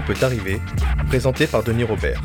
Peut 0.00 0.14
arriver, 0.22 0.60
présenté 1.06 1.46
par 1.46 1.62
Denis 1.62 1.84
Robert. 1.84 2.20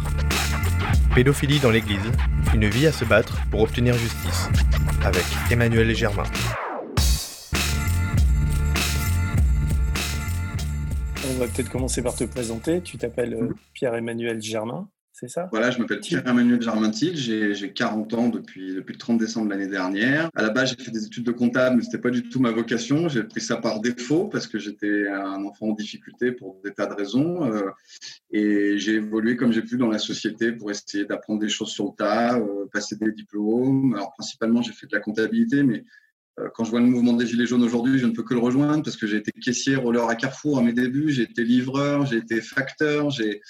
Pédophilie 1.14 1.60
dans 1.60 1.70
l'Église, 1.70 2.12
une 2.54 2.68
vie 2.68 2.88
à 2.88 2.92
se 2.92 3.06
battre 3.06 3.38
pour 3.52 3.62
obtenir 3.62 3.94
justice, 3.94 4.50
avec 5.06 5.24
Emmanuel 5.52 5.96
Germain. 5.96 6.24
On 11.30 11.40
va 11.40 11.46
peut-être 11.46 11.70
commencer 11.70 12.02
par 12.02 12.16
te 12.16 12.24
présenter. 12.24 12.82
Tu 12.82 12.98
t'appelles 12.98 13.36
euh, 13.36 13.56
Pierre-Emmanuel 13.74 14.42
Germain 14.42 14.90
Voilà, 15.52 15.72
je 15.72 15.80
m'appelle 15.80 16.00
Pierre-Emmanuel 16.00 16.62
Germaintil, 16.62 17.16
j'ai 17.16 17.74
40 17.74 18.14
ans 18.14 18.30
depuis, 18.30 18.74
le 18.74 18.84
30 18.84 19.18
décembre 19.18 19.48
de 19.48 19.52
l'année 19.52 19.68
dernière. 19.68 20.30
À 20.36 20.42
la 20.42 20.50
base, 20.50 20.70
j'ai 20.70 20.84
fait 20.84 20.92
des 20.92 21.06
études 21.06 21.26
de 21.26 21.32
comptable, 21.32 21.78
mais 21.78 21.82
ce 21.82 21.88
n'était 21.88 22.00
pas 22.00 22.10
du 22.10 22.28
tout 22.30 22.40
ma 22.40 22.52
vocation. 22.52 23.10
J'ai 23.10 23.24
pris 23.24 23.42
ça 23.42 23.58
par 23.58 23.82
défaut 23.82 24.28
parce 24.28 24.48
que 24.48 24.60
j'étais 24.60 25.08
un 25.08 25.44
enfant 25.46 25.68
en 25.68 25.74
difficulté 25.74 26.32
pour 26.32 26.60
des 26.64 26.72
tas 26.72 26.86
de 26.86 26.94
raisons. 26.94 27.46
Euh, 27.52 27.70
et 28.32 28.78
j'ai 28.78 28.96
évolué 28.96 29.36
comme 29.36 29.52
j'ai 29.52 29.62
pu 29.62 29.78
dans 29.78 29.90
la 29.90 30.00
société 30.00 30.52
pour 30.52 30.72
essayer 30.72 31.06
d'apprendre 31.06 31.40
des 31.40 31.50
choses 31.50 31.70
sur 31.70 31.86
le 31.86 31.92
tas, 31.98 32.38
euh, 32.38 32.66
passer 32.72 32.96
des 32.96 33.12
diplômes. 33.12 33.94
Alors, 33.96 34.14
principalement, 34.14 34.62
j'ai 34.62 34.74
fait 34.74 34.88
de 34.88 34.96
la 34.96 35.02
comptabilité, 35.02 35.64
mais 35.64 35.84
quand 36.54 36.64
je 36.64 36.72
vois 36.72 36.80
le 36.80 36.86
mouvement 36.86 37.14
des 37.14 37.26
Gilets 37.26 37.46
jaunes 37.46 37.64
aujourd'hui, 37.64 38.00
je 38.00 38.06
ne 38.06 38.12
peux 38.12 38.24
que 38.24 38.34
le 38.34 38.40
rejoindre 38.40 38.84
parce 38.84 38.98
que 38.98 39.08
j'ai 39.08 39.18
été 39.18 39.32
caissier, 39.32 39.76
roller 39.76 40.08
à 40.08 40.16
Carrefour 40.16 40.60
à 40.60 40.62
mes 40.62 40.74
débuts, 40.74 41.12
j'ai 41.12 41.24
été 41.24 41.44
livreur, 41.44 42.06
j'ai 42.06 42.18
été 42.18 42.42
facteur, 42.42 43.10
j'ai 43.10 43.42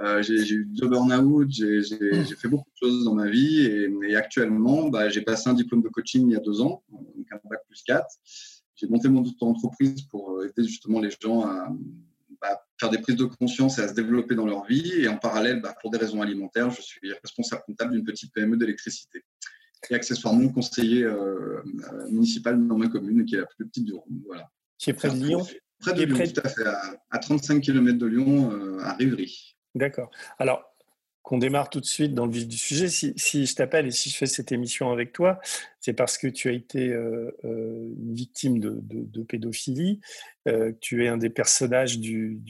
euh, 0.00 0.22
eu 0.28 0.66
deux 0.66 0.88
burn-out, 0.88 1.48
j'ai 1.50 1.82
fait 2.36 2.48
beaucoup 2.48 2.70
de 2.70 2.88
choses 2.88 3.04
dans 3.04 3.14
ma 3.14 3.28
vie 3.28 3.60
et, 3.60 4.16
actuellement, 4.16 4.88
bah, 4.88 5.08
j'ai 5.08 5.22
passé 5.22 5.48
un 5.48 5.54
diplôme 5.54 5.82
de 5.82 5.88
coaching 5.88 6.28
il 6.28 6.32
y 6.32 6.36
a 6.36 6.40
deux 6.40 6.60
ans, 6.60 6.82
donc 6.90 7.26
un 7.30 7.38
bac 7.48 7.60
plus 7.68 7.82
4. 7.84 8.06
J'ai 8.74 8.88
monté 8.88 9.08
mon 9.08 9.24
entreprise 9.40 10.02
pour 10.10 10.32
euh, 10.32 10.48
aider 10.48 10.68
justement 10.68 11.00
les 11.00 11.10
gens 11.22 11.42
à 11.42 11.72
bah, 12.42 12.60
faire 12.78 12.90
des 12.90 12.98
prises 12.98 13.16
de 13.16 13.24
conscience 13.24 13.78
et 13.78 13.82
à 13.82 13.88
se 13.88 13.94
développer 13.94 14.34
dans 14.34 14.44
leur 14.44 14.66
vie. 14.66 14.92
Et 14.98 15.08
en 15.08 15.16
parallèle, 15.16 15.62
bah, 15.62 15.74
pour 15.80 15.90
des 15.90 15.96
raisons 15.96 16.20
alimentaires, 16.20 16.70
je 16.70 16.82
suis 16.82 17.10
responsable 17.22 17.62
comptable 17.66 17.92
d'une 17.92 18.04
petite 18.04 18.32
PME 18.34 18.58
d'électricité 18.58 19.24
et 19.90 19.94
accessoirement 19.94 20.48
conseiller 20.48 21.02
euh, 21.02 21.62
euh, 21.92 22.10
municipal 22.10 22.66
dans 22.66 22.76
ma 22.76 22.88
commune, 22.88 23.24
qui 23.24 23.36
est 23.36 23.40
la 23.40 23.46
plus 23.46 23.66
petite 23.66 23.84
du 23.84 23.92
Rhône. 23.92 24.22
Voilà. 24.26 24.50
Qui 24.78 24.90
est 24.90 24.94
près 24.94 25.10
de 25.10 25.14
Lyon 25.16 25.46
Près 25.78 25.92
de 25.92 26.04
Lyon, 26.04 26.24
tout 26.34 26.40
à 26.42 26.48
fait, 26.48 26.64
à, 27.10 27.18
35 27.18 27.60
km 27.60 27.98
de 27.98 28.06
Lyon, 28.06 28.50
euh, 28.52 28.78
à 28.80 28.94
Rivry. 28.94 29.56
D'accord. 29.74 30.10
Alors, 30.38 30.64
qu'on 31.22 31.38
démarre 31.38 31.70
tout 31.70 31.80
de 31.80 31.86
suite 31.86 32.14
dans 32.14 32.24
le 32.24 32.32
vif 32.32 32.46
du 32.46 32.56
sujet, 32.56 32.88
si, 32.88 33.46
je 33.46 33.54
t'appelle 33.54 33.86
et 33.86 33.90
si 33.90 34.10
je 34.10 34.16
fais 34.16 34.26
cette 34.26 34.52
émission 34.52 34.92
avec 34.92 35.12
toi, 35.12 35.40
c'est 35.80 35.92
parce 35.92 36.18
que 36.18 36.28
tu 36.28 36.48
as 36.48 36.52
été 36.52 36.92
une 36.92 38.14
victime 38.14 38.60
de, 38.60 39.22
pédophilie, 39.24 40.00
tu 40.80 41.04
es 41.04 41.08
un 41.08 41.16
des 41.16 41.28
personnages 41.28 41.98
du, 41.98 42.40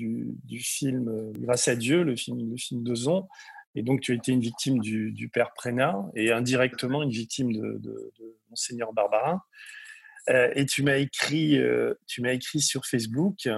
film 0.60 1.32
Grâce 1.38 1.68
à 1.68 1.74
Dieu, 1.74 2.02
le 2.02 2.16
film, 2.16 2.50
le 2.50 2.56
film 2.58 2.82
de 2.82 2.94
Zon, 2.94 3.26
et 3.76 3.82
donc, 3.82 4.00
tu 4.00 4.12
as 4.12 4.14
été 4.16 4.32
une 4.32 4.40
victime 4.40 4.80
du, 4.80 5.30
père 5.32 5.52
Prénat 5.54 6.04
et 6.14 6.32
indirectement 6.32 7.02
une 7.02 7.10
victime 7.10 7.52
de, 7.52 8.12
Monseigneur 8.48 8.92
Barbarin. 8.92 9.40
Euh, 10.30 10.50
et 10.56 10.66
tu 10.66 10.82
m'as 10.82 10.96
écrit, 10.96 11.58
euh, 11.58 11.94
tu 12.06 12.20
m'as 12.20 12.32
écrit 12.32 12.60
sur 12.60 12.84
Facebook 12.84 13.48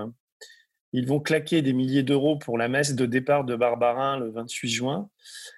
ils 0.92 1.06
vont 1.06 1.20
claquer 1.20 1.62
des 1.62 1.72
milliers 1.72 2.02
d'euros 2.02 2.38
pour 2.38 2.56
la 2.56 2.68
messe 2.68 2.94
de 2.94 3.06
départ 3.06 3.44
de 3.44 3.56
Barbarin 3.56 4.18
le 4.18 4.30
28 4.30 4.68
juin. 4.68 5.10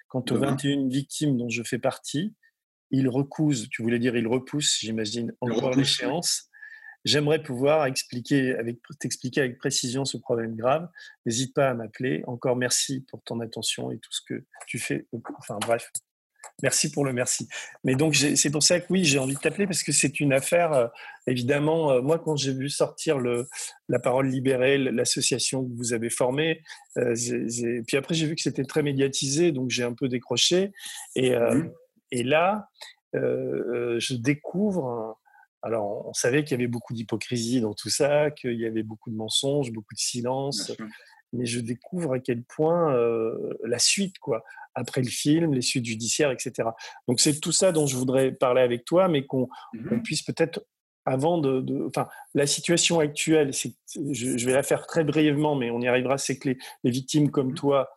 Quant 0.09 0.23
aux 0.29 0.37
21 0.37 0.89
victimes 0.89 1.37
dont 1.37 1.49
je 1.49 1.63
fais 1.63 1.79
partie, 1.79 2.35
ils 2.89 3.07
recousent, 3.07 3.69
tu 3.69 3.81
voulais 3.81 3.99
dire 3.99 4.17
ils 4.17 4.27
repoussent, 4.27 4.77
j'imagine, 4.79 5.33
encore 5.39 5.73
l'échéance. 5.73 6.49
J'aimerais 7.03 7.41
pouvoir 7.41 7.85
expliquer 7.85 8.55
avec, 8.55 8.77
t'expliquer 8.99 9.41
avec 9.41 9.57
précision 9.57 10.05
ce 10.05 10.17
problème 10.17 10.55
grave. 10.55 10.87
N'hésite 11.25 11.53
pas 11.53 11.69
à 11.69 11.73
m'appeler. 11.73 12.23
Encore 12.27 12.55
merci 12.55 13.05
pour 13.09 13.23
ton 13.23 13.39
attention 13.39 13.91
et 13.91 13.97
tout 13.97 14.11
ce 14.11 14.21
que 14.27 14.43
tu 14.67 14.77
fais. 14.77 15.07
Enfin 15.39 15.57
bref, 15.59 15.91
merci 16.61 16.91
pour 16.91 17.05
le 17.05 17.13
merci. 17.13 17.47
Mais 17.83 17.95
donc 17.95 18.15
c'est 18.15 18.49
pour 18.51 18.63
ça 18.63 18.79
que 18.79 18.85
oui, 18.89 19.03
j'ai 19.03 19.19
envie 19.19 19.35
de 19.35 19.39
t'appeler 19.39 19.65
parce 19.65 19.83
que 19.83 19.91
c'est 19.91 20.19
une 20.19 20.33
affaire, 20.33 20.73
euh, 20.73 20.87
évidemment, 21.27 21.91
euh, 21.91 22.01
moi 22.01 22.19
quand 22.19 22.35
j'ai 22.35 22.53
vu 22.53 22.69
sortir 22.69 23.17
le, 23.17 23.47
la 23.89 23.99
parole 23.99 24.27
libérée, 24.27 24.77
l'association 24.77 25.63
que 25.63 25.73
vous 25.75 25.93
avez 25.93 26.09
formée, 26.09 26.61
euh, 26.97 27.15
puis 27.87 27.97
après 27.97 28.13
j'ai 28.13 28.27
vu 28.27 28.35
que 28.35 28.41
c'était 28.41 28.63
très 28.63 28.83
médiatisé, 28.83 29.51
donc 29.51 29.69
j'ai 29.69 29.83
un 29.83 29.93
peu 29.93 30.07
décroché. 30.07 30.71
Et, 31.15 31.35
mmh 31.35 31.71
et 32.13 32.23
là, 32.23 32.67
je 33.13 34.13
découvre 34.15 35.17
alors, 35.63 36.07
on 36.07 36.13
savait 36.13 36.43
qu'il 36.43 36.51
y 36.51 36.61
avait 36.61 36.67
beaucoup 36.67 36.93
d'hypocrisie 36.93 37.61
dans 37.61 37.73
tout 37.73 37.89
ça, 37.89 38.31
qu'il 38.31 38.59
y 38.59 38.65
avait 38.65 38.83
beaucoup 38.83 39.11
de 39.11 39.15
mensonges, 39.15 39.71
beaucoup 39.71 39.93
de 39.93 39.99
silence. 39.99 40.71
Mais 41.33 41.45
je 41.45 41.59
découvre 41.59 42.13
à 42.13 42.19
quel 42.19 42.43
point 42.43 42.93
euh, 42.93 43.53
la 43.63 43.79
suite, 43.79 44.17
quoi, 44.19 44.43
après 44.73 45.01
le 45.01 45.09
film, 45.09 45.53
les 45.53 45.61
suites 45.61 45.85
judiciaires, 45.85 46.31
etc. 46.31 46.69
Donc, 47.07 47.19
c'est 47.19 47.39
tout 47.39 47.51
ça 47.51 47.71
dont 47.71 47.85
je 47.85 47.95
voudrais 47.95 48.31
parler 48.31 48.61
avec 48.61 48.85
toi, 48.85 49.07
mais 49.07 49.25
qu'on 49.25 49.47
mmh 49.73 50.01
puisse 50.03 50.23
peut-être, 50.23 50.65
avant 51.05 51.37
de, 51.37 51.85
Enfin, 51.87 52.07
la 52.33 52.47
situation 52.47 52.99
actuelle, 52.99 53.53
je, 53.53 53.69
je, 54.13 54.45
vais 54.45 54.53
la 54.53 54.63
faire 54.63 54.87
très 54.87 55.03
brièvement, 55.03 55.55
mais 55.55 55.69
on 55.69 55.79
y 55.79 55.87
arrivera, 55.87 56.17
c'est 56.17 56.37
que 56.37 56.49
les, 56.49 56.57
les 56.83 56.91
victimes 56.91 57.29
comme 57.31 57.51
mmh 57.51 57.55
toi 57.55 57.89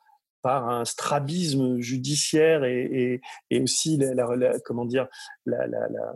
par 0.44 0.68
un 0.68 0.84
strabisme 0.84 1.80
judiciaire 1.80 2.64
et, 2.64 3.22
aussi 3.62 3.96
la, 3.96 4.58
comment 4.62 4.84
dire 4.84 5.08
la, 5.46 5.66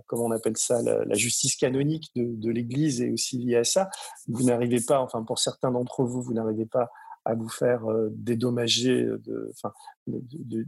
comment 0.07 0.27
on 0.27 0.31
appelle 0.33 0.59
ça 0.59 0.83
la, 0.83 1.15
justice 1.15 1.57
canonique 1.57 2.11
de, 2.15 2.51
l'Église 2.51 3.01
est 3.01 3.11
aussi 3.11 3.39
liée 3.39 3.57
à 3.57 3.65
ça. 3.65 3.89
Vous 4.27 4.45
n'arrivez 4.45 4.81
pas, 4.87 5.01
enfin 5.01 5.25
pour 5.25 5.39
certains 5.39 5.71
d'entre 5.71 6.05
vous, 6.05 6.21
vous 6.21 6.35
n'arrivez 6.35 6.67
pas 6.67 6.91
à 7.25 7.35
vous 7.35 7.49
faire 7.49 7.91
euh, 7.91 8.11
dédommager 8.13 9.03
de, 9.03 9.51
enfin, 9.51 9.73
de, 10.07 10.67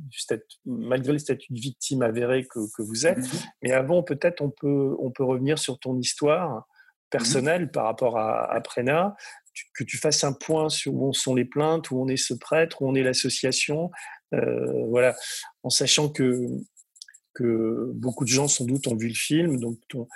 malgré 0.65 1.13
le 1.13 1.19
statut 1.19 1.53
de 1.53 1.61
victime 1.61 2.01
avéré 2.01 2.47
que, 2.47 2.61
vous 2.79 3.07
êtes. 3.07 3.19
Mmh 3.19 3.39
Mais 3.63 3.73
avant, 3.73 4.03
peut-être 4.03 4.41
on 4.41 4.51
peut 4.51 4.97
on 4.99 5.11
peut 5.11 5.25
revenir 5.25 5.59
sur 5.59 5.79
ton 5.79 5.99
histoire 5.99 6.57
mmh 6.57 6.65
personnelle 7.11 7.73
par 7.73 7.87
rapport 7.87 8.19
à, 8.19 8.45
à 8.51 8.61
Prena, 8.61 9.17
que 9.75 9.85
tu 9.85 9.99
fasses 9.99 10.25
un 10.25 10.33
point 10.33 10.69
sur 10.69 10.95
où 10.95 11.13
sont 11.13 11.35
les 11.35 11.45
plaintes, 11.45 11.91
où 11.91 12.01
on 12.01 12.09
est 12.09 12.17
ce 12.17 12.35
prêtre, 12.35 12.83
où 12.83 12.89
on 12.89 12.95
est 12.95 13.03
l'association, 13.03 13.91
euh, 14.35 14.87
voilà, 14.87 15.15
en 15.63 15.71
sachant 15.71 16.09
que 16.09 16.47
que 17.33 17.93
beaucoup 17.95 18.25
de 18.25 18.29
gens 18.29 18.49
sans 18.49 18.65
doute 18.65 18.89
ont 18.89 18.97
vu 18.97 19.09
le 19.09 19.15
film. 19.15 19.61
Donc 19.61 19.79
ton, 19.89 20.09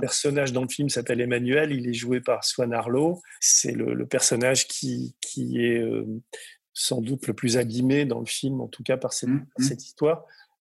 personnage 0.00 0.52
dans 0.52 0.62
le 0.62 0.68
film 0.68 0.88
s'appelle 0.88 1.20
Emmanuel, 1.20 1.72
il 1.72 1.88
est 1.88 1.94
joué 1.94 2.20
par 2.20 2.44
Swan 2.44 2.72
Arlo. 2.72 3.20
C'est 3.40 3.72
le, 3.72 4.06
personnage 4.06 4.68
qui, 4.68 5.16
qui 5.20 5.64
est 5.64 5.78
euh, 5.78 6.04
sans 6.74 7.00
doute 7.00 7.26
le 7.26 7.34
plus 7.34 7.56
abîmé 7.56 8.04
dans 8.04 8.20
le 8.20 8.26
film, 8.26 8.60
en 8.60 8.68
tout 8.68 8.82
cas 8.82 8.96
par 8.96 9.12
cette, 9.12 9.30
mmh, 9.30 9.46
mmh. 9.58 9.62
cette 9.62 9.84
histoire. 9.84 10.24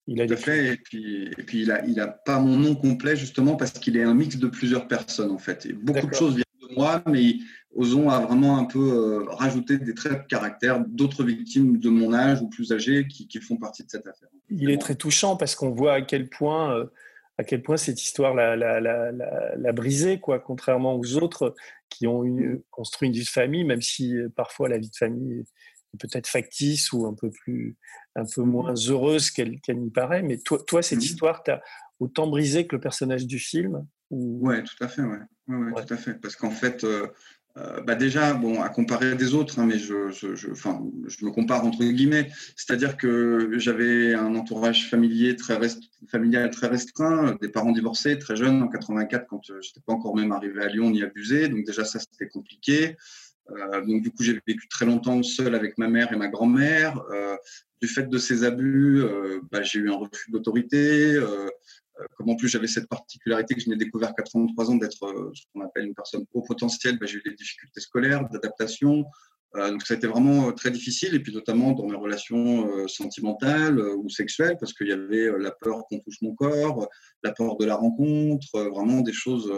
Il 0.06 0.21
a 0.21 0.37
fait. 0.37 0.73
Et 0.73 0.77
puis, 0.77 1.27
et 1.27 1.43
puis 1.43 1.62
il 1.62 1.69
n'a 1.69 1.84
il 1.87 2.00
a 2.00 2.09
pas 2.09 2.41
mon 2.41 2.56
nom 2.56 2.75
complet 2.75 3.15
justement 3.15 3.55
parce 3.55 3.73
qu'il 3.73 3.97
est 3.97 4.03
un 4.03 4.15
mix 4.15 4.37
de 4.37 4.49
plusieurs 4.49 4.89
personnes 4.89 5.31
en 5.31 5.39
fait. 5.39 5.67
Et 5.67 5.73
beaucoup 5.73 6.09
de 6.09 6.15
choses 6.15 6.34
viennent 6.34 6.69
de 6.71 6.75
moi, 6.75 7.03
mais 7.06 7.37
Ozon 7.75 8.10
a 8.10 8.21
vraiment 8.21 8.59
un 8.59 8.65
peu 8.65 8.78
euh, 8.78 9.25
rajouté 9.31 9.78
des 9.78 9.94
traits 9.94 10.22
de 10.22 10.27
caractère 10.27 10.84
d'autres 10.87 11.25
victimes 11.25 11.78
de 11.78 11.88
mon 11.88 12.12
âge 12.12 12.43
ou 12.43 12.49
plus 12.49 12.72
âgées 12.72 13.06
qui, 13.09 13.28
font 13.41 13.56
partie 13.56 13.83
de 13.83 13.91
cette 13.91 14.06
affaire. 14.06 14.28
Il 14.50 14.71
est 14.71 14.81
très 14.81 14.94
touchant 14.94 15.37
parce 15.37 15.55
qu'on 15.55 15.71
voit 15.71 15.94
à 15.94 16.03
quel 16.03 16.28
point, 16.28 16.77
euh, 16.77 16.87
à 17.38 17.44
quel 17.44 17.62
point 17.62 17.78
cette 17.78 18.03
histoire 18.03 18.34
l'a, 18.34 18.56
la, 18.56 19.72
brisé, 19.72 20.21
quoi, 20.21 20.38
contrairement 20.38 20.97
aux 20.97 21.16
autres 21.16 21.55
qui 21.88 22.06
ont 22.06 22.25
construit 22.71 23.09
une 23.09 23.15
vie 23.15 23.25
de 23.25 23.28
famille, 23.28 23.65
même 23.65 23.82
si 23.82 24.16
euh, 24.16 24.28
parfois 24.34 24.69
la 24.69 24.78
vie 24.78 24.91
de 24.91 24.97
famille 24.97 25.41
est 25.41 25.99
peut-être 25.99 26.27
factice 26.27 26.93
ou 26.93 27.06
un 27.06 27.15
peu 27.15 27.31
plus, 27.31 27.77
un 28.16 28.25
peu 28.25 28.43
moins 28.43 28.75
heureuse 28.88 29.31
qu'elle, 29.31 29.61
n'y 29.69 29.91
paraît. 29.91 30.22
Mais 30.22 30.38
toi, 30.38 30.59
toi 30.66 30.82
cette 30.82 31.03
histoire 31.03 31.43
t'a 31.43 31.62
autant 32.00 32.27
brisé 32.27 32.66
que 32.66 32.77
le 32.77 32.81
personnage 32.81 33.27
du 33.27 33.38
film 33.38 33.87
ou... 34.11 34.47
Ouais, 34.47 34.62
tout 34.62 34.84
à 34.84 34.88
fait, 34.88 35.03
ouais. 35.03 35.21
Ouais, 35.49 35.84
tout 35.84 35.94
à 35.94 35.97
fait. 35.97 36.15
Parce 36.15 36.37
qu'en 36.37 36.50
fait, 36.50 36.84
euh, 36.84 37.09
bah 37.54 37.94
déjà, 37.94 38.32
bon, 38.32 38.62
à 38.62 38.68
comparer 38.70 39.14
des 39.14 39.34
autres, 39.34 39.58
hein, 39.58 39.66
mais 39.66 39.78
je, 39.78 40.10
je, 40.10 40.34
je, 40.34 40.50
enfin, 40.50 40.82
je 41.06 41.25
me 41.25 41.31
compare 41.31 41.64
entre 41.66 41.84
guillemets, 41.84 42.31
c'est-à-dire 42.56 42.96
que 42.96 43.50
j'avais 43.58 44.14
un 44.14 44.34
entourage 44.34 44.88
familier 44.88 45.37
très 45.37 45.58
familial 46.08 46.50
très 46.50 46.69
restreint, 46.69 47.37
des 47.43 47.49
parents 47.49 47.72
divorcés 47.72 48.19
très 48.19 48.37
jeunes 48.37 48.62
en 48.62 48.69
84 48.69 49.26
quand 49.28 49.50
euh, 49.50 49.60
j'étais 49.60 49.81
pas 49.84 49.93
encore 49.93 50.16
même 50.16 50.32
arrivé 50.32 50.62
à 50.62 50.69
Lyon 50.69 50.90
ni 50.90 51.02
abusé, 51.02 51.49
donc 51.49 51.64
déjà 51.64 51.84
ça 51.84 51.99
c'était 51.99 52.28
compliqué. 52.28 52.96
Euh, 53.50 53.84
donc 53.84 54.02
du 54.02 54.10
coup 54.10 54.22
j'ai 54.22 54.40
vécu 54.46 54.69
très 54.69 54.87
longtemps 54.87 55.22
seul 55.22 55.55
avec 55.55 55.78
ma 55.78 55.88
mère 55.88 56.12
et 56.12 56.16
ma 56.16 56.28
grand-mère. 56.28 57.02
Euh, 57.12 57.37
du 57.81 57.88
fait 57.88 58.08
de 58.08 58.19
ces 58.19 58.44
abus, 58.44 59.02
euh, 59.02 59.40
bah, 59.50 59.62
j'ai 59.62 59.81
eu 59.81 59.90
un 59.90 59.96
refus 59.96 60.31
d'autorité. 60.31 61.19
Euh, 62.00 62.05
comme 62.17 62.31
en 62.31 62.37
plus 62.37 62.49
j'avais 62.49 62.67
cette 62.67 62.89
particularité 62.89 63.55
que 63.55 63.61
je 63.61 63.69
n'ai 63.69 63.77
découvert 63.77 64.15
qu'à 64.15 64.23
33 64.23 64.71
ans 64.71 64.77
d'être 64.77 65.05
euh, 65.05 65.31
ce 65.35 65.43
qu'on 65.53 65.61
appelle 65.61 65.87
une 65.87 65.94
personne 65.94 66.25
au 66.33 66.43
potentiel, 66.43 66.99
bah, 66.99 67.06
j'ai 67.06 67.19
eu 67.19 67.23
des 67.25 67.35
difficultés 67.35 67.81
scolaires, 67.81 68.29
d'adaptation. 68.31 69.05
Euh, 69.56 69.71
donc 69.71 69.83
ça 69.87 69.93
a 69.93 69.97
été 69.99 70.06
vraiment 70.06 70.50
très 70.53 70.71
difficile, 70.71 71.15
et 71.15 71.21
puis 71.21 71.35
notamment 71.35 71.73
dans 71.73 71.87
mes 71.87 71.97
relations 71.97 72.89
sentimentales 72.89 73.79
ou 73.79 74.09
sexuelles, 74.09 74.56
parce 74.59 74.73
qu'il 74.73 74.89
y 74.89 74.93
avait 74.93 75.31
la 75.39 75.50
peur 75.50 75.85
qu'on 75.89 75.99
touche 75.99 76.23
mon 76.23 76.35
corps, 76.35 76.89
la 77.23 77.33
peur 77.33 77.56
de 77.59 77.67
la 77.67 77.77
rencontre, 77.77 78.71
vraiment 78.71 79.03
des 79.03 79.12
choses 79.12 79.53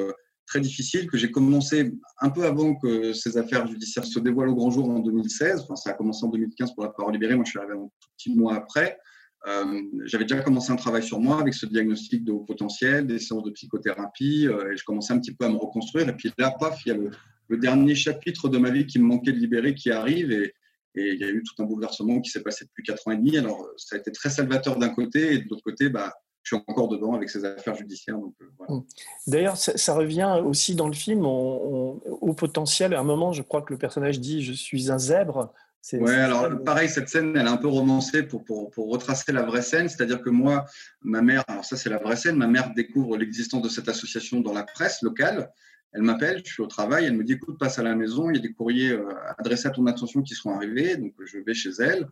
très 0.47 0.61
difficile 0.61 1.09
que 1.09 1.17
j'ai 1.17 1.31
commencé 1.31 1.93
un 2.21 2.31
peu 2.31 2.45
avant 2.45 2.75
que 2.75 3.13
ces 3.13 3.39
affaires 3.39 3.67
judiciaires 3.67 4.05
se 4.05 4.19
dévoilent 4.19 4.51
au 4.51 4.55
grand 4.55 4.71
jour 4.71 4.91
en 4.91 4.99
2016. 4.99 5.63
Enfin, 5.63 5.77
ça 5.77 5.91
a 5.91 5.93
commencé 5.95 6.25
en 6.25 6.29
2015 6.29 6.75
pour 6.75 6.85
la 6.85 6.91
parole 6.91 7.13
libérée. 7.13 7.37
Moi, 7.37 7.45
je 7.45 7.51
suis 7.51 7.59
arrivé 7.59 7.75
un 7.75 7.89
petit 8.17 8.35
mois 8.35 8.57
après. 8.57 8.99
Euh, 9.46 9.82
j'avais 10.05 10.25
déjà 10.25 10.41
commencé 10.41 10.73
un 10.73 10.76
travail 10.76 11.02
sur 11.02 11.20
moi 11.20 11.41
avec 11.41 11.52
ce 11.52 11.67
diagnostic 11.67 12.25
de 12.25 12.32
haut 12.32 12.41
potentiel, 12.41 13.06
des 13.06 13.19
séances 13.19 13.43
de 13.43 13.50
psychothérapie, 13.50 14.49
euh, 14.49 14.73
et 14.73 14.76
je 14.76 14.85
commençais 14.85 15.12
un 15.12 15.19
petit 15.19 15.35
peu 15.35 15.44
à 15.44 15.50
me 15.50 15.56
reconstruire. 15.56 16.08
Et 16.08 16.17
puis 16.17 16.32
là, 16.38 16.55
paf, 16.58 16.81
il 16.87 16.88
y 16.88 16.93
a 16.93 16.96
le, 16.96 17.11
dernier 17.58 17.94
chapitre 17.94 18.49
de 18.49 18.58
ma 18.58 18.70
vie 18.70 18.87
qui 18.87 18.99
me 18.99 19.05
manquait 19.05 19.32
de 19.32 19.38
libérer 19.38 19.75
qui 19.75 19.91
arrive, 19.91 20.32
et, 20.32 20.55
il 20.96 21.20
y 21.20 21.25
a 21.25 21.29
eu 21.29 21.43
tout 21.43 21.61
un 21.61 21.67
bouleversement 21.67 22.20
qui 22.20 22.31
s'est 22.31 22.43
passé 22.43 22.64
depuis 22.64 22.85
quatre 22.85 23.08
ans 23.08 23.11
et 23.11 23.17
demi. 23.17 23.37
Alors, 23.37 23.69
ça 23.76 23.96
a 23.96 23.99
été 23.99 24.12
très 24.12 24.31
salvateur 24.31 24.76
d'un 24.76 24.91
côté, 24.91 25.35
et 25.35 25.38
de 25.38 25.49
l'autre 25.50 25.64
côté, 25.64 25.88
bah, 25.88 26.12
je 26.44 26.55
suis 26.55 26.64
encore 26.69 26.88
dedans 26.88 27.14
avec 27.14 27.31
ces 27.31 27.44
affaires 27.44 27.75
judiciaires. 27.75 28.17
Euh, 28.17 28.75
mmh. 28.75 28.82
D'ailleurs, 29.26 29.56
ça, 29.56 29.94
revient 29.94 30.40
aussi 30.44 30.76
dans 30.76 30.87
le 30.87 30.94
film 30.94 31.26
au 31.26 32.35
potentiel. 32.37 32.94
À 32.94 33.00
un 33.00 33.05
moment, 33.05 33.32
je 33.32 33.43
crois 33.43 33.62
que 33.62 33.73
le 33.73 33.79
personnage 33.79 34.20
dit 34.20 34.43
Je 34.43 34.52
suis 34.52 34.90
un 34.90 34.99
zèbre. 34.99 35.52
Oui, 35.93 36.13
alors 36.13 36.63
pareil, 36.65 36.89
cette 36.89 37.09
scène, 37.09 37.37
elle 37.37 37.47
est 37.47 37.51
un 37.51 37.59
peu 37.59 37.69
romancée 37.69 38.23
pour, 38.23 38.43
pour, 38.45 38.71
pour 38.71 38.91
retracer 38.91 39.33
la 39.33 39.43
vraie 39.43 39.63
scène. 39.63 39.89
C'est-à-dire 39.89 40.23
que 40.23 40.31
moi, 40.31 40.65
ma 41.03 41.21
mère, 41.21 41.45
alors 41.47 41.65
ça 41.65 41.77
c'est 41.77 41.91
la 41.91 41.99
vraie 41.99 42.17
scène, 42.17 42.37
ma 42.37 42.47
mère 42.47 42.73
découvre 42.75 43.19
l'existence 43.19 43.63
de 43.63 43.69
cette 43.69 43.89
association 43.89 44.41
dans 44.41 44.55
la 44.55 44.63
presse 44.63 45.03
locale. 45.03 45.51
Elle 45.93 46.03
m'appelle, 46.03 46.43
je 46.45 46.53
suis 46.53 46.63
au 46.63 46.67
travail, 46.67 47.05
elle 47.05 47.17
me 47.17 47.23
dit 47.23 47.35
écoute, 47.35 47.59
passe 47.59 47.79
à 47.79 47.83
la 47.83 47.95
maison, 47.95 48.31
il 48.31 48.37
y 48.37 48.39
a 48.39 48.43
des 48.43 48.53
courriers 48.53 48.93
euh, 48.93 49.05
adressés 49.39 49.69
à 49.69 49.71
ton 49.71 49.87
attention 49.87 50.23
qui 50.23 50.35
sont 50.35 50.51
arrivés. 50.51 50.97
Donc 50.97 51.13
je 51.25 51.39
vais 51.39 51.55
chez 51.55 51.71
elle. 51.79 52.09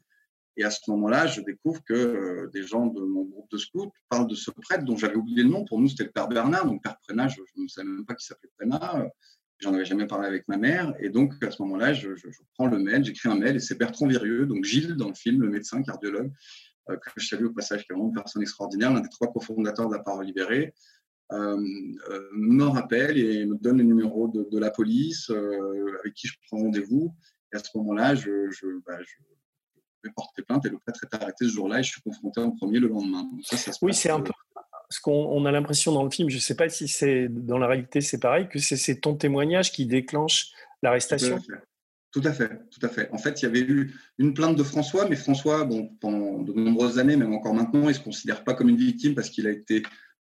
Et 0.57 0.65
à 0.65 0.71
ce 0.71 0.91
moment-là, 0.91 1.27
je 1.27 1.41
découvre 1.41 1.83
que 1.83 1.95
euh, 1.95 2.51
des 2.53 2.63
gens 2.63 2.87
de 2.87 3.01
mon 3.01 3.25
groupe 3.25 3.51
de 3.51 3.57
scouts 3.57 3.91
parlent 4.11 4.27
de 4.27 4.35
ce 4.35 4.51
prêtre 4.51 4.85
dont 4.85 4.97
j'avais 4.97 5.17
oublié 5.17 5.43
le 5.43 5.49
nom. 5.49 5.65
Pour 5.65 5.81
nous, 5.81 5.89
c'était 5.89 6.05
le 6.05 6.11
père 6.11 6.29
Bernard. 6.29 6.67
Donc, 6.67 6.83
père 6.83 6.99
Prénat, 7.01 7.29
je, 7.29 7.41
ne 7.57 7.69
savais 7.69 7.89
même 7.89 8.05
pas 8.05 8.15
qu'il 8.15 8.27
s'appelait 8.27 8.51
Prénat. 8.59 9.09
J'en 9.63 9.75
avais 9.75 9.85
jamais 9.85 10.07
parlé 10.09 10.27
avec 10.27 10.49
ma 10.49 10.57
mère. 10.57 10.93
Et 10.99 11.09
donc, 11.09 11.35
à 11.45 11.53
ce 11.53 11.63
moment-là, 11.63 11.93
je, 11.95 12.09
prends 12.55 12.67
le 12.67 12.79
mail, 12.79 13.05
j'écris 13.05 13.29
un 13.29 13.37
mail 13.37 13.57
et 13.57 13.61
c'est 13.61 13.79
Bertrand 13.79 14.09
Virieux, 14.09 14.45
donc 14.45 14.65
Gilles 14.65 14.97
dans 14.97 15.07
le 15.07 15.15
film, 15.15 15.41
le 15.41 15.49
médecin 15.49 15.81
cardiologue, 15.83 16.33
euh, 16.91 16.97
que 16.97 17.11
je 17.17 17.29
salue 17.29 17.45
au 17.45 17.53
passage, 17.53 17.87
qui 17.87 17.93
est 17.93 17.95
vraiment 17.95 18.09
une 18.09 18.15
personne 18.15 18.43
extraordinaire, 18.43 18.93
l'un 18.93 19.01
des 19.01 19.09
trois 19.09 19.33
cofondateurs 19.33 19.89
de 19.89 19.95
la 19.95 20.03
Parole 20.03 20.27
Libérée, 20.27 20.75
euh, 21.31 21.57
me 22.33 22.65
rappelle 22.65 23.17
et 23.17 23.47
me 23.47 23.57
donne 23.57 23.79
le 23.79 23.85
numéro 23.85 24.29
de, 24.29 24.59
la 24.59 24.71
police 24.71 25.31
avec 25.31 26.15
qui 26.15 26.27
je 26.27 26.35
prends 26.49 26.59
rendez-vous. 26.59 27.15
Et 27.53 27.57
à 27.57 27.61
ce 27.61 27.71
moment-là, 27.77 28.17
je, 28.17 28.51
je, 28.51 28.67
bah, 28.85 28.99
je 29.01 29.17
vais 30.03 30.13
porter 30.15 30.43
plainte 30.43 30.67
et 30.67 30.71
le 30.71 30.79
prêtre 30.79 31.05
est 31.05 31.15
arrêté 31.15 31.45
ce 31.45 31.51
jour-là 31.51 31.79
et 31.79 31.83
je 31.85 31.93
suis 31.93 32.03
confronté 32.03 32.41
en 32.41 32.51
premier 32.51 32.81
le 32.81 32.89
lendemain. 32.89 33.31
oui, 33.83 33.95
c'est 33.95 34.11
un 34.11 34.21
peu 34.21 34.33
ce 34.93 35.01
qu'on 35.01 35.45
a 35.47 35.51
l'impression 35.51 35.93
dans 35.93 36.05
le 36.05 36.11
film, 36.11 36.29
je 36.29 36.37
ne 36.37 36.41
sais 36.41 36.55
pas 36.55 36.69
si 36.69 36.87
c'est 36.87 37.29
dans 37.29 37.59
la 37.59 37.67
réalité 37.67 38.01
c'est 38.01 38.21
pareil, 38.21 38.49
que 38.49 38.59
c'est 38.59 39.01
ton 39.01 39.15
témoignage 39.15 39.73
qui 39.73 39.87
déclenche 39.87 40.53
l'arrestation. 40.83 41.39
Tout 42.11 42.21
à 42.25 42.33
fait, 42.33 42.51
tout 42.71 42.85
à 42.85 42.91
fait. 42.91 43.09
En 43.11 43.17
fait, 43.17 43.41
il 43.41 43.47
y 43.47 43.49
avait 43.49 43.63
eu 43.63 43.95
une 44.19 44.35
plainte 44.35 44.57
de 44.57 44.63
François, 44.63 45.09
mais 45.09 45.17
François, 45.17 45.67
pendant 46.01 46.43
de 46.43 46.53
nombreuses 46.53 46.99
années, 46.99 47.17
même 47.17 47.33
encore 47.33 47.55
maintenant, 47.55 47.85
il 47.85 47.89
ne 47.89 47.93
se 47.95 48.01
considère 48.01 48.45
pas 48.45 48.53
comme 48.53 48.69
une 48.69 48.77
victime 48.77 49.15
parce 49.15 49.31
qu'il 49.31 49.47
a 49.47 49.51
été 49.51 49.83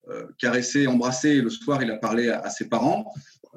euh, 0.09 0.27
caressé, 0.37 0.85
embrassé, 0.85 1.29
et 1.29 1.41
le 1.41 1.49
soir, 1.49 1.81
il 1.81 1.89
a 1.89 1.97
parlé 1.97 2.29
à, 2.29 2.47
ses 2.51 2.69
parents. 2.69 3.11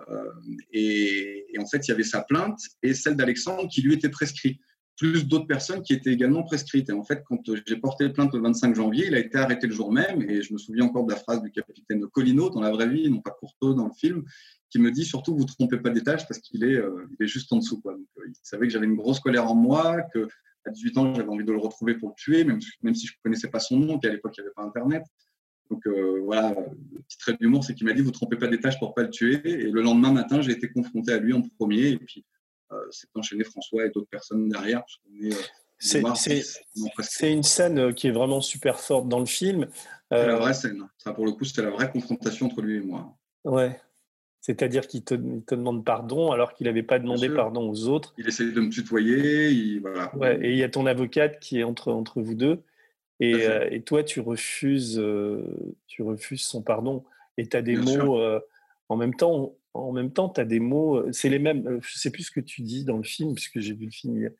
Euh, 0.08 0.32
et, 0.72 1.44
et, 1.52 1.58
en 1.58 1.66
fait, 1.66 1.86
il 1.86 1.90
y 1.90 1.94
avait 1.94 2.04
sa 2.04 2.22
plainte 2.22 2.58
et 2.82 2.94
celle 2.94 3.16
d'Alexandre 3.16 3.68
qui 3.68 3.82
lui 3.82 3.92
était 3.92 4.08
prescrite 4.08 4.58
plus 4.96 5.26
d'autres 5.26 5.46
personnes 5.46 5.82
qui 5.82 5.94
étaient 5.94 6.12
également 6.12 6.42
prescrites. 6.42 6.90
Et 6.90 6.92
en 6.92 7.02
fait, 7.02 7.22
quand 7.24 7.40
j'ai 7.66 7.76
porté 7.76 8.08
plainte 8.08 8.34
le 8.34 8.40
25 8.40 8.74
janvier, 8.74 9.06
il 9.06 9.14
a 9.14 9.18
été 9.18 9.38
arrêté 9.38 9.66
le 9.66 9.72
jour 9.72 9.92
même. 9.92 10.22
Et 10.22 10.42
je 10.42 10.52
me 10.52 10.58
souviens 10.58 10.84
encore 10.84 11.06
de 11.06 11.12
la 11.12 11.18
phrase 11.18 11.42
du 11.42 11.50
capitaine 11.50 12.06
Colino 12.08 12.50
dans 12.50 12.60
la 12.60 12.70
vraie 12.70 12.88
vie, 12.88 13.10
non 13.10 13.20
pas 13.20 13.30
Courteau 13.30 13.74
dans 13.74 13.86
le 13.86 13.92
film, 13.92 14.24
qui 14.70 14.78
me 14.78 14.90
dit 14.90 15.04
surtout 15.04 15.34
vous 15.34 15.42
ne 15.42 15.48
trompez 15.48 15.78
pas 15.78 15.90
d'étage 15.90 16.26
parce 16.26 16.40
qu'il 16.40 16.64
est, 16.64 16.76
euh, 16.76 17.08
est 17.20 17.26
juste 17.26 17.52
en 17.52 17.56
dessous. 17.56 17.80
Donc, 17.84 17.96
euh, 18.18 18.22
il 18.28 18.34
savait 18.42 18.66
que 18.66 18.72
j'avais 18.72 18.86
une 18.86 18.96
grosse 18.96 19.20
colère 19.20 19.50
en 19.50 19.54
moi, 19.54 20.02
que 20.14 20.28
à 20.64 20.70
18 20.70 20.98
ans 20.98 21.14
j'avais 21.14 21.28
envie 21.28 21.44
de 21.44 21.52
le 21.52 21.58
retrouver 21.58 21.94
pour 21.94 22.10
le 22.10 22.14
tuer, 22.14 22.44
même, 22.44 22.60
même 22.82 22.94
si 22.94 23.06
je 23.06 23.14
ne 23.14 23.22
connaissais 23.22 23.48
pas 23.48 23.58
son 23.58 23.78
nom, 23.78 23.98
qu'à 23.98 24.10
l'époque 24.10 24.34
il 24.36 24.42
n'y 24.42 24.46
avait 24.46 24.54
pas 24.54 24.62
Internet. 24.62 25.02
Donc 25.70 25.86
euh, 25.86 26.20
voilà, 26.22 26.54
le 26.92 27.00
petit 27.00 27.18
trait 27.18 27.36
d'humour, 27.40 27.64
c'est 27.64 27.74
qu'il 27.74 27.86
m'a 27.86 27.94
dit 27.94 28.02
vous 28.02 28.08
ne 28.08 28.14
trompez 28.14 28.36
pas 28.36 28.46
d'étage 28.46 28.78
pour 28.78 28.94
pas 28.94 29.02
le 29.02 29.10
tuer. 29.10 29.40
Et 29.44 29.70
le 29.70 29.82
lendemain 29.82 30.12
matin, 30.12 30.42
j'ai 30.42 30.52
été 30.52 30.68
confronté 30.68 31.12
à 31.12 31.18
lui 31.18 31.32
en 31.32 31.40
premier. 31.40 31.88
Et 31.88 31.98
puis 31.98 32.24
c'est 32.90 33.06
euh, 33.08 33.20
enchaîné 33.20 33.44
François 33.44 33.86
et 33.86 33.90
d'autres 33.90 34.08
personnes 34.08 34.48
derrière. 34.48 34.82
Euh, 35.22 35.30
c'est 35.78 37.32
une 37.32 37.42
scène 37.42 37.78
euh, 37.78 37.92
qui 37.92 38.06
est 38.06 38.12
vraiment 38.12 38.40
super 38.40 38.80
forte 38.80 39.08
dans 39.08 39.18
le 39.18 39.26
film. 39.26 39.68
C'est 40.10 40.26
la 40.26 40.36
vraie 40.36 40.54
scène. 40.54 40.86
Ça, 40.98 41.12
pour 41.12 41.24
le 41.24 41.32
coup, 41.32 41.44
c'était 41.44 41.62
la 41.62 41.70
vraie 41.70 41.90
confrontation 41.90 42.46
entre 42.46 42.62
lui 42.62 42.76
et 42.76 42.80
moi. 42.80 43.16
Ouais. 43.44 43.80
C'est-à-dire 44.40 44.86
qu'il 44.86 45.04
te, 45.04 45.14
te, 45.14 45.54
demande 45.54 45.84
pardon 45.84 46.32
alors 46.32 46.52
qu'il 46.52 46.66
n'avait 46.66 46.82
pas 46.82 46.98
demandé 46.98 47.28
pardon 47.28 47.70
aux 47.70 47.88
autres. 47.88 48.12
Il 48.18 48.26
essaie 48.26 48.50
de 48.50 48.60
me 48.60 48.70
tutoyer. 48.70 49.78
voilà. 49.78 50.14
ouais, 50.16 50.38
et 50.42 50.50
il 50.50 50.58
y 50.58 50.64
a 50.64 50.68
ton 50.68 50.86
avocate 50.86 51.38
qui 51.38 51.60
est 51.60 51.62
entre, 51.62 51.92
entre 51.92 52.20
vous 52.20 52.34
deux. 52.34 52.62
Et, 53.20 53.46
et 53.70 53.82
toi, 53.82 54.02
tu 54.02 54.18
refuses, 54.18 55.02
tu 55.86 56.02
refuses 56.02 56.42
son 56.42 56.60
pardon. 56.60 57.04
Et 57.38 57.46
tu 57.46 57.56
as 57.56 57.62
des 57.62 57.76
mots. 57.76 58.20
en 58.88 58.96
même 58.96 59.14
temps, 59.14 59.54
en 59.74 59.92
même 59.92 60.12
temps, 60.12 60.28
tu 60.28 60.40
as 60.40 60.44
des 60.44 60.60
mots, 60.60 60.96
euh, 60.96 61.12
c'est 61.12 61.28
les 61.28 61.38
mêmes, 61.38 61.66
euh, 61.66 61.80
je 61.82 61.96
ne 61.96 61.98
sais 61.98 62.10
plus 62.10 62.24
ce 62.24 62.30
que 62.30 62.40
tu 62.40 62.62
dis 62.62 62.84
dans 62.84 62.98
le 62.98 63.02
film, 63.02 63.34
puisque 63.34 63.60
j'ai 63.60 63.74
vu 63.74 63.86
le 63.86 63.90
film, 63.90 64.30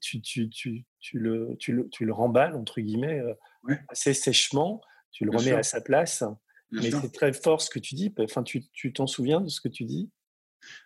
tu, 0.00 0.20
tu, 0.20 0.48
tu, 0.48 0.84
tu, 1.00 1.18
le, 1.18 1.56
tu, 1.58 1.72
le, 1.72 1.88
tu 1.88 2.04
le 2.04 2.12
remballes, 2.12 2.54
entre 2.54 2.80
guillemets, 2.80 3.20
euh, 3.20 3.74
assez 3.88 4.14
sèchement, 4.14 4.80
tu 5.10 5.24
le 5.24 5.36
remets 5.36 5.52
à 5.52 5.62
sa 5.62 5.80
place. 5.80 6.22
mais 6.70 6.90
c'est 6.90 7.12
très 7.12 7.32
fort 7.32 7.60
ce 7.60 7.70
que 7.70 7.78
tu 7.78 7.94
dis. 7.94 8.14
Enfin, 8.18 8.42
tu 8.42 8.92
t'en 8.92 9.06
souviens 9.06 9.40
de 9.40 9.48
ce 9.48 9.60
que 9.60 9.68
tu 9.68 9.84
dis? 9.84 10.10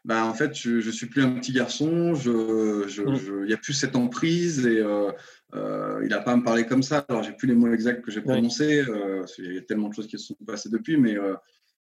Bah, 0.06 0.24
en 0.24 0.32
fait, 0.32 0.54
je 0.54 0.76
ne 0.76 0.90
suis 0.90 1.06
plus 1.06 1.22
un 1.22 1.32
petit 1.32 1.52
garçon, 1.52 2.14
il 2.14 2.30
mmh. 2.30 3.44
n'y 3.44 3.52
a 3.52 3.58
plus 3.58 3.74
cette 3.74 3.94
emprise 3.94 4.66
et 4.66 4.78
il 4.78 6.08
n'a 6.08 6.20
pas 6.20 6.32
à 6.32 6.36
me 6.36 6.42
parler 6.42 6.64
comme 6.64 6.82
ça. 6.82 7.04
Alors, 7.10 7.22
j'ai 7.22 7.32
plus 7.32 7.46
les 7.46 7.54
mots 7.54 7.70
exacts 7.70 8.00
que 8.00 8.10
j'ai 8.10 8.22
prononcés, 8.22 8.82
il 9.36 9.54
y 9.54 9.58
a 9.58 9.62
tellement 9.62 9.90
de 9.90 9.94
choses 9.94 10.06
qui 10.06 10.18
se 10.18 10.24
sont 10.24 10.34
passées 10.46 10.70
depuis, 10.70 10.96
mais 10.96 11.16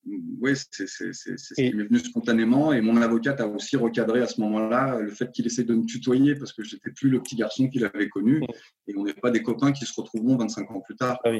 oui, 0.06 0.52
c'est 0.70 0.86
ce 0.86 1.54
qui 1.54 1.74
m'est 1.74 1.84
venu 1.84 1.98
spontanément. 1.98 2.72
Et 2.72 2.80
mon 2.80 2.96
avocate 3.00 3.40
a 3.40 3.46
aussi 3.46 3.76
recadré 3.76 4.20
à 4.20 4.26
ce 4.26 4.40
moment-là 4.40 4.98
le 5.00 5.10
fait 5.10 5.30
qu'il 5.32 5.46
essaie 5.46 5.64
de 5.64 5.74
me 5.74 5.84
tutoyer 5.84 6.34
parce 6.34 6.52
que 6.52 6.62
j'étais 6.62 6.90
plus 6.90 7.08
le 7.08 7.22
petit 7.22 7.36
garçon 7.36 7.68
qu'il 7.68 7.84
avait 7.84 8.08
connu. 8.08 8.42
Et 8.86 8.96
on 8.96 9.04
n'est 9.04 9.14
pas 9.14 9.30
des 9.30 9.42
copains 9.42 9.72
qui 9.72 9.84
se 9.86 9.92
retrouveront 9.98 10.36
25 10.36 10.70
ans 10.70 10.80
plus 10.80 10.96
tard. 10.96 11.18
Ah 11.24 11.30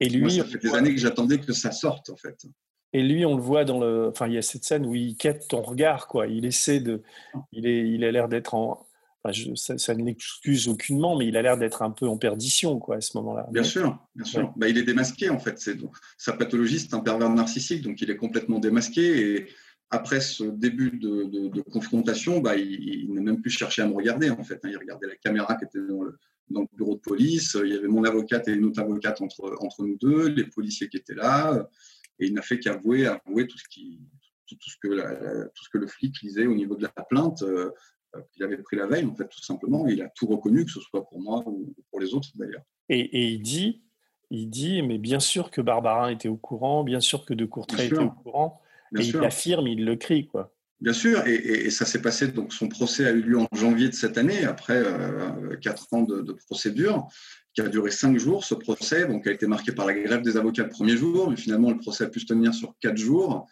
et 0.00 0.08
lui, 0.08 0.30
ça 0.30 0.44
fait 0.44 0.58
des 0.58 0.74
années 0.74 0.94
que 0.94 1.00
j'attendais 1.00 1.38
que 1.38 1.52
ça 1.52 1.70
sorte, 1.70 2.10
en 2.10 2.16
fait. 2.16 2.46
Et 2.94 3.02
lui, 3.02 3.26
on 3.26 3.36
le 3.36 3.42
voit 3.42 3.64
dans 3.64 3.78
le. 3.78 4.08
Enfin, 4.08 4.28
il 4.28 4.34
y 4.34 4.38
a 4.38 4.42
cette 4.42 4.64
scène 4.64 4.86
où 4.86 4.94
il 4.94 5.16
quête 5.16 5.46
ton 5.48 5.60
regard, 5.60 6.06
quoi. 6.06 6.26
Il 6.26 6.46
essaie 6.46 6.80
de. 6.80 7.02
Il, 7.52 7.66
est, 7.66 7.86
il 7.86 8.02
a 8.02 8.10
l'air 8.10 8.28
d'être 8.28 8.54
en, 8.54 8.87
ça, 9.56 9.94
ne 9.94 10.04
l'excuse 10.04 10.68
aucunement, 10.68 11.16
mais 11.16 11.26
il 11.26 11.36
a 11.36 11.42
l'air 11.42 11.58
d'être 11.58 11.82
un 11.82 11.90
peu 11.90 12.06
en 12.06 12.16
perdition 12.16 12.78
quoi, 12.78 12.96
à 12.96 13.00
ce 13.00 13.16
moment-là. 13.18 13.46
Bien 13.52 13.64
sûr, 13.64 13.98
bien 14.14 14.24
sûr. 14.24 14.52
Bah, 14.56 14.68
il 14.68 14.78
est 14.78 14.84
démasqué 14.84 15.28
en 15.28 15.38
fait. 15.38 15.58
Sa 16.16 16.32
pathologie, 16.32 16.78
c'est 16.80 16.94
un 16.94 17.00
pervers 17.00 17.30
narcissique, 17.30 17.82
donc 17.82 18.00
il 18.00 18.10
est 18.10 18.16
complètement 18.16 18.58
démasqué. 18.58 19.36
Et 19.36 19.46
après 19.90 20.20
ce 20.20 20.44
début 20.44 20.98
de, 20.98 21.60
confrontation, 21.62 22.40
bah, 22.40 22.56
il, 22.56 23.12
n'a 23.12 23.20
même 23.20 23.40
plus 23.40 23.50
cherché 23.50 23.82
à 23.82 23.86
me 23.86 23.94
regarder 23.94 24.30
en 24.30 24.42
fait. 24.44 24.60
Hein. 24.64 24.70
Il 24.70 24.78
regardait 24.78 25.08
la 25.08 25.16
caméra 25.16 25.56
qui 25.56 25.64
était 25.64 25.86
dans 25.86 26.02
le, 26.02 26.16
bureau 26.72 26.94
de 26.94 27.00
police. 27.00 27.56
Il 27.62 27.72
y 27.72 27.76
avait 27.76 27.88
mon 27.88 28.04
avocate 28.04 28.48
et 28.48 28.52
une 28.52 28.64
autre 28.64 28.80
avocate 28.80 29.20
entre, 29.20 29.56
entre 29.60 29.84
nous 29.84 29.96
deux, 29.96 30.28
les 30.28 30.44
policiers 30.44 30.88
qui 30.88 30.96
étaient 30.96 31.14
là. 31.14 31.68
Et 32.20 32.26
il 32.26 32.34
n'a 32.34 32.42
fait 32.42 32.58
qu'avouer 32.58 33.06
avouer 33.06 33.46
tout 33.46 33.58
ce 33.58 33.64
qui, 33.68 34.00
tout, 34.46 34.56
ce 34.60 34.76
que 34.80 35.44
tout 35.54 35.64
ce 35.64 35.70
que 35.70 35.78
le 35.78 35.86
flic 35.86 36.20
lisait 36.22 36.46
au 36.46 36.54
niveau 36.54 36.76
de 36.76 36.82
la 36.82 37.04
plainte. 37.04 37.42
Euh, 37.42 37.70
qu'il 38.32 38.42
avait 38.42 38.58
pris 38.58 38.76
la 38.76 38.86
veille, 38.86 39.04
en 39.04 39.14
fait, 39.14 39.28
tout 39.28 39.42
simplement. 39.42 39.86
il 39.86 40.02
a 40.02 40.08
tout 40.08 40.26
reconnu, 40.26 40.64
que 40.64 40.70
ce 40.70 40.80
soit 40.80 41.06
pour 41.08 41.20
moi 41.20 41.42
ou 41.46 41.74
pour 41.90 42.00
les 42.00 42.14
autres, 42.14 42.28
d'ailleurs. 42.34 42.62
Et, 42.88 43.28
il 43.32 43.42
dit, 43.42 43.82
il 44.30 44.48
dit, 44.48 44.82
mais 44.82 44.98
bien 44.98 45.20
sûr 45.20 45.50
que 45.50 45.60
Barbarin 45.60 46.10
était 46.10 46.28
au 46.28 46.36
courant, 46.36 46.84
bien 46.84 47.00
sûr 47.00 47.24
que 47.24 47.34
De 47.34 47.44
Courtrai 47.44 47.86
était 47.86 47.98
au 47.98 48.10
courant, 48.10 48.60
et 48.96 49.02
il 49.02 49.16
l'affirme, 49.16 49.66
il 49.66 49.84
le 49.84 49.96
crie, 49.96 50.26
quoi. 50.26 50.54
Bien 50.80 50.92
sûr, 50.92 51.26
et, 51.26 51.70
ça 51.70 51.84
s'est 51.84 52.00
passé, 52.00 52.28
donc 52.28 52.52
son 52.52 52.68
procès 52.68 53.04
a 53.04 53.10
eu 53.10 53.20
lieu 53.20 53.38
en 53.38 53.48
janvier 53.52 53.88
de 53.88 53.94
cette 53.94 54.16
année, 54.16 54.44
après 54.44 54.76
euh, 54.76 55.56
quatre 55.60 55.92
ans 55.92 56.02
de, 56.02 56.32
procédure, 56.46 57.08
qui 57.52 57.60
a 57.60 57.68
duré 57.68 57.90
cinq 57.90 58.16
jours, 58.16 58.44
ce 58.44 58.54
procès, 58.54 59.06
donc 59.06 59.26
a 59.26 59.32
été 59.32 59.48
marqué 59.48 59.72
par 59.72 59.86
la 59.86 59.94
grève 59.94 60.22
des 60.22 60.36
avocats 60.36 60.62
le 60.62 60.68
premier 60.68 60.96
jour, 60.96 61.30
mais 61.30 61.36
finalement 61.36 61.70
le 61.70 61.78
procès 61.78 62.04
a 62.04 62.08
pu 62.08 62.20
se 62.20 62.26
tenir 62.26 62.54
sur 62.54 62.74
quatre 62.80 62.96
jours. 62.96 63.48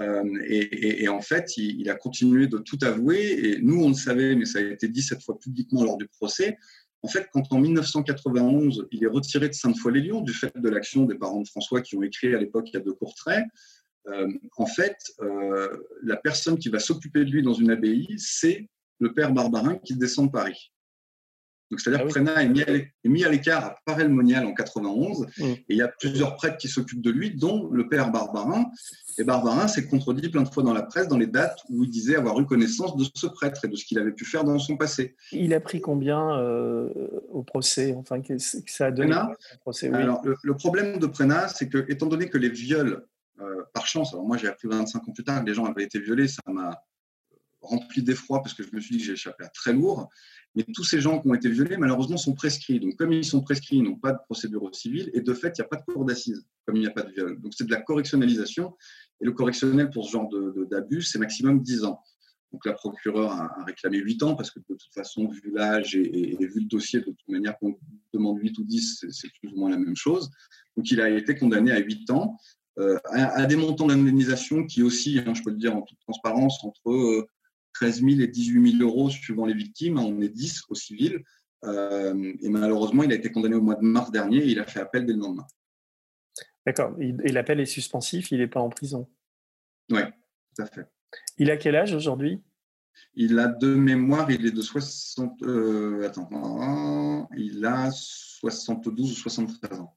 Euh, 0.00 0.24
et, 0.46 1.08
en 1.08 1.22
fait, 1.22 1.56
il, 1.56 1.88
a 1.88 1.94
continué 1.94 2.46
de 2.48 2.58
tout 2.58 2.78
avouer. 2.82 3.48
Et 3.48 3.58
nous, 3.60 3.82
on 3.82 3.88
le 3.88 3.94
savait, 3.94 4.34
mais 4.34 4.44
ça 4.44 4.58
a 4.58 4.62
été 4.62 4.88
dit 4.88 5.02
cette 5.02 5.22
fois 5.22 5.38
publiquement 5.38 5.84
lors 5.84 5.96
du 5.96 6.06
procès. 6.06 6.58
En 7.02 7.08
fait, 7.08 7.28
quand 7.32 7.52
en 7.52 7.60
1991, 7.60 8.88
il 8.90 9.04
est 9.04 9.08
retiré 9.08 9.48
de 9.48 9.54
Sainte-Foy-les-Lyons 9.54 10.22
du 10.22 10.32
fait 10.32 10.52
de 10.56 10.68
l'action 10.68 11.04
des 11.04 11.14
parents 11.14 11.40
de 11.40 11.48
François 11.48 11.80
qui 11.80 11.96
ont 11.96 12.02
écrit 12.02 12.34
à 12.34 12.38
l'époque 12.38 12.68
il 12.70 12.74
y 12.74 12.76
a 12.78 12.80
deux 12.80 12.94
courts 12.94 13.14
euh, 14.08 14.28
en 14.56 14.66
fait, 14.66 14.96
euh, 15.20 15.76
la 16.02 16.16
personne 16.16 16.58
qui 16.58 16.68
va 16.68 16.78
s'occuper 16.78 17.24
de 17.24 17.30
lui 17.30 17.42
dans 17.42 17.54
une 17.54 17.70
abbaye, 17.70 18.06
c'est 18.18 18.68
le 19.00 19.12
père 19.12 19.32
Barbarin 19.32 19.78
qui 19.78 19.96
descend 19.96 20.26
de 20.26 20.32
Paris. 20.32 20.72
Donc, 21.70 21.80
c'est-à-dire 21.80 22.02
ah 22.04 22.06
que 22.06 22.10
Prena 22.10 22.42
est 22.42 23.08
mis 23.08 23.24
à 23.24 23.28
l'écart 23.28 23.64
à 23.64 23.76
Paray-le-Monial 23.84 24.46
en 24.46 24.54
91, 24.54 25.20
mmh. 25.20 25.42
et 25.42 25.64
il 25.68 25.76
y 25.76 25.82
a 25.82 25.88
plusieurs 25.88 26.36
prêtres 26.36 26.58
qui 26.58 26.68
s'occupent 26.68 27.02
de 27.02 27.10
lui, 27.10 27.34
dont 27.34 27.68
le 27.70 27.88
père 27.88 28.12
Barbarin. 28.12 28.66
Et 29.18 29.24
Barbarin 29.24 29.66
s'est 29.66 29.86
contredit 29.86 30.28
plein 30.28 30.42
de 30.42 30.48
fois 30.48 30.62
dans 30.62 30.72
la 30.72 30.82
presse, 30.82 31.08
dans 31.08 31.16
les 31.16 31.26
dates 31.26 31.58
où 31.68 31.84
il 31.84 31.90
disait 31.90 32.16
avoir 32.16 32.38
eu 32.38 32.46
connaissance 32.46 32.96
de 32.96 33.04
ce 33.14 33.26
prêtre 33.26 33.64
et 33.64 33.68
de 33.68 33.76
ce 33.76 33.84
qu'il 33.84 33.98
avait 33.98 34.12
pu 34.12 34.24
faire 34.24 34.44
dans 34.44 34.58
son 34.58 34.76
passé. 34.76 35.16
Il 35.32 35.54
a 35.54 35.60
pris 35.60 35.80
combien 35.80 36.38
euh, 36.38 36.88
au 37.30 37.42
procès 37.42 37.94
Enfin, 37.96 38.20
que, 38.20 38.38
ça 38.38 38.86
a 38.86 38.90
donné 38.90 39.14
au 39.14 39.58
procès 39.60 39.90
Alors, 39.92 40.22
le, 40.24 40.54
problème 40.54 40.98
de 40.98 41.06
Prena, 41.06 41.48
c'est 41.48 41.68
que, 41.68 41.84
étant 41.88 42.06
donné 42.06 42.28
que 42.28 42.38
les 42.38 42.50
viols, 42.50 43.04
euh, 43.40 43.62
par 43.74 43.86
chance, 43.86 44.12
alors 44.12 44.26
moi 44.26 44.36
j'ai 44.36 44.48
appris 44.48 44.68
25 44.68 45.08
ans 45.08 45.12
plus 45.12 45.24
tard 45.24 45.42
que 45.42 45.46
les 45.46 45.54
gens 45.54 45.64
avaient 45.64 45.84
été 45.84 45.98
violés, 45.98 46.28
ça 46.28 46.42
m'a 46.46 46.80
rempli 47.60 48.02
d'effroi 48.02 48.40
parce 48.40 48.54
que 48.54 48.62
je 48.62 48.74
me 48.74 48.80
suis 48.80 48.96
dit 48.96 49.00
que 49.00 49.06
j'ai 49.06 49.12
échappé 49.12 49.44
à 49.44 49.48
très 49.48 49.72
lourd. 49.72 50.08
Mais 50.56 50.64
tous 50.74 50.84
ces 50.84 51.02
gens 51.02 51.20
qui 51.20 51.28
ont 51.28 51.34
été 51.34 51.50
violés, 51.50 51.76
malheureusement, 51.76 52.16
sont 52.16 52.32
prescrits. 52.32 52.80
Donc, 52.80 52.96
comme 52.96 53.12
ils 53.12 53.24
sont 53.24 53.42
prescrits, 53.42 53.76
ils 53.76 53.82
n'ont 53.82 53.96
pas 53.96 54.12
de 54.12 54.18
procédure 54.24 54.74
civile. 54.74 55.10
Et 55.12 55.20
de 55.20 55.34
fait, 55.34 55.48
il 55.48 55.60
n'y 55.60 55.66
a 55.66 55.68
pas 55.68 55.76
de 55.76 55.84
cour 55.84 56.06
d'assises, 56.06 56.46
comme 56.64 56.76
il 56.76 56.80
n'y 56.80 56.86
a 56.86 56.90
pas 56.90 57.02
de 57.02 57.12
viol. 57.12 57.38
Donc, 57.40 57.52
c'est 57.54 57.66
de 57.66 57.70
la 57.70 57.82
correctionnalisation. 57.82 58.74
Et 59.20 59.26
le 59.26 59.32
correctionnel 59.32 59.90
pour 59.90 60.06
ce 60.06 60.12
genre 60.12 60.30
d'abus, 60.70 61.02
c'est 61.02 61.18
maximum 61.18 61.60
10 61.62 61.84
ans. 61.84 62.00
Donc, 62.52 62.64
la 62.64 62.72
procureure 62.72 63.32
a, 63.32 63.64
réclamé 63.66 63.98
8 63.98 64.22
ans 64.22 64.34
parce 64.34 64.50
que 64.50 64.60
de 64.60 64.64
toute 64.74 64.94
façon, 64.94 65.28
vu 65.28 65.52
l'âge 65.52 65.94
et, 65.94 66.36
vu 66.40 66.60
le 66.60 66.68
dossier, 66.68 67.00
de 67.00 67.04
toute 67.04 67.28
manière, 67.28 67.58
qu'on 67.58 67.76
demande 68.14 68.38
8 68.40 68.56
ou 68.58 68.64
10, 68.64 69.06
c'est 69.10 69.28
plus 69.40 69.52
ou 69.52 69.56
moins 69.58 69.70
la 69.70 69.78
même 69.78 69.96
chose. 69.96 70.30
Donc, 70.74 70.90
il 70.90 71.02
a 71.02 71.10
été 71.10 71.36
condamné 71.36 71.70
à 71.70 71.78
8 71.78 72.10
ans. 72.12 72.38
Euh, 72.78 72.98
à, 73.10 73.46
des 73.46 73.56
montants 73.56 73.86
d'indemnisation 73.86 74.64
qui 74.64 74.82
aussi, 74.82 75.18
hein, 75.18 75.32
je 75.34 75.42
peux 75.42 75.50
le 75.50 75.56
dire 75.56 75.74
en 75.74 75.82
toute 75.82 75.98
transparence, 76.00 76.62
entre 76.62 76.90
euh, 76.90 77.26
13 77.76 78.00
000 78.00 78.20
et 78.20 78.26
18 78.26 78.78
000 78.78 78.82
euros 78.82 79.10
suivant 79.10 79.44
les 79.44 79.54
victimes. 79.54 79.98
On 79.98 80.20
est 80.22 80.28
10 80.28 80.64
au 80.70 80.74
civil. 80.74 81.22
Euh, 81.64 82.32
et 82.40 82.48
malheureusement, 82.48 83.02
il 83.02 83.12
a 83.12 83.16
été 83.16 83.30
condamné 83.30 83.54
au 83.54 83.60
mois 83.60 83.74
de 83.74 83.84
mars 83.84 84.10
dernier 84.10 84.38
et 84.38 84.48
il 84.48 84.58
a 84.58 84.66
fait 84.66 84.80
appel 84.80 85.04
dès 85.04 85.12
le 85.12 85.18
lendemain. 85.18 85.46
D'accord. 86.64 86.96
Et 87.00 87.32
l'appel 87.32 87.60
est 87.60 87.66
suspensif, 87.66 88.32
il 88.32 88.38
n'est 88.38 88.46
pas 88.46 88.60
en 88.60 88.70
prison 88.70 89.08
Oui, 89.90 90.00
tout 90.54 90.62
à 90.62 90.66
fait. 90.66 90.86
Il 91.38 91.50
a 91.50 91.56
quel 91.56 91.76
âge 91.76 91.94
aujourd'hui? 91.94 92.42
Il 93.14 93.38
a 93.38 93.46
de 93.46 93.74
mémoire, 93.74 94.30
il 94.30 94.46
est 94.46 94.52
de 94.52 94.62
60. 94.62 95.42
Euh, 95.42 96.06
attends, 96.06 97.28
il 97.36 97.64
a 97.64 97.90
72 97.90 99.12
ou 99.12 99.14
73 99.14 99.80
ans. 99.80 99.96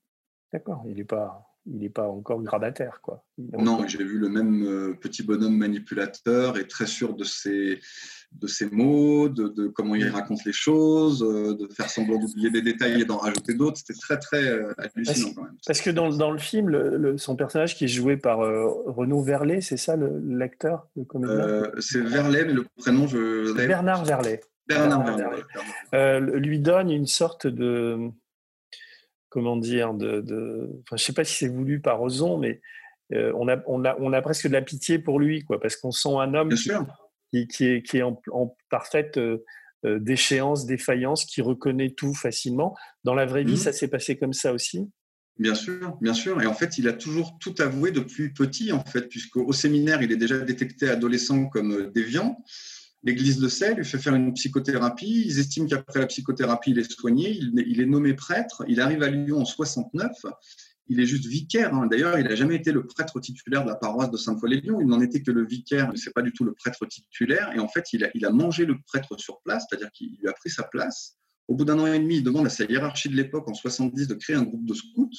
D'accord, 0.51 0.83
il 0.85 0.97
n'est 0.97 1.05
pas 1.05 1.48
il 1.69 1.79
n'est 1.79 1.89
pas 1.89 2.07
encore 2.07 2.41
grabataire. 2.41 2.99
Quoi. 3.01 3.23
Non, 3.37 3.85
j'ai 3.87 4.03
vu 4.03 4.17
le 4.17 4.29
même 4.29 4.63
euh, 4.63 4.93
petit 4.99 5.23
bonhomme 5.23 5.55
manipulateur 5.55 6.57
et 6.57 6.67
très 6.67 6.87
sûr 6.87 7.15
de 7.15 7.23
ses, 7.23 7.79
de 8.31 8.47
ses 8.47 8.69
mots, 8.69 9.29
de, 9.29 9.67
comment 9.67 9.95
il 9.95 10.07
raconte 10.07 10.43
les 10.45 10.53
choses, 10.53 11.23
euh, 11.23 11.55
de 11.55 11.67
faire 11.71 11.89
semblant 11.89 12.19
d'oublier 12.19 12.49
des 12.49 12.61
détails 12.61 13.01
et 13.01 13.05
d'en 13.05 13.17
rajouter 13.17 13.53
d'autres. 13.53 13.77
C'était 13.77 13.99
très, 13.99 14.17
très 14.17 14.47
euh, 14.47 14.73
hallucinant 14.77 15.33
quand 15.35 15.43
même. 15.43 15.57
Parce 15.65 15.81
que 15.81 15.89
dans, 15.89 16.09
dans 16.09 16.31
le 16.31 16.39
film, 16.39 16.69
le, 16.69 17.17
son 17.17 17.35
personnage 17.35 17.75
qui 17.75 17.85
est 17.85 17.89
joué 17.89 18.17
par 18.17 18.39
Renaud 18.39 19.21
Verlet, 19.21 19.61
c'est 19.61 19.77
ça 19.77 19.95
l'acteur, 19.95 20.87
le, 20.95 21.03
comédien? 21.03 21.71
C'est 21.79 22.01
Verlet, 22.01 22.45
mais 22.45 22.53
le 22.53 22.65
prénom, 22.77 23.07
je. 23.07 23.53
Bernard 23.53 24.05
Verlet. 24.05 24.41
Bernard, 24.67 25.03
Verlet. 25.91 26.39
lui 26.39 26.59
donne 26.59 26.91
une 26.91 27.07
sorte 27.07 27.47
de 27.47 28.11
comment 29.29 29.57
dire, 29.57 29.93
de, 29.93 30.21
de 30.21 30.69
enfin, 30.83 30.97
je 30.97 31.03
sais 31.03 31.13
pas 31.13 31.23
si 31.23 31.35
c'est 31.35 31.47
voulu 31.47 31.79
par 31.79 32.01
Ozon, 32.01 32.37
mais 32.37 32.61
euh, 33.13 33.31
on, 33.35 33.47
a, 33.47 33.57
on, 33.67 33.85
a, 33.85 33.95
on 33.99 34.13
a 34.13 34.21
presque 34.21 34.47
de 34.47 34.53
la 34.53 34.61
pitié 34.61 34.99
pour 34.99 35.19
lui, 35.19 35.43
quoi, 35.43 35.59
parce 35.59 35.75
qu'on 35.75 35.91
sent 35.91 36.15
un 36.15 36.33
homme 36.33 36.53
qui, 37.31 37.47
qui, 37.47 37.65
est, 37.65 37.83
qui 37.83 37.97
est 37.97 38.03
en, 38.03 38.55
parfaite 38.69 39.17
euh, 39.17 39.43
euh, 39.85 39.99
déchéance, 39.99 40.65
défaillance, 40.65 41.25
qui 41.25 41.41
reconnaît 41.41 41.91
tout 41.91 42.13
facilement. 42.13 42.75
Dans 43.03 43.15
la 43.15 43.25
vraie 43.25 43.43
vie, 43.43 43.53
mmh 43.53 43.57
ça 43.57 43.73
s'est 43.73 43.87
passé 43.87 44.17
comme 44.17 44.33
ça 44.33 44.53
aussi? 44.53 44.89
Bien 45.37 45.55
sûr, 45.55 45.97
bien 46.01 46.13
sûr. 46.13 46.41
Et 46.41 46.45
en 46.45 46.53
fait, 46.53 46.77
il 46.77 46.87
a 46.87 46.93
toujours 46.93 47.37
tout 47.39 47.55
avoué 47.59 47.91
depuis 47.91 48.29
petit, 48.33 48.73
en 48.73 48.83
fait, 48.83 49.07
puisqu'au 49.07 49.53
séminaire, 49.53 50.01
il 50.01 50.11
est 50.11 50.17
déjà 50.17 50.37
détecté 50.39 50.89
adolescent 50.89 51.45
comme 51.45 51.91
déviant. 51.91 52.43
L'Église 53.03 53.41
le 53.41 53.47
sait, 53.47 53.75
lui 53.75 53.85
fait 53.85 53.97
faire 53.97 54.15
une 54.15 54.33
psychothérapie. 54.33 55.23
Ils 55.25 55.39
estiment 55.39 55.67
qu'après 55.67 55.99
la 55.99 56.07
psychothérapie, 56.07 56.71
il 56.71 56.79
est 56.79 56.91
soigné. 56.91 57.31
Il, 57.31 57.81
est 57.81 57.85
nommé 57.85 58.13
prêtre. 58.13 58.63
Il 58.67 58.81
arrive 58.81 59.03
à 59.03 59.09
Lyon 59.09 59.39
en 59.39 59.45
69. 59.45 60.11
Il 60.87 60.99
est 60.99 61.05
juste 61.05 61.25
vicaire. 61.25 61.73
Hein. 61.73 61.87
D'ailleurs, 61.87 62.19
il 62.19 62.25
n'a 62.25 62.35
jamais 62.35 62.55
été 62.55 62.71
le 62.71 62.85
prêtre 62.85 63.19
titulaire 63.21 63.63
de 63.63 63.69
la 63.69 63.75
paroisse 63.75 64.11
de 64.11 64.17
Sainte-Foy-les-Lyon. 64.17 64.81
Il 64.81 64.87
n'en 64.87 64.99
était 64.99 65.21
que 65.21 65.31
le 65.31 65.45
vicaire, 65.45 65.89
mais 65.89 65.97
c'est 65.97 66.13
pas 66.13 66.21
du 66.21 66.33
tout 66.33 66.43
le 66.43 66.53
prêtre 66.53 66.85
titulaire. 66.87 67.51
Et 67.55 67.59
en 67.59 67.69
fait, 67.69 67.93
il 67.93 68.03
a, 68.03 68.09
il 68.15 68.27
mangé 68.31 68.65
le 68.65 68.75
prêtre 68.85 69.17
sur 69.17 69.39
place, 69.41 69.65
c'est-à-dire 69.69 69.91
qu'il 69.91 70.17
lui 70.19 70.27
a 70.27 70.33
pris 70.33 70.49
sa 70.49 70.63
place. 70.63 71.15
Au 71.47 71.55
bout 71.55 71.63
d'un 71.63 71.79
an 71.79 71.87
et 71.87 71.99
demi, 71.99 72.17
il 72.17 72.23
demande 72.23 72.47
à 72.47 72.49
sa 72.49 72.65
hiérarchie 72.65 73.09
de 73.09 73.15
l'époque, 73.15 73.47
en 73.47 73.53
70, 73.53 74.07
de 74.07 74.13
créer 74.15 74.35
un 74.35 74.43
groupe 74.43 74.65
de 74.65 74.73
scouts. 74.73 75.09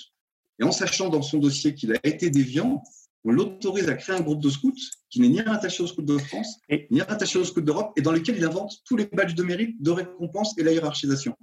Et 0.59 0.65
en 0.65 0.73
sachant 0.73 1.09
dans 1.09 1.23
son 1.23 1.39
dossier 1.39 1.75
qu'il 1.75 1.93
a 1.93 1.99
été 2.05 2.29
déviant, 2.29 2.83
on 3.25 3.33
l'autorise 3.33 3.89
à 3.89 3.95
créer 3.95 4.17
un 4.17 4.21
groupe 4.21 4.43
de 4.43 4.51
scouts 4.51 4.75
qui 5.11 5.21
n'est 5.21 5.29
ni 5.29 5.41
rattaché 5.41 5.83
aux 5.83 5.87
scouts 5.87 6.03
de 6.03 6.19
France, 6.19 6.61
ni 6.91 7.03
rattaché 7.03 7.39
aux 7.39 7.45
scouts 7.45 7.61
d'Europe, 7.61 7.93
et 7.97 8.03
dans 8.03 8.13
lequel 8.13 8.37
il 8.37 8.45
invente 8.45 8.79
tous 8.85 8.97
les 8.97 9.07
badges 9.07 9.35
de 9.35 9.43
mérite, 9.43 9.83
de 9.83 9.91
récompense 9.91 10.57
et 10.59 10.63
la 10.63 10.73
hiérarchisation. 10.73 11.37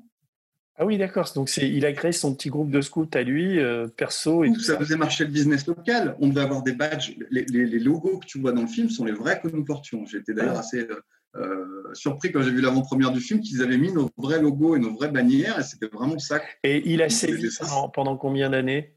Ah 0.79 0.85
oui, 0.85 0.97
d'accord. 0.97 1.29
Donc 1.33 1.55
il 1.57 1.85
a 1.85 1.93
créé 1.93 2.11
son 2.11 2.35
petit 2.35 2.49
groupe 2.49 2.69
de 2.69 2.81
scouts 2.81 3.09
à 3.13 3.23
lui, 3.23 3.59
euh, 3.59 3.87
perso 3.87 4.43
et 4.43 4.53
tout, 4.53 4.59
ça. 4.59 4.77
faisait 4.77 4.95
marcher 4.95 5.25
le 5.25 5.31
business 5.31 5.65
local. 5.65 6.15
On 6.19 6.27
devait 6.27 6.41
avoir 6.41 6.61
des 6.61 6.73
badges. 6.73 7.15
Les, 7.31 7.79
logos 7.79 8.19
que 8.19 8.27
tu 8.27 8.39
vois 8.39 8.51
dans 8.51 8.61
le 8.61 8.67
film 8.67 8.89
sont 8.89 9.03
les 9.03 9.11
vrais 9.11 9.39
que 9.41 9.47
nous 9.47 9.65
portions. 9.65 10.05
J'étais 10.05 10.33
d'ailleurs 10.35 10.57
ah. 10.57 10.59
assez 10.59 10.81
euh, 10.81 11.01
euh, 11.35 11.93
surpris 11.93 12.31
quand 12.31 12.43
j'ai 12.43 12.51
vu 12.51 12.61
l'avant-première 12.61 13.11
du 13.11 13.21
film 13.21 13.39
qu'ils 13.41 13.63
avaient 13.63 13.77
mis 13.77 13.91
nos 13.91 14.11
vrais 14.17 14.39
logos 14.39 14.75
et 14.75 14.79
nos 14.79 14.93
vraies 14.93 15.09
bannières, 15.09 15.59
et 15.59 15.63
c'était 15.63 15.87
vraiment 15.87 16.19
ça. 16.19 16.41
Et 16.63 16.83
il 16.91 17.01
a 17.01 17.09
sévi 17.09 17.49
pendant 17.93 18.15
combien 18.15 18.51
d'années? 18.51 18.93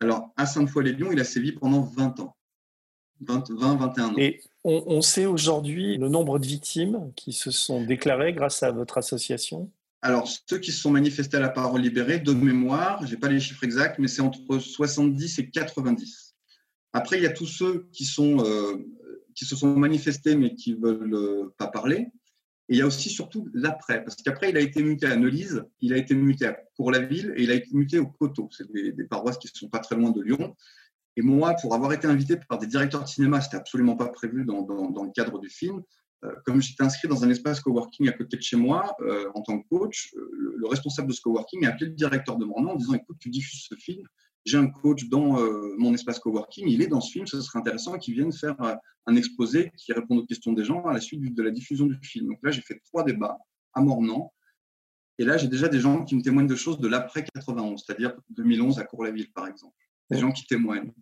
Alors, 0.00 0.32
à 0.36 0.46
Sainte-Foy-les-Lyons, 0.46 1.10
il 1.10 1.18
a 1.18 1.24
sévi 1.24 1.52
pendant 1.52 1.82
20 1.82 2.20
ans. 2.20 2.36
20, 3.20 3.50
21 3.50 4.04
ans. 4.04 4.14
Et 4.16 4.40
on, 4.64 5.00
sait 5.00 5.26
aujourd'hui 5.26 5.96
le 5.96 6.08
nombre 6.08 6.38
de 6.38 6.46
victimes 6.46 7.12
qui 7.16 7.32
se 7.32 7.50
sont 7.50 7.84
déclarées 7.84 8.32
grâce 8.32 8.62
à 8.62 8.70
votre 8.70 8.98
association 8.98 9.70
alors, 10.00 10.28
ceux 10.28 10.58
qui 10.58 10.70
se 10.70 10.80
sont 10.80 10.92
manifestés 10.92 11.38
à 11.38 11.40
la 11.40 11.48
parole 11.48 11.80
libérée, 11.80 12.20
de 12.20 12.32
mémoire, 12.32 13.04
je 13.04 13.10
n'ai 13.10 13.18
pas 13.18 13.28
les 13.28 13.40
chiffres 13.40 13.64
exacts, 13.64 13.98
mais 13.98 14.06
c'est 14.06 14.22
entre 14.22 14.60
70 14.60 15.40
et 15.40 15.50
90. 15.50 16.36
Après, 16.92 17.16
il 17.16 17.24
y 17.24 17.26
a 17.26 17.32
tous 17.32 17.46
ceux 17.46 17.88
qui, 17.92 18.04
sont, 18.04 18.38
euh, 18.44 18.76
qui 19.34 19.44
se 19.44 19.56
sont 19.56 19.74
manifestés 19.74 20.36
mais 20.36 20.54
qui 20.54 20.74
ne 20.74 20.86
veulent 20.86 21.14
euh, 21.14 21.54
pas 21.58 21.66
parler. 21.66 22.06
Et 22.68 22.74
il 22.74 22.78
y 22.78 22.82
a 22.82 22.86
aussi 22.86 23.08
surtout 23.08 23.48
l'après, 23.54 24.04
parce 24.04 24.16
qu'après, 24.16 24.50
il 24.50 24.56
a 24.56 24.60
été 24.60 24.82
muté 24.82 25.06
à 25.06 25.16
Neulise, 25.16 25.64
il 25.80 25.94
a 25.94 25.96
été 25.96 26.14
muté 26.14 26.46
à 26.46 26.56
Cour-la-Ville 26.76 27.32
et 27.36 27.42
il 27.42 27.50
a 27.50 27.54
été 27.54 27.68
muté 27.72 27.98
au 27.98 28.06
Coteau. 28.06 28.50
C'est 28.52 28.70
des, 28.70 28.92
paroisses 29.04 29.38
qui 29.38 29.48
ne 29.52 29.56
sont 29.56 29.68
pas 29.68 29.78
très 29.78 29.96
loin 29.96 30.10
de 30.10 30.20
Lyon. 30.20 30.54
Et 31.18 31.22
moi, 31.22 31.54
pour 31.60 31.74
avoir 31.74 31.92
été 31.92 32.06
invité 32.06 32.36
par 32.36 32.58
des 32.58 32.68
directeurs 32.68 33.02
de 33.02 33.08
cinéma, 33.08 33.40
c'était 33.40 33.56
absolument 33.56 33.96
pas 33.96 34.06
prévu 34.06 34.44
dans, 34.44 34.60
le 34.60 35.10
cadre 35.10 35.40
du 35.40 35.50
film. 35.50 35.82
Euh, 36.24 36.32
comme 36.46 36.62
j'étais 36.62 36.84
inscrit 36.84 37.08
dans 37.08 37.24
un 37.24 37.28
espace 37.28 37.58
coworking 37.58 38.08
à 38.08 38.12
côté 38.12 38.36
de 38.36 38.42
chez 38.42 38.56
moi, 38.56 38.94
euh, 39.00 39.28
en 39.34 39.42
tant 39.42 39.58
que 39.58 39.66
coach, 39.68 40.14
euh, 40.16 40.30
le, 40.32 40.68
responsable 40.68 41.08
de 41.08 41.12
ce 41.12 41.20
coworking 41.20 41.66
a 41.66 41.70
appelé 41.70 41.86
le 41.86 41.96
directeur 41.96 42.36
de 42.36 42.44
mon 42.44 42.68
en 42.68 42.76
disant 42.76 42.94
Écoute, 42.94 43.16
tu 43.18 43.30
diffuses 43.30 43.66
ce 43.68 43.74
film, 43.74 44.06
j'ai 44.44 44.58
un 44.58 44.68
coach 44.68 45.08
dans 45.08 45.40
mon 45.76 45.92
espace 45.92 46.20
coworking, 46.20 46.68
il 46.68 46.82
est 46.82 46.86
dans 46.86 47.00
ce 47.00 47.10
film, 47.10 47.26
ce 47.26 47.40
serait 47.40 47.58
intéressant 47.58 47.98
qu'il 47.98 48.14
vienne 48.14 48.32
faire 48.32 48.56
un 49.06 49.16
exposé 49.16 49.72
qui 49.76 49.92
réponde 49.92 50.20
aux 50.20 50.26
questions 50.26 50.52
des 50.52 50.64
gens 50.64 50.84
à 50.84 50.92
la 50.92 51.00
suite 51.00 51.34
de 51.34 51.42
la 51.42 51.50
diffusion 51.50 51.86
du 51.86 51.98
film. 52.00 52.28
Donc 52.28 52.38
là, 52.44 52.52
j'ai 52.52 52.62
fait 52.62 52.80
trois 52.84 53.02
débats 53.02 53.38
à 53.74 53.80
Mornan. 53.80 54.32
Et 55.18 55.24
là, 55.24 55.36
j'ai 55.36 55.48
déjà 55.48 55.66
des 55.66 55.80
gens 55.80 56.04
qui 56.04 56.14
me 56.14 56.22
témoignent 56.22 56.46
de 56.46 56.54
choses 56.54 56.78
de 56.78 56.86
l'après 56.86 57.24
91, 57.24 57.82
c'est-à-dire 57.84 58.14
2011 58.30 58.78
à 58.78 58.84
Cour-la-Ville, 58.84 59.32
par 59.32 59.48
exemple. 59.48 59.74
Des 60.10 60.18
gens 60.18 60.32
qui 60.32 60.46
témoignent, 60.46 60.92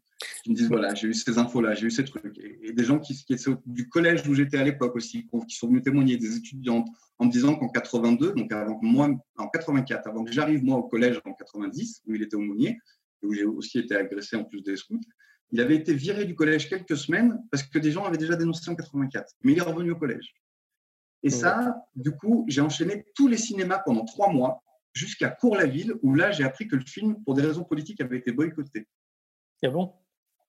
qui 0.42 0.50
me 0.50 0.56
disent 0.56 0.68
voilà, 0.68 0.94
j'ai 0.94 1.08
eu 1.08 1.14
ces 1.14 1.38
infos-là, 1.38 1.74
j'ai 1.74 1.86
eu 1.86 1.90
ces 1.90 2.04
trucs. 2.04 2.38
Et, 2.38 2.72
des 2.72 2.84
gens 2.84 2.98
qui, 2.98 3.14
qui 3.14 3.34
étaient 3.34 3.50
du 3.66 3.88
collège 3.88 4.26
où 4.28 4.34
j'étais 4.34 4.58
à 4.58 4.64
l'époque 4.64 4.96
aussi, 4.96 5.28
qui 5.48 5.56
sont 5.56 5.68
venus 5.68 5.82
témoigner, 5.82 6.16
des 6.16 6.36
étudiantes, 6.36 6.88
en 7.18 7.26
me 7.26 7.30
disant 7.30 7.54
qu'en 7.54 7.68
82, 7.68 8.32
donc 8.32 8.52
avant 8.52 8.78
moi, 8.82 9.08
en 9.36 9.48
84, 9.48 10.08
avant 10.08 10.24
que 10.24 10.32
j'arrive 10.32 10.64
moi 10.64 10.76
au 10.76 10.84
collège 10.84 11.20
en 11.24 11.32
90, 11.32 12.02
où 12.06 12.14
il 12.14 12.22
était 12.22 12.36
au 12.36 12.40
Mounier, 12.40 12.78
où 13.22 13.32
j'ai 13.32 13.44
aussi 13.44 13.78
été 13.78 13.96
agressé 13.96 14.36
en 14.36 14.44
plus 14.44 14.62
des 14.62 14.76
scouts. 14.76 15.00
Il 15.52 15.60
avait 15.60 15.76
été 15.76 15.94
viré 15.94 16.24
du 16.24 16.34
collège 16.34 16.68
quelques 16.68 16.96
semaines 16.96 17.38
parce 17.50 17.62
que 17.62 17.78
des 17.78 17.92
gens 17.92 18.04
avaient 18.04 18.18
déjà 18.18 18.34
dénoncé 18.34 18.68
en 18.70 18.74
84. 18.74 19.32
Mais 19.42 19.52
il 19.52 19.58
est 19.58 19.62
revenu 19.62 19.92
au 19.92 19.96
collège. 19.96 20.34
Et 21.22 21.30
ça, 21.30 21.76
du 21.94 22.12
coup, 22.12 22.44
j'ai 22.48 22.60
enchaîné 22.60 23.04
tous 23.14 23.26
les 23.26 23.36
cinémas 23.36 23.80
pendant 23.84 24.04
trois 24.04 24.32
mois 24.32 24.62
jusqu'à 24.96 25.28
Cours-la-Ville, 25.28 25.94
où 26.02 26.14
là, 26.14 26.30
j'ai 26.30 26.44
appris 26.44 26.66
que 26.66 26.76
le 26.76 26.84
film, 26.84 27.22
pour 27.24 27.34
des 27.34 27.42
raisons 27.42 27.64
politiques, 27.64 28.00
avait 28.00 28.18
été 28.18 28.32
boycotté. 28.32 28.86
Ah 29.62 29.68
bon? 29.68 29.92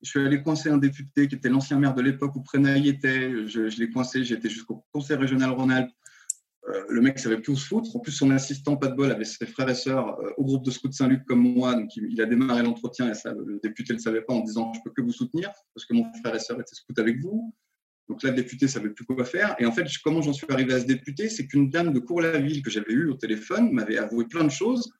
Je 0.01 0.09
suis 0.09 0.19
allé 0.19 0.41
coincer 0.43 0.69
un 0.69 0.77
député 0.77 1.27
qui 1.27 1.35
était 1.35 1.49
l'ancien 1.49 1.79
maire 1.79 1.95
de 1.95 2.01
l'époque 2.01 2.35
où 2.35 2.41
Prenaille 2.41 2.87
était. 2.87 3.47
Je, 3.47 3.69
je 3.69 3.79
l'ai 3.79 3.89
coincé, 3.89 4.21
été 4.31 4.49
jusqu'au 4.49 4.85
conseil 4.91 5.17
régional 5.17 5.51
Rhône-Alpes 5.51 5.91
euh, 6.69 6.83
le 6.89 7.01
mec 7.01 7.17
savait 7.17 7.37
plus 7.37 7.53
où 7.53 7.55
se 7.55 7.65
foutre. 7.65 7.95
En 7.95 7.99
plus, 7.99 8.11
son 8.11 8.29
assistant, 8.31 8.75
pas 8.75 8.87
de 8.87 8.95
bol, 8.95 9.11
avait 9.11 9.23
ses 9.23 9.45
frères 9.45 9.69
et 9.69 9.75
sœurs 9.75 10.19
euh, 10.19 10.31
au 10.37 10.43
groupe 10.43 10.65
de 10.65 10.71
scouts 10.71 10.91
Saint-Luc 10.91 11.23
comme 11.25 11.41
moi. 11.41 11.73
Donc, 11.75 11.95
il, 11.95 12.19
a 12.21 12.25
démarré 12.25 12.61
l'entretien 12.63 13.09
et 13.09 13.13
ça, 13.13 13.33
le 13.33 13.59
député 13.63 13.93
ne 13.93 13.97
le 13.97 14.03
savait 14.03 14.21
pas 14.21 14.33
en 14.33 14.41
disant 14.41 14.73
Je 14.73 14.79
peux 14.83 14.91
que 14.91 15.01
vous 15.01 15.13
soutenir 15.13 15.51
parce 15.73 15.85
que 15.85 15.93
mon 15.93 16.11
frère 16.15 16.35
et 16.35 16.39
sœur 16.39 16.59
étaient 16.59 16.75
scouts 16.75 16.93
avec 16.97 17.19
vous. 17.21 17.53
Donc 18.09 18.23
là, 18.23 18.29
le 18.29 18.35
député 18.35 18.67
savait 18.67 18.89
plus 18.89 19.05
quoi 19.05 19.25
faire. 19.25 19.55
Et 19.59 19.65
en 19.65 19.71
fait, 19.71 19.85
comment 20.03 20.21
j'en 20.21 20.33
suis 20.33 20.47
arrivé 20.49 20.73
à 20.73 20.79
ce 20.79 20.85
député 20.85 21.29
C'est 21.29 21.45
qu'une 21.45 21.69
dame 21.69 21.91
de 21.91 21.99
Cour-la-Ville 21.99 22.61
que 22.61 22.69
j'avais 22.69 22.93
eue 22.93 23.09
au 23.09 23.15
téléphone 23.15 23.71
m'avait 23.71 23.97
avoué 23.97 24.25
plein 24.25 24.43
de 24.43 24.49
choses. 24.49 24.91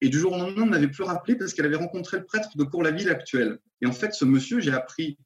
Et 0.00 0.10
du 0.10 0.18
jour 0.18 0.32
au 0.32 0.36
lendemain, 0.36 0.66
ne 0.66 0.70
m'avait 0.70 0.88
plus 0.88 1.04
rappelé 1.04 1.36
parce 1.36 1.54
qu'elle 1.54 1.64
avait 1.64 1.76
rencontré 1.76 2.18
le 2.18 2.24
prêtre 2.24 2.56
de 2.56 2.64
Cour-la-Ville 2.64 3.08
actuel. 3.08 3.58
Et 3.80 3.86
en 3.86 3.92
fait, 3.92 4.12
ce 4.12 4.26
monsieur, 4.26 4.60
j'ai 4.60 4.72
appris, 4.72 5.16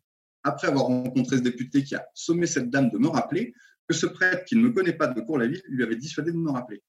après 0.45 0.69
avoir 0.69 0.85
rencontré 0.85 1.39
ce 1.39 1.43
député 1.43 1.83
qui 1.83 1.97
a 1.97 2.07
sommé 2.15 2.47
cette 2.47 2.71
dame 2.71 2.91
de 2.91 2.99
me 2.99 3.09
rappeler, 3.09 3.53
que 3.89 3.95
ce 3.95 4.07
prêtre 4.07 4.45
qui 4.45 4.55
ne 4.55 4.61
me 4.61 4.71
connaît 4.71 4.93
pas 4.93 5.09
de 5.09 5.21
Cour-la-Ville 5.21 5.63
lui 5.69 5.83
avait 5.83 5.97
dissuadé 5.97 6.31
de 6.31 6.37
me 6.37 6.51
rappeler. 6.51 6.83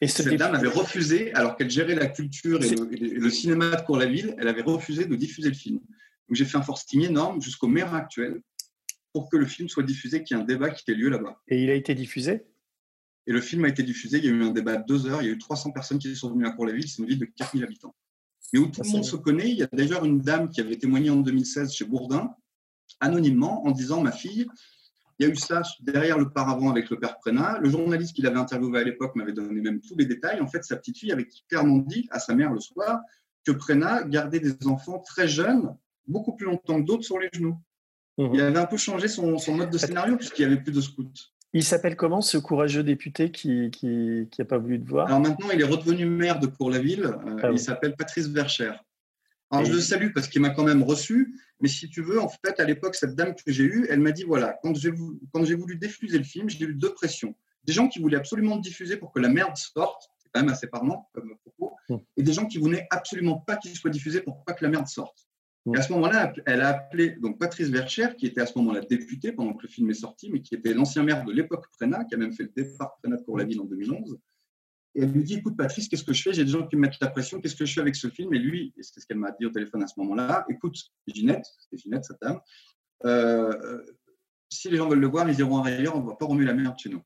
Et 0.00 0.08
cette 0.08 0.34
dame 0.34 0.54
avait 0.54 0.68
refusé, 0.68 1.32
alors 1.34 1.56
qu'elle 1.56 1.70
gérait 1.70 1.94
la 1.94 2.06
culture 2.06 2.62
et 2.64 2.74
le, 2.74 3.30
cinéma 3.30 3.76
de 3.76 3.82
Cour-la-Ville, 3.82 4.34
elle 4.38 4.48
avait 4.48 4.62
refusé 4.62 5.04
de 5.04 5.14
diffuser 5.14 5.50
le 5.50 5.54
film. 5.54 5.78
Donc 5.78 6.34
j'ai 6.34 6.44
fait 6.44 6.56
un 6.56 6.62
forcing 6.62 7.02
énorme 7.04 7.40
jusqu'au 7.40 7.68
maire 7.68 7.94
actuel 7.94 8.40
pour 9.16 9.30
que 9.30 9.38
le 9.38 9.46
film 9.46 9.66
soit 9.66 9.82
diffusé, 9.82 10.22
qu'il 10.22 10.36
y 10.36 10.38
ait 10.38 10.42
un 10.42 10.44
débat 10.44 10.68
qui 10.68 10.90
ait 10.90 10.94
lieu 10.94 11.08
là-bas. 11.08 11.40
Et 11.48 11.64
il 11.64 11.70
a 11.70 11.74
été 11.74 11.94
diffusé? 11.94 12.44
Et 13.26 13.32
le 13.32 13.40
film 13.40 13.64
a 13.64 13.68
été 13.68 13.82
diffusé, 13.82 14.18
il 14.18 14.26
y 14.26 14.28
a 14.28 14.30
eu 14.30 14.42
un 14.42 14.50
débat 14.50 14.76
de 14.76 14.84
deux 14.86 15.06
heures, 15.06 15.22
il 15.22 15.24
y 15.24 15.30
a 15.30 15.32
eu 15.32 15.38
300 15.38 15.70
personnes 15.70 15.98
qui 15.98 16.14
sont 16.14 16.30
venues 16.30 16.46
à 16.46 16.50
Cour-la-Ville, 16.50 16.86
c'est 16.86 17.00
une 17.00 17.08
ville 17.08 17.18
de 17.18 17.24
4000 17.24 17.64
habitants. 17.64 17.94
Mais 18.52 18.58
où 18.58 18.66
tout 18.66 18.82
le 18.84 18.90
monde 18.90 19.06
se 19.06 19.16
connaît, 19.16 19.48
il 19.48 19.56
y 19.56 19.62
a 19.62 19.68
d'ailleurs 19.72 20.04
une 20.04 20.20
dame 20.20 20.50
qui 20.50 20.60
avait 20.60 20.76
témoigné 20.76 21.08
en 21.08 21.16
2016 21.16 21.72
chez 21.72 21.86
Bourdin, 21.86 22.34
anonymement, 23.00 23.66
en 23.66 23.70
disant, 23.70 24.02
ma 24.02 24.12
fille, 24.12 24.46
il 25.18 25.26
y 25.26 25.30
a 25.30 25.32
eu 25.32 25.36
ça 25.36 25.62
derrière 25.80 26.18
le 26.18 26.28
paravent 26.28 26.70
avec 26.70 26.90
le 26.90 26.98
père 26.98 27.16
Prénat. 27.16 27.58
Le 27.60 27.70
journaliste 27.70 28.14
qui 28.14 28.20
l'avait 28.20 28.36
interviewé 28.36 28.80
à 28.80 28.84
l'époque 28.84 29.16
m'avait 29.16 29.32
donné 29.32 29.62
même 29.62 29.80
tous 29.80 29.96
les 29.96 30.04
détails. 30.04 30.42
En 30.42 30.46
fait, 30.46 30.62
sa 30.62 30.76
petite 30.76 30.98
fille 30.98 31.10
avait 31.10 31.26
clairement 31.48 31.78
dit 31.78 32.06
à 32.10 32.18
sa 32.18 32.34
mère 32.34 32.52
le 32.52 32.60
soir 32.60 33.00
que 33.46 33.52
Prénat 33.52 34.04
gardait 34.04 34.40
des 34.40 34.66
enfants 34.66 34.98
très 34.98 35.26
jeunes, 35.26 35.74
beaucoup 36.06 36.36
plus 36.36 36.44
longtemps 36.44 36.82
que 36.82 36.86
d'autres 36.86 37.04
sur 37.04 37.18
les 37.18 37.30
genoux. 37.32 37.56
Mhm. 38.18 38.30
Il 38.34 38.40
avait 38.40 38.58
un 38.58 38.66
peu 38.66 38.76
changé 38.76 39.08
son, 39.08 39.36
mode 39.48 39.70
de 39.70 39.78
scénario 39.78 40.16
puisqu'il 40.16 40.46
n'y 40.46 40.52
avait 40.52 40.62
plus 40.62 40.72
de 40.72 40.80
scouts. 40.80 41.12
Il 41.52 41.64
s'appelle 41.64 41.96
comment 41.96 42.20
ce 42.20 42.38
courageux 42.38 42.82
député 42.82 43.30
qui 43.30 43.70
n'a 43.82 44.24
qui, 44.26 44.44
pas 44.44 44.58
voulu 44.58 44.80
te 44.80 44.88
voir? 44.88 45.06
Alors 45.06 45.20
maintenant, 45.20 45.48
il 45.52 45.60
est 45.60 45.64
redevenu 45.64 46.04
maire 46.04 46.38
de 46.38 46.46
Cour-la-Ville. 46.46 47.04
Euh, 47.04 47.36
ah 47.42 47.50
il 47.50 47.58
s'appelle 47.58 47.94
Patrice 47.96 48.28
Vercher. 48.28 48.72
Alors 49.50 49.64
je 49.64 49.72
le 49.72 49.80
salue 49.80 50.12
parce 50.12 50.28
qu'il 50.28 50.42
m'a 50.42 50.50
quand 50.50 50.64
même 50.64 50.82
reçu, 50.82 51.38
mais 51.60 51.68
si 51.68 51.88
tu 51.88 52.02
veux, 52.02 52.20
en 52.20 52.28
fait, 52.28 52.58
à 52.58 52.64
l'époque, 52.64 52.96
cette 52.96 53.14
dame 53.14 53.34
que 53.34 53.52
j'ai 53.52 53.62
eue, 53.62 53.86
elle 53.88 54.00
m'a 54.00 54.10
dit 54.10 54.24
voilà, 54.24 54.58
quand 54.62 54.74
j'ai 54.74 54.90
voulu, 54.90 55.18
voulu 55.32 55.76
diffuser 55.76 56.18
le 56.18 56.24
film, 56.24 56.50
j'ai 56.50 56.64
eu 56.64 56.74
deux 56.74 56.92
pressions. 56.92 57.34
Des 57.64 57.72
gens 57.72 57.88
qui 57.88 58.00
voulaient 58.00 58.16
absolument 58.16 58.56
le 58.56 58.60
diffuser 58.60 58.96
pour 58.96 59.12
que 59.12 59.20
la 59.20 59.28
merde 59.28 59.56
sorte, 59.56 60.10
c'est 60.18 60.28
quand 60.32 60.40
même 60.40 60.52
assez 60.52 60.66
parlant 60.66 61.08
comme 61.12 61.36
propos, 61.38 61.76
mmh. 61.88 61.96
et 62.16 62.22
des 62.22 62.32
gens 62.32 62.46
qui 62.46 62.58
voulaient 62.58 62.86
absolument 62.90 63.38
pas 63.38 63.56
qu'il 63.56 63.74
soit 63.74 63.90
diffusé 63.90 64.20
pour 64.20 64.44
pas 64.44 64.52
que 64.52 64.64
la 64.64 64.70
merde 64.70 64.88
sorte. 64.88 65.25
Et 65.74 65.76
à 65.76 65.82
ce 65.82 65.92
moment-là, 65.94 66.32
elle 66.46 66.60
a 66.60 66.68
appelé 66.68 67.10
donc 67.10 67.38
Patrice 67.38 67.68
Vercher, 67.68 68.08
qui 68.16 68.26
était 68.26 68.40
à 68.40 68.46
ce 68.46 68.56
moment-là 68.58 68.82
députée 68.82 69.32
pendant 69.32 69.52
que 69.54 69.62
le 69.62 69.68
film 69.68 69.90
est 69.90 69.94
sorti, 69.94 70.30
mais 70.30 70.40
qui 70.40 70.54
était 70.54 70.74
l'ancien 70.74 71.02
maire 71.02 71.24
de 71.24 71.32
l'époque 71.32 71.66
Prénat, 71.72 72.04
qui 72.04 72.14
a 72.14 72.18
même 72.18 72.32
fait 72.32 72.44
le 72.44 72.52
départ 72.54 72.96
Prénat 72.98 73.18
pour 73.24 73.36
la 73.36 73.44
ville 73.44 73.60
en 73.60 73.64
2011. 73.64 74.16
Et 74.94 75.02
elle 75.02 75.10
lui 75.10 75.24
dit 75.24 75.34
Écoute, 75.34 75.56
Patrice, 75.56 75.88
qu'est-ce 75.88 76.04
que 76.04 76.12
je 76.12 76.22
fais? 76.22 76.32
J'ai 76.32 76.44
des 76.44 76.50
gens 76.50 76.66
qui 76.66 76.76
me 76.76 76.82
mettent 76.82 77.00
la 77.00 77.08
pression, 77.08 77.40
qu'est-ce 77.40 77.56
que 77.56 77.64
je 77.64 77.72
fais 77.72 77.80
avec 77.80 77.96
ce 77.96 78.08
film? 78.08 78.32
Et 78.32 78.38
lui, 78.38 78.72
et 78.76 78.82
c'est 78.82 79.00
ce 79.00 79.06
qu'elle 79.06 79.18
m'a 79.18 79.32
dit 79.32 79.46
au 79.46 79.50
téléphone 79.50 79.82
à 79.82 79.86
ce 79.88 79.94
moment-là 79.98 80.46
Écoute, 80.48 80.76
Ginette, 81.08 81.44
c'était 81.58 81.82
Ginette, 81.82 82.04
sa 82.04 82.14
dame, 82.22 82.40
euh, 83.04 83.82
si 84.50 84.70
les 84.70 84.76
gens 84.76 84.88
veulent 84.88 85.00
le 85.00 85.08
voir, 85.08 85.28
ils 85.28 85.38
iront 85.38 85.62
ailleurs, 85.62 85.96
on 85.96 86.02
ne 86.02 86.06
va 86.06 86.14
pas 86.14 86.26
remuer 86.26 86.46
la 86.46 86.54
merde 86.54 86.78
chez 86.78 86.90
nous. 86.90 87.02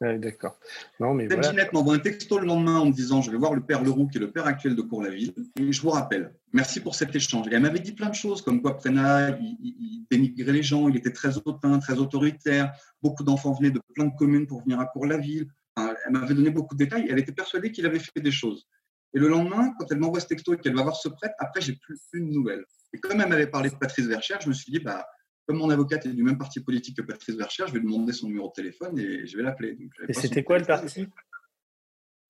D'accord. 0.00 0.56
Non, 1.00 1.12
mais 1.12 1.28
Ginette 1.42 1.72
m'envoie 1.72 1.94
un 1.94 1.98
texto 1.98 2.38
le 2.38 2.46
lendemain 2.46 2.78
en 2.78 2.86
me 2.86 2.92
disant 2.92 3.20
Je 3.20 3.32
vais 3.32 3.36
voir 3.36 3.54
le 3.54 3.60
père 3.60 3.82
Leroux, 3.82 4.06
qui 4.06 4.18
est 4.18 4.20
le 4.20 4.30
père 4.30 4.46
actuel 4.46 4.76
de 4.76 4.82
Cour-la-Ville, 4.82 5.34
et 5.58 5.72
je 5.72 5.82
vous 5.82 5.90
rappelle. 5.90 6.34
Merci 6.52 6.80
pour 6.80 6.94
cet 6.94 7.14
échange. 7.16 7.48
Et 7.48 7.54
elle 7.54 7.62
m'avait 7.62 7.80
dit 7.80 7.92
plein 7.92 8.08
de 8.08 8.14
choses, 8.14 8.42
comme 8.42 8.62
quoi 8.62 8.76
Prénat, 8.76 9.36
il, 9.40 10.06
dénigrait 10.10 10.52
les 10.52 10.62
gens, 10.62 10.88
il 10.88 10.96
était 10.96 11.12
très 11.12 11.36
hautain, 11.36 11.78
très 11.80 11.98
autoritaire. 11.98 12.72
Beaucoup 13.02 13.24
d'enfants 13.24 13.52
venaient 13.52 13.72
de 13.72 13.80
plein 13.94 14.06
de 14.06 14.16
communes 14.16 14.46
pour 14.46 14.62
venir 14.62 14.78
à 14.78 14.86
Cour-la-Ville. 14.86 15.48
elle 15.76 16.12
m'avait 16.12 16.34
donné 16.34 16.50
beaucoup 16.50 16.76
de 16.76 16.84
détails. 16.84 17.08
Elle 17.10 17.18
était 17.18 17.32
persuadée 17.32 17.72
qu'il 17.72 17.84
avait 17.84 17.98
fait 17.98 18.20
des 18.20 18.30
choses. 18.30 18.68
Et 19.14 19.18
le 19.18 19.28
lendemain, 19.28 19.72
quand 19.78 19.86
elle 19.90 19.98
m'envoie 19.98 20.20
ce 20.20 20.26
texto 20.26 20.54
et 20.54 20.58
qu'elle 20.58 20.74
va 20.74 20.82
voir 20.82 20.96
ce 20.96 21.08
prêtre, 21.08 21.34
après, 21.38 21.60
j'ai 21.60 21.74
plus, 21.74 21.98
plus 22.10 22.20
de 22.20 22.26
nouvelles. 22.26 22.64
Et 22.92 22.98
comme 22.98 23.20
elle 23.20 23.28
m'avait 23.28 23.46
parlé 23.46 23.70
de 23.70 23.74
Patrice 23.74 24.06
Vercher, 24.06 24.36
je 24.40 24.48
me 24.48 24.54
suis 24.54 24.70
dit 24.70 24.80
bah, 24.80 25.06
comme 25.48 25.56
mon 25.56 25.70
avocate 25.70 26.04
est 26.04 26.12
du 26.12 26.22
même 26.22 26.36
parti 26.36 26.60
politique 26.60 26.98
que 26.98 27.02
Patrice 27.02 27.34
Vercher, 27.34 27.64
je 27.66 27.72
vais 27.72 27.78
lui 27.78 27.86
demander 27.86 28.12
son 28.12 28.26
numéro 28.26 28.48
de 28.48 28.52
téléphone 28.52 28.98
et 28.98 29.26
je 29.26 29.34
vais 29.34 29.42
l'appeler. 29.42 29.78
Et 30.06 30.12
c'était 30.12 30.44
quoi 30.44 30.58
le 30.58 30.66
parti? 30.66 31.08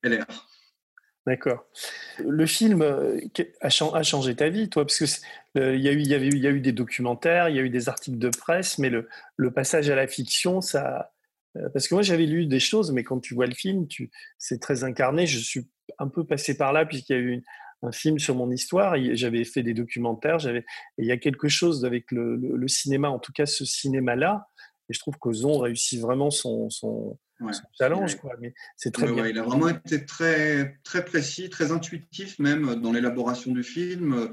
LR. 0.05 0.25
D'accord. 1.27 1.67
Le 2.21 2.47
film 2.47 2.81
euh, 2.81 3.21
a 3.61 4.03
changé 4.03 4.37
ta 4.37 4.49
vie, 4.49 4.71
toi, 4.71 4.87
parce 4.87 4.99
que 5.01 5.05
il 5.57 5.81
y, 5.81 5.89
a 5.89 5.93
eu, 5.93 6.01
y, 6.01 6.15
avait 6.15 6.29
il 6.29 6.39
y 6.39 6.47
a 6.47 6.51
eu 6.51 6.61
des 6.61 6.71
documentaires, 6.71 7.49
il 7.49 7.57
y 7.57 7.59
a 7.59 7.63
eu 7.63 7.71
des 7.71 7.89
articles 7.89 8.19
de 8.19 8.29
presse, 8.29 8.79
mais 8.79 8.89
le, 8.89 9.09
le 9.37 9.51
passage 9.51 9.91
à 9.91 9.97
la 9.97 10.07
fiction, 10.07 10.61
ça. 10.61 11.13
Euh, 11.57 11.69
parce 11.71 11.89
que 11.89 11.95
moi, 11.95 12.03
j'avais 12.03 12.25
lu 12.25 12.47
des 12.47 12.61
choses, 12.61 12.93
mais 12.93 13.03
quand 13.03 13.19
tu 13.19 13.35
vois 13.35 13.47
le 13.47 13.55
film, 13.55 13.89
tu, 13.89 14.13
c'est 14.39 14.61
très 14.61 14.85
incarné. 14.85 15.27
Je 15.27 15.41
suis 15.41 15.69
un 15.99 16.07
peu 16.07 16.25
passé 16.25 16.57
par 16.57 16.73
là, 16.73 16.87
puisqu'il 16.87 17.17
y 17.17 17.17
a 17.17 17.21
eu 17.23 17.43
un 17.83 17.93
film 17.93 18.19
sur 18.19 18.35
mon 18.35 18.51
histoire. 18.51 18.97
J'avais 19.13 19.45
fait 19.45 19.63
des 19.63 19.75
documentaires. 19.75 20.39
J'avais, 20.39 20.65
il 20.99 21.07
y 21.07 21.13
a 21.13 21.17
quelque 21.17 21.49
chose 21.49 21.85
avec 21.85 22.11
le, 22.11 22.69
cinéma, 22.69 23.09
en 23.09 23.19
tout 23.19 23.33
cas 23.33 23.47
ce 23.47 23.65
cinéma-là. 23.65 24.49
Et 24.91 24.95
je 24.95 24.99
trouve 24.99 25.19
qu'Ozon 25.19 25.59
réussit 25.59 26.01
vraiment 26.01 26.31
son, 26.31 26.71
son, 26.71 27.19
challenge. 27.79 28.17
Quoi. 28.17 28.33
Mais 28.41 28.55
c'est 28.77 28.91
très 28.91 29.13
bien. 29.13 29.27
il 29.27 29.39
a 29.39 29.43
vraiment 29.43 29.69
été 29.69 30.05
très, 30.05 30.79
très 30.83 31.05
précis, 31.05 31.51
très 31.51 31.73
intuitif 31.73 32.39
même 32.39 32.77
dans 32.77 32.93
l'élaboration 32.93 33.53
du 33.53 33.63
film. 33.63 34.31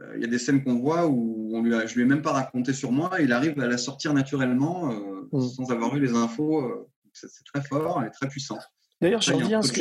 Euh, 0.00 0.14
il 0.16 0.22
y 0.22 0.24
a 0.24 0.28
des 0.28 0.38
scènes 0.38 0.62
qu'on 0.62 0.78
voit 0.78 1.06
où 1.06 1.50
on 1.54 1.62
lui 1.62 1.74
a, 1.74 1.86
je 1.86 1.94
lui 1.94 2.02
ai 2.02 2.04
même 2.06 2.22
pas 2.22 2.32
raconté 2.32 2.72
sur 2.72 2.92
moi. 2.92 3.20
Il 3.20 3.32
arrive 3.32 3.58
à 3.60 3.66
la 3.66 3.78
sortir 3.78 4.14
naturellement 4.14 4.92
euh, 4.92 5.28
mmh. 5.32 5.48
sans 5.48 5.70
avoir 5.70 5.94
eu 5.96 6.00
les 6.00 6.14
infos. 6.14 6.62
Euh, 6.62 6.88
c'est 7.12 7.44
très 7.52 7.62
fort 7.62 8.02
et 8.04 8.10
très 8.10 8.28
puissant. 8.28 8.58
D'ailleurs, 9.00 9.22
je 9.22 9.32
reviens 9.32 9.60
à 9.60 9.62
ce 9.62 9.72
que, 9.72 9.80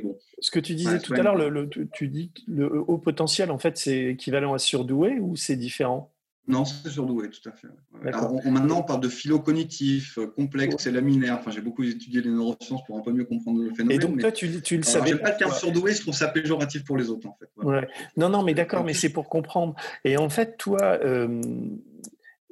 bon. 0.00 0.18
ce 0.40 0.50
que 0.50 0.58
tu 0.58 0.74
disais 0.74 0.98
tout 0.98 1.14
à 1.14 1.22
l'heure. 1.22 1.36
Le, 1.36 1.68
tu 1.92 2.08
dis 2.08 2.32
le 2.48 2.80
haut 2.80 2.98
potentiel, 2.98 3.50
en 3.50 3.58
fait, 3.58 3.78
c'est 3.78 4.06
équivalent 4.06 4.54
à 4.54 4.58
surdoué 4.58 5.20
ou 5.20 5.36
c'est 5.36 5.56
différent? 5.56 6.12
Non, 6.48 6.64
c'est 6.64 6.90
surdoué, 6.90 7.30
tout 7.30 7.48
à 7.48 7.52
fait. 7.52 7.68
maintenant, 8.50 8.80
on 8.80 8.82
parle 8.82 9.00
de 9.00 9.08
philo-cognitif, 9.08 10.18
euh, 10.18 10.26
complexe 10.26 10.86
et 10.86 10.90
laminaire. 10.90 11.38
Enfin, 11.38 11.52
j'ai 11.52 11.60
beaucoup 11.60 11.84
étudié 11.84 12.20
les 12.20 12.30
neurosciences 12.30 12.84
pour 12.84 12.98
un 12.98 13.00
peu 13.00 13.12
mieux 13.12 13.24
comprendre 13.24 13.62
le 13.62 13.70
phénomène. 13.70 13.96
Et 13.96 14.00
donc, 14.00 14.18
toi, 14.18 14.32
tu, 14.32 14.60
tu 14.60 14.76
le 14.76 14.82
savais. 14.82 15.10
J'aime 15.10 15.20
pas 15.20 15.30
le 15.30 15.36
terme 15.36 15.52
surdoué, 15.52 15.94
je 15.94 16.00
trouve 16.00 16.14
ça 16.14 16.26
péjoratif 16.26 16.84
pour 16.84 16.96
les 16.96 17.08
autres, 17.10 17.28
en 17.28 17.38
fait. 17.38 17.48
Ouais. 17.64 17.86
Non, 18.16 18.28
non, 18.28 18.42
mais 18.42 18.54
d'accord, 18.54 18.82
mais 18.82 18.94
c'est 18.94 19.10
pour 19.10 19.28
comprendre. 19.28 19.76
Et 20.04 20.16
en 20.16 20.28
fait, 20.28 20.56
toi, 20.56 20.98
euh, 21.04 21.40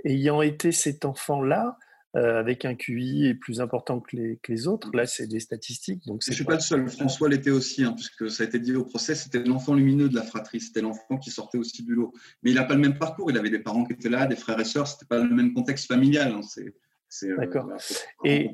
ayant 0.05 0.41
été 0.41 0.71
cet 0.71 1.05
enfant-là, 1.05 1.77
euh, 2.17 2.41
avec 2.41 2.65
un 2.65 2.75
QI 2.75 3.35
plus 3.35 3.61
important 3.61 4.01
que 4.01 4.17
les, 4.17 4.39
que 4.43 4.51
les 4.51 4.67
autres. 4.67 4.91
Là, 4.95 5.07
c'est 5.07 5.29
des 5.29 5.39
statistiques. 5.39 6.05
Donc 6.07 6.23
je 6.25 6.31
ne 6.31 6.35
suis 6.35 6.45
pas 6.45 6.55
le 6.55 6.61
seul. 6.61 6.89
François 6.89 7.29
l'était 7.29 7.51
aussi, 7.51 7.85
hein, 7.85 7.93
puisque 7.93 8.29
ça 8.31 8.43
a 8.43 8.47
été 8.47 8.59
dit 8.59 8.75
au 8.75 8.85
procès, 8.85 9.15
c'était 9.15 9.39
l'enfant 9.45 9.75
lumineux 9.75 10.09
de 10.09 10.17
la 10.17 10.23
fratrie, 10.23 10.61
c'était 10.61 10.81
l'enfant 10.81 11.19
qui 11.19 11.31
sortait 11.31 11.59
aussi 11.59 11.85
du 11.85 11.95
lot. 11.95 12.13
Mais 12.43 12.51
il 12.51 12.55
n'a 12.57 12.65
pas 12.65 12.75
le 12.75 12.81
même 12.81 12.99
parcours. 12.99 13.31
Il 13.31 13.39
avait 13.39 13.51
des 13.51 13.61
parents 13.61 13.85
qui 13.85 13.93
étaient 13.93 14.09
là, 14.09 14.27
des 14.27 14.37
frères 14.37 14.59
et 14.59 14.65
sœurs. 14.65 14.89
C'était 14.89 15.07
pas 15.07 15.19
le 15.19 15.35
même 15.35 15.55
contexte 15.55 15.87
familial. 15.87 16.33
Hein. 16.33 16.41
C'est, 16.43 17.29
euh, 17.29 17.37
D'accord. 17.37 17.71
et, 18.25 18.51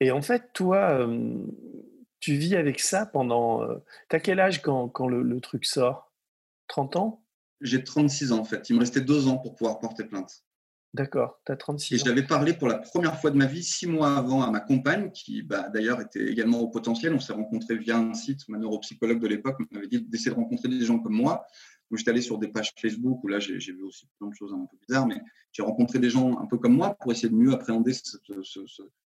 et 0.00 0.10
en 0.10 0.20
fait, 0.20 0.52
toi, 0.52 1.00
euh, 1.00 1.38
tu 2.20 2.34
vis 2.34 2.56
avec 2.56 2.80
ça 2.80 3.06
pendant. 3.06 3.66
tu 4.10 4.16
as 4.16 4.20
quel 4.20 4.38
âge 4.38 4.60
quand, 4.60 4.88
quand 4.88 5.08
le, 5.08 5.22
le 5.22 5.40
truc 5.40 5.64
sort? 5.64 6.12
30 6.68 6.96
ans? 6.96 7.24
J'ai 7.60 7.84
36 7.84 8.32
ans 8.32 8.38
en 8.38 8.44
fait. 8.44 8.70
Il 8.70 8.76
me 8.76 8.80
restait 8.80 9.00
deux 9.00 9.28
ans 9.28 9.36
pour 9.36 9.54
pouvoir 9.54 9.80
porter 9.80 10.04
plainte. 10.04 10.44
D'accord, 10.92 11.40
tu 11.46 11.52
as 11.52 11.56
36 11.56 11.94
ans. 11.94 11.96
Et 11.96 12.08
j'avais 12.08 12.26
parlé 12.26 12.52
pour 12.52 12.66
la 12.66 12.78
première 12.78 13.20
fois 13.20 13.30
de 13.30 13.36
ma 13.36 13.46
vie, 13.46 13.62
six 13.62 13.86
mois 13.86 14.16
avant, 14.16 14.42
à 14.42 14.50
ma 14.50 14.58
compagne, 14.58 15.12
qui 15.12 15.42
bah, 15.42 15.68
d'ailleurs 15.68 16.00
était 16.00 16.24
également 16.26 16.58
au 16.58 16.68
potentiel. 16.68 17.14
On 17.14 17.20
s'est 17.20 17.32
rencontrés 17.32 17.76
via 17.76 17.96
un 17.96 18.12
site, 18.12 18.48
ma 18.48 18.58
neuropsychologue 18.58 19.20
de 19.20 19.28
l'époque 19.28 19.60
m'avait 19.70 19.86
dit 19.86 20.02
d'essayer 20.02 20.32
de 20.32 20.36
rencontrer 20.36 20.68
des 20.68 20.84
gens 20.84 20.98
comme 20.98 21.14
moi. 21.14 21.46
Donc 21.90 21.98
j'étais 21.98 22.10
allé 22.10 22.22
sur 22.22 22.38
des 22.38 22.48
pages 22.48 22.72
Facebook 22.76 23.22
où 23.22 23.28
là 23.28 23.38
j'ai 23.38 23.56
vu 23.56 23.82
aussi 23.82 24.06
plein 24.18 24.28
de 24.28 24.34
choses 24.34 24.52
un 24.52 24.66
peu 24.66 24.76
bizarres, 24.88 25.06
mais 25.06 25.20
j'ai 25.52 25.62
rencontré 25.62 25.98
des 26.00 26.10
gens 26.10 26.38
un 26.40 26.46
peu 26.46 26.58
comme 26.58 26.74
moi 26.74 26.96
pour 27.00 27.12
essayer 27.12 27.28
de 27.28 27.34
mieux 27.34 27.52
appréhender 27.52 27.92
cette, 27.92 28.20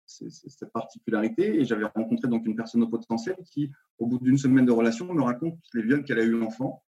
cette 0.05 0.71
particularité. 0.73 1.59
Et 1.59 1.65
j'avais 1.65 1.85
rencontré 1.85 2.27
donc 2.27 2.45
une 2.45 2.55
personne 2.55 2.83
au 2.83 2.87
potentiel 2.87 3.35
qui, 3.51 3.71
au 3.97 4.05
bout 4.05 4.19
d'une 4.19 4.37
semaine 4.37 4.65
de 4.65 4.71
relation, 4.71 5.11
me 5.11 5.23
raconte 5.23 5.57
les 5.73 5.81
viols 5.81 6.03
qu'elle 6.03 6.19
a 6.19 6.23
eu 6.23 6.31
l'enfant 6.37 6.83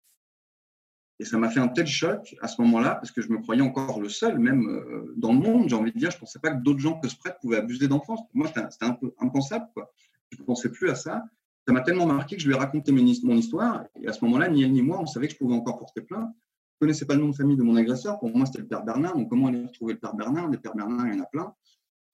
et 1.21 1.27
ça 1.27 1.37
m'a 1.37 1.51
fait 1.51 1.61
un 1.61 1.69
tel 1.69 1.87
choc 1.87 2.35
à 2.41 2.49
ce 2.49 2.63
moment-là, 2.63 2.95
parce 2.95 3.11
que 3.11 3.21
je 3.21 3.29
me 3.29 3.37
croyais 3.43 3.61
encore 3.61 4.01
le 4.01 4.09
seul, 4.09 4.39
même 4.39 4.67
euh, 4.67 5.13
dans 5.19 5.35
le 5.35 5.39
monde, 5.39 5.69
j'ai 5.69 5.77
envie 5.77 5.93
de 5.93 5.99
dire, 5.99 6.11
je 6.11 6.17
ne 6.17 6.21
pensais 6.21 6.39
pas 6.39 6.51
que 6.51 6.63
d'autres 6.63 6.79
gens 6.79 6.99
que 6.99 7.09
ce 7.09 7.17
prêtre 7.17 7.39
pouvaient 7.43 7.59
abuser 7.59 7.89
d'enfance. 7.89 8.21
Moi, 8.33 8.49
c'était 8.49 8.87
un 8.87 8.93
peu 8.93 9.13
impensable. 9.19 9.67
Quoi. 9.75 9.93
Je 10.31 10.41
ne 10.41 10.45
pensais 10.45 10.71
plus 10.71 10.89
à 10.89 10.95
ça. 10.95 11.27
Ça 11.67 11.75
m'a 11.75 11.83
tellement 11.83 12.07
marqué 12.07 12.37
que 12.37 12.43
je 12.43 12.49
lui 12.49 12.55
ai 12.55 12.59
raconté 12.59 12.91
mon 12.91 13.37
histoire. 13.37 13.85
Et 14.01 14.09
à 14.09 14.15
ce 14.15 14.25
moment-là, 14.25 14.49
ni 14.49 14.63
elle 14.63 14.73
ni 14.73 14.81
moi, 14.81 14.99
on 14.99 15.05
savait 15.05 15.27
que 15.27 15.35
je 15.35 15.39
pouvais 15.39 15.55
encore 15.55 15.79
porter 15.79 16.01
plainte. 16.01 16.31
Je 16.33 16.87
ne 16.87 16.89
connaissais 16.89 17.05
pas 17.05 17.15
le 17.17 17.21
nom 17.21 17.29
de 17.29 17.37
famille 17.37 17.59
de 17.59 17.63
mon 17.63 17.77
agresseur. 17.77 18.19
Pour 18.19 18.35
moi, 18.35 18.47
c'était 18.47 18.61
le 18.61 18.67
père 18.67 18.83
Bernard. 18.83 19.15
Donc, 19.15 19.29
comment 19.29 19.49
aller 19.49 19.63
retrouver 19.63 19.93
le 19.93 19.99
père 19.99 20.15
Bernard? 20.15 20.49
Des 20.49 20.57
pères 20.57 20.75
Bernard, 20.75 21.07
il 21.07 21.17
y 21.17 21.21
en 21.21 21.23
a 21.23 21.27
plein. 21.27 21.55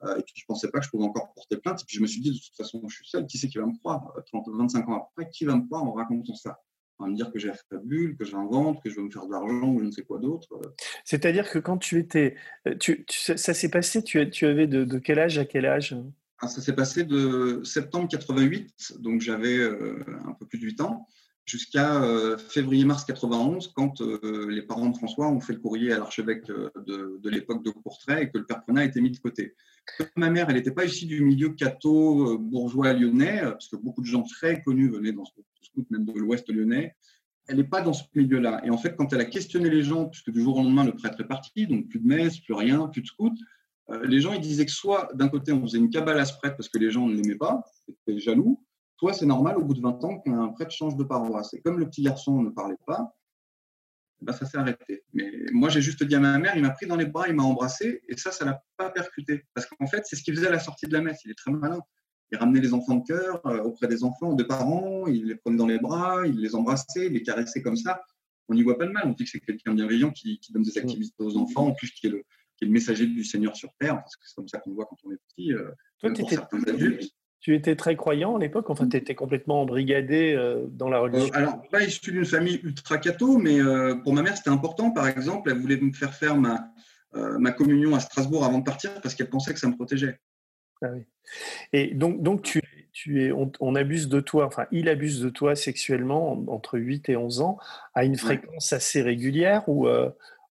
Euh, 0.02 0.16
et 0.16 0.22
puis, 0.24 0.34
je 0.34 0.42
ne 0.42 0.46
pensais 0.48 0.68
pas 0.68 0.80
que 0.80 0.84
je 0.84 0.90
pouvais 0.90 1.04
encore 1.04 1.32
porter 1.32 1.58
plainte. 1.58 1.80
Et 1.80 1.84
puis, 1.86 1.96
je 1.96 2.02
me 2.02 2.08
suis 2.08 2.20
dit, 2.20 2.32
de 2.32 2.38
toute 2.38 2.56
façon, 2.56 2.82
je 2.88 2.96
suis 2.96 3.06
seul. 3.06 3.24
Qui 3.28 3.38
c'est 3.38 3.46
qui 3.46 3.58
va 3.58 3.66
me 3.66 3.78
croire? 3.78 4.12
30, 4.26 4.48
25 4.48 4.88
ans 4.88 4.96
après, 4.96 5.30
qui 5.30 5.44
va 5.44 5.54
me 5.54 5.64
croire 5.64 5.84
en 5.84 5.92
racontant 5.92 6.34
ça? 6.34 6.58
On 6.98 7.04
va 7.04 7.10
me 7.10 7.16
dire 7.16 7.30
que 7.32 7.38
j'ai 7.38 7.50
bulle, 7.84 8.16
que 8.16 8.24
j'invente, 8.24 8.82
que 8.82 8.90
je 8.90 8.96
veux 8.96 9.02
me 9.02 9.10
faire 9.10 9.26
de 9.26 9.32
l'argent 9.32 9.68
ou 9.68 9.80
je 9.80 9.84
ne 9.84 9.90
sais 9.90 10.02
quoi 10.02 10.18
d'autre. 10.18 10.48
C'est-à-dire 11.04 11.50
que 11.50 11.58
quand 11.58 11.78
tu 11.78 11.98
étais. 11.98 12.36
Tu, 12.80 13.04
ça 13.08 13.54
s'est 13.54 13.70
passé, 13.70 14.02
tu, 14.02 14.28
tu 14.30 14.46
avais 14.46 14.66
de, 14.66 14.98
quel 14.98 15.18
âge 15.18 15.38
à 15.38 15.44
quel 15.44 15.66
âge? 15.66 15.96
Ah, 16.38 16.48
Ça 16.48 16.60
s'est 16.60 16.74
passé 16.74 17.04
de 17.04 17.60
septembre 17.64 18.08
88, 18.08 18.96
donc 18.98 19.20
j'avais 19.20 19.62
un 19.64 20.32
peu 20.38 20.46
plus 20.46 20.58
de 20.58 20.64
8 20.64 20.80
ans, 20.82 21.06
jusqu'à 21.44 22.02
février-mars 22.48 23.04
91, 23.04 23.72
quand 23.74 24.00
les 24.00 24.62
parents 24.62 24.88
de 24.88 24.96
François 24.96 25.28
ont 25.28 25.40
fait 25.40 25.52
le 25.52 25.60
courrier 25.60 25.92
à 25.92 25.98
l'archevêque 25.98 26.46
de, 26.46 27.20
de 27.20 27.30
l'époque 27.30 27.64
de 27.64 27.70
Courtrai 27.70 28.22
et 28.22 28.30
que 28.30 28.38
le 28.38 28.46
père 28.46 28.62
Prenat 28.62 28.82
a 28.82 28.84
été 28.84 29.00
mis 29.00 29.10
de 29.10 29.18
côté. 29.18 29.54
Ma 30.16 30.30
mère, 30.30 30.48
elle 30.48 30.56
n'était 30.56 30.72
pas 30.72 30.84
issue 30.84 31.06
du 31.06 31.22
milieu 31.22 31.50
catho 31.50 32.34
euh, 32.34 32.38
bourgeois 32.38 32.92
lyonnais, 32.92 33.42
euh, 33.42 33.52
parce 33.52 33.68
que 33.68 33.76
beaucoup 33.76 34.02
de 34.02 34.06
gens 34.06 34.22
très 34.22 34.62
connus 34.62 34.88
venaient 34.88 35.12
dans 35.12 35.24
ce 35.24 35.32
même 35.90 36.04
de 36.04 36.12
l'ouest 36.12 36.48
lyonnais. 36.48 36.94
Elle 37.48 37.58
n'est 37.58 37.64
pas 37.64 37.80
dans 37.80 37.92
ce 37.92 38.04
milieu-là. 38.14 38.60
Et 38.64 38.70
en 38.70 38.78
fait, 38.78 38.96
quand 38.96 39.12
elle 39.12 39.20
a 39.20 39.24
questionné 39.24 39.70
les 39.70 39.82
gens, 39.82 40.06
puisque 40.06 40.30
du 40.30 40.40
jour 40.40 40.56
au 40.56 40.62
lendemain, 40.62 40.84
le 40.84 40.94
prêtre 40.94 41.20
est 41.20 41.26
parti, 41.28 41.66
donc 41.66 41.88
plus 41.88 42.00
de 42.00 42.06
messe, 42.06 42.40
plus 42.40 42.54
rien, 42.54 42.88
plus 42.88 43.02
de 43.02 43.06
scout, 43.06 43.34
euh, 43.90 44.04
les 44.04 44.20
gens, 44.20 44.32
ils 44.32 44.40
disaient 44.40 44.66
que 44.66 44.72
soit, 44.72 45.08
d'un 45.14 45.28
côté, 45.28 45.52
on 45.52 45.62
faisait 45.62 45.78
une 45.78 45.90
cabale 45.90 46.18
à 46.18 46.24
ce 46.24 46.36
prêtre 46.38 46.56
parce 46.56 46.68
que 46.68 46.78
les 46.78 46.90
gens 46.90 47.06
ne 47.06 47.14
l'aimaient 47.14 47.36
pas, 47.36 47.62
étaient 47.88 48.18
jaloux, 48.18 48.64
soit 48.98 49.12
c'est 49.12 49.26
normal, 49.26 49.58
au 49.58 49.64
bout 49.64 49.74
de 49.74 49.80
20 49.80 50.04
ans, 50.04 50.18
qu'un 50.18 50.48
prêtre 50.48 50.72
change 50.72 50.96
de 50.96 51.04
paroisse. 51.04 51.54
Et 51.54 51.60
comme 51.60 51.78
le 51.78 51.86
petit 51.86 52.02
garçon 52.02 52.42
ne 52.42 52.50
parlait 52.50 52.78
pas, 52.86 53.14
bah, 54.22 54.32
ça 54.32 54.46
s'est 54.46 54.58
arrêté. 54.58 55.04
Mais 55.12 55.30
moi, 55.52 55.68
j'ai 55.68 55.82
juste 55.82 56.02
dit 56.02 56.14
à 56.14 56.20
ma 56.20 56.38
mère, 56.38 56.56
il 56.56 56.62
m'a 56.62 56.70
pris 56.70 56.86
dans 56.86 56.96
les 56.96 57.06
bras, 57.06 57.28
il 57.28 57.34
m'a 57.34 57.42
embrassé, 57.42 58.02
et 58.08 58.16
ça, 58.16 58.32
ça 58.32 58.44
l'a 58.44 58.62
pas 58.76 58.90
percuté. 58.90 59.44
Parce 59.54 59.66
qu'en 59.66 59.86
fait, 59.86 60.04
c'est 60.06 60.16
ce 60.16 60.22
qu'il 60.22 60.34
faisait 60.34 60.48
à 60.48 60.52
la 60.52 60.58
sortie 60.58 60.86
de 60.86 60.92
la 60.92 61.02
messe. 61.02 61.24
Il 61.24 61.30
est 61.30 61.38
très 61.38 61.50
malin. 61.50 61.80
Il 62.32 62.38
ramenait 62.38 62.60
les 62.60 62.74
enfants 62.74 62.96
de 62.96 63.06
cœur 63.06 63.40
euh, 63.46 63.62
auprès 63.62 63.88
des 63.88 64.02
enfants, 64.04 64.34
des 64.34 64.44
parents, 64.44 65.06
il 65.06 65.26
les 65.26 65.36
prenait 65.36 65.56
dans 65.56 65.66
les 65.66 65.78
bras, 65.78 66.26
il 66.26 66.40
les 66.40 66.54
embrassait, 66.54 67.06
il 67.06 67.12
les 67.12 67.22
caressait 67.22 67.62
comme 67.62 67.76
ça. 67.76 68.02
On 68.48 68.54
n'y 68.54 68.62
voit 68.62 68.78
pas 68.78 68.86
de 68.86 68.92
mal. 68.92 69.04
On 69.06 69.12
dit 69.12 69.24
que 69.24 69.30
c'est 69.30 69.40
quelqu'un 69.40 69.74
bienveillant 69.74 70.10
qui, 70.10 70.40
donne 70.50 70.62
des 70.62 70.78
activités 70.78 71.14
aux 71.18 71.36
enfants, 71.36 71.68
en 71.68 71.72
plus 71.72 71.90
qui 71.90 72.06
est 72.06 72.10
le, 72.10 72.22
qui 72.56 72.64
est 72.64 72.66
le 72.66 72.72
messager 72.72 73.06
du 73.06 73.24
Seigneur 73.24 73.56
sur 73.56 73.70
terre, 73.78 73.96
parce 73.96 74.16
que 74.16 74.22
c'est 74.26 74.34
comme 74.34 74.48
ça 74.48 74.58
qu'on 74.58 74.72
voit 74.72 74.86
quand 74.86 74.96
on 75.04 75.12
est 75.12 75.18
petit. 75.28 75.52
Euh, 75.52 75.70
Toi, 76.00 76.12
pour 76.12 76.30
certains 76.30 76.62
adultes 76.62 77.12
tu 77.46 77.54
étais 77.54 77.76
très 77.76 77.94
croyant 77.94 78.34
à 78.34 78.38
l'époque 78.40 78.70
Enfin, 78.70 78.88
tu 78.88 78.96
étais 78.96 79.14
complètement 79.14 79.62
embrigadé 79.62 80.34
euh, 80.34 80.66
dans 80.68 80.88
la 80.88 80.98
religion 80.98 81.28
euh, 81.28 81.38
Alors, 81.38 81.62
pas 81.70 81.84
issu 81.84 82.10
d'une 82.10 82.24
famille 82.24 82.60
ultra 82.64 82.98
catho, 82.98 83.38
mais 83.38 83.60
euh, 83.60 83.94
pour 83.94 84.14
ma 84.14 84.22
mère, 84.22 84.36
c'était 84.36 84.50
important. 84.50 84.90
Par 84.90 85.06
exemple, 85.06 85.50
elle 85.50 85.58
voulait 85.58 85.76
me 85.76 85.92
faire 85.92 86.12
faire 86.12 86.36
ma, 86.36 86.72
ma 87.14 87.52
communion 87.52 87.94
à 87.94 88.00
Strasbourg 88.00 88.44
avant 88.44 88.58
de 88.58 88.64
partir 88.64 89.00
parce 89.00 89.14
qu'elle 89.14 89.30
pensait 89.30 89.54
que 89.54 89.60
ça 89.60 89.68
me 89.68 89.76
protégeait. 89.76 90.18
Ah 90.82 90.88
oui. 90.94 91.02
Et 91.72 91.94
donc, 91.94 92.22
donc 92.22 92.42
tu, 92.42 92.60
tu 92.92 93.24
es, 93.24 93.32
on, 93.32 93.74
abuse 93.74 94.08
de 94.08 94.20
toi, 94.20 94.46
enfin, 94.46 94.66
il 94.70 94.88
abuse 94.88 95.20
de 95.20 95.28
toi 95.28 95.56
sexuellement 95.56 96.44
entre 96.48 96.78
8 96.78 97.08
et 97.08 97.16
11 97.16 97.40
ans 97.40 97.58
à 97.94 98.04
une 98.04 98.16
fréquence 98.16 98.72
assez 98.72 99.02
régulière 99.02 99.68
ou 99.68 99.88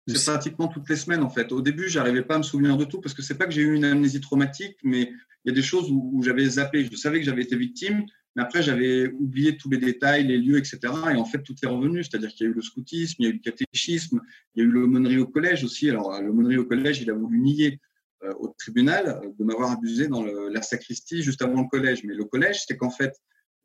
c'est 0.07 0.31
pratiquement 0.31 0.67
toutes 0.67 0.88
les 0.89 0.95
semaines 0.95 1.23
en 1.23 1.29
fait. 1.29 1.51
Au 1.51 1.61
début, 1.61 1.89
j'arrivais 1.89 2.21
pas 2.21 2.35
à 2.35 2.38
me 2.38 2.43
souvenir 2.43 2.77
de 2.77 2.85
tout 2.85 3.01
parce 3.01 3.15
que 3.15 3.21
c'est 3.21 3.38
pas 3.38 3.45
que 3.45 3.51
j'ai 3.51 3.61
eu 3.61 3.73
une 3.73 3.85
amnésie 3.85 4.21
traumatique, 4.21 4.77
mais 4.83 5.11
il 5.43 5.49
y 5.49 5.51
a 5.51 5.53
des 5.55 5.63
choses 5.63 5.89
où, 5.91 6.21
j'avais 6.23 6.45
zappé. 6.45 6.85
Je 6.85 6.95
savais 6.95 7.19
que 7.19 7.25
j'avais 7.25 7.41
été 7.41 7.55
victime, 7.55 8.05
mais 8.35 8.43
après 8.43 8.61
j'avais 8.61 9.11
oublié 9.13 9.57
tous 9.57 9.69
les 9.69 9.77
détails, 9.77 10.27
les 10.27 10.38
lieux, 10.38 10.57
etc. 10.57 10.79
Et 11.11 11.15
en 11.15 11.25
fait, 11.25 11.41
tout 11.41 11.55
est 11.61 11.67
revenu. 11.67 12.03
C'est-à-dire 12.03 12.29
qu'il 12.29 12.45
y 12.45 12.49
a 12.49 12.51
eu 12.51 12.55
le 12.55 12.61
scoutisme, 12.61 13.15
il 13.19 13.23
y 13.23 13.27
a 13.27 13.29
eu 13.31 13.33
le 13.33 13.39
catéchisme, 13.39 14.21
il 14.53 14.59
y 14.59 14.65
a 14.65 14.69
eu 14.69 14.71
l'aumônerie 14.71 15.17
au 15.17 15.27
collège 15.27 15.63
aussi. 15.63 15.89
Alors 15.89 16.21
l'aumônerie 16.21 16.57
au 16.57 16.65
collège, 16.65 17.01
il 17.01 17.09
a 17.09 17.13
voulu 17.13 17.39
nier 17.39 17.67
euh, 17.73 17.94
au 18.39 18.47
tribunal 18.57 19.21
de 19.38 19.43
m'avoir 19.43 19.71
abusé 19.71 20.07
dans 20.07 20.23
la 20.23 20.61
sacristie 20.61 21.21
juste 21.23 21.41
avant 21.41 21.61
le 21.61 21.67
collège. 21.67 22.03
Mais 22.03 22.13
le 22.13 22.25
collège, 22.25 22.61
c'était 22.61 22.77
qu'en 22.77 22.89
fait 22.89 23.13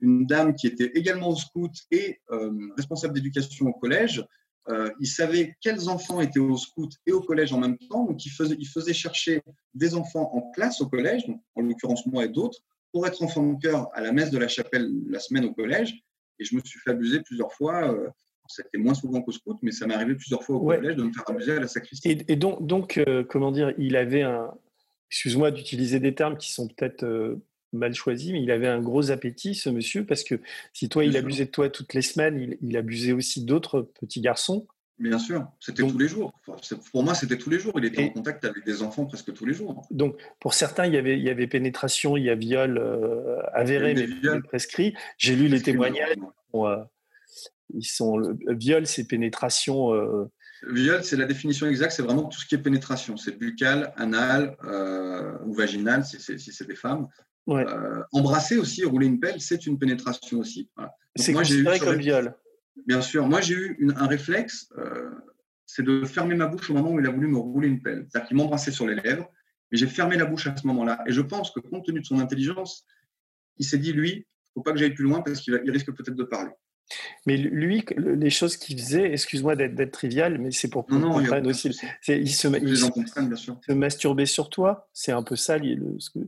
une 0.01 0.27
dame 0.27 0.55
qui 0.55 0.67
était 0.67 0.91
également 0.95 1.29
au 1.29 1.37
scout 1.37 1.73
et 1.91 2.21
euh, 2.31 2.51
responsable 2.77 3.15
d'éducation 3.15 3.67
au 3.67 3.73
collège 3.73 4.25
euh, 4.69 4.91
il 5.01 5.07
savait 5.07 5.57
quels 5.61 5.89
enfants 5.89 6.21
étaient 6.21 6.39
au 6.39 6.57
scout 6.57 6.93
et 7.07 7.13
au 7.13 7.21
collège 7.21 7.53
en 7.53 7.59
même 7.59 7.79
temps. 7.79 8.05
Donc, 8.05 8.25
il 8.25 8.31
faisait, 8.31 8.93
chercher 8.93 9.43
des 9.75 9.95
enfants 9.95 10.31
en 10.35 10.51
classe 10.53 10.81
au 10.81 10.89
collège, 10.89 11.25
en 11.55 11.63
l'occurrence 11.63 12.07
moi 12.07 12.25
et 12.25 12.29
d'autres, 12.29 12.59
pour 12.93 13.07
être 13.07 13.23
enfant 13.23 13.45
de 13.45 13.61
cœur 13.61 13.89
à 13.95 14.01
la 14.01 14.13
messe 14.13 14.31
de 14.31 14.39
la 14.39 14.49
chapelle 14.49 14.91
la 15.09 15.19
semaine 15.19 15.45
au 15.45 15.55
collège. 15.55 15.95
Et 16.39 16.45
je 16.45 16.55
me 16.55 16.61
suis 16.61 16.79
fait 16.81 16.91
abuser 16.91 17.21
plusieurs 17.21 17.53
fois. 17.53 17.93
Euh, 17.93 18.09
c'était 18.51 18.79
moins 18.79 18.95
souvent 18.95 19.23
qu'au 19.23 19.33
scout, 19.33 19.59
mais 19.63 19.71
ça 19.73 19.87
m'est 19.87 19.95
arrivé 19.95 20.15
plusieurs 20.15 20.43
fois 20.43 20.57
au 20.57 20.67
collège 20.67 20.97
de 20.97 21.03
me 21.03 21.13
faire 21.13 21.25
abuser 21.29 21.53
à 21.53 21.61
la 21.61 21.69
sacristie. 21.69 22.25
Et, 22.27 22.37
donc, 22.37 22.67
donc 22.67 22.99
euh, 22.99 23.25
comment 23.25 23.53
dire, 23.53 23.73
il 23.79 23.97
avait 23.97 24.23
un. 24.23 24.51
Excuse-moi 25.11 25.51
d'utiliser 25.51 25.99
des 25.99 26.15
termes 26.15 26.37
qui 26.37 26.53
sont 26.53 26.69
peut-être 26.69 27.05
mal 27.73 27.95
choisi, 27.95 28.33
mais 28.33 28.43
il 28.43 28.51
avait 28.51 28.69
un 28.69 28.81
gros 28.81 29.11
appétit, 29.11 29.55
ce 29.55 29.71
monsieur, 29.71 30.05
parce 30.05 30.25
que 30.25 30.37
si 30.73 30.89
toi, 30.89 31.05
il 31.05 31.17
abusait 31.17 31.47
de 31.47 31.51
toi 31.51 31.69
toutes 31.69 31.95
les 31.95 32.03
semaines, 32.03 32.57
il, 32.61 32.77
abusait 32.77 33.13
aussi 33.13 33.45
d'autres 33.45 33.83
petits 34.01 34.21
garçons. 34.21 34.67
Bien 34.99 35.19
sûr, 35.19 35.47
c'était 35.61 35.83
tous 35.83 35.99
les 35.99 36.09
jours. 36.09 36.33
pour 36.93 37.03
moi, 37.03 37.15
c'était 37.15 37.39
tous 37.39 37.49
les 37.49 37.59
jours. 37.59 37.73
Il 37.79 37.87
était 37.87 38.05
en 38.05 38.11
contact 38.11 38.45
avec 38.45 38.67
des 38.67 38.83
enfants 38.83 39.07
presque 39.07 39.33
tous 39.33 39.47
les 39.47 39.55
jours. 39.55 39.87
Donc, 39.91 40.17
pour 40.41 40.53
certains, 40.53 40.87
il 40.87 40.93
y 40.93 40.99
avait, 40.99 41.19
il 41.19 41.25
y 41.25 41.31
avait 41.31 41.47
pénétration, 41.47 42.19
il 42.19 42.25
y 42.25 42.31
a 42.31 42.35
viol 42.35 42.77
euh, 42.77 43.41
avéré, 43.55 43.95
mais 43.95 44.41
prescrit. 44.43 44.95
J'ai 45.17 45.37
lu 45.37 45.49
les 45.49 45.63
témoignages. 45.63 46.17
Euh, 46.55 46.85
ils 47.75 47.85
sont, 47.85 48.17
le 48.17 48.37
viol, 48.49 48.87
c'est 48.87 49.07
pénétration. 49.07 49.95
Euh, 49.95 50.27
Viol, 50.71 51.03
c'est 51.03 51.17
la 51.17 51.25
définition 51.25 51.67
exacte, 51.67 51.93
c'est 51.93 52.03
vraiment 52.03 52.25
tout 52.25 52.39
ce 52.39 52.47
qui 52.47 52.55
est 52.55 52.59
pénétration. 52.59 53.17
C'est 53.17 53.39
buccal, 53.39 53.95
anal 53.97 54.57
ou 55.47 55.55
vaginal, 55.55 56.05
si 56.05 56.19
c'est 56.21 56.67
des 56.67 56.75
femmes. 56.75 57.09
Euh, 57.49 58.03
embrasser 58.13 58.59
aussi, 58.59 58.85
rouler 58.85 59.07
une 59.07 59.19
pelle, 59.19 59.41
c'est 59.41 59.67
une 59.67 59.79
pénétration 59.79 60.39
aussi. 60.39 60.71
C'est 61.17 61.33
considéré 61.33 61.79
comme 61.79 61.99
viol. 61.99 62.35
Bien 62.87 63.01
sûr. 63.01 63.27
Moi, 63.27 63.41
j'ai 63.41 63.55
eu 63.55 63.91
un 63.97 64.07
réflexe, 64.07 64.69
euh, 64.79 65.11
c'est 65.67 65.83
de 65.83 66.05
fermer 66.05 66.35
ma 66.35 66.47
bouche 66.47 66.71
au 66.71 66.75
moment 66.75 66.93
où 66.93 67.01
il 67.01 67.07
a 67.07 67.11
voulu 67.11 67.29
me 67.29 67.39
rouler 67.39 67.69
une 67.69 67.83
pelle. 67.83 68.07
C'est-à-dire 68.09 68.29
qu'il 68.29 68.37
m'embrassait 68.37 68.71
sur 68.71 68.87
les 68.87 68.95
lèvres, 68.95 69.29
mais 69.71 69.79
j'ai 69.79 69.87
fermé 69.87 70.17
la 70.17 70.25
bouche 70.25 70.47
à 70.47 70.57
ce 70.57 70.67
moment-là. 70.67 71.03
Et 71.07 71.13
je 71.13 71.21
pense 71.21 71.51
que 71.51 71.61
compte 71.61 71.85
tenu 71.85 72.01
de 72.01 72.07
son 72.07 72.21
intelligence, 72.21 72.87
il 73.59 73.67
s'est 73.67 73.79
dit, 73.79 73.93
lui, 73.93 74.11
il 74.11 74.19
ne 74.19 74.25
faut 74.55 74.63
pas 74.63 74.73
que 74.73 74.79
j'aille 74.79 74.95
plus 74.95 75.05
loin 75.05 75.21
parce 75.21 75.41
qu'il 75.41 75.71
risque 75.71 75.93
peut-être 75.93 76.17
de 76.17 76.25
parler. 76.25 76.53
Mais 77.27 77.37
lui, 77.37 77.85
les 77.97 78.31
choses 78.31 78.57
qu'il 78.57 78.79
faisait, 78.79 79.13
excuse-moi 79.13 79.57
d'être 79.57 79.93
trivial, 79.93 80.39
mais 80.39 80.51
c'est 80.51 80.69
pour 80.69 80.87
qu'on 80.87 81.01
comprenne 81.01 81.47
aussi. 81.47 81.69
Il 82.09 82.31
se, 82.33 82.49
il, 82.49 82.77
se 82.77 83.73
masturbait 83.73 84.27
sur 84.27 84.51
toi, 84.51 84.89
c'est 84.93 85.13
un 85.13 85.23
peu 85.23 85.37
ça 85.37 85.59
ce 85.59 86.11
que, 86.11 86.21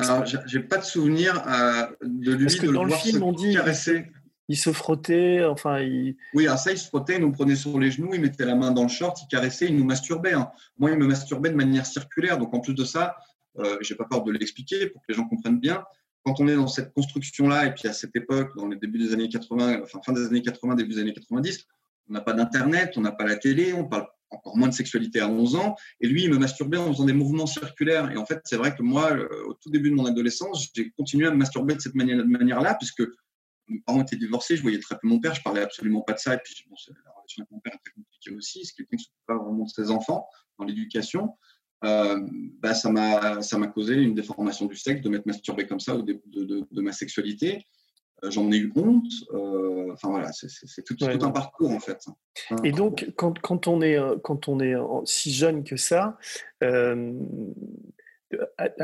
alors, 0.00 0.24
j'ai 0.46 0.60
pas 0.60 0.78
de 0.78 0.84
souvenir 0.84 1.42
euh, 1.46 1.86
de 2.02 2.32
lui 2.32 2.46
Parce 2.46 2.56
que 2.56 2.66
de 2.66 2.72
dans 2.72 2.84
le, 2.84 2.92
film, 2.92 3.22
on 3.22 3.32
dit 3.32 3.54
caresser. 3.54 4.06
Il 4.48 4.56
se 4.56 4.72
frottait, 4.72 5.44
enfin. 5.44 5.80
Il... 5.80 6.16
Oui, 6.34 6.46
alors 6.46 6.58
ça, 6.58 6.72
il 6.72 6.78
se 6.78 6.86
frottait, 6.86 7.16
il 7.16 7.20
nous 7.20 7.32
prenait 7.32 7.56
sur 7.56 7.78
les 7.78 7.90
genoux, 7.90 8.10
il 8.12 8.20
mettait 8.20 8.44
la 8.44 8.54
main 8.54 8.70
dans 8.72 8.82
le 8.82 8.88
short, 8.88 9.20
il 9.22 9.28
caressait, 9.28 9.66
il 9.66 9.76
nous 9.76 9.84
masturbait. 9.84 10.32
Hein. 10.32 10.50
Moi, 10.78 10.90
il 10.90 10.98
me 10.98 11.06
masturbait 11.06 11.50
de 11.50 11.56
manière 11.56 11.86
circulaire. 11.86 12.38
Donc, 12.38 12.54
en 12.54 12.60
plus 12.60 12.74
de 12.74 12.84
ça, 12.84 13.16
euh, 13.58 13.76
j'ai 13.80 13.94
pas 13.94 14.04
peur 14.04 14.22
de 14.22 14.32
l'expliquer 14.32 14.88
pour 14.88 15.02
que 15.02 15.06
les 15.08 15.14
gens 15.14 15.26
comprennent 15.28 15.60
bien. 15.60 15.84
Quand 16.26 16.40
on 16.40 16.48
est 16.48 16.56
dans 16.56 16.66
cette 16.66 16.92
construction-là, 16.92 17.66
et 17.66 17.72
puis 17.72 17.86
à 17.86 17.92
cette 17.92 18.16
époque, 18.16 18.50
dans 18.56 18.66
les 18.66 18.76
débuts 18.76 18.98
des 18.98 19.12
années 19.12 19.28
80, 19.28 19.82
enfin 19.84 20.00
fin 20.04 20.12
des 20.12 20.26
années 20.26 20.42
80, 20.42 20.74
début 20.74 20.94
des 20.94 21.00
années 21.00 21.12
90, 21.12 21.64
on 22.08 22.14
n'a 22.14 22.20
pas 22.20 22.32
d'internet, 22.32 22.94
on 22.96 23.00
n'a 23.00 23.12
pas 23.12 23.24
la 23.24 23.36
télé, 23.36 23.72
on 23.72 23.84
parle 23.84 24.08
encore 24.30 24.56
moins 24.56 24.66
de 24.66 24.74
sexualité 24.74 25.20
à 25.20 25.28
11 25.28 25.54
ans. 25.54 25.76
Et 26.00 26.08
lui, 26.08 26.24
il 26.24 26.30
me 26.30 26.38
masturbait 26.38 26.78
en 26.78 26.92
faisant 26.92 27.04
des 27.04 27.12
mouvements 27.12 27.46
circulaires. 27.46 28.10
Et 28.10 28.16
en 28.16 28.26
fait, 28.26 28.40
c'est 28.44 28.56
vrai 28.56 28.74
que 28.74 28.82
moi, 28.82 29.12
au 29.46 29.54
tout 29.54 29.70
début 29.70 29.88
de 29.88 29.94
mon 29.94 30.04
adolescence, 30.04 30.68
j'ai 30.74 30.90
continué 30.90 31.28
à 31.28 31.30
me 31.30 31.36
masturber 31.36 31.76
de 31.76 31.80
cette 31.80 31.94
manière-là, 31.94 32.74
puisque 32.74 33.04
mes 33.68 33.78
parents 33.86 34.02
étaient 34.02 34.16
divorcés, 34.16 34.56
je 34.56 34.62
voyais 34.62 34.80
très 34.80 34.98
peu 34.98 35.06
mon 35.06 35.20
père, 35.20 35.32
je 35.32 35.42
parlais 35.42 35.62
absolument 35.62 36.00
pas 36.00 36.14
de 36.14 36.18
ça. 36.18 36.34
Et 36.34 36.38
puis, 36.42 36.66
la 36.68 37.12
relation 37.12 37.42
avec 37.42 37.50
mon 37.52 37.60
père 37.60 37.74
est 37.74 37.84
très 37.84 37.94
compliquée 37.94 38.30
aussi. 38.32 38.64
C'est 38.64 38.74
quelqu'un 38.74 38.96
qui 38.96 39.10
ne 39.10 39.34
pas 39.34 39.40
vraiment 39.40 39.64
de 39.64 39.70
ses 39.70 39.92
enfants 39.92 40.26
dans 40.58 40.64
l'éducation. 40.64 41.36
Euh, 41.84 42.20
bah, 42.60 42.74
ça 42.74 42.90
m'a 42.90 43.66
causé 43.68 43.94
une 43.94 44.14
déformation 44.14 44.66
du 44.66 44.76
sexe 44.76 45.02
de 45.02 45.08
m'être 45.08 45.26
masturbé 45.26 45.66
comme 45.66 45.80
ça 45.80 45.94
au 45.94 46.02
début 46.02 46.22
de 46.26 46.82
ma 46.82 46.92
sexualité. 46.92 47.64
Euh, 48.24 48.30
j'en 48.30 48.50
ai 48.50 48.56
eu 48.56 48.72
honte. 48.76 49.12
Euh, 49.32 49.92
enfin 49.92 50.08
voilà, 50.08 50.30
c'est 50.32 50.84
tout, 50.84 50.96
un 51.02 51.30
parcours 51.30 51.70
en 51.70 51.80
fait. 51.80 52.06
Et 52.64 52.72
donc, 52.72 53.12
quand, 53.16 53.38
quand, 53.40 53.66
on 53.66 53.82
est, 53.82 53.98
quand 54.22 54.48
on 54.48 54.60
est 54.60 54.74
si 55.04 55.32
jeune 55.32 55.64
que 55.64 55.76
ça, 55.76 56.18
à, 56.62 56.94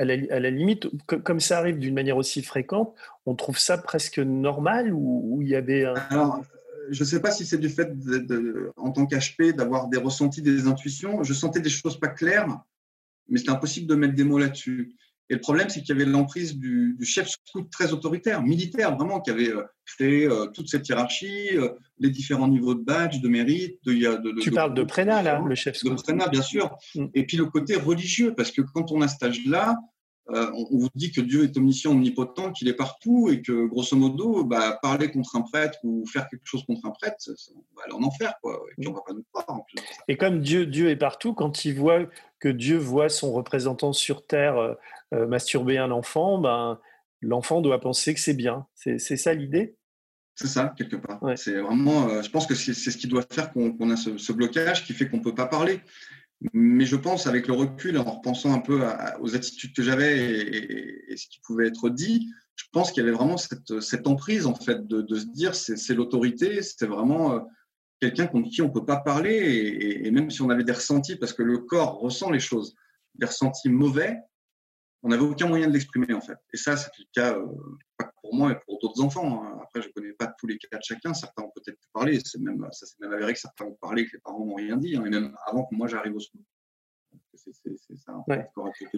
la, 0.04 0.50
limite, 0.50 0.88
comme 1.06 1.40
ça 1.40 1.58
arrive 1.58 1.78
d'une 1.78 1.94
manière 1.94 2.16
aussi 2.16 2.42
fréquente, 2.42 2.94
on 3.26 3.34
trouve 3.34 3.58
ça 3.58 3.78
presque 3.78 4.18
normal 4.18 4.92
ou 4.92 5.40
il 5.42 5.48
y 5.48 5.54
avait 5.54 5.84
un... 5.84 5.94
Alors, 6.10 6.42
je 6.90 7.02
ne 7.02 7.08
sais 7.08 7.20
pas 7.20 7.30
si 7.30 7.46
c'est 7.46 7.58
du 7.58 7.68
fait, 7.68 7.98
de, 7.98 8.72
en 8.76 8.90
tant 8.90 9.06
qu'HP, 9.06 9.54
d'avoir 9.54 9.88
des 9.88 9.98
ressentis, 9.98 10.42
des 10.42 10.66
intuitions. 10.66 11.22
Je 11.22 11.32
sentais 11.32 11.60
des 11.60 11.70
choses 11.70 11.98
pas 11.98 12.08
claires, 12.08 12.48
mais 13.32 13.38
c'était 13.38 13.50
impossible 13.50 13.86
de 13.88 13.94
mettre 13.94 14.14
des 14.14 14.24
mots 14.24 14.38
là-dessus. 14.38 14.94
Et 15.30 15.34
le 15.34 15.40
problème, 15.40 15.70
c'est 15.70 15.80
qu'il 15.80 15.96
y 15.96 16.00
avait 16.00 16.10
l'emprise 16.10 16.58
du, 16.58 16.94
chef 17.02 17.26
scout 17.26 17.66
très 17.70 17.94
autoritaire, 17.94 18.42
militaire, 18.42 18.94
vraiment, 18.94 19.18
qui 19.20 19.30
avait 19.30 19.48
euh, 19.48 19.62
créé 19.86 20.26
euh, 20.26 20.46
toute 20.48 20.68
cette 20.68 20.86
hiérarchie, 20.86 21.56
euh, 21.56 21.70
les 21.98 22.10
différents 22.10 22.48
niveaux 22.48 22.74
de 22.74 22.84
badge, 22.84 23.20
de 23.20 23.28
mérite. 23.28 23.78
De, 23.86 23.92
de, 23.94 24.40
tu 24.40 24.50
parles 24.50 24.74
de 24.74 24.82
Prénat, 24.82 25.22
là, 25.22 25.42
le 25.44 25.54
chef 25.54 25.76
scout. 25.76 25.96
De 25.96 26.02
Prénat, 26.02 26.28
bien 26.28 26.42
sûr. 26.42 26.76
Mm. 26.94 27.06
Et 27.14 27.24
puis 27.24 27.38
le 27.38 27.46
côté 27.46 27.76
religieux, 27.76 28.34
parce 28.36 28.50
que 28.50 28.60
quand 28.60 28.92
on 28.92 29.00
a 29.00 29.08
cet 29.08 29.22
âge-là, 29.22 29.76
on, 30.28 30.78
vous 30.78 30.88
dit 30.94 31.10
que 31.12 31.20
Dieu 31.20 31.44
est 31.44 31.56
omniscient, 31.56 31.92
omnipotent, 31.92 32.52
qu'il 32.52 32.68
est 32.68 32.74
partout 32.74 33.28
et 33.30 33.42
que 33.42 33.66
grosso 33.66 33.96
modo, 33.96 34.44
bah, 34.44 34.78
parler 34.80 35.10
contre 35.10 35.36
un 35.36 35.42
prêtre 35.42 35.78
ou 35.82 36.04
faire 36.06 36.28
quelque 36.28 36.44
chose 36.44 36.64
contre 36.64 36.86
un 36.86 36.90
prêtre, 36.90 37.16
on 37.54 37.76
va 37.76 37.84
aller 37.84 37.94
en 37.94 38.02
enfer, 38.02 38.32
quoi. 38.40 38.62
Et 38.70 38.80
puis 38.80 38.88
on 38.88 38.92
va 38.92 39.00
pas 39.06 39.12
nous 39.12 39.24
croire. 39.32 39.44
En 39.48 39.60
plus. 39.60 39.82
Et 40.08 40.16
comme 40.16 40.40
Dieu, 40.40 40.66
Dieu 40.66 40.90
est 40.90 40.96
partout, 40.96 41.34
quand 41.34 41.64
il 41.64 41.74
voit 41.74 42.06
que 42.38 42.48
Dieu 42.48 42.78
voit 42.78 43.08
son 43.08 43.32
représentant 43.32 43.92
sur 43.92 44.26
terre 44.26 44.76
masturber 45.10 45.78
un 45.78 45.90
enfant, 45.90 46.38
ben 46.38 46.78
l'enfant 47.22 47.60
doit 47.60 47.80
penser 47.80 48.14
que 48.14 48.20
c'est 48.20 48.34
bien. 48.34 48.66
C'est 48.74 48.98
ça 48.98 49.32
l'idée? 49.32 49.76
C'est 50.34 50.48
ça, 50.48 50.74
quelque 50.76 50.96
part. 50.96 51.20
C'est 51.36 51.60
vraiment, 51.60 52.08
euh, 52.08 52.22
je 52.22 52.30
pense 52.30 52.46
que 52.46 52.54
c'est 52.54 52.72
ce 52.74 52.96
qui 52.96 53.06
doit 53.06 53.22
faire 53.30 53.52
qu'on 53.52 53.90
a 53.90 53.96
ce, 53.96 54.32
blocage 54.32 54.84
qui 54.84 54.94
fait 54.94 55.08
qu'on 55.08 55.18
ne 55.18 55.22
peut 55.22 55.34
pas 55.34 55.46
parler. 55.46 55.80
Mais 56.52 56.86
je 56.86 56.96
pense, 56.96 57.26
avec 57.26 57.46
le 57.46 57.54
recul, 57.54 57.98
en 57.98 58.04
repensant 58.04 58.52
un 58.52 58.58
peu 58.58 58.82
aux 59.20 59.34
attitudes 59.36 59.74
que 59.74 59.82
j'avais 59.82 60.18
et, 61.08 61.16
ce 61.16 61.28
qui 61.28 61.40
pouvait 61.40 61.68
être 61.68 61.88
dit, 61.88 62.32
je 62.56 62.64
pense 62.72 62.90
qu'il 62.90 63.02
y 63.02 63.06
avait 63.06 63.16
vraiment 63.16 63.36
cette, 63.36 64.06
emprise, 64.06 64.46
en 64.46 64.54
fait, 64.54 64.86
de, 64.86 65.14
se 65.14 65.26
dire 65.26 65.54
c'est 65.54 65.94
l'autorité, 65.94 66.62
c'est 66.62 66.86
vraiment 66.86 67.34
euh, 67.34 67.40
quelqu'un 68.00 68.26
contre 68.26 68.50
qui 68.50 68.62
on 68.62 68.68
ne 68.68 68.72
peut 68.72 68.84
pas 68.84 68.96
parler. 68.96 70.00
Et, 70.04 70.10
même 70.10 70.30
si 70.30 70.42
on 70.42 70.50
avait 70.50 70.64
des 70.64 70.72
ressentis, 70.72 71.16
parce 71.16 71.32
que 71.32 71.42
le 71.42 71.58
corps 71.58 71.98
ressent 71.98 72.30
les 72.30 72.40
choses, 72.40 72.74
des 73.14 73.26
ressentis 73.26 73.68
mauvais, 73.68 74.18
on 75.02 75.08
n'avait 75.08 75.22
aucun 75.22 75.48
moyen 75.48 75.68
de 75.68 75.72
l'exprimer 75.72 76.12
en 76.14 76.20
fait. 76.20 76.38
Et 76.52 76.56
ça, 76.56 76.76
c'est 76.76 76.90
le 76.98 77.04
cas 77.12 77.36
euh, 77.36 77.46
pour 78.32 78.38
moi 78.38 78.52
et 78.52 78.56
pour 78.66 78.78
d'autres 78.80 79.02
enfants. 79.02 79.44
Hein. 79.44 79.58
Après, 79.62 79.82
je 79.82 79.88
ne 79.88 79.92
connais 79.92 80.12
pas 80.14 80.32
tous 80.38 80.46
les 80.46 80.56
cas 80.56 80.78
de 80.78 80.82
chacun. 80.82 81.12
Certains 81.12 81.42
ont 81.42 81.52
peut-être 81.54 81.78
pu 81.78 81.88
parler. 81.92 82.18
C'est 82.24 82.40
même, 82.40 82.66
ça 82.72 82.86
s'est 82.86 82.96
même 83.00 83.12
avéré 83.12 83.34
que 83.34 83.38
certains 83.38 83.66
ont 83.66 83.76
parlé 83.80 84.06
que 84.06 84.12
les 84.14 84.20
parents 84.20 84.44
n'ont 84.44 84.54
rien 84.54 84.78
dit, 84.78 84.96
hein, 84.96 85.04
et 85.04 85.10
même 85.10 85.36
avant 85.46 85.64
que 85.64 85.74
moi 85.74 85.86
j'arrive 85.86 86.16
au 86.16 86.20
secours. 86.20 86.40
C'est 87.34 87.96
ça. 87.98 88.24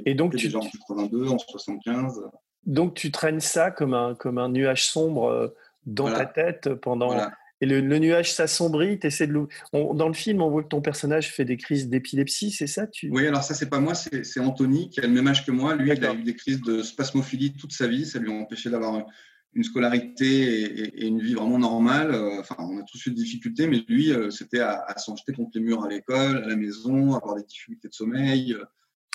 Et 0.07 0.15
donc, 0.15 0.37
tu... 0.37 0.55
en 0.55 0.61
82, 0.61 1.29
en 1.29 1.39
75. 1.39 2.23
Donc, 2.65 2.95
tu 2.95 3.11
traînes 3.11 3.41
ça 3.41 3.73
comme 3.73 3.95
un, 3.95 4.15
comme 4.15 4.39
un 4.39 4.49
nuage 4.49 4.87
sombre 4.87 5.25
euh, 5.27 5.49
dans 5.85 6.13
ta 6.13 6.27
tête 6.27 6.73
pendant. 6.75 7.17
Et 7.61 7.67
le, 7.67 7.81
nuage 7.81 8.33
s'assombrit, 8.33 8.99
de 8.99 9.49
dans 9.73 10.09
le 10.09 10.15
film, 10.15 10.43
on 10.43 10.51
voit 10.51 10.65
que 10.65 10.69
ton 10.69 10.81
personnage 10.81 11.33
fait 11.33 11.45
des 11.45 11.57
crises 11.57 11.89
d'épilepsie, 11.89 12.51
c'est 12.51 12.67
ça 12.67 12.87
tu... 12.87 13.09
Oui, 13.11 13.27
alors 13.27 13.43
ça, 13.43 13.55
c'est 13.55 13.71
pas 13.71 13.81
moi, 13.81 13.95
c'est 13.95 14.41
Anthony 14.41 14.91
qui 14.91 15.01
a 15.01 15.05
le 15.05 15.13
même 15.13 15.27
âge 15.29 15.47
que 15.47 15.53
moi. 15.53 15.75
Lui, 15.77 15.93
il 15.93 16.05
a 16.05 16.15
eu 16.15 16.23
des 16.23 16.35
crises 16.35 16.61
de 16.61 16.83
spasmophilie 16.83 17.55
toute 17.55 17.73
sa 17.73 17.87
vie. 17.87 18.07
Ça 18.07 18.19
lui 18.19 18.31
a 18.31 18.35
empêché 18.35 18.71
d'avoir 18.71 19.07
une 19.55 19.63
scolarité 19.63 20.63
et, 21.01 21.07
une 21.07 21.21
vie 21.21 21.35
vraiment 21.35 21.59
normale. 21.59 22.13
Euh, 22.13 22.41
enfin, 22.41 22.57
on 22.59 22.79
a 22.79 22.83
tous 22.83 23.07
eu 23.07 23.11
des 23.11 23.23
difficultés, 23.23 23.67
mais 23.67 23.85
lui, 23.89 24.13
euh, 24.13 24.31
c'était 24.31 24.61
à, 24.61 24.95
s'en 24.97 25.17
jeter 25.17 25.33
contre 25.33 25.51
les 25.55 25.61
murs 25.61 25.85
à 25.85 25.89
l'école, 25.89 26.39
à 26.39 26.49
la 26.49 26.57
maison, 26.57 27.15
avoir 27.15 27.37
des 27.37 27.45
difficultés 27.45 27.89
de 27.89 27.95
sommeil. 27.95 28.57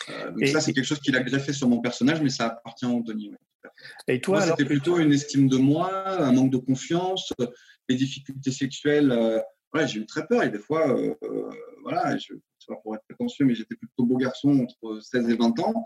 Euh, 0.10 0.32
donc 0.32 0.48
ça, 0.48 0.62
c'est 0.62 0.74
quelque 0.74 0.86
chose 0.86 1.00
qu'il 1.00 1.16
a 1.16 1.24
greffé 1.24 1.54
sur 1.54 1.68
mon 1.68 1.82
personnage, 1.82 2.22
mais 2.22 2.30
ça 2.30 2.48
appartient 2.48 2.86
à 2.86 2.90
Anthony. 2.90 3.32
Et 4.08 4.22
toi, 4.22 4.42
c'était 4.42 4.66
plutôt 4.66 4.98
une 4.98 5.12
estime 5.12 5.50
de 5.50 5.58
moi, 5.58 6.22
un 6.22 6.32
manque 6.32 6.52
de 6.52 6.58
confiance, 6.58 7.34
les 7.90 7.96
difficultés 7.96 8.52
sexuelles, 8.52 9.12
euh, 9.12 9.42
j'ai 9.86 10.00
eu 10.00 10.06
très 10.06 10.26
peur. 10.26 10.44
Et 10.44 10.50
des 10.50 10.60
fois, 10.60 10.90
euh, 10.90 11.16
euh, 11.24 11.50
voilà, 11.84 12.18
je 12.18 12.34
ne 12.34 12.40
sais 12.60 12.68
pas 12.68 12.76
pour 12.78 12.96
être 12.96 13.04
prétentieux, 13.04 13.46
mais 13.46 13.56
j'étais 13.56 13.76
plutôt 13.76 14.06
beau 14.06 14.18
garçon 14.18 14.60
entre 14.60 15.00
16 15.02 15.30
et 15.30 15.36
20 15.36 15.60
ans. 15.60 15.84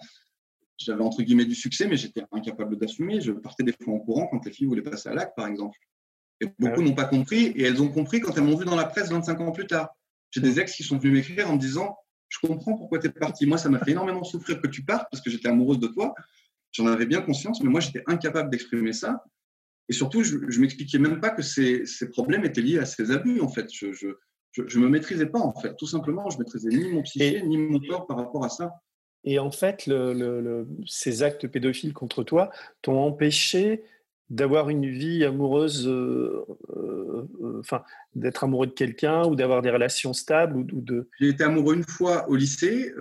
J'avais 0.77 1.03
entre 1.03 1.21
guillemets 1.21 1.45
du 1.45 1.55
succès, 1.55 1.87
mais 1.87 1.97
j'étais 1.97 2.23
incapable 2.31 2.77
d'assumer. 2.77 3.21
Je 3.21 3.31
partais 3.31 3.63
des 3.63 3.73
fois 3.73 3.93
en 3.93 3.99
courant 3.99 4.27
quand 4.27 4.45
les 4.45 4.51
filles 4.51 4.67
voulaient 4.67 4.81
passer 4.81 5.09
à 5.09 5.13
l'acte, 5.13 5.35
par 5.35 5.47
exemple. 5.47 5.77
Et 6.41 6.47
beaucoup 6.59 6.81
n'ont 6.81 6.95
pas 6.95 7.05
compris, 7.05 7.45
et 7.55 7.63
elles 7.63 7.81
ont 7.81 7.89
compris 7.89 8.19
quand 8.19 8.35
elles 8.35 8.43
m'ont 8.43 8.57
vu 8.57 8.65
dans 8.65 8.75
la 8.75 8.85
presse 8.85 9.09
25 9.09 9.39
ans 9.39 9.51
plus 9.51 9.67
tard. 9.67 9.89
J'ai 10.31 10.41
des 10.41 10.59
ex 10.59 10.75
qui 10.75 10.83
sont 10.83 10.97
venus 10.97 11.13
m'écrire 11.13 11.49
en 11.49 11.53
me 11.53 11.59
disant 11.59 11.95
Je 12.27 12.39
comprends 12.45 12.75
pourquoi 12.75 12.99
tu 12.99 13.07
es 13.07 13.11
parti. 13.11 13.45
Moi, 13.45 13.57
ça 13.57 13.69
m'a 13.69 13.79
fait 13.79 13.91
énormément 13.91 14.23
souffrir 14.23 14.59
que 14.59 14.67
tu 14.67 14.83
partes 14.83 15.07
parce 15.11 15.23
que 15.23 15.29
j'étais 15.29 15.47
amoureuse 15.47 15.79
de 15.79 15.87
toi. 15.87 16.15
J'en 16.71 16.87
avais 16.87 17.05
bien 17.05 17.21
conscience, 17.21 17.61
mais 17.61 17.69
moi, 17.69 17.79
j'étais 17.79 18.03
incapable 18.07 18.49
d'exprimer 18.49 18.93
ça. 18.93 19.23
Et 19.89 19.93
surtout, 19.93 20.23
je 20.23 20.37
ne 20.37 20.59
m'expliquais 20.59 20.99
même 20.99 21.19
pas 21.19 21.29
que 21.29 21.41
ces, 21.41 21.85
ces, 21.85 22.09
problèmes 22.09 22.45
étaient 22.45 22.61
liés 22.61 22.79
à 22.79 22.85
ces 22.85 23.11
abus, 23.11 23.41
en 23.41 23.49
fait. 23.49 23.67
Je 23.73 23.87
ne 23.87 23.93
je, 24.51 24.67
je, 24.67 24.79
me 24.79 24.87
maîtrisais 24.87 25.25
pas, 25.25 25.39
en 25.39 25.53
fait. 25.53 25.75
Tout 25.75 25.87
simplement, 25.87 26.29
je 26.29 26.37
ne 26.37 26.43
maîtrisais 26.43 26.69
ni 26.69 26.89
mon 26.89 27.01
psyché, 27.01 27.43
ni 27.43 27.57
mon 27.57 27.79
corps 27.79 28.07
par 28.07 28.17
rapport 28.17 28.45
à 28.45 28.49
ça. 28.49 28.71
Et 29.25 29.39
en 29.39 29.51
fait, 29.51 29.85
le, 29.87 30.13
le, 30.13 30.67
ces 30.85 31.23
actes 31.23 31.47
pédophiles 31.47 31.93
contre 31.93 32.23
toi 32.23 32.51
t'ont 32.81 32.99
empêché 32.99 33.83
d'avoir 34.29 34.69
une 34.69 34.89
vie 34.89 35.23
amoureuse, 35.23 35.87
euh, 35.87 36.45
euh, 36.75 37.27
euh, 37.41 37.59
enfin, 37.59 37.83
d'être 38.15 38.43
amoureux 38.43 38.67
de 38.67 38.71
quelqu'un 38.71 39.25
ou 39.25 39.35
d'avoir 39.35 39.61
des 39.61 39.69
relations 39.69 40.13
stables 40.13 40.57
ou, 40.57 40.81
de... 40.81 41.07
J'ai 41.19 41.29
été 41.29 41.43
amoureux 41.43 41.75
une 41.75 41.83
fois 41.83 42.27
au 42.29 42.35
lycée. 42.35 42.93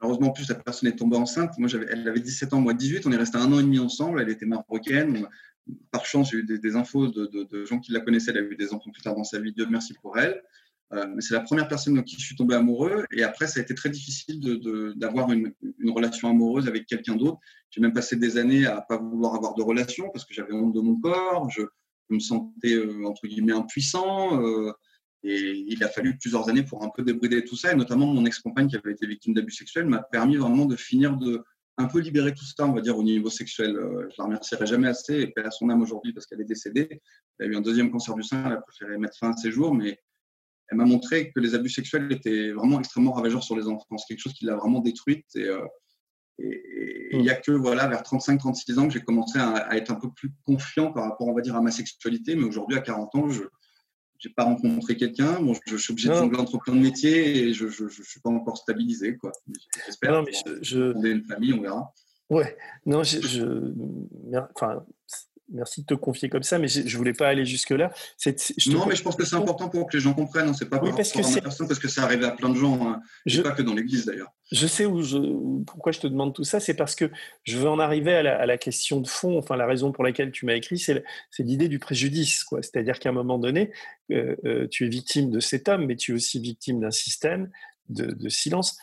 Malheureusement, 0.00 0.28
en 0.28 0.32
plus, 0.32 0.48
la 0.48 0.56
personne 0.56 0.88
est 0.88 0.96
tombée 0.96 1.16
enceinte. 1.16 1.52
Moi, 1.58 1.68
elle 1.90 2.08
avait 2.08 2.20
17 2.20 2.52
ans, 2.54 2.60
moi 2.60 2.74
18. 2.74 3.06
On 3.06 3.12
est 3.12 3.16
resté 3.16 3.38
un 3.38 3.52
an 3.52 3.60
et 3.60 3.62
demi 3.62 3.78
ensemble. 3.78 4.20
Elle 4.20 4.30
était 4.30 4.46
marocaine 4.46 5.26
par 5.96 6.04
chance, 6.04 6.30
j'ai 6.30 6.38
eu 6.38 6.44
des, 6.44 6.76
infos 6.76 7.08
de, 7.08 7.64
gens 7.64 7.80
qui 7.80 7.90
la 7.92 8.00
connaissaient. 8.00 8.32
Elle 8.32 8.38
a 8.38 8.42
eu 8.42 8.56
des 8.56 8.74
enfants 8.74 8.90
plus 8.90 9.02
tard 9.02 9.14
dans 9.14 9.24
sa 9.24 9.38
vie. 9.38 9.52
Dieu 9.52 9.66
merci 9.70 9.94
pour 9.94 10.18
elle. 10.18 10.42
Euh, 10.92 11.06
mais 11.14 11.22
c'est 11.22 11.34
la 11.34 11.40
première 11.40 11.68
personne 11.68 11.94
dans 11.94 12.02
qui 12.02 12.16
je 12.16 12.24
suis 12.26 12.36
tombé 12.36 12.54
amoureux. 12.54 13.06
Et 13.12 13.22
après, 13.22 13.46
ça 13.46 13.60
a 13.60 13.62
été 13.62 13.74
très 13.74 13.88
difficile 13.88 14.38
d'avoir 14.96 15.32
une, 15.32 15.54
relation 15.88 16.28
amoureuse 16.28 16.68
avec 16.68 16.84
quelqu'un 16.86 17.16
d'autre. 17.16 17.38
J'ai 17.70 17.80
même 17.80 17.94
passé 17.94 18.16
des 18.16 18.36
années 18.36 18.66
à 18.66 18.82
pas 18.82 18.98
vouloir 18.98 19.34
avoir 19.34 19.54
de 19.54 19.62
relation 19.62 20.10
parce 20.12 20.26
que 20.26 20.34
j'avais 20.34 20.52
honte 20.52 20.74
de 20.74 20.80
mon 20.80 21.00
corps. 21.00 21.48
Je, 21.50 21.62
me 22.10 22.20
sentais, 22.20 22.74
euh, 22.74 23.04
entre 23.06 23.26
guillemets, 23.26 23.54
impuissant. 23.54 24.40
Euh, 24.42 24.72
et 25.24 25.64
il 25.66 25.82
a 25.82 25.88
fallu 25.88 26.18
plusieurs 26.18 26.50
années 26.50 26.62
pour 26.62 26.84
un 26.84 26.90
peu 26.94 27.02
débrider 27.02 27.42
tout 27.42 27.56
ça. 27.56 27.72
Et 27.72 27.74
notamment, 27.74 28.06
mon 28.06 28.26
ex-compagne 28.26 28.68
qui 28.68 28.76
avait 28.76 28.92
été 28.92 29.06
victime 29.06 29.32
d'abus 29.32 29.52
sexuels 29.52 29.86
m'a 29.86 30.02
permis 30.02 30.36
vraiment 30.36 30.66
de 30.66 30.76
finir 30.76 31.16
de, 31.16 31.42
un 31.78 31.86
peu 31.86 32.00
libéré 32.00 32.32
tout 32.32 32.44
ça, 32.44 32.66
on 32.66 32.72
va 32.72 32.80
dire, 32.80 32.96
au 32.96 33.02
niveau 33.02 33.30
sexuel. 33.30 33.76
Euh, 33.76 34.08
je 34.10 34.14
la 34.18 34.24
remercierai 34.24 34.66
jamais 34.66 34.88
assez, 34.88 35.32
et 35.36 35.40
à 35.40 35.50
son 35.50 35.68
âme 35.68 35.82
aujourd'hui 35.82 36.12
parce 36.12 36.26
qu'elle 36.26 36.40
est 36.40 36.44
décédée. 36.44 37.00
Elle 37.38 37.46
a 37.46 37.52
eu 37.52 37.56
un 37.56 37.60
deuxième 37.60 37.90
cancer 37.90 38.14
du 38.14 38.22
sein, 38.22 38.44
elle 38.46 38.52
a 38.52 38.60
préféré 38.60 38.98
mettre 38.98 39.18
fin 39.18 39.30
à 39.30 39.36
ses 39.36 39.50
jours, 39.50 39.74
mais 39.74 39.98
elle 40.68 40.78
m'a 40.78 40.84
montré 40.84 41.30
que 41.30 41.40
les 41.40 41.54
abus 41.54 41.68
sexuels 41.68 42.10
étaient 42.10 42.50
vraiment 42.52 42.78
extrêmement 42.80 43.12
ravageurs 43.12 43.42
sur 43.42 43.56
les 43.56 43.68
enfants. 43.68 43.98
C'est 43.98 44.06
quelque 44.08 44.22
chose 44.22 44.32
qui 44.32 44.46
l'a 44.46 44.56
vraiment 44.56 44.80
détruite. 44.80 45.26
Et, 45.36 45.44
euh, 45.44 45.64
il 46.38 47.20
n'y 47.20 47.30
a 47.30 47.34
que 47.34 47.52
voilà, 47.52 47.86
vers 47.86 48.02
35-36 48.02 48.78
ans 48.78 48.88
que 48.88 48.92
j'ai 48.92 49.00
commencé 49.00 49.38
à, 49.38 49.56
à, 49.56 49.76
être 49.76 49.90
un 49.90 49.94
peu 49.94 50.10
plus 50.12 50.32
confiant 50.44 50.92
par 50.92 51.04
rapport, 51.04 51.28
on 51.28 51.34
va 51.34 51.40
dire, 51.40 51.56
à 51.56 51.62
ma 51.62 51.70
sexualité. 51.70 52.36
Mais 52.36 52.44
aujourd'hui, 52.44 52.76
à 52.76 52.80
40 52.80 53.14
ans, 53.14 53.28
je, 53.30 53.44
j'ai 54.18 54.30
pas 54.30 54.44
rencontré 54.44 54.96
quelqu'un. 54.96 55.40
Bon, 55.40 55.54
je, 55.66 55.76
suis 55.76 55.92
obligé 55.92 56.08
de 56.08 56.14
jongler 56.14 56.38
entre 56.38 56.58
plein 56.58 56.74
de 56.74 56.80
métiers 56.80 57.38
et 57.38 57.52
je 57.52 57.66
ne 57.66 57.88
suis 57.88 58.20
pas 58.20 58.30
encore 58.30 58.56
stabilisé. 58.56 59.16
Quoi. 59.16 59.32
J'espère. 59.86 60.12
Non, 60.12 60.22
mais 60.22 60.32
je, 60.32 60.62
je... 60.62 61.06
une 61.06 61.24
famille, 61.24 61.52
on 61.52 61.62
verra. 61.62 61.92
Ouais, 62.28 62.56
non, 62.84 63.04
je, 63.04 63.20
je... 63.20 63.72
Enfin, 64.54 64.84
merci 65.52 65.82
de 65.82 65.86
te 65.86 65.94
confier 65.94 66.28
comme 66.28 66.42
ça, 66.42 66.58
mais 66.58 66.68
je 66.68 66.80
ne 66.80 66.96
voulais 66.96 67.12
pas 67.12 67.28
aller 67.28 67.44
jusque-là. 67.44 67.92
Non, 68.66 68.86
mais 68.86 68.96
je 68.96 69.02
pense 69.02 69.16
que 69.16 69.24
c'est 69.24 69.36
important 69.36 69.68
pour 69.68 69.86
que 69.88 69.96
les 69.96 70.02
gens 70.02 70.14
comprennent. 70.14 70.52
C'est 70.54 70.68
pas 70.68 70.80
oui, 70.82 70.90
parce 70.96 71.12
que 71.12 71.18
à 71.18 71.40
personne, 71.40 71.68
parce 71.68 71.80
que 71.80 71.88
ça 71.88 72.02
arrive 72.02 72.24
à 72.24 72.30
plein 72.32 72.48
de 72.48 72.56
gens, 72.56 72.88
hein. 72.88 73.00
je... 73.26 73.42
pas 73.42 73.52
que 73.52 73.62
dans 73.62 73.74
l'Église 73.74 74.06
d'ailleurs. 74.06 74.32
Je 74.52 74.66
sais 74.66 74.86
où 74.86 75.02
je... 75.02 75.18
pourquoi 75.64 75.92
je 75.92 76.00
te 76.00 76.06
demande 76.06 76.34
tout 76.34 76.44
ça, 76.44 76.60
c'est 76.60 76.74
parce 76.74 76.94
que 76.94 77.10
je 77.44 77.58
veux 77.58 77.68
en 77.68 77.78
arriver 77.78 78.14
à 78.14 78.22
la, 78.22 78.38
à 78.38 78.46
la, 78.46 78.58
question 78.58 79.00
de 79.00 79.08
fond. 79.08 79.38
Enfin, 79.38 79.56
la 79.56 79.66
raison 79.66 79.92
pour 79.92 80.04
laquelle 80.04 80.30
tu 80.30 80.46
m'as 80.46 80.54
écrit, 80.54 80.78
c'est 80.78 81.04
l'idée 81.38 81.68
du 81.68 81.78
préjudice. 81.78 82.44
C'est-à-dire 82.60 82.98
qu'à 82.98 83.10
un 83.10 83.12
moment 83.12 83.38
donné, 83.38 83.72
euh, 84.10 84.36
euh, 84.44 84.68
tu 84.68 84.86
es 84.86 84.88
victime 84.88 85.30
de 85.30 85.40
cet 85.40 85.68
homme, 85.68 85.86
mais 85.86 85.96
tu 85.96 86.12
es 86.12 86.14
aussi 86.14 86.40
victime 86.40 86.80
d'un 86.80 86.90
système 86.90 87.50
de, 87.88 88.06
de 88.06 88.28
silence. 88.28 88.78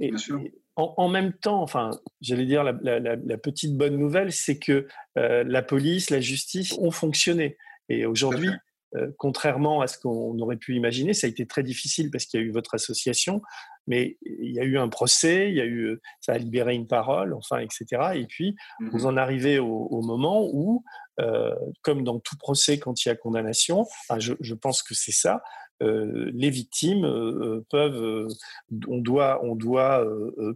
Et, 0.00 0.08
Bien 0.08 0.18
sûr 0.18 0.40
en, 0.76 1.08
même 1.08 1.32
temps, 1.32 1.62
enfin, 1.62 1.90
j'allais 2.20 2.46
dire 2.46 2.64
la, 2.64 3.36
petite 3.36 3.76
bonne 3.76 3.96
nouvelle, 3.96 4.32
c'est 4.32 4.58
que 4.58 4.86
euh, 5.18 5.44
la 5.46 5.62
police, 5.62 6.10
la 6.10 6.20
justice 6.20 6.76
ont 6.78 6.90
fonctionné. 6.90 7.56
Et 7.88 8.06
aujourd'hui, 8.06 8.50
euh, 8.96 9.10
contrairement 9.18 9.82
à 9.82 9.86
ce 9.86 9.98
qu'on 9.98 10.36
aurait 10.40 10.56
pu 10.56 10.74
imaginer, 10.74 11.14
ça 11.14 11.26
a 11.26 11.30
été 11.30 11.46
très 11.46 11.62
difficile 11.62 12.10
parce 12.10 12.26
qu'il 12.26 12.40
y 12.40 12.42
a 12.42 12.46
eu 12.46 12.50
votre 12.50 12.74
association, 12.74 13.40
mais 13.86 14.16
il 14.22 14.52
y 14.52 14.58
a 14.58 14.64
eu 14.64 14.78
un 14.78 14.88
procès, 14.88 15.48
il 15.50 15.56
y 15.56 15.60
a 15.60 15.66
eu, 15.66 16.00
ça 16.20 16.32
a 16.32 16.38
libéré 16.38 16.74
une 16.74 16.88
parole, 16.88 17.34
enfin, 17.34 17.58
etc. 17.58 17.86
Et 18.14 18.26
puis, 18.26 18.56
mmh 18.80 18.88
vous 18.90 19.06
en 19.06 19.16
arrivez 19.16 19.58
au, 19.60 20.02
moment 20.02 20.48
où, 20.52 20.84
euh, 21.20 21.54
comme 21.82 22.02
dans 22.02 22.18
tout 22.18 22.36
procès 22.36 22.78
quand 22.78 23.04
il 23.04 23.08
y 23.08 23.12
a 23.12 23.14
condamnation, 23.14 23.86
je 24.18 24.54
pense 24.54 24.82
que 24.82 24.94
c'est 24.94 25.12
ça, 25.12 25.34
euh, 25.36 25.40
les 26.32 26.50
victimes 26.50 27.04
euh, 27.04 27.56
euh, 27.56 27.66
peuvent, 27.70 28.28
on 28.88 28.98
doit, 28.98 29.44
on 29.44 29.54
doit 29.54 30.04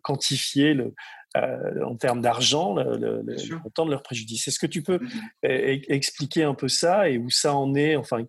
quantifier 0.02 0.74
le, 0.74 0.94
en 1.34 1.96
termes 1.96 2.20
d'argent 2.20 2.74
le, 2.74 3.22
montant 3.62 3.86
de 3.86 3.90
leur 3.90 4.02
préjudice. 4.02 4.48
Est-ce 4.48 4.58
que 4.58 4.66
tu 4.66 4.82
peux 4.82 4.98
mmh 4.98 5.08
expliquer 5.88 6.42
un 6.42 6.54
peu 6.54 6.68
ça 6.68 7.08
et 7.08 7.18
où 7.18 7.30
ça 7.30 7.54
en 7.54 7.74
est? 7.74 7.96
Enfin, 7.96 8.24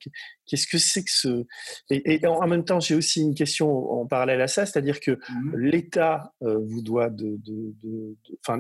qu'est-ce 0.46 0.68
que 0.68 0.78
c'est 0.78 1.04
que 1.04 1.12
ce 1.12 1.46
et, 1.90 2.26
en 2.28 2.48
même 2.48 2.66
temps, 2.66 2.80
j'ai 2.80 2.96
aussi 2.96 3.22
une 3.22 3.36
question 3.36 3.70
en 3.92 4.06
parallèle 4.06 4.42
à 4.42 4.48
ça, 4.48 4.66
c'est-à-dire 4.66 5.00
que 5.00 5.12
mmh 5.12 5.56
l'État 5.56 6.34
vous 6.42 6.82
doit 6.82 7.10
de, 7.10 7.38
enfin, 8.46 8.60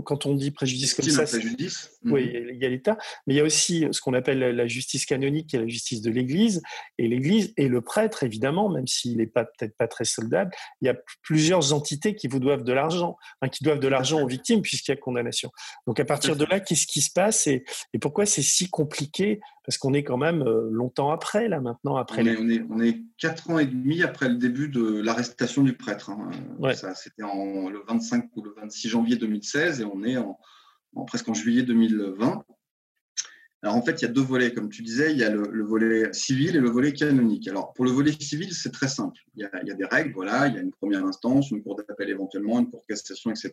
quand, 0.00 0.26
on 0.26 0.34
dit 0.34 0.50
préjudice 0.50 0.94
comme 0.94 1.04
ça, 1.04 1.24
préjudice. 1.24 1.90
oui, 2.04 2.26
mhm. 2.26 2.50
il 2.54 2.62
y 2.62 2.64
a 2.64 2.68
l'État, 2.68 2.96
mais 3.26 3.34
il 3.34 3.36
y 3.36 3.40
a 3.40 3.44
aussi 3.44 3.86
ce 3.90 4.00
qu'on 4.00 4.14
appelle 4.14 4.38
la 4.38 4.66
justice 4.66 5.06
canonique, 5.06 5.48
qui 5.48 5.56
est 5.56 5.60
la 5.60 5.68
justice 5.68 6.00
de 6.00 6.10
l'Église, 6.10 6.62
et 6.98 7.08
l'Église 7.08 7.52
et 7.56 7.68
le 7.68 7.80
prêtre, 7.80 8.22
évidemment, 8.22 8.68
même 8.68 8.86
s'il 8.86 9.16
n'est 9.16 9.26
pas 9.26 9.44
peut-être 9.44 9.76
pas 9.76 9.88
très 9.88 10.04
soldable, 10.04 10.50
il 10.80 10.86
y 10.86 10.88
a 10.88 10.96
plusieurs 11.22 11.72
entités 11.72 12.14
qui 12.14 12.28
vous 12.28 12.38
doivent 12.38 12.64
de 12.64 12.72
l'argent, 12.72 13.16
qui 13.50 13.64
doivent 13.64 13.80
de 13.80 13.88
l'argent 13.88 14.20
aux 14.20 14.26
victimes 14.26 14.62
puisqu'il 14.62 14.90
y 14.90 14.94
a 14.94 14.96
condamnation. 14.96 15.50
Donc 15.86 16.00
à 16.00 16.04
partir 16.04 16.36
de 16.36 16.44
là, 16.44 16.60
qu'est-ce 16.60 16.86
qui 16.86 17.00
se 17.00 17.10
passe 17.12 17.46
et, 17.46 17.64
pourquoi 18.00 18.26
c'est 18.26 18.42
si 18.42 18.68
compliqué 18.68 19.40
Parce 19.64 19.78
qu'on 19.78 19.94
est 19.94 20.02
quand 20.02 20.16
même 20.16 20.42
euh, 20.42 20.68
longtemps 20.70 21.12
après, 21.12 21.48
là 21.48 21.60
maintenant, 21.60 21.96
après. 21.96 22.22
On, 22.22 22.48
est, 22.48 22.64
on, 22.68 22.80
est, 22.80 23.02
quatre 23.16 23.48
ans 23.50 23.58
et 23.58 23.66
demi 23.66 24.02
après 24.02 24.28
le 24.28 24.36
début 24.36 24.68
de 24.68 25.00
l'arrestation 25.00 25.62
du 25.62 25.76
prêtre. 25.76 26.10
Hein. 26.10 26.30
C'était 26.94 27.22
le 27.22 27.86
25 27.86 28.30
ou 28.36 28.42
le 28.42 28.54
26 28.56 28.88
janvier 28.88 29.16
2016 29.16 29.80
et 29.80 29.84
on 29.84 30.02
est 30.02 30.16
en, 30.16 30.38
presque 31.06 31.28
en 31.28 31.34
juillet 31.34 31.62
2020. 31.62 32.44
Alors 33.64 33.76
en 33.76 33.82
fait, 33.82 34.02
il 34.02 34.02
y 34.02 34.08
a 34.08 34.10
deux 34.10 34.22
volets, 34.22 34.52
comme 34.52 34.68
tu 34.70 34.82
disais, 34.82 35.12
il 35.12 35.18
y 35.18 35.22
a 35.22 35.30
le, 35.30 35.62
volet 35.62 36.12
civil 36.12 36.56
et 36.56 36.58
le 36.58 36.68
volet 36.68 36.92
canonique. 36.92 37.46
Alors 37.46 37.72
pour 37.74 37.84
le 37.84 37.92
volet 37.92 38.10
civil, 38.10 38.52
c'est 38.52 38.72
très 38.72 38.88
simple. 38.88 39.20
Il 39.36 39.48
y, 39.64 39.70
a, 39.70 39.74
des 39.74 39.84
règles, 39.84 40.12
voilà, 40.14 40.48
il 40.48 40.54
y 40.54 40.58
a 40.58 40.60
une 40.60 40.72
première 40.72 41.04
instance, 41.04 41.52
une 41.52 41.62
cour 41.62 41.76
d'appel 41.76 42.10
éventuellement, 42.10 42.58
une 42.58 42.68
cour 42.68 42.80
de 42.80 42.86
cassation, 42.92 43.30
etc. 43.30 43.52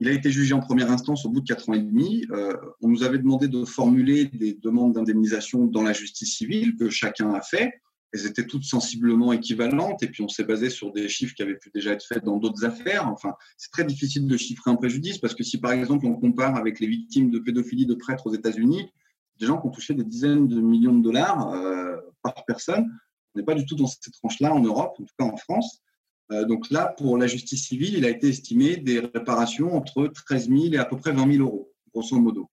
Il 0.00 0.08
a 0.08 0.12
été 0.12 0.30
jugé 0.30 0.54
en 0.54 0.60
première 0.60 0.90
instance 0.90 1.26
au 1.26 1.28
bout 1.28 1.42
de 1.42 1.46
quatre 1.46 1.68
ans 1.68 1.74
et 1.74 1.82
demi. 1.82 2.24
Euh, 2.30 2.56
on 2.80 2.88
nous 2.88 3.02
avait 3.02 3.18
demandé 3.18 3.48
de 3.48 3.66
formuler 3.66 4.24
des 4.24 4.54
demandes 4.54 4.94
d'indemnisation 4.94 5.66
dans 5.66 5.82
la 5.82 5.92
justice 5.92 6.34
civile 6.38 6.74
que 6.76 6.88
chacun 6.88 7.34
a 7.34 7.42
fait. 7.42 7.82
Elles 8.14 8.24
étaient 8.24 8.46
toutes 8.46 8.64
sensiblement 8.64 9.34
équivalentes 9.34 10.02
et 10.02 10.08
puis 10.08 10.22
on 10.22 10.28
s'est 10.28 10.44
basé 10.44 10.70
sur 10.70 10.90
des 10.90 11.10
chiffres 11.10 11.34
qui 11.34 11.42
avaient 11.42 11.58
pu 11.58 11.70
déjà 11.74 11.92
être 11.92 12.06
faits 12.06 12.24
dans 12.24 12.38
d'autres 12.38 12.64
affaires. 12.64 13.06
Enfin, 13.06 13.34
c'est 13.58 13.70
très 13.70 13.84
difficile 13.84 14.26
de 14.26 14.36
chiffrer 14.38 14.70
un 14.70 14.76
préjudice 14.76 15.18
parce 15.18 15.34
que 15.34 15.44
si 15.44 15.60
par 15.60 15.72
exemple 15.72 16.06
on 16.06 16.14
compare 16.14 16.56
avec 16.56 16.80
les 16.80 16.86
victimes 16.86 17.30
de 17.30 17.38
pédophilie 17.38 17.84
de 17.84 17.92
prêtres 17.92 18.26
aux 18.26 18.34
États-Unis, 18.34 18.90
des 19.38 19.46
gens 19.46 19.60
qui 19.60 19.66
ont 19.66 19.70
touché 19.70 19.94
des 19.94 20.04
dizaines 20.04 20.48
de 20.48 20.60
millions 20.60 20.94
de 20.94 21.02
dollars 21.02 21.52
euh, 21.52 21.96
par 22.22 22.44
personne. 22.46 22.90
On 23.34 23.38
n'est 23.38 23.44
pas 23.44 23.54
du 23.54 23.64
tout 23.66 23.76
dans 23.76 23.86
cette 23.86 24.12
tranche-là 24.12 24.52
en 24.52 24.60
Europe, 24.60 24.96
en 24.98 25.04
tout 25.04 25.14
cas 25.18 25.24
en 25.24 25.36
France. 25.36 25.82
Euh, 26.30 26.44
donc 26.44 26.70
là, 26.70 26.94
pour 26.96 27.16
la 27.16 27.26
justice 27.26 27.66
civile, 27.68 27.96
il 27.96 28.04
a 28.04 28.10
été 28.10 28.28
estimé 28.28 28.76
des 28.76 29.00
réparations 29.00 29.74
entre 29.74 30.08
13 30.08 30.48
000 30.48 30.60
et 30.72 30.78
à 30.78 30.84
peu 30.84 30.96
près 30.96 31.12
20 31.12 31.32
000 31.32 31.44
euros, 31.44 31.72
grosso 31.92 32.18
modo. 32.18 32.50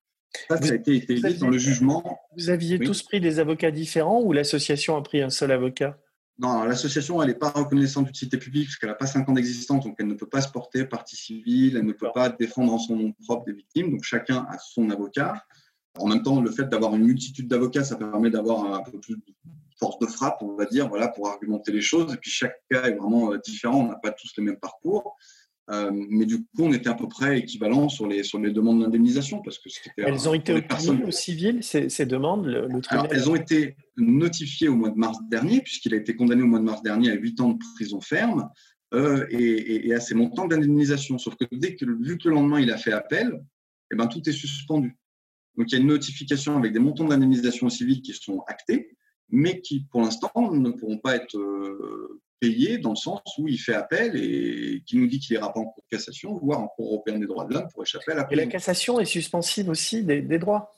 Ça, 0.50 0.62
ça 0.62 0.74
a 0.74 0.76
été 0.76 0.95
établi 0.95 1.38
dans 1.38 1.50
le 1.50 1.58
jugement. 1.58 2.19
Vous 2.38 2.50
aviez 2.50 2.78
tous 2.80 3.04
pris 3.04 3.21
des 3.21 3.39
avocats 3.39 3.71
différents 3.71 4.21
ou 4.21 4.34
l'association 4.34 4.98
a 4.98 5.02
pris 5.02 5.21
un 5.21 5.30
seul 5.30 5.52
avocat? 5.52 5.98
Non, 6.38 6.63
l'association, 6.63 7.21
elle 7.21 7.30
n'est 7.30 7.36
pas 7.36 7.50
reconnaissante 7.50 8.08
d'utilité 8.08 8.38
publique 8.38 8.67
parce 8.67 8.76
qu'elle 8.76 8.89
n'a 8.89 8.95
pas 8.95 9.08
5 9.08 9.30
ans 9.30 9.34
d'existence, 9.34 9.86
donc 9.86 9.95
elle 10.00 10.08
ne 10.08 10.15
peut 10.15 10.28
pas 10.28 10.41
se 10.41 10.52
porter 10.52 10.84
partie 10.84 11.15
civile, 11.15 11.78
elle 11.78 11.86
ne 11.86 11.93
peut 11.93 12.12
pas 12.13 12.28
défendre 12.30 12.74
en 12.74 12.78
son 12.78 12.98
nom 12.98 13.13
propre 13.24 13.45
des 13.45 13.54
victimes, 13.54 13.91
donc 13.91 14.04
chacun 14.04 14.45
a 14.50 14.58
son 14.58 14.89
avocat. 14.89 15.45
En 15.98 16.08
même 16.08 16.24
temps, 16.24 16.42
le 16.42 16.52
fait 16.52 16.66
d'avoir 16.66 16.96
une 16.96 17.06
multitude 17.06 17.48
d'avocats, 17.48 17.84
ça 17.84 17.96
permet 17.96 18.30
d'avoir 18.30 18.74
un 18.74 18.84
peu 18.84 19.00
plus 19.00 19.16
de 19.16 19.22
force 19.80 20.00
de 20.00 20.08
frappe, 20.08 20.42
on 20.42 20.56
va 20.56 20.66
dire, 20.66 20.88
voilà, 20.90 21.08
pour 21.08 21.28
argumenter 21.28 21.72
les 21.72 21.82
choses. 21.82 22.14
Et 22.14 22.18
puis 22.18 22.32
chaque 22.32 22.62
cas 22.70 22.84
est 22.84 22.96
vraiment 22.96 23.34
euh, 23.34 23.38
différent, 23.44 23.82
on 23.82 23.88
n'a 23.90 23.96
pas 23.96 24.12
tous 24.12 24.32
les 24.38 24.44
mêmes 24.44 24.60
parcours. 24.60 25.16
Euh, 25.72 25.90
mais 26.10 26.26
du 26.26 26.44
coup, 26.44 26.60
on 26.60 26.74
était 26.74 26.90
à 26.90 26.94
peu 26.94 27.08
près 27.08 27.40
équivalent 27.40 27.90
sur 27.90 28.08
les, 28.08 28.24
sur 28.24 28.40
les 28.40 28.52
demandes 28.52 28.82
d'indemnisation. 28.82 29.42
parce 29.42 29.58
que 29.58 29.70
Elles 29.98 30.30
ont 30.30 30.34
été 30.34 30.54
obtenues 30.54 31.06
au 31.06 31.12
civil, 31.12 31.64
ces, 31.64 31.90
ces 31.90 32.06
demandes 32.06 32.46
le, 32.46 32.68
Alors, 32.90 33.08
Elles 33.10 33.30
ont 33.30 33.36
été 33.36 33.76
notifiées 33.98 34.68
au 34.68 34.76
mois 34.76 34.92
de 34.92 34.98
mars 34.98 35.18
dernier, 35.30 35.62
puisqu'il 35.62 35.94
a 35.96 35.98
été 35.98 36.16
condamné 36.16 36.44
au 36.44 36.48
mois 36.48 36.60
de 36.60 36.66
mars 36.66 36.84
dernier 36.84 37.12
à 37.12 37.16
8 37.16 37.42
ans 37.42 37.50
de 37.54 37.64
prison 37.76 38.00
ferme 38.00 38.50
euh, 38.94 39.26
et, 39.32 39.88
et, 39.88 39.94
à 39.94 40.00
ses 40.00 40.14
montants 40.14 40.48
d'indemnisation. 40.48 41.18
Sauf 41.18 41.36
que 41.36 41.46
dès 41.52 41.76
que, 41.76 41.86
vu 41.86 42.20
que 42.20 42.30
le 42.30 42.36
lendemain, 42.36 42.60
il 42.60 42.72
a 42.72 42.78
fait 42.78 42.94
appel, 42.94 43.42
eh 43.92 43.96
ben, 43.96 44.06
tout 44.06 44.22
est 44.30 44.34
suspendu. 44.34 44.96
Donc, 45.58 45.72
il 45.72 45.76
y 45.76 45.78
a 45.78 45.82
une 45.82 45.88
notification 45.88 46.58
avec 46.58 46.74
des 46.74 46.80
montants 46.80 47.06
d'indemnisation 47.06 47.70
civile 47.70 48.02
qui 48.02 48.13
sont 48.13 48.44
actés, 48.48 48.96
mais 49.30 49.62
qui, 49.62 49.86
pour 49.91 50.02
l'instant, 50.02 50.32
ne 50.52 50.70
pourront 50.72 50.98
pas 50.98 51.15
être 51.15 51.38
euh, 51.38 52.22
payés 52.39 52.78
dans 52.78 52.91
le 52.91 52.96
sens 52.96 53.22
où 53.38 53.48
il 53.48 53.58
fait 53.58 53.74
appel 53.74 54.15
et 54.15 54.84
qui 54.86 54.98
nous 54.98 55.08
dit 55.08 55.20
qu'il 55.20 55.36
ira 55.36 55.52
pas 55.54 55.60
en 55.60 55.65
cour 55.65 55.84
de 55.89 55.98
cassation, 55.98 56.38
voire 56.38 56.60
en 56.60 56.68
cour 56.68 56.88
européenne 56.88 57.20
des 57.20 57.26
droits 57.26 57.46
de 57.46 57.54
l'homme 57.54 57.68
pour 57.74 57.84
échapper 57.84 58.12
à 58.12 58.15
la 58.15 58.28
Et 58.32 58.36
la 58.36 58.48
cassation 58.48 59.00
est 59.00 59.06
suspensive 59.06 59.70
aussi 59.70 60.04
des, 60.04 60.22
droits 60.38 60.74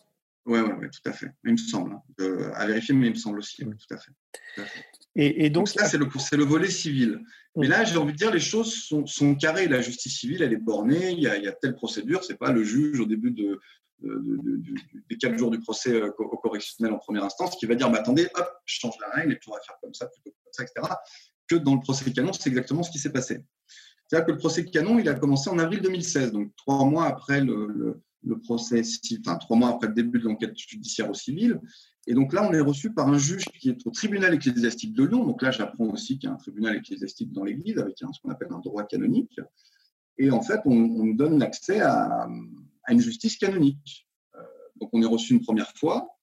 Oui, 0.45 0.59
ouais, 0.59 0.73
ouais, 0.73 0.89
tout 0.89 1.09
à 1.09 1.13
fait. 1.13 1.31
Il 1.43 1.53
me 1.53 1.57
semble. 1.57 1.93
Hein. 1.93 2.51
à 2.55 2.67
vérifier, 2.67 2.93
mais 2.93 3.07
il 3.07 3.13
me 3.13 3.15
semble 3.15 3.39
aussi. 3.39 3.63
tout 3.63 3.95
à 3.95 3.97
fait. 3.97 4.11
Et, 5.19 5.49
donc, 5.49 5.67
ça, 5.67 5.87
c'est 5.87 5.97
le, 5.97 6.05
le, 6.05 6.43
volet 6.43 6.69
civil. 6.69 7.19
Mais 7.55 7.67
là, 7.67 7.83
j'ai 7.83 7.97
envie 7.97 8.13
de 8.13 8.17
dire, 8.17 8.31
les 8.31 8.39
choses 8.39 8.71
sont, 8.71 9.07
sont, 9.07 9.33
carrées. 9.33 9.67
La 9.67 9.81
justice 9.81 10.19
civile, 10.19 10.43
elle 10.43 10.53
est 10.53 10.57
bornée. 10.57 11.09
Il 11.09 11.19
y 11.19 11.27
a, 11.27 11.37
il 11.37 11.43
y 11.43 11.47
a 11.47 11.53
telle 11.53 11.73
procédure. 11.73 12.23
C'est 12.23 12.37
pas 12.37 12.51
le 12.51 12.63
juge 12.63 12.99
au 12.99 13.07
début 13.07 13.31
de, 13.31 13.59
des 13.99 15.17
quatre 15.17 15.37
jours 15.37 15.51
du 15.51 15.59
procès 15.59 15.93
euh, 15.93 16.11
au 16.17 16.37
correctionnel 16.37 16.93
en 16.93 16.99
première 16.99 17.23
instance 17.23 17.55
qui 17.55 17.65
va 17.65 17.75
dire 17.75 17.89
bah, 17.89 17.99
attendez, 17.99 18.27
hop, 18.35 18.49
je 18.65 18.79
change 18.79 18.95
la 19.01 19.09
règle 19.09 19.33
et 19.33 19.35
puis 19.35 19.49
on 19.49 19.53
va 19.53 19.61
faire 19.61 19.75
comme 19.81 19.93
ça 19.93 20.07
plutôt 20.07 20.35
comme 20.43 20.53
ça, 20.53 20.63
etc. 20.63 20.93
Que 21.47 21.55
dans 21.55 21.75
le 21.75 21.81
procès 21.81 22.11
canon, 22.11 22.33
c'est 22.33 22.49
exactement 22.49 22.83
ce 22.83 22.91
qui 22.91 22.99
s'est 22.99 23.11
passé. 23.11 23.41
C'est-à-dire 24.07 24.27
que 24.27 24.31
le 24.31 24.37
procès 24.37 24.65
canon, 24.65 24.99
il 24.99 25.09
a 25.09 25.15
commencé 25.15 25.49
en 25.49 25.59
avril 25.59 25.81
2016, 25.81 26.31
donc 26.31 26.55
trois 26.55 26.85
mois 26.85 27.05
après 27.05 27.41
le, 27.41 28.01
le, 28.23 28.39
procès, 28.39 28.81
enfin 29.19 29.37
trois 29.37 29.57
mois 29.57 29.69
après 29.69 29.87
le 29.87 29.93
début 29.93 30.19
de 30.19 30.25
l'enquête 30.25 30.57
judiciaire 30.57 31.09
au 31.09 31.13
civil. 31.13 31.59
Et 32.05 32.13
donc 32.13 32.31
là, 32.31 32.47
on 32.47 32.53
est 32.53 32.61
reçu 32.61 32.93
par 32.93 33.09
un 33.09 33.17
juge 33.17 33.45
qui 33.59 33.69
est 33.69 33.85
au 33.85 33.91
tribunal 33.91 34.33
ecclésiastique 34.33 34.93
de 34.93 35.03
Lyon. 35.03 35.25
Donc 35.25 35.41
là, 35.41 35.51
j'apprends 35.51 35.87
aussi 35.87 36.17
qu'il 36.17 36.29
y 36.29 36.31
a 36.31 36.35
un 36.35 36.37
tribunal 36.37 36.77
ecclésiastique 36.77 37.33
dans 37.33 37.43
l'Église 37.43 37.77
avec 37.79 37.97
ce 37.97 38.05
qu'on 38.21 38.29
appelle 38.29 38.47
un 38.51 38.59
droit 38.59 38.83
canonique. 38.83 39.39
Et 40.17 40.31
en 40.31 40.41
fait, 40.41 40.61
on, 40.65 40.71
on 40.71 41.07
donne 41.07 41.37
l'accès 41.37 41.81
à, 41.81 42.29
à 42.87 42.93
une 42.93 43.01
justice 43.01 43.37
canonique. 43.37 44.07
Euh, 44.35 44.39
donc 44.77 44.89
on 44.93 45.01
est 45.01 45.05
reçu 45.07 45.33
une 45.33 45.41
première 45.41 45.71
fois. 45.75 46.17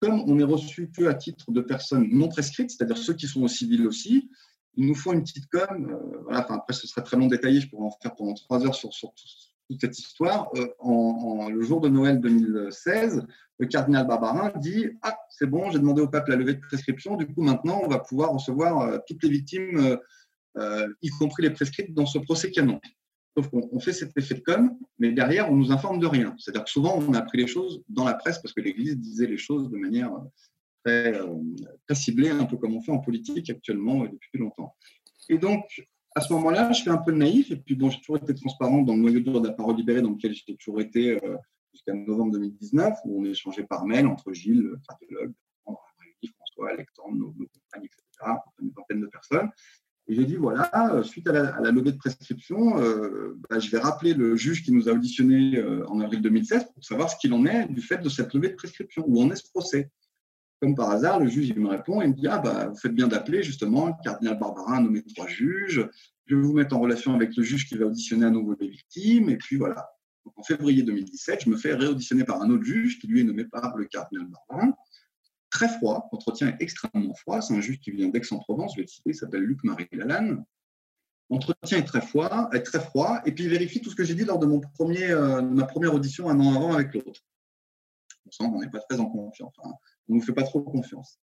Comme 0.00 0.20
on 0.26 0.38
est 0.38 0.44
reçu 0.44 0.90
que 0.90 1.04
à 1.04 1.14
titre 1.14 1.52
de 1.52 1.60
personnes 1.60 2.08
non 2.10 2.28
prescrites, 2.28 2.70
c'est-à-dire 2.70 2.98
ceux 2.98 3.14
qui 3.14 3.28
sont 3.28 3.42
au 3.42 3.48
civil 3.48 3.86
aussi, 3.86 4.28
il 4.74 4.86
nous 4.86 4.96
faut 4.96 5.12
une 5.12 5.22
petite 5.22 5.46
com. 5.46 5.90
Euh, 5.90 6.18
voilà, 6.24 6.40
après, 6.40 6.72
ce 6.72 6.86
serait 6.86 7.02
très 7.02 7.16
long 7.16 7.28
détaillé, 7.28 7.60
je 7.60 7.70
pourrais 7.70 7.86
en 7.86 7.96
faire 8.02 8.14
pendant 8.16 8.34
trois 8.34 8.66
heures 8.66 8.74
sur, 8.74 8.90
toute 8.90 9.80
cette 9.80 9.98
histoire. 9.98 10.50
Euh, 10.56 11.48
le 11.50 11.62
jour 11.62 11.80
de 11.80 11.88
Noël 11.88 12.20
2016, 12.20 13.24
le 13.58 13.66
cardinal 13.66 14.06
Barbarin 14.08 14.52
dit 14.56 14.86
Ah, 15.02 15.16
c'est 15.30 15.46
bon, 15.46 15.70
j'ai 15.70 15.78
demandé 15.78 16.02
au 16.02 16.08
pape 16.08 16.26
la 16.26 16.36
levée 16.36 16.54
de 16.54 16.60
prescription, 16.60 17.16
du 17.16 17.26
coup, 17.26 17.42
maintenant, 17.42 17.80
on 17.84 17.88
va 17.88 18.00
pouvoir 18.00 18.32
recevoir 18.32 19.00
toutes 19.06 19.22
les 19.22 19.30
victimes, 19.30 19.98
y 20.58 21.10
compris 21.10 21.44
les 21.44 21.50
prescrites, 21.50 21.94
dans 21.94 22.06
ce 22.06 22.18
procès 22.18 22.50
canon. 22.50 22.80
Sauf 23.36 23.48
qu'on 23.48 23.80
fait 23.80 23.92
cet 23.92 24.16
effet 24.16 24.34
de 24.34 24.40
com, 24.40 24.76
mais 24.98 25.12
derrière, 25.12 25.50
on 25.50 25.56
nous 25.56 25.72
informe 25.72 25.98
de 25.98 26.06
rien. 26.06 26.34
C'est-à-dire 26.38 26.64
que 26.64 26.70
souvent, 26.70 26.98
on 26.98 27.14
a 27.14 27.18
appris 27.18 27.38
les 27.38 27.46
choses 27.46 27.82
dans 27.88 28.04
la 28.04 28.14
presse 28.14 28.38
parce 28.38 28.52
que 28.52 28.60
l'Église 28.60 28.98
disait 28.98 29.26
les 29.26 29.38
choses 29.38 29.70
de 29.70 29.76
manière 29.78 30.12
très, 30.84 31.14
euh, 31.14 31.34
très, 31.86 31.94
ciblée, 31.94 32.28
un 32.28 32.44
peu 32.44 32.58
comme 32.58 32.76
on 32.76 32.82
fait 32.82 32.92
en 32.92 32.98
politique 32.98 33.48
actuellement 33.48 34.04
et 34.04 34.08
depuis 34.08 34.38
longtemps. 34.38 34.76
Et 35.30 35.38
donc, 35.38 35.64
à 36.14 36.20
ce 36.20 36.30
moment-là, 36.34 36.72
je 36.72 36.82
fais 36.82 36.90
un 36.90 36.98
peu 36.98 37.12
naïf, 37.12 37.50
et 37.50 37.56
puis 37.56 37.74
bon, 37.74 37.88
j'ai 37.88 38.00
toujours 38.00 38.18
été 38.18 38.34
transparent 38.34 38.82
dans 38.82 38.94
le 38.94 39.00
noyau 39.00 39.20
dur 39.20 39.40
de 39.40 39.48
la 39.48 39.54
parole 39.54 39.76
libérée, 39.76 40.02
dans 40.02 40.10
lequel 40.10 40.34
j'ai 40.34 40.54
toujours 40.56 40.80
été 40.82 41.12
euh, 41.24 41.36
jusqu'à 41.72 41.94
novembre 41.94 42.32
2019, 42.32 42.98
où 43.06 43.22
on 43.22 43.24
échangeait 43.24 43.64
par 43.64 43.86
mail 43.86 44.06
entre 44.06 44.32
Gilles, 44.34 44.60
le 44.60 44.78
cardiologue, 44.86 45.32
François, 46.30 46.70
Alexandre, 46.70 47.16
nos, 47.16 47.34
nos 47.36 47.46
etc., 47.46 47.96
une 48.60 48.70
vingtaine 48.70 49.00
de 49.00 49.06
personnes. 49.06 49.50
Et 50.08 50.14
j'ai 50.14 50.24
dit, 50.24 50.36
voilà, 50.36 51.02
suite 51.04 51.28
à 51.28 51.32
la, 51.32 51.70
levée 51.70 51.92
de 51.92 51.96
prescription, 51.96 52.78
euh, 52.78 53.38
bah, 53.48 53.60
je 53.60 53.70
vais 53.70 53.78
rappeler 53.78 54.14
le 54.14 54.34
juge 54.34 54.64
qui 54.64 54.72
nous 54.72 54.88
a 54.88 54.92
auditionné 54.92 55.58
euh, 55.58 55.86
en 55.88 56.00
avril 56.00 56.20
2016 56.20 56.66
pour 56.74 56.84
savoir 56.84 57.08
ce 57.08 57.16
qu'il 57.16 57.32
en 57.32 57.46
est 57.46 57.68
du 57.68 57.80
fait 57.80 57.98
de 57.98 58.08
cette 58.08 58.34
levée 58.34 58.48
de 58.48 58.54
prescription, 58.54 59.04
où 59.06 59.22
en 59.22 59.30
est 59.30 59.36
ce 59.36 59.48
procès? 59.48 59.90
Comme 60.60 60.74
par 60.74 60.90
hasard, 60.90 61.20
le 61.20 61.28
juge 61.28 61.48
il 61.48 61.60
me 61.60 61.68
répond 61.68 62.00
et 62.02 62.08
me 62.08 62.14
dit, 62.14 62.26
ah, 62.26 62.38
bah, 62.38 62.66
vous 62.68 62.76
faites 62.76 62.94
bien 62.94 63.06
d'appeler, 63.06 63.44
justement, 63.44 63.86
le 63.86 63.92
cardinal 64.02 64.38
Barbarin 64.38 64.78
a 64.78 64.80
nommé 64.80 65.02
trois 65.02 65.28
juges, 65.28 65.88
je 66.26 66.36
vais 66.36 66.42
vous 66.42 66.52
mettre 66.52 66.76
en 66.76 66.80
relation 66.80 67.14
avec 67.14 67.36
le 67.36 67.42
juge 67.44 67.68
qui 67.68 67.76
va 67.76 67.86
auditionner 67.86 68.26
à 68.26 68.30
nouveau 68.30 68.56
les 68.58 68.68
victimes, 68.68 69.30
et 69.30 69.36
puis 69.36 69.56
voilà. 69.56 69.88
en 70.36 70.42
février 70.42 70.82
2017, 70.82 71.44
je 71.44 71.50
me 71.50 71.56
fais 71.56 71.74
réauditionner 71.74 72.24
par 72.24 72.42
un 72.42 72.50
autre 72.50 72.64
juge 72.64 72.98
qui 72.98 73.06
lui 73.06 73.20
est 73.20 73.24
nommé 73.24 73.44
par 73.44 73.76
le 73.76 73.84
cardinal 73.84 74.26
Barbarin 74.26 74.74
très 75.52 75.68
froid, 75.68 76.08
l'entretien 76.10 76.48
est 76.48 76.56
extrêmement 76.60 77.14
froid. 77.14 77.40
C'est 77.40 77.54
un 77.54 77.60
juge 77.60 77.78
qui 77.78 77.92
vient 77.92 78.08
d'Aix-en-Provence, 78.08 78.72
je 78.72 78.78
vais 78.78 78.82
le 78.82 78.88
citer, 78.88 79.10
il 79.10 79.14
s'appelle 79.14 79.42
Luc-Marie 79.42 79.86
Lalanne. 79.92 80.44
L'entretien 81.30 81.78
est 81.78 81.84
très 81.84 82.00
froid, 82.00 82.48
est 82.52 82.62
très 82.62 82.80
froid, 82.80 83.20
et 83.24 83.32
puis 83.32 83.44
il 83.44 83.50
vérifie 83.50 83.80
tout 83.80 83.90
ce 83.90 83.94
que 83.94 84.02
j'ai 84.02 84.14
dit 84.14 84.24
lors 84.24 84.38
de, 84.38 84.46
mon 84.46 84.60
premier, 84.60 85.10
euh, 85.10 85.40
ma 85.42 85.66
première 85.66 85.94
audition 85.94 86.28
un 86.28 86.40
an 86.40 86.56
avant 86.56 86.74
avec 86.74 86.92
l'autre. 86.94 87.20
On 88.26 88.30
sent 88.30 88.44
qu'on 88.44 88.60
n'est 88.60 88.70
pas 88.70 88.80
très 88.80 88.98
en 88.98 89.06
confiance, 89.06 89.54
on 89.62 89.68
ne 90.08 90.18
nous 90.18 90.22
fait 90.22 90.32
pas 90.32 90.42
trop 90.42 90.62
confiance. 90.62 91.20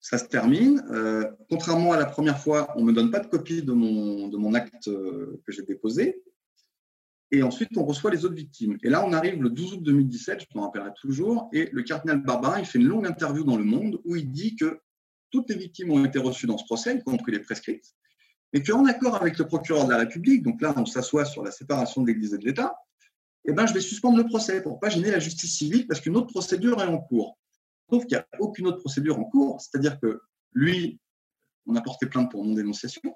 Ça 0.00 0.18
se 0.18 0.24
termine. 0.24 0.82
Euh, 0.90 1.30
contrairement 1.48 1.92
à 1.92 1.96
la 1.96 2.06
première 2.06 2.38
fois, 2.38 2.72
on 2.76 2.80
ne 2.80 2.86
me 2.86 2.92
donne 2.92 3.10
pas 3.12 3.20
de 3.20 3.28
copie 3.28 3.62
de 3.62 3.72
mon, 3.72 4.28
de 4.28 4.36
mon 4.36 4.54
acte 4.54 4.88
euh, 4.88 5.40
que 5.46 5.52
j'ai 5.52 5.62
déposé. 5.62 6.20
Et 7.34 7.42
ensuite, 7.42 7.70
on 7.78 7.84
reçoit 7.84 8.10
les 8.10 8.26
autres 8.26 8.34
victimes. 8.34 8.76
Et 8.82 8.90
là, 8.90 9.04
on 9.06 9.12
arrive 9.14 9.42
le 9.42 9.48
12 9.48 9.72
août 9.74 9.82
2017, 9.82 10.40
je 10.40 10.46
m'en 10.54 10.66
rappellerai 10.66 10.90
toujours, 11.00 11.48
et 11.54 11.70
le 11.72 11.82
cardinal 11.82 12.22
Barbarin, 12.22 12.60
il 12.60 12.66
fait 12.66 12.78
une 12.78 12.86
longue 12.86 13.06
interview 13.06 13.42
dans 13.42 13.56
Le 13.56 13.64
Monde 13.64 14.00
où 14.04 14.16
il 14.16 14.30
dit 14.30 14.54
que 14.54 14.80
toutes 15.30 15.48
les 15.48 15.56
victimes 15.56 15.90
ont 15.90 16.04
été 16.04 16.18
reçues 16.18 16.46
dans 16.46 16.58
ce 16.58 16.64
procès, 16.66 16.94
y 16.94 17.02
compris 17.02 17.32
les 17.32 17.38
prescrites, 17.38 17.86
et 18.52 18.62
qu'en 18.62 18.84
accord 18.84 19.16
avec 19.16 19.38
le 19.38 19.46
procureur 19.46 19.86
de 19.86 19.92
la 19.92 19.96
République, 19.96 20.42
donc 20.42 20.60
là, 20.60 20.74
on 20.76 20.84
s'assoit 20.84 21.24
sur 21.24 21.42
la 21.42 21.50
séparation 21.50 22.02
de 22.02 22.08
l'Église 22.08 22.34
et 22.34 22.38
de 22.38 22.44
l'État, 22.44 22.76
eh 23.46 23.52
ben, 23.52 23.66
je 23.66 23.72
vais 23.72 23.80
suspendre 23.80 24.18
le 24.18 24.24
procès 24.24 24.62
pour 24.62 24.74
ne 24.74 24.78
pas 24.78 24.90
gêner 24.90 25.10
la 25.10 25.18
justice 25.18 25.56
civile 25.56 25.86
parce 25.86 26.02
qu'une 26.02 26.16
autre 26.16 26.28
procédure 26.28 26.80
est 26.82 26.86
en 26.86 26.98
cours. 26.98 27.38
Sauf 27.90 28.04
qu'il 28.04 28.18
n'y 28.18 28.22
a 28.22 28.26
aucune 28.40 28.66
autre 28.66 28.78
procédure 28.78 29.18
en 29.18 29.24
cours, 29.24 29.58
c'est-à-dire 29.58 29.98
que 29.98 30.20
lui, 30.52 31.00
on 31.66 31.74
a 31.76 31.80
porté 31.80 32.04
plainte 32.06 32.30
pour 32.30 32.44
non-dénonciation, 32.44 33.14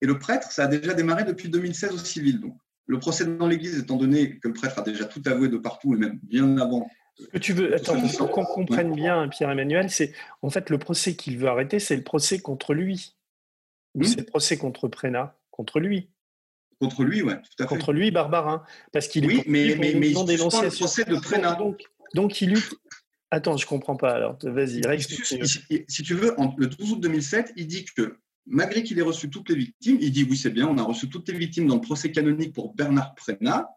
et 0.00 0.06
le 0.06 0.20
prêtre, 0.20 0.52
ça 0.52 0.64
a 0.64 0.66
déjà 0.68 0.94
démarré 0.94 1.24
depuis 1.24 1.48
2016 1.48 1.92
au 1.92 1.98
civil. 1.98 2.38
Donc, 2.38 2.56
le 2.86 2.98
procès 2.98 3.24
dans 3.24 3.46
l'Église, 3.46 3.78
étant 3.78 3.96
donné 3.96 4.38
que 4.38 4.48
le 4.48 4.54
prêtre 4.54 4.78
a 4.78 4.82
déjà 4.82 5.04
tout 5.04 5.22
avoué 5.26 5.48
de 5.48 5.56
partout 5.56 5.94
et 5.94 5.98
même 5.98 6.18
bien 6.22 6.58
avant. 6.58 6.88
Ce 7.16 7.26
que 7.26 7.38
tu 7.38 7.52
veux, 7.52 7.74
attends, 7.74 8.00
pour 8.18 8.30
qu'on 8.30 8.44
comprenne 8.44 8.92
bien, 8.92 9.28
Pierre-Emmanuel, 9.28 9.88
c'est 9.88 10.12
en 10.42 10.50
fait 10.50 10.68
le 10.70 10.78
procès 10.78 11.14
qu'il 11.14 11.38
veut 11.38 11.48
arrêter, 11.48 11.78
c'est 11.78 11.96
le 11.96 12.02
procès 12.02 12.40
contre 12.40 12.74
lui. 12.74 13.14
Ou 13.94 14.00
hmm 14.00 14.04
c'est 14.04 14.18
le 14.18 14.26
procès 14.26 14.56
contre 14.58 14.88
Prénat, 14.88 15.38
contre 15.50 15.78
lui. 15.78 16.10
Contre 16.80 17.04
lui, 17.04 17.22
oui, 17.22 17.32
tout 17.34 17.62
à 17.62 17.68
fait. 17.68 17.68
Contre 17.68 17.92
lui, 17.92 18.10
Barbarin. 18.10 18.64
Parce 18.92 19.06
qu'il 19.06 19.26
oui, 19.26 19.42
mais, 19.46 19.76
mais, 19.78 19.94
mais 19.94 20.10
il 20.10 20.14
le 20.14 20.76
procès 20.76 21.04
de 21.04 21.16
Prénat. 21.16 21.54
Donc, 21.54 21.84
donc, 22.14 22.40
il 22.40 22.50
lutte. 22.50 22.74
Attends, 23.30 23.56
je 23.56 23.66
comprends 23.66 23.96
pas. 23.96 24.12
Alors, 24.12 24.36
vas-y, 24.42 24.82
si, 25.00 25.84
si, 25.88 26.02
tu 26.02 26.14
veux, 26.14 26.34
le 26.56 26.66
12 26.66 26.92
août 26.92 27.00
2007, 27.00 27.52
il 27.56 27.66
dit 27.66 27.84
que 27.84 28.18
malgré 28.46 28.82
qu'il 28.82 28.98
ait 28.98 29.02
reçu 29.02 29.30
toutes 29.30 29.50
les 29.50 29.56
victimes, 29.56 29.98
il 30.00 30.12
dit 30.12 30.24
oui, 30.28 30.36
c'est 30.36 30.50
bien, 30.50 30.68
on 30.68 30.78
a 30.78 30.82
reçu 30.82 31.08
toutes 31.08 31.28
les 31.28 31.38
victimes 31.38 31.66
dans 31.66 31.76
le 31.76 31.80
procès 31.80 32.10
canonique 32.10 32.52
pour 32.52 32.74
Bernard 32.74 33.14
Prénat. 33.14 33.68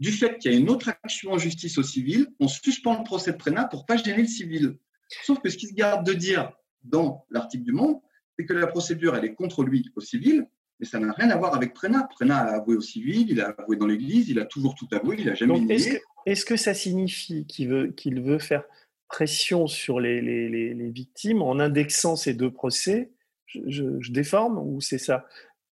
Du 0.00 0.12
fait 0.12 0.38
qu'il 0.38 0.52
y 0.52 0.54
a 0.54 0.58
une 0.58 0.70
autre 0.70 0.88
action 0.88 1.32
en 1.32 1.38
justice 1.38 1.76
au 1.78 1.82
civil, 1.82 2.28
on 2.38 2.48
suspend 2.48 2.98
le 2.98 3.04
procès 3.04 3.32
de 3.32 3.36
Prénat 3.36 3.64
pour 3.64 3.84
pas 3.84 3.96
gêner 3.96 4.22
le 4.22 4.28
civil. 4.28 4.78
Sauf 5.24 5.40
que 5.40 5.48
ce 5.48 5.56
qu'il 5.56 5.68
se 5.68 5.74
garde 5.74 6.06
de 6.06 6.12
dire 6.12 6.52
dans 6.84 7.24
l'article 7.30 7.64
du 7.64 7.72
Monde, 7.72 7.96
c'est 8.38 8.44
que 8.44 8.52
la 8.52 8.68
procédure, 8.68 9.16
elle 9.16 9.24
est 9.24 9.34
contre 9.34 9.64
lui 9.64 9.90
au 9.96 10.00
civil, 10.00 10.46
mais 10.78 10.86
ça 10.86 11.00
n'a 11.00 11.12
rien 11.12 11.30
à 11.30 11.36
voir 11.36 11.54
avec 11.54 11.74
Prénat. 11.74 12.04
Prénat 12.04 12.38
a 12.38 12.56
avoué 12.56 12.76
au 12.76 12.80
civil, 12.80 13.26
il 13.28 13.40
a 13.40 13.54
avoué 13.58 13.76
dans 13.76 13.86
l'Église, 13.86 14.28
il 14.28 14.38
a 14.38 14.44
toujours 14.44 14.76
tout 14.76 14.86
avoué, 14.92 15.16
il 15.18 15.26
n'a 15.26 15.34
jamais 15.34 15.58
nié. 15.58 15.74
Est-ce 15.74 15.88
que, 15.88 15.98
est 16.26 16.44
que, 16.44 16.56
ça 16.56 16.74
signifie 16.74 17.46
qu'il 17.46 17.68
veut, 17.68 17.88
qu'il 17.88 18.20
veut 18.20 18.38
faire 18.38 18.62
pression 19.08 19.66
sur 19.66 19.98
les, 19.98 20.20
les, 20.20 20.48
les, 20.74 20.90
victimes 20.90 21.42
en 21.42 21.58
indexant 21.58 22.14
ces 22.14 22.34
deux 22.34 22.52
procès 22.52 23.10
je, 23.48 24.12
déforme 24.12 24.58
ou 24.58 24.80
c'est 24.80 24.98
ça? 24.98 25.26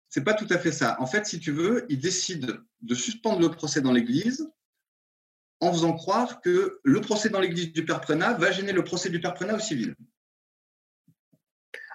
C'est 0.08 0.24
pas 0.24 0.34
tout 0.34 0.46
à 0.50 0.58
fait 0.58 0.72
ça. 0.72 1.00
En 1.00 1.06
fait, 1.06 1.26
si 1.26 1.40
tu 1.40 1.52
veux, 1.52 1.86
il 1.88 1.98
décide 1.98 2.60
de 2.82 2.94
suspendre 2.94 3.40
le 3.40 3.50
procès 3.50 3.80
dans 3.80 3.92
l'Église 3.92 4.46
en 5.60 5.72
faisant 5.72 5.94
croire 5.94 6.40
que 6.40 6.80
le 6.82 7.00
procès 7.00 7.30
dans 7.30 7.40
l'Église 7.40 7.72
du 7.72 7.84
Père 7.84 8.00
Prénat 8.00 8.34
va 8.34 8.50
gêner 8.50 8.72
le 8.72 8.84
procès 8.84 9.08
du 9.08 9.20
Père 9.20 9.32
Prénat 9.32 9.54
au 9.54 9.60
civil. 9.60 9.94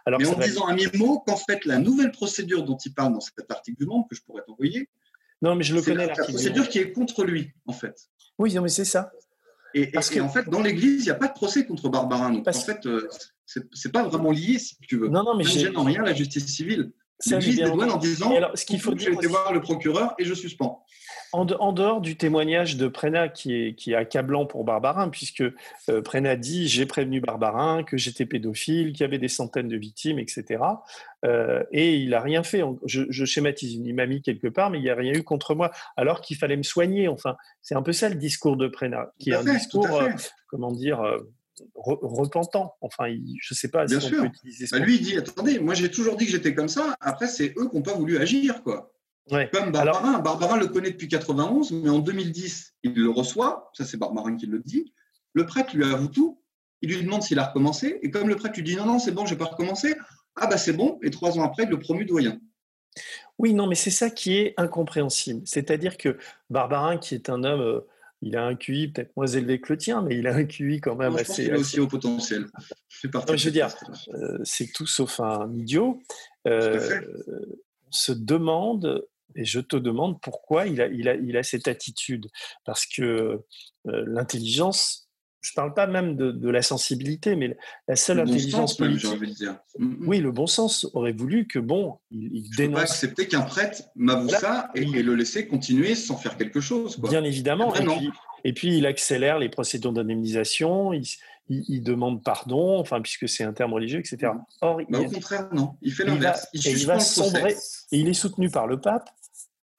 Alors, 0.05 0.21
Mais 0.21 0.27
en 0.27 0.39
disant 0.39 0.67
un 0.67 0.73
mi-mot 0.73 1.19
qu'en 1.19 1.35
fait, 1.35 1.65
la 1.65 1.77
nouvelle 1.77 2.11
procédure 2.11 2.63
dont 2.63 2.77
il 2.77 2.93
parle 2.93 3.13
dans 3.13 3.19
cet 3.19 3.51
article 3.51 3.77
du 3.77 3.85
Monde, 3.85 4.05
que 4.09 4.15
je 4.15 4.23
pourrais 4.23 4.41
t'envoyer, 4.47 4.89
non, 5.41 5.55
mais 5.55 5.63
je 5.63 5.75
le 5.75 5.81
connais. 5.81 6.07
La, 6.07 6.15
la 6.15 6.23
procédure 6.23 6.67
qui 6.67 6.79
est 6.79 6.91
contre 6.91 7.23
lui, 7.23 7.53
en 7.65 7.73
fait. 7.73 8.09
Oui, 8.39 8.53
non, 8.53 8.61
mais 8.61 8.69
c'est 8.69 8.85
ça. 8.85 9.11
Et, 9.73 9.91
en 9.95 10.29
fait, 10.29 10.49
dans 10.49 10.61
l'Église, 10.61 11.01
il 11.01 11.05
n'y 11.05 11.11
a 11.11 11.15
pas 11.15 11.27
de 11.27 11.33
procès 11.33 11.65
contre 11.65 11.89
Barbarin. 11.89 12.31
Donc, 12.31 12.47
en 12.47 12.53
fait, 12.53 12.85
euh, 12.85 13.07
ce 13.47 13.59
n'est 13.59 13.91
pas 13.91 14.03
vraiment 14.03 14.31
lié, 14.31 14.59
si 14.59 14.77
tu 14.87 14.97
veux. 14.97 15.07
Non, 15.07 15.23
non, 15.23 15.35
mais 15.35 15.43
je 15.43 15.57
gêne 15.57 15.77
en 15.77 15.83
rien 15.83 16.03
la 16.03 16.13
justice 16.13 16.45
civile. 16.45 16.91
L'Église 17.25 17.57
dédouane 17.57 17.91
en 17.91 17.97
disant 17.97 18.35
alors, 18.35 18.55
ce 18.55 18.65
qu'il 18.65 18.79
faut 18.79 18.93
dire, 18.93 19.09
j'ai 19.09 19.15
été 19.15 19.27
voir 19.27 19.51
le 19.51 19.59
procureur 19.59 20.13
et 20.19 20.25
je 20.25 20.35
suspends. 20.35 20.83
En, 21.33 21.73
dehors 21.73 21.99
du 21.99 22.15
témoignage 22.15 22.77
de 22.77 22.87
Prénat 22.87 23.27
qui 23.27 23.53
est, 23.53 23.75
qui 23.75 23.91
est 23.91 23.95
accablant 23.95 24.45
pour 24.45 24.63
Barbarin, 24.63 25.09
puisque 25.09 25.43
euh, 25.89 26.01
Prénat 26.01 26.35
dit 26.35 26.67
j'ai 26.67 26.85
prévenu 26.85 27.19
Barbarin 27.19 27.83
que 27.83 27.97
j'étais 27.97 28.25
pédophile, 28.25 28.93
qu'il 28.93 29.01
y 29.01 29.03
avait 29.03 29.17
des 29.17 29.27
centaines 29.27 29.67
de 29.67 29.77
victimes, 29.77 30.19
etc. 30.19 30.63
Euh, 31.25 31.63
et 31.71 31.95
il 31.95 32.11
n'a 32.11 32.21
rien 32.21 32.43
fait. 32.43 32.63
Je, 32.85 33.25
schématise, 33.25 33.73
il 33.73 33.93
m'a 33.93 34.05
mis 34.05 34.21
quelque 34.21 34.47
part, 34.47 34.69
mais 34.69 34.77
il 34.79 34.83
n'y 34.83 34.89
a 34.89 34.95
rien 34.95 35.13
eu 35.13 35.23
contre 35.23 35.53
moi, 35.53 35.71
alors 35.97 36.21
qu'il 36.21 36.37
fallait 36.37 36.57
me 36.57 36.63
soigner. 36.63 37.07
Enfin, 37.07 37.35
c'est 37.61 37.75
un 37.75 37.81
peu 37.81 37.93
ça 37.93 38.09
le 38.09 38.15
discours 38.15 38.55
de 38.55 38.67
Prénat, 38.67 39.11
qui 39.19 39.31
est 39.31 39.35
un 39.35 39.43
discours, 39.43 39.91
euh, 39.95 40.09
comment 40.47 40.71
dire, 40.71 41.01
repentant. 41.75 42.75
Enfin, 42.81 43.05
je 43.07 43.53
ne 43.53 43.55
sais 43.55 43.69
pas 43.69 43.85
Bien 43.85 43.99
si 43.99 44.07
sûr. 44.07 44.19
on 44.19 44.21
peut 44.23 44.27
utiliser 44.27 44.67
bah, 44.71 44.79
Lui, 44.79 44.95
il 44.95 45.01
dit 45.01 45.17
attendez, 45.17 45.59
moi 45.59 45.73
j'ai 45.73 45.91
toujours 45.91 46.15
dit 46.15 46.25
que 46.25 46.31
j'étais 46.31 46.53
comme 46.53 46.67
ça. 46.67 46.95
Après, 46.99 47.27
c'est 47.27 47.53
eux 47.57 47.69
qui 47.69 47.75
n'ont 47.75 47.81
pas 47.81 47.93
voulu 47.93 48.17
agir, 48.17 48.63
quoi. 48.63 48.93
Comme 49.29 49.71
Barbarin. 49.71 50.19
Barbarin 50.19 50.57
le 50.57 50.67
connaît 50.67 50.91
depuis 50.91 51.07
91, 51.07 51.71
mais 51.71 51.89
en 51.89 51.99
2010, 51.99 52.75
il 52.83 52.93
le 52.93 53.09
reçoit. 53.09 53.69
Ça, 53.73 53.83
c'est 53.85 53.97
Barbarin 53.97 54.37
qui 54.37 54.45
le 54.45 54.59
dit. 54.59 54.93
Le 55.33 55.45
prêtre 55.45 55.75
lui 55.75 55.83
avoue 55.83 56.07
tout. 56.07 56.41
Il 56.81 56.89
lui 56.89 57.03
demande 57.03 57.23
s'il 57.23 57.39
a 57.39 57.45
recommencé. 57.45 57.99
Et 58.03 58.11
comme 58.11 58.29
le 58.29 58.35
prêtre 58.35 58.55
lui 58.55 58.63
dit 58.63 58.75
non, 58.75 58.85
non, 58.85 58.99
c'est 58.99 59.11
bon, 59.11 59.25
je 59.25 59.33
n'ai 59.33 59.37
pas 59.37 59.45
recommencé. 59.45 59.95
Ah, 60.35 60.47
bah 60.47 60.57
c'est 60.57 60.73
bon. 60.73 60.99
Et 61.03 61.09
trois 61.09 61.37
ans 61.37 61.43
après, 61.43 61.63
il 61.63 61.69
le 61.69 61.79
promu 61.79 62.05
doyen. 62.05 62.39
Oui, 63.37 63.53
non, 63.53 63.67
mais 63.67 63.75
c'est 63.75 63.91
ça 63.91 64.09
qui 64.09 64.37
est 64.37 64.53
incompréhensible. 64.57 65.41
C'est-à-dire 65.45 65.97
que 65.97 66.17
Barbarin, 66.49 66.97
qui 66.97 67.15
est 67.15 67.29
un 67.29 67.43
homme. 67.43 67.83
Il 68.21 68.35
a 68.35 68.45
un 68.45 68.55
QI 68.55 68.87
peut-être 68.89 69.15
moins 69.15 69.27
élevé 69.27 69.61
que 69.61 69.73
le 69.73 69.77
tien, 69.77 70.01
mais 70.01 70.17
il 70.17 70.27
a 70.27 70.35
un 70.35 70.45
QI 70.45 70.81
quand 70.81 70.95
même 70.95 71.15
assez. 71.15 71.45
il 71.45 71.53
a 71.53 71.57
aussi 71.57 71.79
au 71.79 71.87
potentiel. 71.87 72.47
je 72.89 73.45
veux 73.45 73.51
dire, 73.51 73.69
euh, 74.13 74.39
c'est 74.43 74.71
tout 74.73 74.87
sauf 74.87 75.19
un 75.19 75.51
idiot. 75.53 76.01
Euh, 76.47 77.01
on 77.87 77.91
se 77.91 78.11
demande 78.11 79.05
et 79.35 79.45
je 79.45 79.59
te 79.59 79.77
demande 79.77 80.19
pourquoi 80.19 80.65
il 80.65 80.81
a, 80.81 80.87
il 80.87 81.07
a, 81.07 81.15
il 81.15 81.37
a 81.37 81.43
cette 81.43 81.67
attitude. 81.67 82.27
Parce 82.65 82.85
que 82.85 83.01
euh, 83.87 84.03
l'intelligence, 84.07 85.06
je 85.47 85.53
ne 85.53 85.55
parle 85.55 85.73
pas 85.73 85.87
même 85.87 86.15
de, 86.15 86.49
la 86.49 86.61
sensibilité, 86.61 87.35
mais 87.35 87.55
la 87.87 87.95
seule 87.95 88.19
intelligence 88.19 88.75
politique. 88.75 89.09
Oui, 89.79 90.19
le 90.19 90.31
bon 90.31 90.47
sens 90.47 90.87
aurait 90.93 91.13
voulu 91.13 91.47
que, 91.47 91.59
bon, 91.59 91.99
il, 92.11 92.29
il 92.33 92.49
dénonce. 92.55 92.75
pas 92.75 92.81
accepter 92.81 93.27
qu'un 93.27 93.41
prêtre 93.41 93.83
m'avoue 93.95 94.29
ça 94.29 94.69
et, 94.75 94.83
le 94.85 95.15
laisser 95.15 95.47
continuer 95.47 95.95
sans 95.95 96.17
faire 96.17 96.37
quelque 96.37 96.59
chose. 96.59 96.99
Bien 96.99 97.23
évidemment. 97.23 97.73
Et 97.75 97.85
puis, 97.85 98.11
et 98.43 98.53
puis, 98.53 98.77
il 98.77 98.85
accélère 98.85 99.39
les 99.39 99.49
procédures 99.49 99.93
d'indemnisation, 99.93 100.91
il, 100.91 101.05
il, 101.49 101.81
demande 101.81 102.23
pardon, 102.23 102.77
enfin, 102.79 103.01
puisque 103.01 103.29
c'est 103.29 103.43
un 103.43 103.53
terme 103.53 103.73
religieux, 103.73 103.99
etc. 103.99 104.33
Or, 104.61 104.81
bah, 104.89 104.99
au 104.99 105.09
contraire, 105.09 105.47
non. 105.53 105.75
Il 105.81 105.93
fait 105.93 106.03
l'inverse. 106.03 106.47
Il, 106.53 106.65
il, 106.65 106.85
va 106.85 106.99
sombrer. 106.99 107.55
Et 107.91 107.99
il 107.99 108.09
est 108.09 108.13
soutenu 108.13 108.49
par 108.49 108.67
le 108.67 108.81
pape 108.81 109.09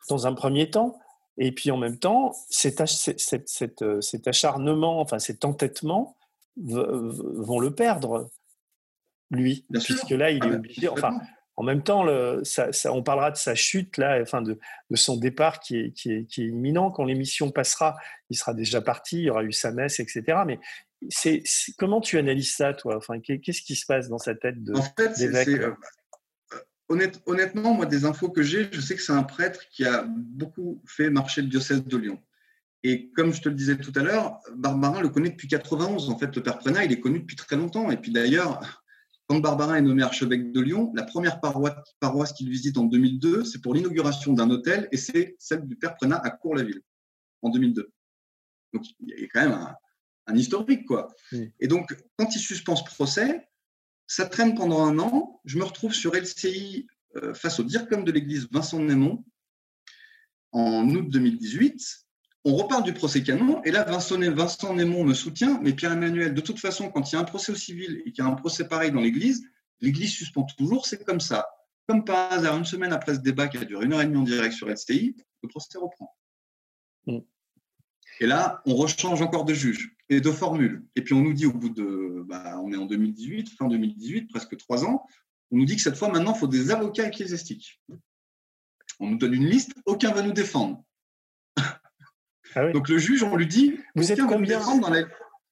dans 0.09 0.27
un 0.27 0.33
premier 0.33 0.71
temps. 0.71 0.99
Et 1.39 1.53
puis 1.53 1.71
en 1.71 1.77
même 1.77 1.99
temps, 1.99 2.33
cet, 2.51 2.81
euh, 2.81 4.01
cet, 4.01 4.29
acharnement, 4.29 5.01
enfin 5.01 5.19
cet 5.21 5.45
entêtement 5.45 6.17
vont 6.57 7.61
le 7.61 7.73
perdre, 7.73 8.29
lui, 9.31 9.65
puisque 9.73 10.11
là, 10.11 10.31
il 10.31 10.45
est 10.45 10.51
ah, 10.51 10.57
obligé. 10.57 10.89
Enfin, 10.89 11.21
en 11.57 11.63
même 11.63 11.83
temps, 11.83 12.03
le, 12.03 12.43
ça, 12.45 12.71
on 12.93 13.03
parlera 13.03 13.31
de 13.31 13.37
sa 13.37 13.55
chute, 13.55 13.97
là, 13.97 14.19
enfin 14.21 14.43
de, 14.43 14.59
de 14.91 14.97
son 14.97 15.17
départ 15.17 15.61
qui 15.61 15.77
est, 15.77 15.93
qui 15.93 16.13
est, 16.13 16.25
qui 16.25 16.43
est 16.43 16.49
imminent. 16.49 16.91
Quand 16.91 17.05
l'émission 17.05 17.51
passera, 17.51 17.97
il 18.31 18.37
sera 18.37 18.55
déjà 18.55 18.81
parti, 18.81 19.19
il 19.19 19.25
y 19.25 19.31
aura 19.31 19.45
eu 19.45 19.53
sa 19.53 19.71
messe, 19.71 20.01
etc. 20.01 20.43
Mais 20.47 20.59
c'est, 21.09 21.43
comment 21.79 22.01
tu 22.01 22.19
analyses 22.19 22.55
ça, 22.55 22.75
toi? 22.75 22.97
Enfin, 22.97 23.21
Qu'est-ce 23.21 23.63
qui 23.63 23.77
se 23.77 23.87
passe 23.87 24.09
dans 24.09 24.19
sa 24.19 24.35
tête 24.35 24.63
de, 24.63 24.75
en 24.75 24.83
fait, 24.83 25.15
honnêtement, 26.89 27.75
moi, 27.75 27.87
des 27.87 28.05
infos 28.05 28.31
que 28.31 28.43
j'ai, 28.43 28.69
je 28.73 28.81
sais 28.81 28.97
que 28.97 29.03
c'est 29.03 29.13
un 29.13 29.23
prêtre 29.23 29.61
qui 29.71 29.85
a 29.85 30.05
beaucoup 30.07 30.83
fait 30.87 31.11
marcher 31.11 31.43
le 31.43 31.49
diocèse 31.49 31.85
de 31.85 31.97
Lyon. 31.97 32.21
Et 32.85 33.11
comme 33.11 33.33
je 33.33 33.43
te 33.43 33.49
le 33.49 33.55
disais 33.55 33.77
tout 33.77 33.93
à 33.97 34.03
l'heure, 34.03 34.39
Barbarin 34.55 35.01
le 35.01 35.09
connaît 35.09 35.31
depuis 35.31 35.49
91. 35.49 36.11
En 36.11 36.19
fait, 36.19 36.35
le 36.35 36.43
père 36.43 36.59
Prénat, 36.59 36.85
il 36.85 36.93
est 36.93 37.01
connu 37.01 37.21
depuis 37.21 37.37
très 37.37 37.57
longtemps. 37.57 37.91
Et 37.91 37.97
puis 37.97 38.13
d'ailleurs, 38.13 38.85
quand 39.27 39.41
Barbarin 39.41 39.77
est 39.77 39.83
nommé 39.83 40.03
archevêque 40.03 40.53
de 40.53 40.61
Lyon, 40.61 40.93
la 40.95 41.03
première 41.03 41.41
paroisse, 41.41 42.33
qu'il 42.33 42.49
visite 42.49 42.79
en 42.79 42.85
2002, 42.85 43.45
c'est 43.45 43.61
pour 43.61 43.75
l'inauguration 43.75 44.33
d'un 44.33 44.49
hôtel, 44.49 44.89
et 44.91 44.97
c'est 44.97 45.37
celle 45.39 45.67
du 45.67 45.77
père 45.77 45.97
Prénat 45.97 46.17
à 46.17 46.31
Cours-la-Ville, 46.31 46.81
en 47.43 47.51
2002. 47.51 47.93
Donc, 48.73 48.85
il 49.01 49.21
y 49.21 49.25
a 49.25 49.29
quand 49.33 49.49
même 49.49 49.75
un, 50.27 50.37
historique, 50.37 50.87
quoi. 50.87 51.09
Et 51.59 51.69
donc, 51.69 51.95
quand 52.17 52.35
il 52.35 52.39
suspend 52.39 52.77
ce 52.77 52.85
procès, 52.85 53.49
ça 54.09 54.27
traîne 54.27 54.57
pendant 54.57 54.85
un 54.85 54.99
an. 54.99 55.41
Je 55.45 55.59
me 55.59 55.65
retrouve 55.65 55.95
sur 55.95 56.15
LCI 56.15 56.89
euh, 57.17 57.35
face 57.35 57.61
au 57.61 57.63
DIRCOM 57.63 58.03
de 58.03 58.11
l'église 58.11 58.49
Vincent 58.51 58.81
Némon 58.81 59.25
en 60.51 60.89
août 60.89 61.09
2018. 61.09 62.07
On 62.45 62.57
reparle 62.57 62.83
du 62.85 62.95
procès 62.95 63.23
canon, 63.23 63.63
et 63.65 63.71
là, 63.71 63.85
Vincent, 63.85 64.19
Vincent 64.19 64.75
Némon 64.75 65.05
me 65.05 65.13
soutient, 65.13 65.61
mais 65.63 65.75
Pierre-Emmanuel, 65.75 66.33
de 66.33 66.41
toute 66.41 66.59
façon, 66.59 66.91
quand 66.91 67.13
il 67.13 67.17
y 67.17 67.19
a 67.19 67.21
un 67.21 67.25
procès 67.25 67.53
au 67.53 67.57
civil 67.57 68.01
et 68.07 68.13
qu'il 68.13 68.25
y 68.25 68.27
a 68.27 68.31
un 68.31 68.35
procès 68.35 68.67
pareil 68.67 68.91
dans 68.91 69.01
l'église, 69.01 69.45
l'église 69.81 70.13
suspend 70.13 70.45
toujours, 70.45 70.87
c'est 70.87 71.05
comme 71.05 71.21
ça. 71.21 71.47
Comme 71.87 72.05
par 72.05 72.33
hasard, 72.33 72.57
une 72.57 72.65
semaine 72.65 72.93
après 72.93 73.15
ce 73.15 73.21
débat 73.21 73.49
qui 73.49 73.59
a 73.59 73.65
duré 73.65 73.85
une 73.85 73.93
heure 73.93 74.01
et 74.01 74.07
demie 74.07 74.17
en 74.17 74.23
direct 74.23 74.55
sur 74.55 74.69
LCI, 74.69 75.17
le 75.43 75.49
procès 75.49 75.79
reprend. 75.79 76.17
Mm. 77.07 77.19
Et 78.21 78.27
là, 78.27 78.63
on 78.65 78.75
rechange 78.75 79.21
encore 79.21 79.45
de 79.45 79.53
juge 79.53 79.98
et 80.11 80.21
de 80.21 80.31
formule. 80.31 80.85
Et 80.97 81.03
puis 81.03 81.15
on 81.15 81.21
nous 81.21 81.33
dit 81.33 81.47
au 81.47 81.53
bout 81.53 81.69
de, 81.69 82.25
bah, 82.27 82.61
on 82.63 82.73
est 82.73 82.77
en 82.77 82.87
2018, 82.87 83.51
fin 83.51 83.69
2018, 83.69 84.31
presque 84.31 84.57
trois 84.57 84.85
ans, 84.85 85.07
on 85.51 85.59
nous 85.59 85.65
dit 85.65 85.77
que 85.77 85.83
cette 85.83 85.97
fois 85.97 86.09
maintenant, 86.09 86.35
il 86.35 86.39
faut 86.39 86.47
des 86.47 86.71
avocats 86.71 87.07
ecclésiastiques. 87.07 87.81
On 89.01 89.11
nous 89.11 89.19
donne 89.19 89.35
une 89.35 89.47
liste, 89.47 89.73
aucun 89.87 90.13
va 90.13 90.23
nous 90.23 90.33
défendre. 90.33 90.83
Ah 92.55 92.73
Donc 92.73 92.89
le 92.89 92.97
juge, 92.97 93.23
on 93.23 93.37
lui 93.37 93.47
dit, 93.47 93.79
vous 93.95 94.11
êtes 94.11 94.21
combien 94.23 94.59
dans 94.59 94.89
la... 94.89 95.03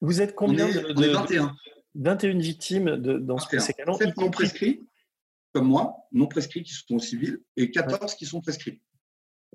Vous 0.01 0.19
êtes 0.19 0.33
combien 0.33 0.65
on 0.65 0.69
est, 0.69 0.93
de, 0.95 1.07
21. 1.07 1.55
21 1.93 2.39
victimes 2.39 2.97
de, 2.97 3.19
dans 3.19 3.37
ce 3.37 3.47
procès 3.47 3.73
canon 3.73 3.93
7 3.93 4.17
non 4.17 4.31
prescrits, 4.31 4.81
comme 5.53 5.67
moi, 5.67 5.95
non 6.11 6.25
prescrits 6.25 6.63
qui 6.63 6.73
sont 6.73 6.95
au 6.95 6.99
civil, 6.99 7.39
et 7.55 7.69
14 7.69 8.15
qui 8.15 8.25
sont 8.25 8.41
prescrits. 8.41 8.81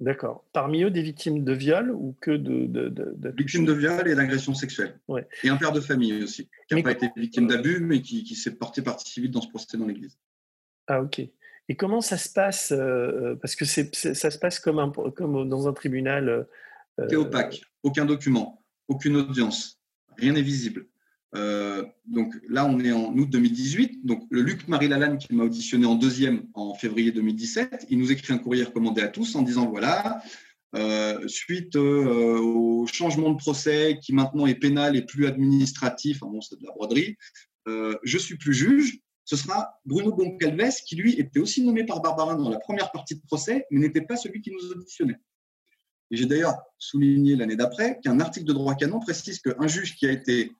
D'accord. 0.01 0.45
Parmi 0.53 0.83
eux, 0.83 0.91
des 0.91 1.03
victimes 1.03 1.45
de 1.45 1.53
viol 1.53 1.91
ou 1.91 2.17
que 2.21 2.31
de. 2.31 2.67
de, 2.67 3.35
victimes 3.37 3.65
de 3.65 3.73
viol 3.73 4.09
et 4.09 4.15
d'agression 4.15 4.55
sexuelle. 4.55 4.99
Ouais. 5.07 5.27
Et 5.43 5.49
un 5.49 5.57
père 5.57 5.73
de 5.73 5.81
famille 5.81 6.23
aussi, 6.23 6.49
qui 6.69 6.75
n'a 6.75 6.83
pas 6.83 6.93
été 6.93 7.11
victime 7.17 7.47
d'abus, 7.47 7.81
mais 7.81 8.01
qui, 8.01 8.25
qui 8.25 8.35
s'est 8.35 8.55
porté 8.55 8.83
partie 8.83 9.11
civile 9.11 9.31
dans 9.31 9.43
ce 9.43 9.49
procès 9.49 9.77
dans 9.77 9.87
l'Église. 9.87 10.19
Ah, 10.87 11.03
ok. 11.03 11.21
Et 11.69 11.77
comment 11.77 12.01
ça 12.01 12.17
se 12.17 12.29
passe 12.29 12.73
euh, 12.73 13.37
Parce 13.37 13.55
que 13.55 13.65
c'est, 13.65 13.95
ça 13.95 14.31
se 14.31 14.39
passe 14.39 14.59
comme, 14.59 14.79
un, 14.79 14.91
comme 14.91 15.49
dans 15.49 15.69
un 15.69 15.73
tribunal. 15.73 16.29
Euh, 16.29 17.07
c'est 17.09 17.17
opaque. 17.17 17.63
Aucun 17.83 18.05
document, 18.05 18.65
aucune 18.89 19.17
audience, 19.17 19.81
rien 20.17 20.33
n'est 20.33 20.43
visible. 20.43 20.87
Euh, 21.35 21.85
donc 22.07 22.35
là, 22.49 22.67
on 22.67 22.79
est 22.81 22.93
en 22.93 23.15
août 23.17 23.29
2018. 23.31 24.05
Donc 24.05 24.27
le 24.31 24.43
Luc 24.43 24.69
Marie 24.69 24.89
Lalanne 24.89 25.19
qui 25.19 25.35
m'a 25.35 25.45
auditionné 25.45 25.87
en 25.87 25.95
deuxième 25.95 26.47
en 26.55 26.75
février 26.75 27.13
2017, 27.13 27.87
il 27.91 27.99
nous 27.99 28.13
écrit 28.13 28.33
un 28.33 28.39
courrier 28.39 28.65
recommandé 28.65 29.03
à 29.03 29.09
tous 29.09 29.35
en 29.35 29.43
disant 29.43 29.69
voilà, 29.69 30.23
euh, 30.75 31.27
suite 31.29 31.77
euh, 31.77 32.39
au 32.39 32.87
changement 32.87 33.31
de 33.31 33.37
procès 33.37 33.99
qui 34.03 34.13
maintenant 34.13 34.47
est 34.47 34.55
pénal 34.55 34.97
et 34.97 35.03
plus 35.03 35.27
administratif, 35.27 36.23
enfin 36.23 36.33
bon, 36.33 36.41
c'est 36.41 36.59
de 36.59 36.65
la 36.65 36.73
broderie, 36.73 37.17
je 37.67 38.19
suis 38.19 38.37
plus 38.37 38.55
juge. 38.55 38.99
Ce 39.25 39.37
sera 39.37 39.79
Bruno 39.85 40.13
Goncalves 40.13 40.83
qui 40.85 40.97
lui 40.97 41.15
était 41.15 41.39
aussi 41.39 41.63
nommé 41.63 41.85
par 41.85 42.03
Barbarin 42.03 42.35
dans 42.35 42.51
la 42.51 42.59
première 42.59 42.91
partie 42.91 43.15
de 43.15 43.23
procès, 43.23 43.65
mais 43.71 43.79
n'était 43.79 44.03
pas 44.03 44.17
celui 44.17 44.43
qui 44.43 44.51
nous 44.51 44.73
auditionnait. 44.73 45.19
Et 46.11 46.17
j'ai 46.17 46.27
d'ailleurs 46.27 46.57
souligné 46.77 47.37
l'année 47.37 47.57
d'après 47.57 47.99
qu'un 48.03 48.21
article 48.21 48.47
de 48.47 48.53
droit 48.53 48.75
canon 48.75 49.01
précise 49.01 49.39
qu'un 49.41 49.67
juge 49.69 49.97
qui 49.97 50.07
a 50.07 50.13
été 50.13 50.53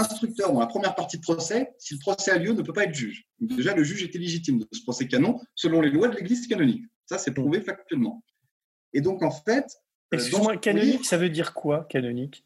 instructeur 0.00 0.52
dans 0.52 0.60
la 0.60 0.66
première 0.66 0.94
partie 0.94 1.18
de 1.18 1.22
procès, 1.22 1.72
si 1.78 1.94
le 1.94 2.00
procès 2.00 2.30
a 2.30 2.38
lieu, 2.38 2.52
ne 2.52 2.62
peut 2.62 2.72
pas 2.72 2.84
être 2.84 2.94
juge. 2.94 3.26
déjà, 3.40 3.74
le 3.74 3.84
juge 3.84 4.02
était 4.02 4.18
légitime 4.18 4.58
de 4.58 4.66
ce 4.72 4.82
procès 4.82 5.06
canon 5.06 5.40
selon 5.54 5.80
les 5.80 5.90
lois 5.90 6.08
de 6.08 6.16
l'Église 6.16 6.46
canonique. 6.46 6.84
Ça, 7.06 7.18
c'est 7.18 7.32
prouvé 7.32 7.60
factuellement. 7.60 8.22
Et 8.92 9.00
donc, 9.00 9.22
en 9.22 9.30
fait. 9.30 9.66
Euh, 10.12 10.16
Excuse-moi, 10.16 10.56
canonique, 10.56 11.04
ça 11.04 11.16
veut 11.16 11.30
dire 11.30 11.54
quoi, 11.54 11.86
canonique? 11.88 12.44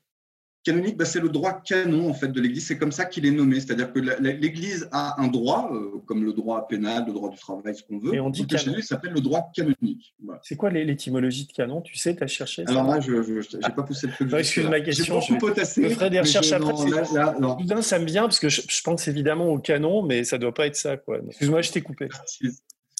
Canonique, 0.65 0.97
bah, 0.97 1.05
c'est 1.05 1.21
le 1.21 1.29
droit 1.29 1.61
canon 1.61 2.09
en 2.09 2.15
fait 2.15 2.29
de 2.29 2.41
l'Église. 2.41 2.67
C'est 2.67 2.79
comme 2.79 2.91
ça 2.91 3.05
qu'il 3.05 3.27
est 3.27 3.31
nommé. 3.31 3.61
C'est-à-dire 3.61 3.93
que 3.93 3.99
l'Église 3.99 4.89
a 4.93 5.21
un 5.21 5.29
droit, 5.29 5.71
euh, 5.71 6.01
comme 6.07 6.25
le 6.25 6.33
droit 6.33 6.67
pénal, 6.67 7.05
le 7.07 7.13
droit 7.13 7.29
du 7.29 7.37
travail, 7.37 7.75
ce 7.75 7.83
qu'on 7.83 7.99
veut. 7.99 8.15
Et 8.15 8.21
on 8.21 8.31
dit 8.31 8.47
que 8.47 8.57
ça 8.57 8.73
s'appelle 8.81 9.13
le 9.13 9.21
droit 9.21 9.51
canonique. 9.55 10.15
C'est 10.43 10.57
quoi 10.57 10.71
l'étymologie 10.71 11.47
de 11.47 11.53
canon? 11.53 11.83
Tu 11.83 11.99
sais, 11.99 12.17
tu 12.17 12.25
as 12.25 12.27
cherché 12.27 12.65
Alors 12.67 12.85
là, 12.89 12.99
je 12.99 13.13
n'ai 13.13 13.75
pas 13.75 13.83
poussé 13.83 14.07
le 14.07 14.15
truc. 14.15 14.33
excuse 14.33 14.67
ma 14.67 14.81
question. 14.81 15.21
J'ai 15.21 15.35
beaucoup 15.35 15.47
potassé. 15.49 15.87
Je 15.89 15.95
ferai 15.95 16.09
des 16.09 16.21
recherches 16.21 16.53
après. 16.53 16.73
Non, 17.41 17.83
ça 17.83 17.99
me 17.99 18.07
vient 18.07 18.23
parce 18.23 18.39
que 18.39 18.49
je, 18.49 18.83
pense 18.83 19.07
évidemment 19.07 19.49
au 19.49 19.59
canon, 19.59 20.03
mais 20.03 20.25
ça 20.25 20.37
ne 20.37 20.43
doit 20.43 20.55
pas 20.55 20.67
être 20.67 20.77
ça. 20.77 20.97
Excuse-moi, 21.29 21.61
je 21.61 21.73
t'ai 21.73 21.83
coupé. 21.83 22.09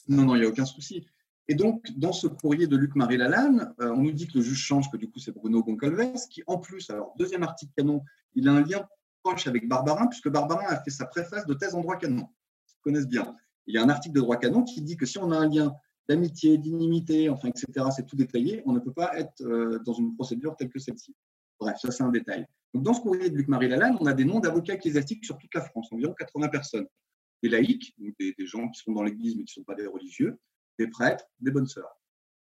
Non, 0.09 0.25
non, 0.25 0.35
il 0.37 0.41
n'y 0.41 0.47
a 0.47 0.49
aucun 0.49 0.67
souci. 0.67 1.07
Et 1.49 1.55
donc, 1.55 1.85
dans 1.97 2.13
ce 2.13 2.27
courrier 2.27 2.67
de 2.67 2.77
Luc-Marie 2.77 3.19
Lalanne, 3.19 3.75
euh, 3.81 3.91
on 3.91 4.03
nous 4.03 4.13
dit 4.13 4.27
que 4.27 4.39
le 4.39 4.43
juge 4.43 4.59
change, 4.59 4.91
que 4.91 4.97
du 4.97 5.11
coup, 5.11 5.19
c'est 5.19 5.33
Bruno 5.33 5.63
Goncalves, 5.63 6.27
qui, 6.31 6.43
en 6.47 6.59
plus, 6.59 6.89
alors, 6.89 7.15
deuxième 7.19 7.43
article 7.43 7.73
canon, 7.77 8.03
il 8.35 8.49
a 8.49 8.53
un 8.53 8.63
lien 8.63 8.87
proche 9.23 9.47
avec 9.47 9.69
Barbarin, 9.69 10.07
puisque 10.07 10.31
Barbarin 10.31 10.67
a 10.69 10.83
fait 10.83 10.91
sa 10.91 11.05
préface 11.05 11.47
de 11.47 11.55
thèse 11.55 11.75
en 11.75 11.83
droit 11.83 11.97
canon. 11.97 12.29
Ils 12.69 12.81
connaissent 12.81 13.09
bien. 13.09 13.37
Il 13.67 13.75
y 13.75 13.79
a 13.79 13.83
un 13.83 13.89
article 13.91 14.15
de 14.15 14.21
droit 14.21 14.37
canon 14.37 14.63
qui 14.63 14.81
dit 14.81 14.97
que 14.97 15.07
si 15.07 15.19
on 15.19 15.31
a 15.33 15.37
un 15.37 15.49
lien 15.49 15.75
d'amitié, 16.09 16.57
d'inimité, 16.57 17.29
enfin, 17.29 17.49
etc., 17.49 17.87
c'est 17.95 18.07
tout 18.07 18.17
détaillé, 18.17 18.63
on 18.67 18.73
ne 18.73 18.79
peut 18.79 18.93
pas 18.93 19.19
être 19.19 19.43
euh, 19.43 19.79
dans 19.85 19.95
une 19.95 20.15
procédure 20.15 20.57
telle 20.57 20.71
que 20.71 20.79
celle-ci. 20.79 21.15
Bref, 21.61 21.77
ça, 21.79 21.91
c'est 21.91 22.03
un 22.03 22.11
détail. 22.11 22.47
Donc, 22.73 22.85
dans 22.85 22.95
ce 22.95 23.01
courrier 23.01 23.29
de 23.29 23.37
Luc-Marie 23.37 23.69
Lalanne, 23.69 23.97
on 24.01 24.07
a 24.07 24.15
des 24.15 24.25
noms 24.25 24.41
d'avocats 24.41 24.75
ecclésiastiques 24.75 25.25
sur 25.25 25.37
toute 25.37 25.55
la 25.55 25.61
France, 25.61 25.89
environ 25.93 26.15
80 26.19 26.49
personnes. 26.49 26.87
Des 27.43 27.51
laïcs, 27.51 27.95
des, 27.99 28.35
des 28.37 28.47
gens 28.47 28.69
qui 28.71 28.81
sont 28.81 28.93
dans 28.93 29.03
l'Église 29.03 29.37
mais 29.37 29.45
qui 29.45 29.59
ne 29.59 29.63
sont 29.63 29.65
pas 29.65 29.75
des 29.75 29.87
religieux, 29.87 30.39
des 30.79 30.89
prêtres, 30.89 31.25
des 31.41 31.51
bonnes 31.51 31.67
sœurs. 31.67 32.01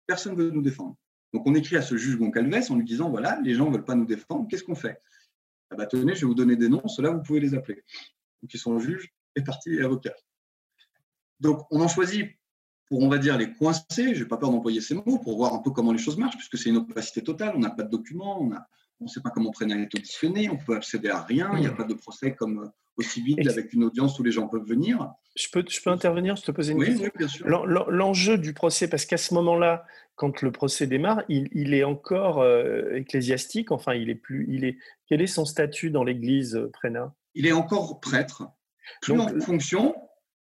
Personne 0.06 0.36
ne 0.36 0.42
veut 0.42 0.50
nous 0.50 0.62
défendre. 0.62 0.96
Donc 1.32 1.46
on 1.46 1.54
écrit 1.54 1.76
à 1.76 1.82
ce 1.82 1.96
juge 1.96 2.16
Goncalves 2.18 2.70
en 2.70 2.76
lui 2.76 2.84
disant 2.84 3.10
voilà, 3.10 3.40
les 3.42 3.54
gens 3.54 3.66
ne 3.66 3.72
veulent 3.72 3.84
pas 3.84 3.94
nous 3.94 4.06
défendre, 4.06 4.46
qu'est-ce 4.48 4.64
qu'on 4.64 4.74
fait? 4.74 5.00
Ah 5.70 5.76
bah 5.76 5.86
tenez, 5.86 6.14
je 6.14 6.20
vais 6.20 6.26
vous 6.26 6.34
donner 6.34 6.56
des 6.56 6.68
noms, 6.68 6.86
ceux-là 6.86 7.10
vous 7.10 7.22
pouvez 7.22 7.40
les 7.40 7.54
appeler. 7.54 7.82
Donc 8.42 8.54
ils 8.54 8.58
sont 8.58 8.78
juges 8.78 9.12
et 9.34 9.42
partis 9.42 9.74
et 9.74 9.82
avocats. 9.82 10.14
Donc 11.40 11.66
on 11.70 11.80
en 11.80 11.88
choisit 11.88 12.30
pour, 12.88 13.02
on 13.02 13.08
va 13.08 13.18
dire, 13.18 13.36
les 13.36 13.52
coincer, 13.52 14.14
je 14.14 14.22
n'ai 14.22 14.28
pas 14.28 14.36
peur 14.36 14.50
d'employer 14.50 14.80
ces 14.80 14.94
mots, 14.94 15.18
pour 15.18 15.36
voir 15.36 15.54
un 15.54 15.58
peu 15.58 15.70
comment 15.70 15.92
les 15.92 15.98
choses 15.98 16.16
marchent, 16.16 16.36
puisque 16.36 16.56
c'est 16.56 16.70
une 16.70 16.76
opacité 16.76 17.22
totale, 17.22 17.52
on 17.56 17.58
n'a 17.58 17.70
pas 17.70 17.82
de 17.82 17.90
documents, 17.90 18.40
on 18.40 18.52
ne 19.04 19.08
sait 19.08 19.20
pas 19.20 19.30
comment 19.30 19.50
Prénat 19.50 19.76
est 19.76 19.94
auditionné, 19.94 20.48
on 20.48 20.56
peut 20.56 20.74
accéder 20.74 21.08
à 21.08 21.22
rien, 21.22 21.50
il 21.54 21.60
n'y 21.60 21.66
a 21.66 21.72
pas 21.72 21.84
de 21.84 21.94
procès 21.94 22.34
comme 22.34 22.70
au 22.96 23.02
civil 23.02 23.48
avec 23.48 23.72
une 23.72 23.84
audience 23.84 24.18
où 24.18 24.22
les 24.22 24.32
gens 24.32 24.48
peuvent 24.48 24.66
venir. 24.66 25.12
Je 25.36 25.48
peux, 25.52 25.64
je 25.68 25.80
peux 25.82 25.90
intervenir, 25.90 26.36
je 26.36 26.42
te 26.42 26.50
poser 26.50 26.72
une 26.72 26.82
question 26.82 27.04
Oui, 27.04 27.10
bien 27.16 27.28
sûr. 27.28 27.46
L'enjeu 27.46 28.38
du 28.38 28.54
procès, 28.54 28.88
parce 28.88 29.04
qu'à 29.04 29.18
ce 29.18 29.34
moment-là, 29.34 29.84
quand 30.14 30.40
le 30.40 30.50
procès 30.50 30.86
démarre, 30.86 31.22
il, 31.28 31.74
est 31.74 31.84
encore 31.84 32.40
euh, 32.40 32.94
ecclésiastique, 32.94 33.70
enfin, 33.70 33.94
il 33.94 34.08
est 34.08 34.14
plus, 34.14 34.46
il 34.48 34.64
est, 34.64 34.78
quel 35.08 35.20
est 35.20 35.26
son 35.26 35.44
statut 35.44 35.90
dans 35.90 36.04
l'Église, 36.04 36.56
euh, 36.56 36.70
Prénat 36.72 37.14
Il 37.34 37.46
est 37.46 37.52
encore 37.52 38.00
prêtre, 38.00 38.44
plus 39.02 39.18
en 39.20 39.28
fonction, 39.40 39.94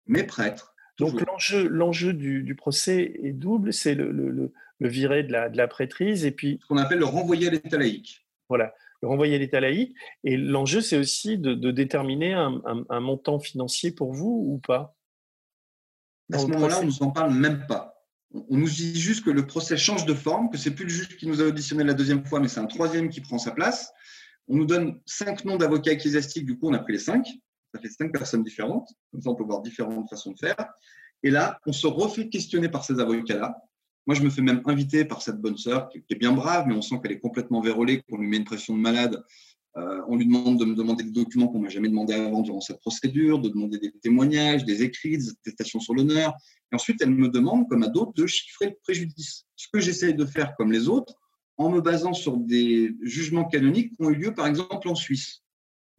mais 0.07 0.23
prêtre. 0.23 0.75
Donc 0.99 1.27
l'enjeu, 1.27 1.67
l'enjeu 1.67 2.13
du, 2.13 2.55
procès 2.55 3.19
est 3.21 3.33
double, 3.33 3.73
c'est 3.73 3.97
le, 3.97 4.13
le, 4.13 4.53
de 4.81 5.33
la, 5.33 5.49
de 5.49 5.57
la 5.57 5.67
prêtrise 5.67 6.25
et 6.25 6.31
puis... 6.31 6.61
Ce 6.63 6.67
qu'on 6.67 6.77
appelle 6.77 7.01
le 7.01 7.05
renvoyer 7.05 7.49
à 7.49 7.51
l'état 7.51 7.79
laïque. 7.79 8.24
Voilà 8.49 8.73
renvoyer 9.05 9.39
l'État 9.39 9.61
laïque. 9.61 9.95
Et 10.25 10.37
l'enjeu, 10.37 10.81
c'est 10.81 10.97
aussi 10.97 11.39
de, 11.39 11.71
déterminer 11.71 12.33
un, 12.33 13.01
montant 13.01 13.39
financier 13.39 13.93
pour 13.93 14.13
vous 14.13 14.45
ou 14.49 14.59
pas? 14.59 14.97
À 16.33 16.39
ce 16.39 16.47
moment-là, 16.47 16.79
on 16.79 16.83
ne 16.83 16.87
nous 16.87 17.03
en 17.03 17.11
parle 17.11 17.35
même 17.35 17.67
pas. 17.67 18.03
On 18.33 18.57
nous 18.57 18.69
dit 18.69 18.99
juste 18.99 19.25
que 19.25 19.31
le 19.31 19.47
procès 19.47 19.77
change 19.77 20.07
de 20.07 20.15
forme, 20.15 20.51
que 20.51 20.59
c'est 20.59 20.73
plus 20.73 20.85
le 20.85 20.91
juge 20.91 21.17
qui 21.17 21.27
nous 21.27 21.41
a 21.41 21.45
auditionné 21.45 21.85
la 21.85 21.95
deuxième 21.95 22.25
fois, 22.25 22.41
mais 22.41 22.49
c'est 22.49 22.61
un 22.61 22.67
troisième 22.67 23.09
qui 23.09 23.21
prend 23.21 23.39
sa 23.39 23.53
place. 23.53 23.93
On 24.49 24.57
nous 24.57 24.67
donne 24.67 25.01
cinq 25.07 25.45
noms 25.45 25.57
d'avocats 25.57 25.93
ecclésiastiques, 25.93 26.45
du 26.45 26.59
coup, 26.59 26.69
on 26.69 26.75
a 26.75 26.79
pris 26.81 26.95
les 26.95 26.99
cinq. 26.99 27.27
Ça 27.73 27.81
fait 27.81 27.91
cinq 27.91 28.13
personnes 28.13 28.43
différentes. 28.43 28.89
Comme 29.13 29.21
ça, 29.21 29.31
on 29.31 29.35
peut 29.35 29.45
voir 29.45 29.61
différentes 29.61 30.09
façons 30.09 30.33
de 30.33 30.39
faire. 30.39 30.57
Et 31.23 31.31
là, 31.31 31.61
on 31.67 31.73
se 31.73 31.87
refait 31.87 32.29
questionner 32.29 32.69
par 32.69 32.85
ces 32.85 32.99
avocats-là. 32.99 33.57
Moi, 34.07 34.15
je 34.15 34.23
me 34.23 34.31
fais 34.31 34.43
même 34.43 34.61
inviter 34.67 35.05
par 35.05 35.23
cette 35.23 35.41
bonne 35.41 35.57
sœur 35.57 35.89
qui, 35.89 36.03
est 36.09 36.15
bien 36.17 36.33
brave, 36.33 36.67
mais 36.67 36.75
on 36.75 36.83
sent 36.83 36.97
qu'elle 37.03 37.13
est 37.13 37.21
complètement 37.21 37.61
vérolée, 37.61 38.03
qu'on 38.03 38.19
lui 38.19 38.29
met 38.29 38.37
une 38.37 38.45
pression 38.45 38.77
de 38.77 38.81
malade. 38.81 39.23
Euh, 39.77 40.03
on 40.09 40.17
lui 40.17 40.27
demande 40.27 40.59
de 40.59 40.65
me 40.65 40.75
demander 40.75 41.05
des 41.05 41.11
documents 41.11 41.49
qu'on 41.49 41.59
m'a 41.59 41.69
jamais 41.69 41.89
demandé 41.89 42.15
avant 42.15 42.43
durant 42.43 42.61
cette 42.61 42.81
procédure, 42.81 43.41
de 43.41 43.49
demander 43.49 43.79
des 43.79 43.91
témoignages, 44.03 44.65
des 44.65 44.83
écrits, 44.83 45.19
des 45.19 45.31
attestations 45.31 45.81
sur 45.81 45.95
l'honneur. 45.95 46.35
Et 46.71 46.75
ensuite, 46.75 47.01
elle 47.03 47.11
me 47.11 47.29
demande, 47.29 47.69
comme 47.69 47.83
à 47.83 47.89
d'autres, 47.89 48.13
de 48.15 48.27
chiffrer 48.27 48.67
le 48.67 48.77
préjudice. 48.83 49.47
Ce 49.57 49.69
que 49.73 49.81
j'essaie 49.81 50.13
de 50.13 50.25
faire 50.25 50.55
comme 50.57 50.71
les 50.71 50.89
autres, 50.89 51.15
en 51.57 51.71
me 51.71 51.81
basant 51.81 52.13
sur 52.13 52.37
des 52.37 52.95
jugements 53.03 53.45
canoniques 53.45 53.97
qui 53.97 54.03
ont 54.03 54.11
eu 54.11 54.17
lieu, 54.17 54.35
par 54.35 54.47
exemple, 54.47 54.89
en 54.89 54.95
Suisse 54.95 55.44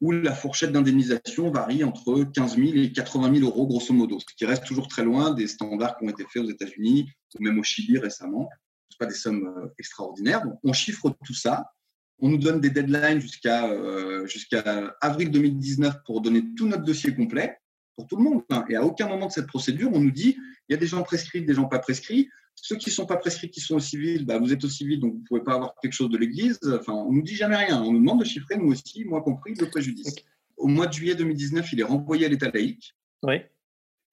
où 0.02 0.12
la 0.12 0.34
fourchette 0.34 0.72
d'indemnisation 0.72 1.50
varie 1.52 1.84
entre 1.84 2.24
15 2.24 2.58
000 2.58 2.68
et 2.76 2.92
80 2.92 3.34
000 3.36 3.46
euros, 3.46 3.66
grosso 3.66 3.94
modo, 3.94 4.20
ce 4.20 4.26
qui 4.36 4.46
reste 4.46 4.66
toujours 4.66 4.88
très 4.88 5.04
loin 5.04 5.34
des 5.34 5.48
standards 5.48 5.98
qui 5.98 6.06
ont 6.06 6.10
été 6.10 6.26
faits 6.32 6.44
aux 6.44 6.50
États-Unis 6.50 7.10
ou 7.40 7.44
même 7.44 7.58
au 7.60 7.64
Chili 7.64 7.98
récemment. 7.98 8.50
Ce 8.90 8.98
pas 8.98 9.06
des 9.06 9.16
sommes 9.16 9.48
euh, 9.48 9.68
extraordinaires. 9.80 10.44
On 10.64 10.74
chiffre 10.74 11.16
tout 11.26 11.34
ça. 11.34 11.72
On 12.20 12.30
nous 12.30 12.38
donne 12.38 12.62
des 12.62 12.70
deadlines 12.70 13.20
jusqu'à 13.20 13.68
euh, 13.68 14.92
avril 15.02 15.32
2019 15.32 15.98
pour 16.06 16.22
donner 16.22 16.44
tout 16.56 16.68
notre 16.68 16.84
dossier 16.84 17.14
complet 17.14 17.58
pour 17.96 18.08
tout 18.08 18.16
le 18.18 18.24
monde. 18.24 18.44
Hein. 18.50 18.66
Et 18.70 18.76
à 18.76 18.84
aucun 18.84 19.08
moment 19.08 19.28
de 19.28 19.32
cette 19.32 19.48
procédure, 19.48 19.92
on 19.94 20.00
nous 20.00 20.12
dit 20.12 20.38
il 20.68 20.74
y 20.74 20.76
a 20.76 20.78
des 20.78 20.88
gens 20.88 21.04
prescrits, 21.04 21.44
des 21.44 21.54
gens 21.54 21.66
pas 21.66 21.80
prescrits. 21.80 22.30
Ceux 22.56 22.78
qui 22.78 22.90
ne 22.90 22.94
sont 22.94 23.06
pas 23.06 23.18
prescrits, 23.18 23.52
qui 23.52 23.60
sont 23.60 23.76
au 23.76 23.80
civil, 23.80 24.26
bah, 24.26 24.40
vous 24.40 24.52
êtes 24.52 24.64
au 24.64 24.70
civil, 24.70 25.00
donc 25.00 25.14
vous 25.14 25.20
ne 25.20 25.26
pouvez 25.26 25.44
pas 25.44 25.56
avoir 25.56 25.76
quelque 25.82 25.94
chose 25.94 26.10
de 26.10 26.18
l'Église. 26.18 26.60
Enfin, 26.80 26.94
on 26.94 27.12
ne 27.12 27.18
nous 27.18 27.22
dit 27.22 27.36
jamais 27.36 27.58
rien. 27.58 27.82
On 27.82 27.92
nous 27.92 28.00
demande 28.00 28.22
de 28.22 28.26
chiffrer, 28.26 28.58
nous 28.58 28.72
aussi, 28.72 29.04
moi 29.06 29.22
compris, 29.22 29.54
le 29.54 29.70
préjudice. 29.70 30.16
Au 30.58 30.68
mois 30.68 30.88
de 30.88 30.94
juillet 30.94 31.16
2019, 31.16 31.74
il 31.74 31.82
est 31.82 31.84
renvoyé 31.84 32.26
à 32.26 32.30
l'État 32.30 32.50
laïque. 32.50 32.96
Oui. 33.24 33.36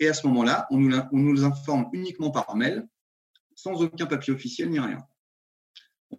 Et 0.01 0.09
à 0.09 0.15
ce 0.15 0.27
moment-là, 0.27 0.67
on 0.71 0.79
nous, 0.79 0.97
on 1.13 1.19
nous 1.19 1.45
informe 1.45 1.89
uniquement 1.93 2.31
par 2.31 2.57
mail, 2.57 2.87
sans 3.55 3.81
aucun 3.83 4.07
papier 4.07 4.33
officiel 4.33 4.69
ni 4.69 4.81
rien. 4.81 4.99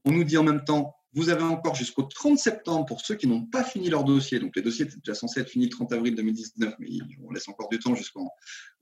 On 0.06 0.12
nous 0.12 0.24
dit 0.24 0.38
en 0.38 0.44
même 0.44 0.64
temps, 0.64 0.96
vous 1.14 1.30
avez 1.30 1.44
encore 1.44 1.76
jusqu'au 1.76 2.04
30 2.04 2.40
septembre 2.40 2.86
pour 2.86 3.02
ceux 3.02 3.16
qui 3.16 3.28
n'ont 3.28 3.46
pas 3.46 3.64
fini 3.64 3.90
leur 3.90 4.04
dossier. 4.04 4.40
Donc, 4.40 4.56
les 4.56 4.62
dossiers 4.62 4.86
étaient 4.86 4.98
déjà 4.98 5.14
censés 5.14 5.42
être 5.42 5.50
finis 5.50 5.66
le 5.66 5.72
30 5.72 5.94
avril 5.94 6.16
2019, 6.16 6.76
mais 6.80 6.90
on 7.24 7.32
laisse 7.32 7.48
encore 7.48 7.70
du 7.70 7.78
temps 7.78 7.94
jusqu'en 7.94 8.28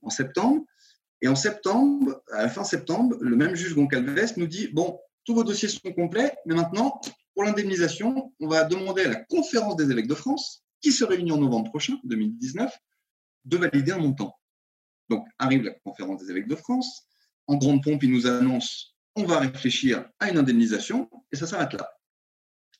en 0.00 0.10
septembre. 0.10 0.64
Et 1.22 1.28
en 1.28 1.36
septembre, 1.36 2.22
à 2.32 2.42
la 2.42 2.48
fin 2.48 2.64
septembre, 2.64 3.16
le 3.20 3.36
même 3.36 3.54
juge 3.54 3.74
Goncalves 3.74 4.32
nous 4.36 4.46
dit 4.46 4.68
Bon, 4.68 4.98
tous 5.24 5.34
vos 5.34 5.44
dossiers 5.44 5.68
sont 5.68 5.92
complets, 5.92 6.34
mais 6.44 6.54
maintenant, 6.54 7.00
pour 7.34 7.44
l'indemnisation, 7.44 8.32
on 8.40 8.48
va 8.48 8.64
demander 8.64 9.04
à 9.04 9.08
la 9.08 9.24
conférence 9.24 9.76
des 9.76 9.90
évêques 9.90 10.08
de 10.08 10.14
France, 10.14 10.64
qui 10.80 10.92
se 10.92 11.04
réunit 11.04 11.32
en 11.32 11.38
novembre 11.38 11.70
prochain, 11.70 11.94
2019, 12.04 12.76
de 13.44 13.56
valider 13.56 13.92
un 13.92 13.98
montant. 13.98 14.34
Donc, 15.08 15.26
arrive 15.38 15.62
la 15.62 15.72
conférence 15.84 16.22
des 16.22 16.30
évêques 16.30 16.48
de 16.48 16.56
France. 16.56 17.06
En 17.46 17.56
grande 17.56 17.82
pompe, 17.82 18.02
il 18.02 18.10
nous 18.10 18.26
annonce 18.26 18.92
on 19.14 19.24
va 19.24 19.40
réfléchir 19.40 20.08
à 20.18 20.30
une 20.30 20.38
indemnisation, 20.38 21.08
et 21.30 21.36
ça 21.36 21.46
s'arrête 21.46 21.74
là. 21.74 21.88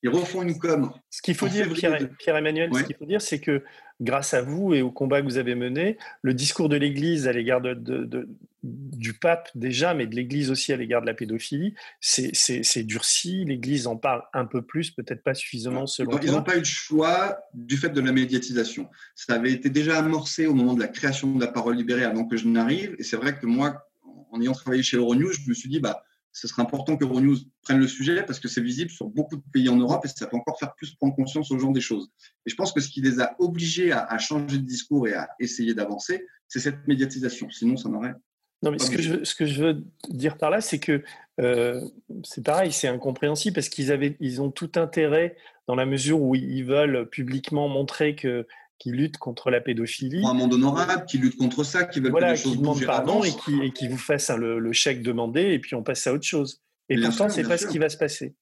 Ils 0.03 0.11
refont 0.11 0.43
une 0.43 0.59
com. 0.59 0.91
Ce 1.11 1.23
qu'il 1.23 1.35
faut 1.35 1.49
dire, 1.49 1.73
Pierre-Emmanuel, 2.19 2.71
ce 2.75 2.83
qu'il 2.83 2.97
faut 2.97 3.07
dire, 3.07 3.23
c'est 3.23 3.39
que 3.39 3.63
grâce 4.01 4.35
à 4.35 4.43
vous 4.43 4.75
et 4.75 4.83
au 4.83 4.91
combat 4.91 5.21
que 5.21 5.27
vous 5.27 5.39
avez 5.39 5.55
mené, 5.55 5.97
le 6.23 6.35
discours 6.35 6.69
de 6.69 6.75
l'Église 6.77 7.29
à 7.29 7.33
l'égard 7.33 7.61
de, 7.61 8.29
du 8.65 9.15
pape 9.15 9.49
déjà, 9.55 9.95
mais 9.95 10.09
de 10.09 10.17
l'Église 10.17 10.51
aussi 10.51 10.73
à 10.73 10.77
l'égard 10.77 11.03
de 11.03 11.07
la 11.07 11.15
pédophilie, 11.15 11.75
c'est 12.01 12.83
durci. 12.83 13.45
L'Église 13.45 13.87
en 13.87 13.97
parle 13.97 14.25
un 14.33 14.45
peu 14.45 14.63
plus, 14.63 14.91
peut-être 14.91 15.23
pas 15.23 15.35
suffisamment 15.35 15.87
selon 15.87 16.19
Ils 16.19 16.33
n'ont 16.33 16.43
pas 16.43 16.57
eu 16.57 16.61
le 16.61 16.65
choix 16.65 17.39
du 17.55 17.77
fait 17.77 17.91
de 17.91 18.01
la 18.01 18.11
médiatisation. 18.11 18.89
Ça 19.15 19.35
avait 19.35 19.53
été 19.53 19.71
déjà 19.71 19.99
amorcé 19.99 20.47
au 20.47 20.55
moment 20.55 20.75
de 20.75 20.81
la 20.81 20.89
création 20.89 21.33
de 21.33 21.41
la 21.41 21.51
parole 21.51 21.77
libérée 21.77 22.05
avant 22.05 22.25
que 22.25 22.37
je 22.37 22.49
n'arrive. 22.49 22.97
Et 22.99 23.05
c'est 23.05 23.17
vrai 23.17 23.39
que 23.39 23.47
moi, 23.47 23.89
en 24.33 24.41
ayant 24.41 24.53
travaillé 24.53 24.83
chez 24.83 24.97
Euronews, 24.97 25.33
je 25.33 25.49
me 25.49 25.55
suis 25.55 25.69
dit, 25.69 25.79
bah, 25.79 26.03
ce 26.33 26.49
serait 26.49 26.63
important 26.63 26.97
que 26.97 27.05
Euronews 27.05 27.37
prenne 27.63 27.79
le 27.79 27.87
sujet 27.87 28.25
parce 28.25 28.41
que 28.41 28.49
c'est 28.49 28.63
visible 28.63 28.91
sur 28.91 29.07
beaucoup 29.07 29.37
de 29.37 29.43
pays 29.53 29.69
en 29.69 29.77
Europe 29.77 30.05
et 30.05 30.09
ça 30.09 30.27
peut 30.27 30.37
encore 30.37 30.59
faire 30.59 30.75
plus 30.75 30.95
prendre 30.95 31.15
conscience 31.15 31.51
aux 31.51 31.59
gens 31.59 31.71
des 31.71 31.81
choses. 31.81 32.11
Et 32.47 32.51
je 32.51 32.57
pense 32.57 32.73
que 32.73 32.81
ce 32.81 32.89
qui 32.89 33.03
les 33.03 33.21
a 33.21 33.37
obligés 33.39 33.93
à, 33.93 34.19
changer 34.19 34.59
de 34.59 34.65
discours 34.65 35.07
et 35.09 35.15
à 35.15 35.29
essayer 35.39 35.75
d'avancer, 35.75 36.27
c'est 36.49 36.61
cette 36.61 36.87
médiatisation. 36.89 37.51
Sinon, 37.51 37.77
ça 37.77 37.89
n'aurait. 37.89 38.15
Non, 38.63 38.71
mais 38.71 38.79
ce 38.79 38.91
que, 38.91 39.03
je, 39.03 39.25
ce 39.25 39.35
que, 39.35 39.45
je, 39.45 39.63
veux 39.63 39.85
dire 40.09 40.39
par 40.39 40.49
là, 40.49 40.61
c'est 40.61 40.79
que 40.79 41.03
euh, 41.41 41.81
c'est 42.23 42.45
pareil, 42.45 42.73
c'est 42.73 42.89
incompréhensible 42.89 43.55
parce 43.55 43.69
qu'ils 43.69 43.91
avaient, 43.91 44.17
ils 44.21 44.41
ont 44.41 44.51
tout 44.51 44.71
intérêt 44.77 45.37
dans 45.67 45.75
la 45.75 45.85
mesure 45.85 46.23
où 46.23 46.35
ils 46.35 46.65
veulent 46.65 47.09
publiquement 47.09 47.69
montrer 47.69 48.15
que 48.15 48.47
qui 48.83 48.91
luttent 48.91 49.19
contre 49.19 49.53
la 49.53 49.61
pédophilie. 49.61 50.27
un 50.27 50.35
monde 50.35 50.55
honorable, 50.55 51.05
qui 51.07 51.17
luttent 51.17 51.37
contre 51.37 51.63
ça, 51.63 51.85
qui 51.85 52.01
veulent 52.01 52.11
voilà, 52.11 52.33
que 52.33 52.33
les 52.33 52.43
choses 52.43 52.59
demandent 52.59 52.85
pardon 52.85 53.23
et 53.23 53.31
qui, 53.31 53.63
et 53.63 53.71
qui, 53.71 53.87
vous 53.87 53.97
fassent 53.97 54.31
le, 54.31 54.73
chèque 54.73 55.05
demandé 55.05 55.53
et 55.53 55.61
puis 55.61 55.77
on 55.77 55.85
passe 55.85 56.09
à 56.09 56.13
autre 56.13 56.25
chose. 56.25 56.61
Et 56.89 57.01
pourtant, 57.01 57.29
ce 57.29 57.41
n'est 57.41 57.47
pas 57.47 57.59
ce 57.59 57.69
qui 57.69 57.79
va 57.79 57.89
se 57.89 57.97
passer. 57.97 58.35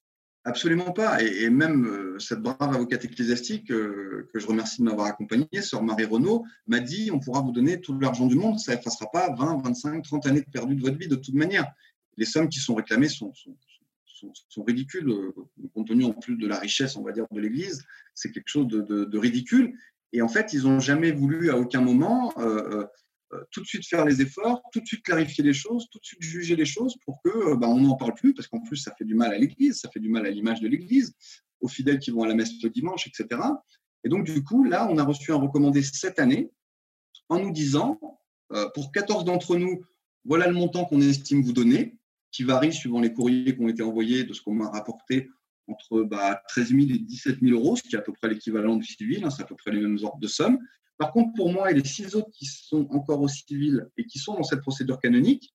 Absolument 0.44 0.92
pas. 0.92 1.22
Et, 1.22 1.50
même 1.50 1.84
euh, 1.84 2.18
cette 2.18 2.40
brave 2.40 2.74
avocate 2.74 3.04
ecclésiastique, 3.04 3.70
euh, 3.70 4.30
que 4.32 4.40
je 4.40 4.46
remercie 4.46 4.80
de 4.80 4.86
m'avoir 4.86 5.08
accompagnée, 5.08 5.60
sœur 5.60 5.82
Marie 5.82 6.06
Renaud, 6.06 6.46
m'a 6.66 6.80
dit 6.80 7.10
on 7.12 7.20
pourra 7.20 7.42
vous 7.42 7.52
donner 7.52 7.82
tout 7.82 7.98
l'argent 7.98 8.24
du 8.26 8.36
monde, 8.36 8.58
ça 8.58 8.74
n'effacera 8.74 9.10
pas 9.12 9.34
20, 9.34 9.62
25, 9.62 10.02
30 10.02 10.26
années 10.26 10.40
de 10.40 10.50
perdu 10.50 10.74
de 10.74 10.80
votre 10.80 10.96
vie 10.96 11.08
de 11.08 11.16
toute 11.16 11.34
manière. 11.34 11.70
Les 12.16 12.24
sommes 12.24 12.48
qui 12.48 12.60
sont 12.60 12.74
réclamées 12.74 13.10
sont, 13.10 13.34
sont, 13.34 13.54
sont, 14.48 14.62
ridicules, 14.62 15.10
euh, 15.10 15.34
compte 15.74 15.88
tenu 15.88 16.04
en 16.04 16.14
plus 16.14 16.36
de 16.36 16.46
la 16.46 16.58
richesse, 16.58 16.96
on 16.96 17.02
va 17.02 17.12
dire, 17.12 17.26
de 17.30 17.40
l'Église. 17.40 17.84
C'est 18.14 18.32
quelque 18.32 18.48
chose 18.48 18.68
de, 18.68 18.80
de, 18.80 19.04
de, 19.04 19.18
ridicule. 19.18 19.74
Et 20.12 20.22
en 20.22 20.28
fait, 20.28 20.52
ils 20.52 20.62
n'ont 20.62 20.80
jamais 20.80 21.12
voulu 21.12 21.50
à 21.50 21.56
aucun 21.56 21.80
moment 21.80 22.32
euh, 22.38 22.84
euh, 23.32 23.44
tout 23.52 23.60
de 23.60 23.66
suite 23.66 23.86
faire 23.86 24.04
les 24.04 24.20
efforts, 24.20 24.60
tout 24.72 24.80
de 24.80 24.86
suite 24.86 25.04
clarifier 25.04 25.44
les 25.44 25.52
choses, 25.52 25.88
tout 25.90 25.98
de 25.98 26.04
suite 26.04 26.22
juger 26.22 26.56
les 26.56 26.64
choses 26.64 26.96
pour 27.04 27.20
que 27.22 27.30
euh, 27.30 27.56
bah, 27.56 27.68
on 27.68 27.80
n'en 27.80 27.96
parle 27.96 28.14
plus, 28.14 28.34
parce 28.34 28.48
qu'en 28.48 28.60
plus 28.60 28.76
ça 28.76 28.92
fait 28.98 29.04
du 29.04 29.14
mal 29.14 29.32
à 29.32 29.38
l'Église, 29.38 29.80
ça 29.80 29.90
fait 29.90 30.00
du 30.00 30.08
mal 30.08 30.26
à 30.26 30.30
l'image 30.30 30.60
de 30.60 30.68
l'Église, 30.68 31.14
aux 31.60 31.68
fidèles 31.68 32.00
qui 32.00 32.10
vont 32.10 32.24
à 32.24 32.28
la 32.28 32.34
messe 32.34 32.50
le 32.62 32.70
dimanche, 32.70 33.06
etc. 33.06 33.40
Et 34.02 34.08
donc 34.08 34.24
du 34.24 34.42
coup, 34.42 34.64
là, 34.64 34.88
on 34.90 34.98
a 34.98 35.04
reçu 35.04 35.32
un 35.32 35.36
recommandé 35.36 35.82
cette 35.82 36.18
année 36.18 36.50
en 37.28 37.38
nous 37.38 37.52
disant, 37.52 38.00
pour 38.74 38.90
14 38.90 39.24
d'entre 39.24 39.56
nous, 39.56 39.84
voilà 40.24 40.48
le 40.48 40.54
montant 40.54 40.84
qu'on 40.84 41.00
estime 41.00 41.42
vous 41.42 41.52
donner, 41.52 41.98
qui 42.32 42.42
varie 42.42 42.72
suivant 42.72 43.00
les 43.00 43.12
courriers 43.12 43.54
qui 43.54 43.62
ont 43.62 43.68
été 43.68 43.82
envoyés 43.82 44.24
de 44.24 44.32
ce 44.32 44.40
qu'on 44.40 44.54
m'a 44.54 44.70
rapporté 44.70 45.28
entre 45.68 46.02
bah, 46.02 46.42
13 46.48 46.68
000 46.68 46.80
et 46.82 46.98
17 46.98 47.38
000 47.40 47.58
euros, 47.58 47.76
ce 47.76 47.82
qui 47.82 47.94
est 47.94 47.98
à 47.98 48.02
peu 48.02 48.12
près 48.12 48.28
l'équivalent 48.28 48.76
du 48.76 48.86
civil, 48.86 49.24
hein, 49.24 49.30
c'est 49.30 49.42
à 49.42 49.46
peu 49.46 49.56
près 49.56 49.70
les 49.70 49.80
mêmes 49.80 49.98
ordres 50.02 50.18
de 50.18 50.26
somme. 50.26 50.58
Par 50.98 51.12
contre, 51.12 51.32
pour 51.34 51.52
moi 51.52 51.70
et 51.70 51.74
les 51.74 51.84
six 51.84 52.14
autres 52.14 52.30
qui 52.32 52.46
sont 52.46 52.86
encore 52.90 53.20
au 53.20 53.28
civil 53.28 53.88
et 53.96 54.04
qui 54.04 54.18
sont 54.18 54.34
dans 54.34 54.42
cette 54.42 54.60
procédure 54.60 55.00
canonique, 55.00 55.54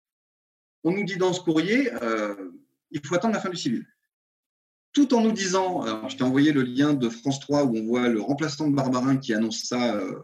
on 0.84 0.91
nous 0.91 1.03
dit 1.03 1.18
dans 1.18 1.34
ce 1.34 1.41
courrier, 1.41 1.91
euh, 2.01 2.51
il 2.91 3.06
faut 3.06 3.16
attendre 3.16 3.34
la 3.34 3.41
fin 3.41 3.49
du 3.49 3.58
civil. 3.58 3.86
Tout 4.93 5.14
en 5.14 5.22
nous 5.22 5.34
disant, 5.34 6.08
je 6.08 6.16
t'ai 6.16 6.24
envoyé 6.24 6.53
le 6.53 6.64
lien 6.64 6.93
de 6.93 7.10
France 7.10 7.39
3 7.41 7.66
où 7.66 7.78
on 7.78 7.86
voit 7.86 8.08
le 8.08 8.22
remplaçant 8.22 8.70
de 8.70 8.76
Barbarin 8.76 9.18
qui 9.18 9.34
annonce 9.34 9.64
ça 9.64 9.95
euh, 9.95 10.22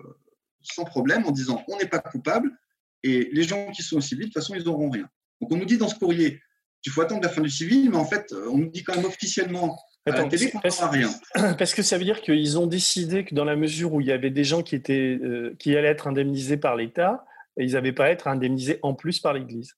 sans 0.62 0.86
problème, 0.86 1.26
en 1.26 1.32
disant 1.32 1.64
on 1.68 1.78
n'est 1.78 1.88
pas 1.88 2.00
coupable 2.00 2.58
et 3.04 3.30
les 3.32 3.44
gens 3.44 3.72
qui 3.72 3.84
sont 3.84 3.98
au 3.98 4.02
civil, 4.02 4.26
de 4.26 4.34
toute 4.34 4.42
façon, 4.42 4.56
ils 4.56 4.64
n'auront 4.64 4.90
rien. 4.90 5.10
Donc 5.40 5.52
on 5.52 5.58
nous 5.58 5.66
dit 5.66 5.78
dans 5.78 5.88
ce 5.88 5.96
courrier, 5.96 6.42
il 6.86 6.92
faut 6.92 7.02
attendre 7.02 7.22
la 7.22 7.30
fin 7.30 7.42
du 7.42 7.50
civil, 7.50 7.90
mais 7.90 7.98
en 7.98 8.06
fait, 8.06 8.34
on 8.50 8.58
nous 8.58 8.70
dit 8.70 8.84
quand 8.84 8.96
même 8.96 9.06
officiellement 9.06 9.78
à 10.06 10.12
la 10.12 10.24
télé 10.26 10.52
qu'on 10.52 10.88
rien. 10.90 11.10
Parce 11.58 11.74
que 11.74 11.84
ça 11.84 11.98
veut 11.98 12.04
dire 12.04 12.22
qu'ils 12.22 12.58
ont 12.58 12.68
décidé 12.68 13.24
que 13.24 13.36
dans 13.36 13.46
la 13.46 13.56
mesure 13.56 13.94
où 13.94 14.02
il 14.02 14.08
y 14.08 14.12
avait 14.12 14.32
des 14.32 14.44
gens 14.44 14.64
qui, 14.64 14.76
étaient, 14.76 15.20
euh, 15.22 15.56
qui 15.60 15.76
allaient 15.76 15.90
être 15.90 16.08
indemnisés 16.08 16.58
par 16.58 16.76
l'État, 16.76 17.26
ils 17.58 17.74
n'avaient 17.74 17.94
pas 17.94 18.06
à 18.06 18.10
être 18.10 18.28
indemnisés 18.28 18.80
en 18.82 18.94
plus 18.94 19.20
par 19.20 19.34
l'Église. 19.34 19.76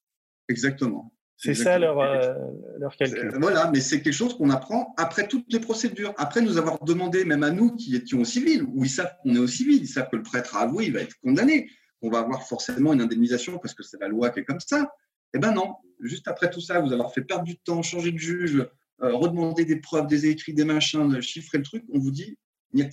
Exactement. 0.48 1.12
C'est 1.36 1.56
ça 1.56 1.78
leur, 1.78 2.00
euh, 2.00 2.34
leur 2.80 2.96
calcul. 2.96 3.32
Euh, 3.34 3.38
voilà, 3.38 3.70
mais 3.70 3.82
c'est 3.82 4.02
quelque 4.02 4.14
chose 4.14 4.38
qu'on 4.38 4.50
apprend 4.50 4.94
après 4.96 5.28
toutes 5.28 5.52
les 5.52 5.60
procédures. 5.60 6.14
Après 6.18 6.40
nous 6.40 6.58
avoir 6.58 6.82
demandé, 6.86 7.26
même 7.26 7.44
à 7.44 7.52
nous 7.52 7.76
qui 7.76 7.96
étions 7.98 8.22
au 8.22 8.26
civil, 8.26 8.64
où 8.64 8.86
ils 8.86 8.90
savent 8.90 9.14
qu'on 9.22 9.36
est 9.36 9.40
au 9.40 9.48
civil, 9.48 9.82
ils 9.82 9.88
savent 9.88 10.08
que 10.10 10.16
le 10.16 10.24
prêtre 10.24 10.56
a 10.56 10.62
avoué, 10.62 10.86
il 10.86 10.94
va 10.94 11.02
être 11.02 11.20
condamné, 11.22 11.70
qu'on 12.02 12.10
va 12.10 12.20
avoir 12.20 12.48
forcément 12.48 12.94
une 12.94 13.02
indemnisation 13.02 13.58
parce 13.58 13.74
que 13.74 13.84
c'est 13.84 14.00
la 14.00 14.08
loi 14.08 14.30
qui 14.30 14.40
est 14.40 14.46
comme 14.46 14.62
ça. 14.62 14.94
Eh 15.34 15.40
ben 15.40 15.52
non, 15.52 15.76
juste 16.00 16.28
après 16.28 16.50
tout 16.50 16.62
ça, 16.62 16.80
vous 16.80 16.94
avoir 16.94 17.14
fait 17.14 17.22
perdre 17.22 17.44
du 17.44 17.58
temps, 17.58 17.82
changer 17.82 18.12
de 18.12 18.18
juge, 18.18 18.68
euh, 19.02 19.16
redemander 19.16 19.66
des 19.66 19.78
preuves, 19.78 20.08
des 20.08 20.28
écrits, 20.28 20.54
des 20.54 20.66
machins, 20.66 21.20
chiffrer 21.22 21.58
le 21.58 21.64
truc, 21.64 21.84
on 21.92 22.00
vous 22.00 22.12
dit, 22.12 22.38
niet. 22.74 22.92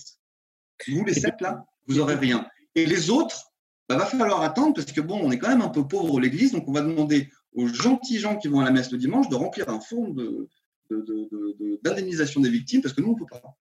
Vous, 0.87 1.05
les 1.05 1.13
sept 1.13 1.39
là, 1.41 1.65
vous 1.87 1.95
n'aurez 1.95 2.15
rien. 2.15 2.47
Et 2.73 2.85
les 2.85 3.09
autres, 3.11 3.51
il 3.89 3.95
bah, 3.95 3.99
va 3.99 4.05
falloir 4.05 4.41
attendre 4.41 4.73
parce 4.73 4.91
que 4.91 5.01
bon, 5.01 5.19
on 5.21 5.31
est 5.31 5.37
quand 5.37 5.49
même 5.49 5.61
un 5.61 5.69
peu 5.69 5.87
pauvre 5.87 6.19
l'église, 6.19 6.53
donc 6.53 6.67
on 6.67 6.71
va 6.71 6.81
demander 6.81 7.29
aux 7.53 7.67
gentils 7.67 8.19
gens 8.19 8.37
qui 8.37 8.47
vont 8.47 8.61
à 8.61 8.65
la 8.65 8.71
messe 8.71 8.91
le 8.91 8.97
dimanche 8.97 9.29
de 9.29 9.35
remplir 9.35 9.69
un 9.69 9.79
fonds 9.79 10.15
d'indemnisation 11.83 12.41
de, 12.41 12.47
des 12.47 12.51
victimes 12.51 12.81
parce 12.81 12.93
que 12.93 13.01
nous, 13.01 13.09
on 13.09 13.13
ne 13.13 13.19
peut 13.19 13.25
pas. 13.29 13.57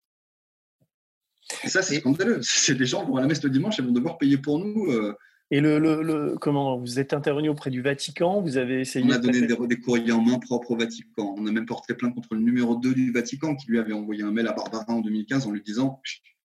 Et 1.63 1.69
ça, 1.69 1.81
c'est 1.81 1.99
scandaleux. 1.99 2.39
C'est 2.43 2.75
des 2.75 2.85
gens 2.85 3.03
qui 3.03 3.11
vont 3.11 3.17
à 3.17 3.21
la 3.21 3.27
messe 3.27 3.43
le 3.43 3.49
dimanche 3.49 3.79
et 3.79 3.81
vont 3.81 3.91
devoir 3.91 4.17
payer 4.17 4.37
pour 4.37 4.59
nous. 4.59 4.91
Euh, 4.91 5.17
et 5.51 5.61
le, 5.61 5.79
le, 5.79 6.37
comment 6.39 6.77
vous 6.77 6.99
êtes 6.99 7.13
intervenu 7.13 7.49
auprès 7.49 7.71
du 7.71 7.81
Vatican 7.81 8.41
Vous 8.41 8.57
avez 8.57 8.81
essayé 8.81 9.03
On 9.05 9.09
a 9.09 9.17
donné 9.17 9.41
des, 9.41 9.79
courriers 9.79 10.11
en 10.11 10.21
main 10.21 10.37
propre 10.37 10.71
au 10.71 10.77
Vatican. 10.77 11.35
On 11.37 11.47
a 11.47 11.51
même 11.51 11.65
porté 11.65 11.95
plainte 11.95 12.13
contre 12.13 12.35
le 12.35 12.41
numéro 12.41 12.75
2 12.75 12.93
du 12.93 13.11
Vatican 13.11 13.55
qui 13.55 13.67
lui 13.67 13.79
avait 13.79 13.93
envoyé 13.93 14.21
un 14.21 14.31
mail 14.31 14.47
à 14.47 14.53
Barbara 14.53 14.85
en 14.89 14.99
2015 14.99 15.47
en 15.47 15.51
lui 15.51 15.61
disant 15.61 16.01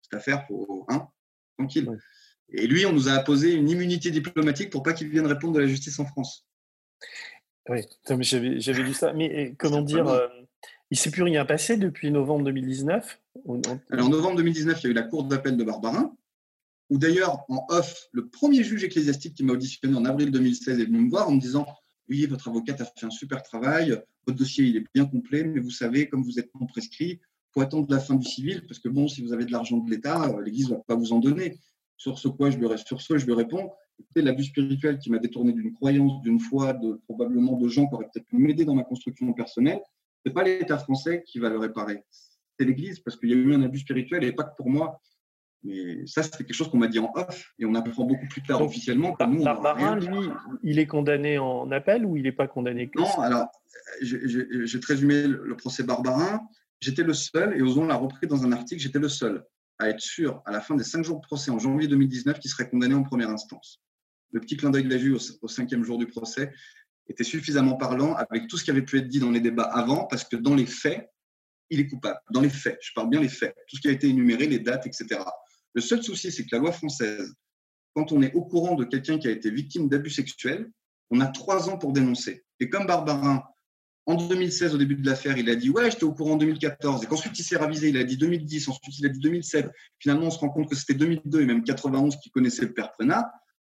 cette 0.02 0.14
affaire, 0.14 0.44
faut 0.48 0.84
hein, 0.88 1.06
tranquille. 1.56 1.88
Et 2.50 2.66
lui, 2.66 2.86
on 2.86 2.92
nous 2.92 3.08
a 3.08 3.18
posé 3.20 3.52
une 3.52 3.68
immunité 3.68 4.10
diplomatique 4.10 4.70
pour 4.70 4.82
pas 4.82 4.94
qu'il 4.94 5.08
vienne 5.08 5.26
répondre 5.26 5.54
de 5.54 5.60
la 5.60 5.66
justice 5.66 5.98
en 6.00 6.06
France. 6.06 6.46
Oui, 7.68 7.82
j'avais 8.20 8.82
lu 8.82 8.94
ça. 8.94 9.12
Mais 9.12 9.54
comment 9.58 9.82
dire 9.82 10.08
euh, 10.08 10.26
Il 10.90 10.94
ne 10.94 10.96
s'est 10.96 11.10
plus 11.10 11.22
rien 11.22 11.44
passé 11.44 11.76
depuis 11.76 12.10
novembre 12.10 12.44
2019 12.46 13.20
Alors, 13.90 14.06
en 14.06 14.08
novembre 14.08 14.36
2019, 14.38 14.80
il 14.80 14.84
y 14.84 14.86
a 14.88 14.90
eu 14.90 14.94
la 14.94 15.02
cour 15.02 15.24
d'appel 15.24 15.56
de 15.56 15.62
Barbarin 15.62 16.16
ou 16.90 16.98
d'ailleurs 16.98 17.44
en 17.48 17.66
off, 17.68 18.08
le 18.12 18.28
premier 18.28 18.64
juge 18.64 18.84
ecclésiastique 18.84 19.34
qui 19.34 19.44
m'a 19.44 19.52
auditionné 19.52 19.96
en 19.96 20.04
avril 20.04 20.30
2016 20.30 20.80
est 20.80 20.84
venu 20.84 21.00
me 21.00 21.10
voir 21.10 21.28
en 21.28 21.32
me 21.32 21.40
disant 21.40 21.66
Oui, 22.08 22.24
votre 22.26 22.48
avocate 22.48 22.80
a 22.80 22.84
fait 22.84 23.06
un 23.06 23.10
super 23.10 23.42
travail, 23.42 24.00
votre 24.26 24.38
dossier 24.38 24.64
il 24.64 24.76
est 24.76 24.84
bien 24.94 25.06
complet, 25.06 25.44
mais 25.44 25.60
vous 25.60 25.70
savez, 25.70 26.08
comme 26.08 26.22
vous 26.22 26.38
êtes 26.38 26.50
non 26.58 26.66
prescrit, 26.66 27.20
il 27.20 27.52
faut 27.52 27.60
attendre 27.60 27.86
la 27.90 28.00
fin 28.00 28.14
du 28.14 28.26
civil, 28.26 28.66
parce 28.66 28.78
que 28.78 28.88
bon, 28.88 29.08
si 29.08 29.22
vous 29.22 29.32
avez 29.32 29.44
de 29.44 29.52
l'argent 29.52 29.78
de 29.78 29.90
l'État, 29.90 30.24
euh, 30.24 30.42
l'Église 30.42 30.70
ne 30.70 30.74
va 30.74 30.82
pas 30.86 30.94
vous 30.94 31.12
en 31.12 31.18
donner. 31.18 31.58
Sur 31.96 32.18
ce, 32.18 32.28
quoi 32.28 32.50
je 32.50 32.58
lui, 32.58 32.66
sur 32.86 33.00
ce, 33.00 33.18
je 33.18 33.26
lui 33.26 33.34
réponds 33.34 33.70
écoutez, 33.98 34.22
l'abus 34.22 34.44
spirituel 34.44 34.98
qui 34.98 35.10
m'a 35.10 35.18
détourné 35.18 35.52
d'une 35.52 35.72
croyance, 35.72 36.20
d'une 36.22 36.40
foi, 36.40 36.72
de, 36.72 37.00
probablement 37.04 37.56
de 37.56 37.68
gens 37.68 37.86
qui 37.86 37.94
auraient 37.94 38.08
peut-être 38.12 38.26
pu 38.26 38.38
m'aider 38.38 38.64
dans 38.64 38.74
ma 38.74 38.84
construction 38.84 39.32
personnelle, 39.32 39.80
ce 40.24 40.28
n'est 40.28 40.34
pas 40.34 40.44
l'État 40.44 40.78
français 40.78 41.24
qui 41.26 41.38
va 41.38 41.48
le 41.48 41.58
réparer. 41.58 42.02
C'est 42.58 42.64
l'Église, 42.64 43.00
parce 43.00 43.16
qu'il 43.16 43.30
y 43.30 43.32
a 43.32 43.36
eu 43.36 43.54
un 43.54 43.62
abus 43.62 43.80
spirituel 43.80 44.24
et 44.24 44.32
pas 44.32 44.44
que 44.44 44.56
pour 44.56 44.68
moi. 44.68 45.00
Mais 45.64 46.06
ça, 46.06 46.22
c'est 46.22 46.36
quelque 46.38 46.52
chose 46.52 46.70
qu'on 46.70 46.78
m'a 46.78 46.86
dit 46.86 47.00
en 47.00 47.10
off 47.14 47.52
et 47.58 47.64
on 47.64 47.74
apprend 47.74 48.04
beaucoup 48.04 48.28
plus 48.28 48.42
tard 48.42 48.62
officiellement 48.62 49.12
que 49.12 49.24
nous. 49.24 49.42
Barbarin, 49.42 49.96
lui, 49.96 50.30
il 50.62 50.78
est 50.78 50.86
condamné 50.86 51.38
en 51.38 51.70
appel 51.72 52.06
ou 52.06 52.16
il 52.16 52.22
n'est 52.22 52.32
pas 52.32 52.46
condamné 52.46 52.90
Non, 52.94 53.20
alors, 53.20 53.48
j'ai 54.00 54.80
très 54.80 54.94
résumé 54.94 55.26
le 55.26 55.56
procès 55.56 55.82
Barbarin. 55.82 56.40
J'étais 56.80 57.02
le 57.02 57.12
seul, 57.12 57.56
et 57.56 57.62
Ozon 57.62 57.86
l'a 57.86 57.96
repris 57.96 58.28
dans 58.28 58.44
un 58.44 58.52
article, 58.52 58.80
j'étais 58.80 59.00
le 59.00 59.08
seul 59.08 59.44
à 59.78 59.88
être 59.88 60.00
sûr, 60.00 60.42
à 60.44 60.52
la 60.52 60.60
fin 60.60 60.74
des 60.74 60.84
cinq 60.84 61.04
jours 61.04 61.20
de 61.20 61.26
procès 61.26 61.50
en 61.50 61.58
janvier 61.58 61.88
2019, 61.88 62.38
qu'il 62.38 62.50
serait 62.50 62.68
condamné 62.68 62.94
en 62.94 63.02
première 63.02 63.30
instance. 63.30 63.80
Le 64.32 64.40
petit 64.40 64.56
clin 64.56 64.70
d'œil 64.70 64.84
de 64.84 64.90
la 64.90 64.96
vue 64.96 65.14
au, 65.14 65.48
cinquième 65.48 65.84
jour 65.84 65.98
du 65.98 66.06
procès 66.06 66.52
était 67.08 67.24
suffisamment 67.24 67.76
parlant 67.76 68.14
avec 68.14 68.48
tout 68.48 68.58
ce 68.58 68.64
qui 68.64 68.70
avait 68.70 68.82
pu 68.82 68.98
être 68.98 69.08
dit 69.08 69.20
dans 69.20 69.30
les 69.30 69.40
débats 69.40 69.64
avant, 69.64 70.06
parce 70.06 70.24
que 70.24 70.36
dans 70.36 70.54
les 70.54 70.66
faits, 70.66 71.08
il 71.70 71.80
est 71.80 71.86
coupable. 71.86 72.18
Dans 72.30 72.40
les 72.40 72.50
faits, 72.50 72.78
je 72.82 72.92
parle 72.94 73.08
bien 73.08 73.20
les 73.20 73.28
faits, 73.28 73.54
tout 73.68 73.76
ce 73.76 73.80
qui 73.80 73.88
a 73.88 73.92
été 73.92 74.08
énuméré, 74.08 74.46
les 74.46 74.58
dates, 74.58 74.86
etc. 74.86 75.20
Le 75.78 75.82
seul 75.82 76.02
souci, 76.02 76.32
c'est 76.32 76.42
que 76.42 76.48
la 76.50 76.58
loi 76.58 76.72
française, 76.72 77.32
quand 77.94 78.10
on 78.10 78.20
est 78.20 78.34
au 78.34 78.42
courant 78.42 78.74
de 78.74 78.82
quelqu'un 78.82 79.16
qui 79.16 79.28
a 79.28 79.30
été 79.30 79.48
victime 79.48 79.88
d'abus 79.88 80.10
sexuels, 80.10 80.68
on 81.12 81.20
a 81.20 81.28
trois 81.28 81.70
ans 81.70 81.78
pour 81.78 81.92
dénoncer. 81.92 82.44
Et 82.58 82.68
comme 82.68 82.84
Barbarin, 82.84 83.44
en 84.06 84.16
2016, 84.16 84.74
au 84.74 84.78
début 84.78 84.96
de 84.96 85.06
l'affaire, 85.06 85.38
il 85.38 85.48
a 85.48 85.54
dit 85.54 85.70
Ouais, 85.70 85.88
j'étais 85.88 86.02
au 86.02 86.12
courant 86.12 86.32
en 86.32 86.36
2014. 86.36 87.04
Et 87.04 87.06
qu'ensuite, 87.06 87.38
il 87.38 87.44
s'est 87.44 87.56
ravisé, 87.56 87.90
il 87.90 87.96
a 87.96 88.02
dit 88.02 88.16
2010, 88.16 88.66
ensuite, 88.66 88.98
il 88.98 89.06
a 89.06 89.08
dit 89.08 89.20
2007. 89.20 89.70
Finalement, 90.00 90.26
on 90.26 90.30
se 90.30 90.40
rend 90.40 90.48
compte 90.48 90.68
que 90.68 90.74
c'était 90.74 90.94
2002 90.94 91.42
et 91.42 91.46
même 91.46 91.62
91 91.62 92.16
qui 92.16 92.30
connaissait 92.30 92.62
le 92.62 92.74
père 92.74 92.90
Prenat. 92.90 93.30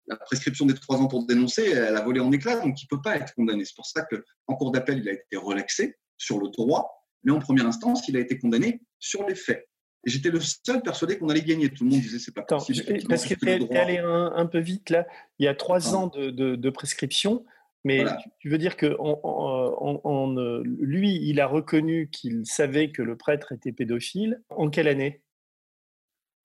La 0.06 0.16
prescription 0.16 0.66
des 0.66 0.74
trois 0.74 0.98
ans 0.98 1.08
pour 1.08 1.24
dénoncer, 1.24 1.70
elle 1.70 1.96
a 1.96 2.02
volé 2.02 2.20
en 2.20 2.30
éclats, 2.32 2.60
donc 2.60 2.82
il 2.82 2.84
ne 2.84 2.96
peut 2.98 3.00
pas 3.00 3.16
être 3.16 3.32
condamné. 3.32 3.64
C'est 3.64 3.76
pour 3.76 3.86
ça 3.86 4.02
qu'en 4.02 4.56
cours 4.56 4.72
d'appel, 4.72 4.98
il 4.98 5.08
a 5.08 5.12
été 5.12 5.38
relaxé 5.38 5.96
sur 6.18 6.38
le 6.38 6.50
droit, 6.50 7.08
mais 7.22 7.32
en 7.32 7.38
première 7.38 7.66
instance, 7.66 8.06
il 8.08 8.18
a 8.18 8.20
été 8.20 8.38
condamné 8.38 8.82
sur 8.98 9.26
les 9.26 9.34
faits. 9.34 9.66
Et 10.06 10.10
j'étais 10.10 10.30
le 10.30 10.40
seul 10.40 10.82
persuadé 10.82 11.18
qu'on 11.18 11.28
allait 11.28 11.42
gagner. 11.42 11.68
Tout 11.70 11.84
le 11.84 11.90
monde 11.90 12.00
disait 12.00 12.18
c'est 12.18 12.34
pas 12.34 12.42
possible. 12.42 12.82
parce 13.08 13.26
que 13.26 13.34
tu 13.34 13.48
es 13.48 13.76
allé 13.76 13.98
un, 13.98 14.46
peu 14.46 14.58
vite 14.58 14.90
là. 14.90 15.06
Il 15.38 15.44
y 15.44 15.48
a 15.48 15.54
trois 15.54 15.94
ans 15.94 16.08
de, 16.08 16.70
prescription. 16.70 17.44
Mais 17.86 18.02
tu, 18.40 18.48
veux 18.48 18.56
dire 18.56 18.76
que 18.76 18.86
euh, 18.86 20.62
lui, 20.64 21.20
il 21.22 21.38
a 21.38 21.46
reconnu 21.46 22.08
qu'il 22.10 22.46
savait 22.46 22.90
que 22.90 23.02
le 23.02 23.16
prêtre 23.16 23.52
était 23.52 23.72
pédophile. 23.72 24.40
En 24.48 24.70
quelle 24.70 24.88
année? 24.88 25.20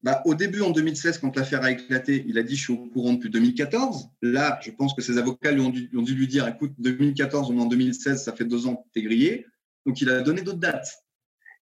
Bah, 0.01 0.21
au 0.25 0.33
début, 0.33 0.61
en 0.61 0.71
2016, 0.71 1.17
quand 1.17 1.35
l'affaire 1.35 1.63
a 1.63 1.71
éclaté, 1.71 2.23
il 2.27 2.37
a 2.37 2.43
dit 2.43 2.55
Je 2.55 2.63
suis 2.63 2.73
au 2.73 2.87
courant 2.87 3.13
depuis 3.13 3.29
2014. 3.29 4.09
Là, 4.21 4.59
je 4.61 4.71
pense 4.71 4.93
que 4.93 5.01
ses 5.01 5.17
avocats 5.17 5.51
lui 5.51 5.61
ont, 5.61 5.69
dû, 5.69 5.89
lui 6.15 6.27
dire 6.27 6.47
Écoute, 6.47 6.73
2014 6.77 7.51
ou 7.51 7.59
en 7.59 7.65
2016, 7.65 8.23
ça 8.23 8.33
fait 8.33 8.45
deux 8.45 8.67
ans 8.67 8.75
que 8.75 8.87
tu 8.93 8.99
es 8.99 9.03
grillé. 9.03 9.45
Donc, 9.85 9.99
il 10.01 10.09
a 10.09 10.21
donné 10.21 10.41
d'autres 10.41 10.59
dates. 10.59 11.03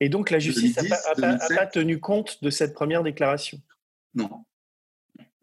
Et 0.04 0.10
donc, 0.10 0.28
la 0.28 0.38
justice 0.38 0.76
n'a 0.76 1.38
pas, 1.38 1.66
tenu 1.66 1.98
compte 1.98 2.44
de 2.44 2.50
cette 2.50 2.74
première 2.74 3.02
déclaration 3.02 3.58
Non. 4.14 4.44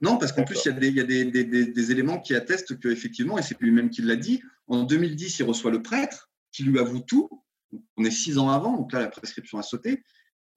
Non, 0.01 0.19
parce 0.19 0.33
qu'en 0.33 0.43
plus, 0.43 0.63
il 0.63 0.95
y 0.95 0.99
a, 0.99 1.03
des, 1.03 1.25
des, 1.25 1.91
éléments 1.91 2.19
qui 2.19 2.35
attestent 2.35 2.79
qu'effectivement, 2.79 3.39
et 3.39 3.41
c'est 3.41 3.59
lui-même 3.59 3.89
qui 3.89 4.03
l'a 4.03 4.15
dit, 4.15 4.43
en 4.67 4.83
2010, 4.83 5.39
il 5.39 5.43
reçoit 5.45 5.71
le 5.71 5.81
prêtre 5.81 6.29
qui 6.51 6.61
lui 6.61 6.77
avoue 6.77 6.99
tout. 6.99 7.43
On 7.97 8.05
est 8.05 8.11
six 8.11 8.37
ans 8.37 8.51
avant, 8.51 8.77
donc 8.77 8.93
là, 8.93 8.99
la 8.99 9.07
prescription 9.07 9.57
a 9.57 9.63
sauté. 9.63 10.03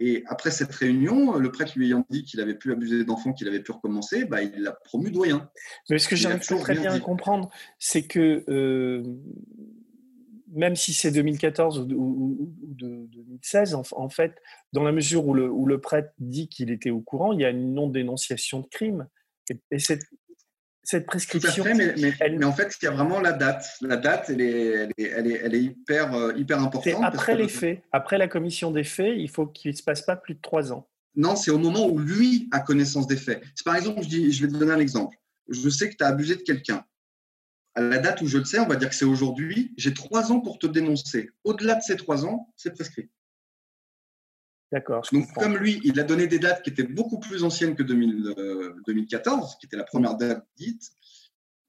Et 0.01 0.23
après 0.27 0.51
cette 0.51 0.75
réunion, 0.75 1.39
le 1.39 1.51
prêtre 1.51 1.73
lui 1.77 1.87
ayant 1.87 2.05
dit 2.11 2.25
qu'il 2.25 2.43
avait 2.43 2.57
pu 2.57 2.73
abuser 2.73 3.05
d'enfants, 3.05 3.33
qu'il 3.33 3.49
avait 3.49 3.63
pu 3.63 3.73
recommencer, 3.73 4.27
bah, 4.27 4.43
il 4.43 4.61
l'a 4.61 4.73
promu 4.73 5.11
doyen. 5.11 5.49
Mais 5.89 5.99
ce 5.99 6.09
que 6.09 6.17
j'aimerais 6.17 6.41
très 6.41 6.75
bien 6.75 7.01
comprendre, 7.01 7.49
c'est 7.79 8.07
que 8.07 8.45
euh, 8.51 9.03
même 10.55 10.77
si 10.77 10.95
c'est 10.95 11.11
2014 11.11 11.87
ou, 11.95 12.53
2016, 12.63 13.75
en, 13.75 14.09
fait, 14.09 14.35
dans 14.73 14.83
la 14.83 14.93
mesure 14.93 15.27
où 15.27 15.35
le, 15.35 15.51
où 15.51 15.67
le 15.67 15.81
prêtre 15.81 16.11
dit 16.19 16.49
qu'il 16.49 16.71
était 16.71 16.91
au 16.91 17.01
courant, 17.01 17.33
il 17.33 17.41
y 17.41 17.45
a 17.45 17.51
une 17.51 17.75
non-dénonciation 17.75 18.61
de 18.61 18.67
crime. 18.67 19.07
Et, 19.71 19.79
cette, 19.79 20.03
cette 20.83 21.07
prescription. 21.07 21.65
mais, 21.65 22.45
en 22.45 22.53
fait, 22.53 22.75
il 22.81 22.85
y 22.85 22.89
a 22.89 22.93
vraiment 22.93 23.21
la 23.21 23.33
date. 23.33 23.67
La 23.81 23.97
date, 23.97 24.31
elle 24.31 24.41
est, 24.41 24.89
elle 24.99 25.27
est, 25.27 25.41
elle 25.43 25.55
est, 25.55 25.63
hyper, 25.63 26.15
euh, 26.15 26.33
hyper 26.37 26.63
importante. 26.63 27.03
après 27.03 27.37
les 27.37 27.49
faits, 27.49 27.83
après 27.93 28.19
la 28.19 28.29
commission 28.29 28.71
des 28.71 28.85
faits, 28.85 29.15
il 29.17 29.29
faut 29.29 29.47
qu'il 29.47 29.73
ne 29.73 29.77
se 29.77 29.83
passe 29.83 30.03
pas 30.03 30.17
plus 30.17 30.35
de 30.35 30.41
trois 30.41 30.73
ans. 30.73 30.89
Non, 31.17 31.37
c'est 31.37 31.51
au 31.51 31.59
moment 31.59 31.87
où 31.87 31.99
lui 31.99 32.49
a 32.53 32.61
connaissance 32.61 33.07
des 33.07 33.17
faits. 33.17 33.43
Par 33.65 33.77
exemple, 33.77 34.03
je, 34.03 34.09
dis, 34.09 34.33
je 34.33 34.47
vais 34.47 34.53
te 34.53 34.59
donner 34.59 34.73
un 34.73 34.81
exemple. 34.81 35.17
Je 35.49 35.69
sais 35.69 35.89
que 35.91 35.97
tu 35.97 36.05
as 36.05 36.09
abusé 36.09 36.37
de 36.37 36.43
quelqu'un. 36.43 36.85
À 37.75 37.81
la 37.81 37.99
date 37.99 38.21
où 38.23 38.27
je 38.27 38.39
le 38.39 38.45
sais, 38.45 38.61
on 38.61 38.67
va 38.67 38.77
dire 38.77 38.89
que 38.89 38.95
c'est 38.95 39.05
aujourd'hui, 39.05 39.73
j'ai 39.77 39.95
trois 39.95 40.31
ans 40.31 40.41
pour 40.41 40.59
te 40.59 40.67
dénoncer. 40.67 41.31
Au-delà 41.43 41.75
de 41.75 41.83
ces 41.83 41.97
trois 41.97 42.25
ans, 42.25 42.53
c'est 42.57 42.73
prescrit. 42.73 43.11
D'accord. 44.71 45.07
Donc, 45.13 45.33
comme 45.35 45.57
lui, 45.57 45.81
il 45.85 45.99
a 46.01 46.03
donné 46.03 46.27
des 46.27 46.39
dates 46.39 46.63
qui 46.63 46.71
étaient 46.71 46.83
beaucoup 46.83 47.19
plus 47.21 47.45
anciennes 47.45 47.77
que 47.77 47.83
2014, 47.83 49.45
euh, 49.45 49.57
qui 49.61 49.67
était 49.67 49.77
la 49.77 49.85
première 49.85 50.17
date 50.17 50.45
dite, 50.57 50.91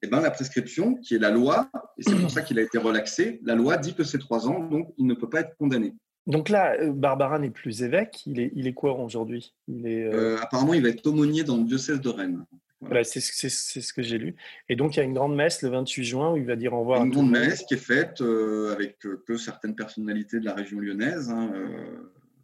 eh 0.02 0.08
ben, 0.08 0.20
la 0.20 0.30
prescription, 0.30 0.96
qui 0.96 1.14
est 1.14 1.18
la 1.18 1.30
loi, 1.30 1.70
et 1.98 2.02
c'est 2.02 2.16
pour 2.16 2.30
ça 2.30 2.42
qu'il 2.42 2.58
a 2.58 2.62
été 2.62 2.78
relaxé, 2.78 3.40
la 3.44 3.54
loi 3.54 3.76
dit 3.76 3.94
que 3.94 4.04
c'est 4.04 4.18
trois 4.18 4.48
ans, 4.48 4.60
donc 4.60 4.92
il 4.98 5.06
ne 5.06 5.14
peut 5.14 5.28
pas 5.28 5.40
être 5.40 5.56
condamné. 5.56 5.94
Donc 6.26 6.48
là, 6.48 6.74
euh, 6.80 6.92
Barbara 6.92 7.38
n'est 7.38 7.50
plus 7.50 7.82
évêque, 7.82 8.22
il 8.26 8.40
est, 8.40 8.52
il 8.54 8.66
est 8.66 8.74
quoi 8.74 8.98
aujourd'hui? 8.98 9.54
Il 9.68 9.86
est, 9.86 10.12
euh, 10.12 10.38
Apparemment, 10.40 10.74
il 10.74 10.82
va 10.82 10.88
être 10.88 11.06
aumônier 11.06 11.44
dans 11.44 11.56
le 11.56 11.64
diocèse 11.64 12.00
de 12.00 12.08
Rennes. 12.08 12.44
Voilà, 12.80 13.04
c'est 13.04 13.20
ce 13.20 13.92
que 13.92 14.02
j'ai 14.02 14.18
lu. 14.18 14.36
Et 14.68 14.76
donc, 14.76 14.96
il 14.96 14.98
y 14.98 15.00
a 15.00 15.04
une 15.04 15.14
grande 15.14 15.34
messe 15.34 15.62
le 15.62 15.70
28 15.70 16.04
juin 16.04 16.32
où 16.32 16.36
il 16.36 16.44
va 16.44 16.56
dire 16.56 16.72
au 16.74 16.80
revoir. 16.80 17.02
Une 17.02 17.10
grande 17.10 17.30
messe 17.30 17.64
qui 17.64 17.74
est 17.74 17.78
faite 17.78 18.20
avec 18.20 18.98
que 18.98 19.36
certaines 19.36 19.74
personnalités 19.74 20.40
de 20.40 20.44
la 20.44 20.54
région 20.54 20.78
lyonnaise. 20.78 21.30
Hein, 21.30 21.50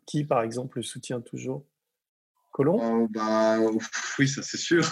qui, 0.06 0.24
par 0.24 0.42
exemple, 0.42 0.78
le 0.78 0.82
soutient 0.82 1.20
toujours? 1.20 1.64
Colomb? 2.52 2.78
Oh, 2.82 3.08
bah, 3.10 3.58
Oui, 4.18 4.28
ça 4.28 4.42
c'est 4.42 4.58
sûr. 4.58 4.84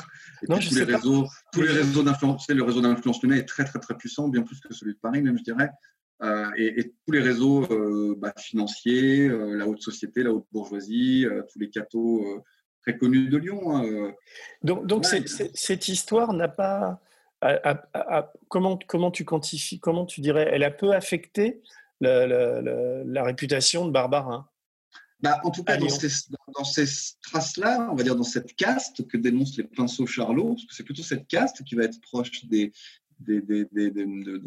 tous, 0.46 0.74
les 0.74 0.84
réseaux, 0.84 1.26
tous 1.52 1.62
les 1.62 1.72
réseaux 1.72 2.02
d'influence, 2.02 2.48
le 2.48 2.62
réseau 2.62 2.80
d'influence 2.80 3.22
lyonnais 3.22 3.38
est 3.38 3.48
très 3.48 3.64
très 3.64 3.78
très 3.78 3.96
puissant, 3.96 4.28
bien 4.28 4.42
plus 4.42 4.58
que 4.60 4.74
celui 4.74 4.94
de 4.94 4.98
Paris 4.98 5.22
même, 5.22 5.38
je 5.38 5.44
dirais. 5.44 5.70
Euh, 6.22 6.50
et, 6.56 6.92
tous 7.06 7.12
les 7.12 7.20
réseaux 7.20 7.64
euh, 7.70 8.14
bah, 8.18 8.34
financiers, 8.38 9.28
euh, 9.28 9.56
la 9.56 9.66
haute 9.66 9.80
société, 9.80 10.22
la 10.22 10.32
haute 10.32 10.46
bourgeoisie, 10.52 11.26
tous 11.52 11.58
les 11.58 11.70
cathos 11.70 12.42
très 12.82 12.96
connus 12.96 13.28
de 13.28 13.36
Lyon. 13.36 13.76
Hein, 13.76 14.12
donc, 14.62 14.86
donc 14.86 15.06
cette 15.06 15.88
histoire 15.88 16.32
n'a 16.32 16.48
pas. 16.48 17.00
comment, 18.48 18.78
comment 18.86 19.10
tu 19.10 19.24
quantifies, 19.24 19.80
comment 19.80 20.06
tu 20.06 20.20
dirais, 20.20 20.48
elle 20.52 20.64
a 20.64 20.70
peu 20.70 20.92
affecté 20.92 21.62
la, 22.00 22.26
la 22.26 23.24
réputation 23.24 23.86
de 23.86 23.90
Barbarin? 23.90 24.48
Bah, 25.22 25.38
en 25.44 25.50
tout 25.50 25.64
cas, 25.64 25.76
dans 25.76 25.88
ces, 25.88 26.08
dans 26.56 26.64
ces, 26.64 26.86
traces-là, 27.22 27.88
on 27.90 27.94
va 27.94 28.02
dire 28.02 28.16
dans 28.16 28.22
cette 28.22 28.56
caste 28.56 29.06
que 29.06 29.18
dénoncent 29.18 29.58
les 29.58 29.64
pinceaux 29.64 30.06
Charlot, 30.06 30.54
parce 30.54 30.64
que 30.64 30.74
c'est 30.74 30.82
plutôt 30.82 31.02
cette 31.02 31.26
caste 31.28 31.62
qui 31.64 31.74
va 31.74 31.84
être 31.84 32.00
proche 32.00 32.46
des, 32.46 32.72
des, 33.20 33.40
des, 33.40 33.90
de. 33.90 34.40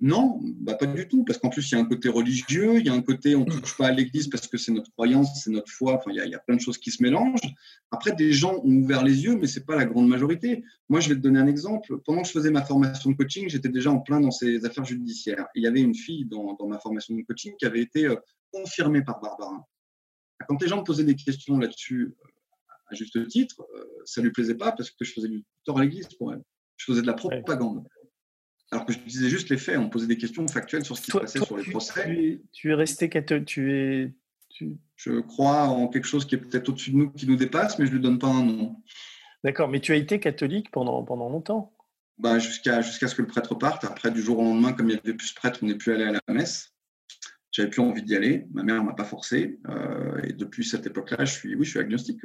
Non, 0.00 0.40
bah 0.60 0.74
pas 0.74 0.86
du 0.86 1.08
tout, 1.08 1.24
parce 1.24 1.38
qu'en 1.38 1.50
plus, 1.50 1.70
il 1.70 1.74
y 1.74 1.78
a 1.78 1.80
un 1.80 1.84
côté 1.84 2.08
religieux, 2.08 2.78
il 2.78 2.86
y 2.86 2.88
a 2.88 2.94
un 2.94 3.02
côté 3.02 3.34
on 3.34 3.44
ne 3.44 3.50
touche 3.50 3.76
pas 3.76 3.88
à 3.88 3.92
l'Église 3.92 4.28
parce 4.28 4.46
que 4.46 4.56
c'est 4.58 4.72
notre 4.72 4.90
croyance, 4.92 5.42
c'est 5.42 5.50
notre 5.50 5.70
foi, 5.70 5.94
enfin, 5.94 6.10
il 6.10 6.16
y, 6.16 6.34
a, 6.34 6.38
plein 6.38 6.56
de 6.56 6.60
choses 6.60 6.78
qui 6.78 6.90
se 6.90 7.02
mélangent. 7.02 7.54
Après, 7.90 8.12
des 8.12 8.32
gens 8.32 8.54
ont 8.64 8.76
ouvert 8.76 9.04
les 9.04 9.24
yeux, 9.24 9.36
mais 9.36 9.46
ce 9.46 9.58
n'est 9.58 9.64
pas 9.64 9.76
la 9.76 9.84
grande 9.84 10.08
majorité. 10.08 10.64
Moi, 10.88 11.00
je 11.00 11.10
vais 11.10 11.14
te 11.14 11.20
donner 11.20 11.38
un 11.38 11.46
exemple. 11.46 11.98
Pendant 12.04 12.22
que 12.22 12.28
je 12.28 12.32
faisais 12.32 12.50
ma 12.50 12.64
formation 12.64 13.10
de 13.10 13.16
coaching, 13.16 13.48
j'étais 13.48 13.68
déjà 13.68 13.90
en 13.90 14.00
plein 14.00 14.20
dans 14.20 14.30
ces 14.30 14.64
affaires 14.64 14.84
judiciaires. 14.84 15.46
Il 15.54 15.62
y 15.62 15.66
avait 15.66 15.80
une 15.80 15.94
fille 15.94 16.24
dans, 16.26 16.54
dans 16.54 16.66
ma 16.66 16.78
formation 16.78 17.14
de 17.14 17.22
coaching 17.22 17.54
qui 17.58 17.66
avait 17.66 17.82
été 17.82 18.06
euh, 18.06 18.16
confirmé 18.52 19.02
par 19.02 19.20
Barbarin. 19.20 19.64
Quand 20.46 20.60
les 20.62 20.68
gens 20.68 20.78
me 20.78 20.84
posaient 20.84 21.04
des 21.04 21.16
questions 21.16 21.58
là-dessus, 21.58 22.14
euh, 22.24 22.28
à 22.90 22.94
juste 22.94 23.26
titre, 23.28 23.66
euh, 23.74 23.84
ça 24.04 24.20
ne 24.20 24.26
lui 24.26 24.32
plaisait 24.32 24.54
pas 24.54 24.72
parce 24.72 24.90
que 24.90 25.04
je 25.04 25.12
faisais 25.12 25.28
du 25.28 25.44
tort 25.64 25.78
à 25.78 25.82
l'église 25.82 26.08
pour 26.18 26.32
elle. 26.32 26.42
Je 26.78 26.86
faisais 26.86 27.02
de 27.02 27.06
la 27.06 27.12
propagande. 27.12 27.86
Alors 28.70 28.86
que 28.86 28.92
je 28.92 28.98
disais 28.98 29.28
juste 29.28 29.50
les 29.50 29.58
faits, 29.58 29.78
on 29.78 29.88
posait 29.88 30.06
des 30.06 30.18
questions 30.18 30.46
factuelles 30.46 30.84
sur 30.84 30.96
ce 30.96 31.02
qui 31.02 31.10
se 31.10 31.18
passait 31.18 31.40
sur 31.40 31.56
les 31.56 31.70
procès. 31.70 32.40
Tu 32.52 32.70
es, 32.70 32.74
resté 32.74 33.08
catholique, 33.08 33.46
tu 33.46 33.74
es. 33.74 34.12
Je 34.96 35.20
crois 35.20 35.64
en 35.64 35.88
quelque 35.88 36.06
chose 36.06 36.26
qui 36.26 36.34
est 36.34 36.38
peut-être 36.38 36.68
au-dessus 36.68 36.90
de 36.90 36.96
nous, 36.96 37.10
qui 37.10 37.26
nous 37.26 37.36
dépasse, 37.36 37.78
mais 37.78 37.86
je 37.86 37.90
ne 37.90 37.96
lui 37.96 38.02
donne 38.02 38.18
pas 38.18 38.28
un 38.28 38.44
nom. 38.44 38.76
D'accord, 39.44 39.68
mais 39.68 39.80
tu 39.80 39.92
as 39.92 39.96
été 39.96 40.18
catholique 40.18 40.70
pendant, 40.70 41.02
pendant 41.04 41.28
longtemps 41.28 41.72
bah, 42.18 42.38
Jusqu'à 42.38 42.80
jusqu'à 42.82 43.08
ce 43.08 43.14
que 43.14 43.22
le 43.22 43.28
prêtre 43.28 43.54
parte. 43.54 43.84
Après, 43.84 44.10
du 44.10 44.20
jour 44.20 44.38
au 44.38 44.42
lendemain, 44.42 44.72
comme 44.72 44.90
il 44.90 44.94
n'y 44.94 45.00
avait 45.00 45.14
plus 45.14 45.28
ce 45.28 45.34
prêtre, 45.34 45.60
on 45.62 45.66
n'est 45.66 45.76
plus 45.76 45.92
allé 45.92 46.04
à 46.04 46.12
la 46.12 46.34
messe. 46.34 46.74
J'avais 47.52 47.70
plus 47.70 47.80
envie 47.80 48.02
d'y 48.02 48.16
aller. 48.16 48.46
Ma 48.52 48.62
mère 48.62 48.82
m'a 48.84 48.92
pas 48.92 49.04
forcé. 49.04 49.58
Euh, 49.68 50.20
et 50.24 50.32
depuis 50.32 50.64
cette 50.64 50.86
époque-là, 50.86 51.24
je 51.24 51.32
suis, 51.32 51.54
oui, 51.54 51.64
je 51.64 51.70
suis 51.70 51.78
agnostique. 51.78 52.20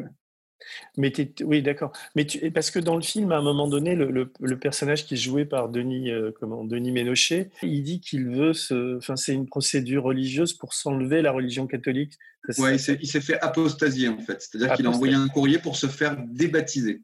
Mais 0.97 1.11
oui, 1.43 1.61
d'accord. 1.61 1.91
Mais 2.15 2.25
tu, 2.25 2.51
parce 2.51 2.71
que 2.71 2.79
dans 2.79 2.95
le 2.95 3.01
film, 3.01 3.31
à 3.31 3.37
un 3.37 3.41
moment 3.41 3.67
donné, 3.67 3.95
le, 3.95 4.31
personnage 4.57 5.05
qui 5.05 5.15
est 5.15 5.17
joué 5.17 5.45
par 5.45 5.69
Denis, 5.69 6.11
euh, 6.11 6.31
comment, 6.39 6.63
Denis 6.63 6.91
Ménochet, 6.91 7.49
il 7.61 7.83
dit 7.83 7.99
qu'il 7.99 8.29
veut 8.29 8.53
se, 8.53 8.97
enfin, 8.97 9.15
c'est 9.15 9.33
une 9.33 9.47
procédure 9.47 10.03
religieuse 10.03 10.53
pour 10.53 10.73
s'enlever 10.73 11.21
la 11.21 11.31
religion 11.31 11.67
catholique. 11.67 12.17
Oui, 12.57 12.75
il 12.75 13.07
s'est 13.07 13.21
fait 13.21 13.39
apostasier 13.39 14.09
en 14.09 14.19
fait. 14.19 14.41
C'est-à-dire 14.41 14.73
qu'il 14.73 14.85
a 14.85 14.89
envoyé 14.89 15.15
un 15.15 15.27
courrier 15.27 15.59
pour 15.59 15.77
se 15.77 15.87
faire 15.87 16.17
débaptiser. 16.27 17.01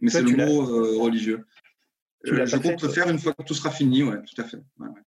Mais 0.00 0.10
c'est 0.10 0.22
le 0.22 0.36
mot 0.36 0.62
euh, 0.62 0.98
religieux. 0.98 1.44
Euh, 2.28 2.46
je 2.46 2.56
compte 2.56 2.82
le 2.82 2.88
faire 2.88 3.08
une 3.08 3.18
fois 3.18 3.32
que 3.34 3.42
tout 3.42 3.54
sera 3.54 3.70
fini, 3.70 4.02
oui, 4.02 4.16
tout 4.26 4.40
à 4.40 4.44
fait. 4.44 4.58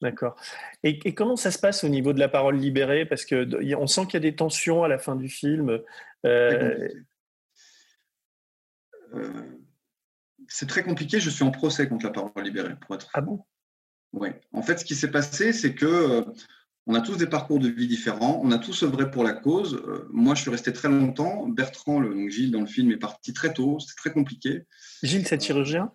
D'accord. 0.01 0.37
Et, 0.83 1.15
comment 1.15 1.37
ça 1.37 1.51
se 1.51 1.59
passe 1.59 1.85
au 1.85 1.89
niveau 1.89 2.13
de 2.13 2.19
la 2.19 2.29
parole 2.29 2.57
libérée? 2.57 3.07
Parce 3.07 3.25
qu'on 3.25 3.87
sent 3.87 4.03
qu'il 4.03 4.15
y 4.15 4.17
a 4.17 4.21
des 4.21 4.35
tensions 4.35 4.83
à 4.85 4.89
la 4.89 4.99
fin 4.99 5.17
du 5.17 5.29
film. 5.29 5.81
Euh, 6.25 6.89
euh, 9.15 9.43
c'est 10.49 10.69
très 10.69 10.83
compliqué. 10.83 11.21
Je 11.21 11.31
suis 11.31 11.45
en 11.45 11.51
procès 11.51 11.89
contre 11.89 12.07
la 12.07 12.13
parole 12.13 12.33
libérée, 12.43 12.77
pour 12.81 12.95
être. 12.95 13.09
Ah 13.15 13.21
bon? 13.21 13.45
Oui. 14.13 14.29
En 14.53 14.63
fait, 14.63 14.79
ce 14.79 14.85
qui 14.85 14.95
s'est 14.95 15.11
passé, 15.11 15.53
c'est 15.53 15.75
que 15.75 16.25
on 16.87 16.95
a 16.95 17.01
tous 17.01 17.17
des 17.17 17.27
parcours 17.27 17.59
de 17.59 17.69
vie 17.69 17.89
différents. 17.89 18.41
On 18.45 18.53
a 18.53 18.59
tous 18.59 18.85
œuvré 18.85 19.11
pour 19.11 19.25
la 19.25 19.33
cause. 19.33 19.83
moi, 20.11 20.35
je 20.35 20.43
suis 20.43 20.51
resté 20.51 20.73
très 20.73 20.89
longtemps. 20.89 21.49
Bertrand, 21.49 21.99
le, 21.99 22.15
donc 22.15 22.31
Gilles, 22.31 22.53
dans 22.53 22.61
le 22.61 22.67
film, 22.67 22.91
est 22.93 22.97
parti 22.97 23.33
très 23.33 23.53
tôt. 23.53 23.79
C'était 23.81 23.97
très 23.97 24.13
compliqué. 24.13 24.67
Gilles, 25.03 25.27
c'est 25.27 25.43
chirurgien? 25.43 25.93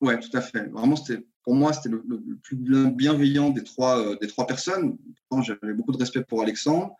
Oui, 0.00 0.14
tout 0.18 0.36
à 0.36 0.40
fait. 0.40 0.68
Vraiment, 0.70 0.96
c'était 0.96 1.24
pour 1.42 1.54
moi, 1.54 1.72
c'était 1.72 1.88
le, 1.88 2.38
plus 2.42 2.56
bienveillant 2.56 3.50
des 3.50 3.64
trois, 3.64 3.98
euh, 3.98 4.16
des 4.20 4.26
trois 4.26 4.46
personnes. 4.46 4.98
J'avais 5.42 5.72
beaucoup 5.72 5.92
de 5.92 5.98
respect 5.98 6.22
pour 6.24 6.42
Alexandre. 6.42 6.94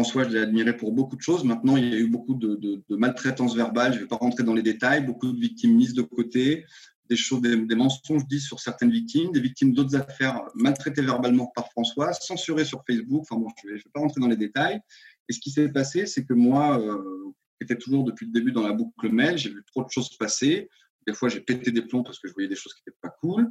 François, 0.00 0.24
je 0.24 0.30
l'ai 0.30 0.40
admiré 0.40 0.74
pour 0.74 0.92
beaucoup 0.92 1.14
de 1.14 1.20
choses. 1.20 1.44
Maintenant, 1.44 1.76
il 1.76 1.86
y 1.86 1.94
a 1.94 1.98
eu 1.98 2.08
beaucoup 2.08 2.34
de, 2.34 2.54
de, 2.54 2.96
maltraitance 2.96 3.54
verbale. 3.54 3.92
Je 3.92 3.98
ne 3.98 4.02
vais 4.04 4.08
pas 4.08 4.16
rentrer 4.16 4.44
dans 4.44 4.54
les 4.54 4.62
détails. 4.62 5.04
Beaucoup 5.04 5.30
de 5.30 5.38
victimes 5.38 5.76
mises 5.76 5.92
de 5.92 6.00
côté, 6.00 6.64
des 7.10 7.16
choses, 7.16 7.42
des, 7.42 7.74
mensonges 7.74 8.26
dits 8.26 8.40
sur 8.40 8.60
certaines 8.60 8.90
victimes, 8.90 9.30
des 9.30 9.40
victimes 9.40 9.74
d'autres 9.74 9.96
affaires 9.96 10.40
maltraitées 10.54 11.02
verbalement 11.02 11.48
par 11.54 11.68
François, 11.72 12.14
censurées 12.14 12.64
sur 12.64 12.82
Facebook. 12.86 13.20
Enfin 13.20 13.36
bon, 13.38 13.48
je 13.62 13.68
ne 13.68 13.74
vais, 13.74 13.82
pas 13.92 14.00
rentrer 14.00 14.22
dans 14.22 14.28
les 14.28 14.38
détails. 14.38 14.80
Et 15.28 15.34
ce 15.34 15.38
qui 15.38 15.50
s'est 15.50 15.68
passé, 15.68 16.06
c'est 16.06 16.24
que 16.24 16.32
moi, 16.32 16.80
euh, 16.80 17.34
j'étais 17.60 17.76
toujours 17.76 18.04
depuis 18.04 18.24
le 18.24 18.32
début 18.32 18.52
dans 18.52 18.66
la 18.66 18.72
boucle 18.72 19.10
mail, 19.10 19.36
j'ai 19.36 19.50
vu 19.50 19.62
trop 19.66 19.84
de 19.84 19.90
choses 19.90 20.16
passer. 20.16 20.70
Des 21.06 21.12
fois, 21.12 21.28
j'ai 21.28 21.40
pété 21.40 21.72
des 21.72 21.82
plombs 21.82 22.04
parce 22.04 22.18
que 22.18 22.26
je 22.26 22.32
voyais 22.32 22.48
des 22.48 22.56
choses 22.56 22.72
qui 22.72 22.80
n'étaient 22.86 22.98
pas 23.02 23.14
cool. 23.20 23.50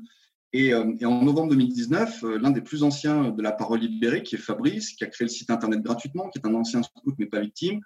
Et, 0.52 0.74
en 0.74 1.24
novembre 1.24 1.50
2019, 1.50 2.24
l'un 2.24 2.50
des 2.50 2.62
plus 2.62 2.84
anciens 2.84 3.30
de 3.30 3.42
la 3.42 3.52
parole 3.52 3.82
libérée, 3.82 4.24
qui 4.24 4.36
est 4.36 4.40
Fabrice, 4.40 4.94
qui 4.94 5.04
a 5.04 5.08
créé 5.08 5.26
le 5.26 5.30
site 5.30 5.52
internet 5.52 5.82
gratuitement, 5.82 6.30
qui 6.30 6.40
est 6.40 6.48
un 6.48 6.56
ancien 6.56 6.82
scout 6.82 7.14
mais 7.20 7.28
pas 7.28 7.40
victime, 7.40 7.82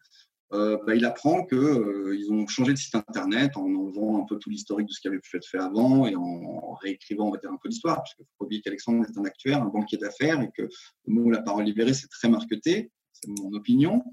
euh, 0.53 0.77
bah, 0.85 0.95
il 0.95 1.03
apprend 1.03 1.45
qu'ils 1.45 1.57
euh, 1.57 2.31
ont 2.31 2.45
changé 2.47 2.73
de 2.73 2.77
site 2.77 2.93
internet 2.93 3.57
en 3.57 3.65
enlevant 3.65 4.21
un 4.21 4.25
peu 4.25 4.37
tout 4.37 4.51
l'historique 4.51 4.87
de 4.87 4.93
ce 4.93 5.01
qui 5.01 5.07
avait 5.07 5.19
pu 5.19 5.35
être 5.37 5.47
fait 5.47 5.57
avant 5.57 6.05
et 6.05 6.15
en, 6.15 6.73
réécrivant 6.75 7.33
un 7.33 7.57
peu 7.57 7.69
l'histoire, 7.69 7.97
parce 7.97 8.13
qu'il 8.13 8.25
faut 8.37 8.45
oublier 8.45 8.61
qu'Alexandre 8.61 9.03
est 9.05 9.17
un 9.17 9.25
actuaire, 9.25 9.63
un 9.63 9.69
banquier 9.69 9.97
d'affaires 9.97 10.41
et 10.41 10.49
que 10.55 10.63
le 10.63 11.13
mot 11.13 11.31
la 11.31 11.41
parole 11.41 11.63
libérée 11.63 11.93
c'est 11.93 12.07
très 12.07 12.29
marqueté, 12.29 12.91
c'est 13.13 13.29
mon 13.29 13.53
opinion. 13.53 14.03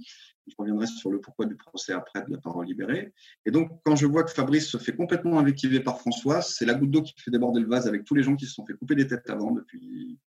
Je 0.51 0.55
reviendrai 0.59 0.86
sur 0.86 1.11
le 1.11 1.20
pourquoi 1.20 1.46
du 1.46 1.57
procès 1.57 1.92
après 1.92 2.22
de 2.22 2.30
la 2.30 2.38
parole 2.38 2.66
libérée. 2.66 3.12
Et 3.46 3.51
donc, 3.51 3.70
quand 3.84 3.96
je 3.96 4.07
vois 4.07 4.24
que 4.24 4.32
Fabrice 4.32 4.68
se 4.68 4.78
fait 4.78 4.94
complètement 4.94 5.38
invectiver 5.38 5.80
par 5.80 5.98
François, 6.01 6.42
c'est 6.42 6.66
la 6.66 6.74
goutte 6.74 6.90
d'eau 6.90 7.03
qui 7.03 7.14
fait 7.16 7.30
déborder 7.30 7.61
le 7.61 7.68
vase 7.68 7.86
avec 7.86 8.05
tous 8.05 8.14
les 8.14 8.22
gens 8.22 8.36
qui 8.36 8.46
se 8.46 8.55
sont 8.55 8.66
fait 8.66 8.74
couper 8.74 8.94
des 8.94 9.07
têtes 9.07 9.30
avant 9.30 9.53
depuis, 9.53 10.18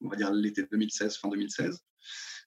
on 0.00 0.08
va 0.08 0.16
dire, 0.16 0.32
l'été 0.32 0.64
2016, 0.70 1.16
fin 1.16 1.28
2016. 1.28 1.78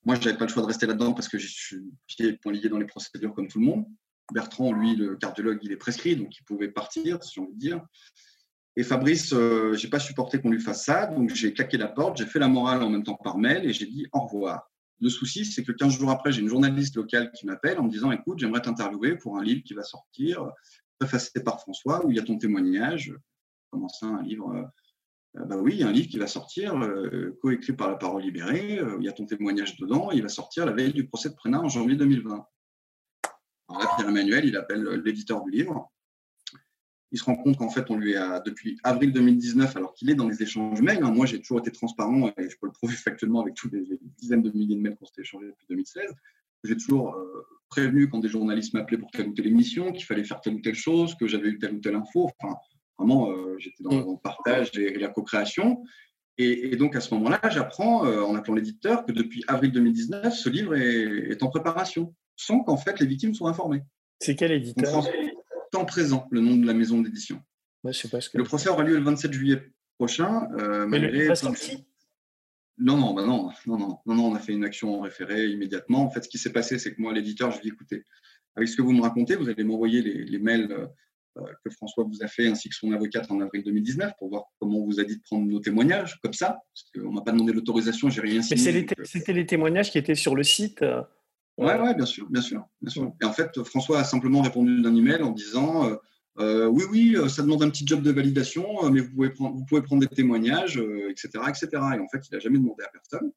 Moi, 0.06 0.16
je 0.16 0.26
n'avais 0.26 0.38
pas 0.38 0.46
le 0.46 0.52
choix 0.52 0.64
de 0.64 0.68
rester 0.68 0.86
là-dedans 0.86 1.14
parce 1.14 1.30
que 1.30 1.38
je 1.38 1.48
suis 1.48 1.82
pieds 2.08 2.28
et 2.28 2.34
poings 2.34 2.52
liés 2.52 2.70
dans 2.70 2.80
les 2.80 2.86
procédures 2.86 3.34
comme 3.34 3.48
tout 3.48 3.60
le 3.60 3.66
monde. 3.66 3.86
Bertrand, 4.34 4.72
lui, 4.74 4.96
le 4.96 5.16
cardiologue, 5.16 5.60
il 5.62 5.72
est 5.72 5.78
prescrit, 5.78 6.16
donc 6.16 6.38
il 6.38 6.44
pouvait 6.44 6.70
partir, 6.70 7.24
si 7.24 7.34
j'ai 7.36 7.42
envie 7.42 7.54
de 7.54 7.60
dire. 7.60 7.86
Et 8.76 8.84
Fabrice, 8.84 9.34
euh, 9.34 9.74
je 9.76 9.84
n'ai 9.84 9.90
pas 9.90 10.00
supporté 10.00 10.42
qu'on 10.42 10.50
lui 10.50 10.60
fasse 10.60 10.86
ça, 10.86 11.06
donc 11.06 11.30
j'ai 11.30 11.54
claqué 11.54 11.78
la 11.78 11.88
porte, 11.88 12.18
j'ai 12.18 12.26
fait 12.26 12.40
la 12.40 12.48
morale 12.48 12.82
en 12.82 12.90
même 12.90 13.04
temps 13.04 13.16
par 13.16 13.38
mail 13.38 13.66
et 13.66 13.74
j'ai 13.74 13.86
dit 13.86 14.08
au 14.12 14.22
revoir. 14.22 14.73
Le 15.02 15.10
souci, 15.10 15.46
c'est 15.46 15.64
que 15.64 15.72
15 15.72 15.98
jours 15.98 16.12
après, 16.12 16.32
j'ai 16.32 16.42
une 16.42 16.48
journaliste 16.48 16.96
locale 16.96 17.32
qui 17.32 17.46
m'appelle 17.46 17.80
en 17.80 17.84
me 17.84 17.90
disant 17.90 18.12
Écoute, 18.12 18.40
j'aimerais 18.40 18.62
t'interviewer 18.62 19.18
pour 19.18 19.38
un 19.38 19.44
livre 19.44 19.64
qui 19.64 19.74
va 19.74 19.84
sortir, 19.84 20.50
préfacé 21.00 21.44
par 21.44 21.60
François, 21.60 22.06
où 22.06 22.12
il 22.12 22.18
y 22.18 22.20
a 22.20 22.24
ton 22.24 22.38
témoignage. 22.38 23.14
Comment 23.72 23.90
ça, 23.90 24.06
un 24.06 24.24
livre 24.24 24.54
euh, 24.54 24.64
euh, 25.38 25.46
bah 25.46 25.58
oui, 25.58 25.84
un 25.84 25.92
livre 25.92 26.08
qui 26.08 26.20
va 26.20 26.28
sortir, 26.28 26.78
euh, 26.78 27.38
coécrit 27.42 27.74
par 27.74 27.90
la 27.90 27.96
parole 27.96 28.22
libérée, 28.22 28.80
euh, 28.80 28.98
il 29.00 29.06
y 29.06 29.10
a 29.10 29.14
ton 29.14 29.26
témoignage 29.26 29.78
dedans, 29.78 30.12
il 30.12 30.22
va 30.22 30.30
sortir 30.30 30.66
la 30.66 30.74
veille 30.74 30.94
du 30.94 31.08
procès 31.08 31.30
de 31.30 31.36
Prénat 31.36 31.62
en 31.62 31.70
janvier 31.70 31.96
2020. 31.96 32.46
Alors 33.70 33.82
là, 33.82 33.90
Pierre-Emmanuel, 33.96 34.46
il 34.46 34.56
appelle 34.56 34.84
l'éditeur 35.04 35.44
du 35.44 35.52
livre. 35.52 35.92
Il 37.14 37.20
se 37.20 37.24
rend 37.24 37.36
compte 37.36 37.58
qu'en 37.58 37.70
fait, 37.70 37.90
on 37.90 37.96
lui 37.96 38.16
a, 38.16 38.42
depuis 38.42 38.78
avril 38.84 39.14
2019, 39.14 39.78
alors 39.78 39.94
qu'il 39.94 40.10
est 40.10 40.16
dans 40.16 40.28
les 40.28 40.44
échanges 40.44 40.82
mails, 40.82 41.02
hein, 41.02 41.12
moi 41.12 41.26
j'ai 41.26 41.40
toujours 41.40 41.60
été 41.60 41.72
transparent 41.72 42.34
et 42.38 42.50
je 42.50 42.58
peux 42.60 42.68
le 42.68 42.74
prouver 42.74 42.96
factuellement 42.96 43.42
avec 43.42 43.54
tous 43.54 43.70
les, 43.72 43.86
dizaines 44.18 44.42
de 44.42 44.52
milliers 44.52 44.76
de 44.76 44.82
mails 44.82 44.96
qu'on 44.96 45.06
s'est 45.06 45.22
échangés 45.22 45.48
depuis 45.48 45.68
2016. 45.70 46.12
J'ai 46.66 46.76
toujours 46.76 47.18
prévenu 47.70 48.10
quand 48.10 48.20
des 48.20 48.30
journalistes 48.30 48.74
m'appelaient 48.74 48.98
pour 48.98 49.12
telle 49.12 49.28
ou 49.28 49.34
telle 49.34 49.48
émission, 49.48 49.92
qu'il 49.92 50.06
fallait 50.06 50.24
faire 50.24 50.42
telle 50.42 50.56
ou 50.56 50.62
telle 50.62 50.76
chose, 50.76 51.16
que 51.16 51.28
j'avais 51.28 51.50
eu 51.50 51.60
telle 51.60 51.74
ou 51.74 51.80
telle 51.80 51.96
info. 51.96 52.30
Enfin, 52.40 52.56
Vraiment, 52.98 53.32
euh, 53.32 53.56
j'étais 53.58 53.84
dans, 53.84 53.92
mm. 53.92 54.12
le 54.12 54.22
partage 54.22 54.72
et, 54.78 54.98
la 54.98 55.10
co-création. 55.10 55.84
Et, 56.38 56.76
donc, 56.78 56.96
à 56.96 57.02
ce 57.02 57.14
moment-là, 57.14 57.40
j'apprends, 57.52 58.06
euh, 58.06 58.22
en 58.22 58.36
appelant 58.36 58.56
l'éditeur, 58.56 59.06
que 59.06 59.12
depuis 59.12 59.44
avril 59.48 59.72
2019, 59.72 60.34
ce 60.34 60.50
livre 60.50 60.76
est, 60.76 61.44
en 61.44 61.50
préparation, 61.50 62.16
sans 62.36 62.62
qu'en 62.62 62.78
fait 62.78 63.00
les 63.00 63.06
victimes 63.06 63.36
soient 63.36 63.52
informées. 63.52 63.84
C'est 64.20 64.36
quel 64.36 64.52
éditeur? 64.52 65.06
Temps 65.74 65.86
présent, 65.86 66.28
le 66.30 66.40
nom 66.40 66.56
de 66.56 66.68
la 66.68 66.76
maison 66.76 67.02
d'édition. 67.02 67.42
que 67.84 68.38
le 68.38 68.44
procès 68.44 68.70
aura 68.70 68.84
lieu 68.84 68.96
le 68.96 69.04
27 69.04 69.34
juillet 69.34 69.72
prochain. 69.98 70.48
Euh, 70.60 70.86
Mais 70.86 71.00
malgré 71.00 71.28
le 71.28 71.36
sorti 71.36 71.84
non, 72.78 72.96
non, 72.98 73.16
bah 73.16 73.26
non, 73.26 73.50
non, 73.66 73.80
non, 73.80 73.98
non, 74.06 74.16
non, 74.16 74.26
on 74.28 74.36
a 74.36 74.40
fait 74.40 74.54
une 74.54 74.64
action 74.64 75.00
en 75.00 75.02
référé 75.02 75.48
immédiatement. 75.48 76.04
En 76.04 76.12
fait, 76.12 76.24
ce 76.24 76.30
qui 76.30 76.38
s'est 76.38 76.52
passé, 76.52 76.78
c'est 76.78 76.94
que 76.94 77.02
moi, 77.02 77.12
l'éditeur, 77.12 77.50
je 77.50 77.60
lui 77.60 77.68
ai 77.68 77.72
dit, 77.72 77.76
écoutez, 77.76 78.04
avec 78.56 78.70
ce 78.70 78.76
que 78.76 78.84
vous 78.84 78.92
me 78.92 79.02
racontez, 79.02 79.36
vous 79.36 79.50
allez 79.50 79.64
m'envoyer 79.64 80.04
les, 80.04 80.26
les, 80.26 80.40
mails 80.40 80.72
euh, 80.72 81.44
que 81.66 81.72
François 81.72 82.04
vous 82.04 82.22
a 82.22 82.28
fait, 82.28 82.48
ainsi 82.48 82.70
que 82.70 82.76
son 82.76 82.92
avocate 82.92 83.32
en 83.32 83.42
avril 83.42 83.64
2019, 83.64 84.14
pour 84.20 84.30
voir 84.30 84.44
comment 84.60 84.78
on 84.78 84.86
vous 84.86 85.00
a 85.00 85.04
dit 85.04 85.18
de 85.18 85.24
prendre 85.24 85.48
nos 85.48 85.60
témoignages, 85.60 86.20
comme 86.22 86.34
ça, 86.34 86.60
parce 86.72 86.92
qu'on 86.94 87.12
m'a 87.12 87.22
pas 87.22 87.32
demandé 87.32 87.52
l'autorisation, 87.52 88.12
j'ai 88.12 88.22
rien 88.22 88.44
signé. 88.44 88.86
Mais 88.96 89.06
c'était 89.06 89.34
les 89.34 89.48
témoignages 89.48 89.92
qui 89.92 89.98
étaient 89.98 90.14
sur 90.14 90.36
le 90.36 90.44
site 90.44 90.84
euh, 90.84 91.02
Ouais, 91.58 91.80
ouais, 91.80 91.94
bien 91.94 92.06
sûr, 92.06 92.28
bien 92.30 92.42
sûr, 92.42 92.66
bien 92.82 92.90
sûr. 92.90 93.14
Et 93.22 93.26
en 93.26 93.34
fait, 93.34 93.62
François 93.64 94.00
a 94.00 94.04
simplement 94.04 94.42
répondu 94.42 94.82
d'un 94.82 94.96
email 94.96 95.22
en 95.22 95.32
disant 95.32 95.98
euh, 96.40 96.66
oui, 96.66 96.84
oui, 96.92 97.30
ça 97.30 97.44
demande 97.44 97.62
un 97.62 97.70
petit 97.70 97.86
job 97.86 98.02
de 98.02 98.12
validation, 98.12 98.90
mais 98.90 99.02
vous 99.02 99.12
pouvez 99.12 99.30
prendre, 99.30 99.56
vous 99.56 99.66
pouvez 99.66 99.84
prendre 99.84 100.02
des 100.02 100.08
témoignages, 100.08 100.78
etc., 101.10 101.30
etc. 101.48 101.68
Et 101.96 102.00
en 102.00 102.08
fait, 102.08 102.28
il 102.28 102.34
n'a 102.34 102.40
jamais 102.40 102.58
demandé 102.58 102.84
à 102.84 102.90
personne. 102.90 103.32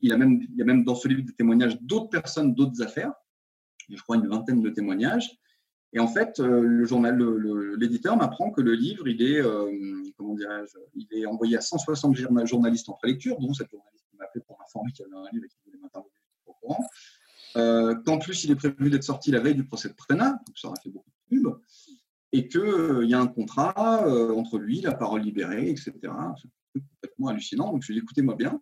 Il, 0.00 0.12
a 0.12 0.18
même, 0.18 0.42
il 0.42 0.56
y 0.56 0.62
a 0.62 0.64
même 0.64 0.84
dans 0.84 0.94
ce 0.94 1.08
livre 1.08 1.22
des 1.22 1.32
témoignages 1.32 1.80
d'autres 1.80 2.10
personnes, 2.10 2.54
d'autres 2.54 2.82
affaires. 2.82 3.12
Il 3.88 3.92
y 3.92 3.94
a, 3.94 3.98
je 3.98 4.02
crois, 4.02 4.16
une 4.16 4.28
vingtaine 4.28 4.60
de 4.60 4.68
témoignages. 4.68 5.30
Et 5.94 6.00
en 6.00 6.08
fait, 6.08 6.40
euh, 6.40 6.60
le 6.60 6.84
journal, 6.86 7.18
l'éditeur 7.78 8.16
m'apprend 8.16 8.50
que 8.50 8.62
le 8.62 8.72
livre, 8.72 9.06
il 9.08 9.22
est, 9.22 9.40
euh, 9.40 9.70
comment 10.16 10.34
dirais-je, 10.34 10.78
il 10.94 11.06
est 11.12 11.26
envoyé 11.26 11.56
à 11.56 11.60
160 11.60 12.16
journalistes 12.46 12.88
en 12.88 12.94
prélecture, 12.94 13.38
dont 13.38 13.52
cette 13.52 13.70
journaliste 13.70 14.06
qui 14.10 14.16
m'a 14.16 14.24
appelé 14.24 14.42
pour 14.46 14.58
m'informer 14.58 14.90
qu'il 14.92 15.04
y 15.04 15.08
avait 15.08 15.16
un 15.16 15.30
livre 15.32 15.44
et 15.44 15.48
qu'il 15.48 15.60
voulait 15.66 15.78
m'interviewer 15.82 16.10
au 16.46 16.54
courant. 16.54 16.84
Euh, 17.56 17.94
qu'en 18.04 18.18
plus, 18.18 18.44
il 18.44 18.50
est 18.50 18.56
prévu 18.56 18.90
d'être 18.90 19.04
sorti 19.04 19.30
la 19.30 19.40
veille 19.40 19.54
du 19.54 19.64
procès 19.64 19.88
de 19.88 19.94
Prénat, 19.94 20.40
donc 20.46 20.58
ça 20.58 20.68
aurait 20.68 20.80
fait 20.82 20.90
beaucoup 20.90 21.10
de 21.10 21.36
pub, 21.36 21.48
et 22.32 22.48
qu'il 22.48 23.08
y 23.08 23.14
a 23.14 23.20
un 23.20 23.26
contrat 23.26 24.06
entre 24.34 24.58
lui, 24.58 24.80
la 24.80 24.94
parole 24.94 25.22
libérée, 25.22 25.68
etc. 25.70 25.92
C'est 26.72 26.80
complètement 26.80 27.28
hallucinant. 27.28 27.72
Donc 27.72 27.82
je 27.82 27.88
lui 27.88 27.98
ai 27.98 28.00
dit, 28.00 28.04
écoutez-moi 28.04 28.36
bien, 28.36 28.60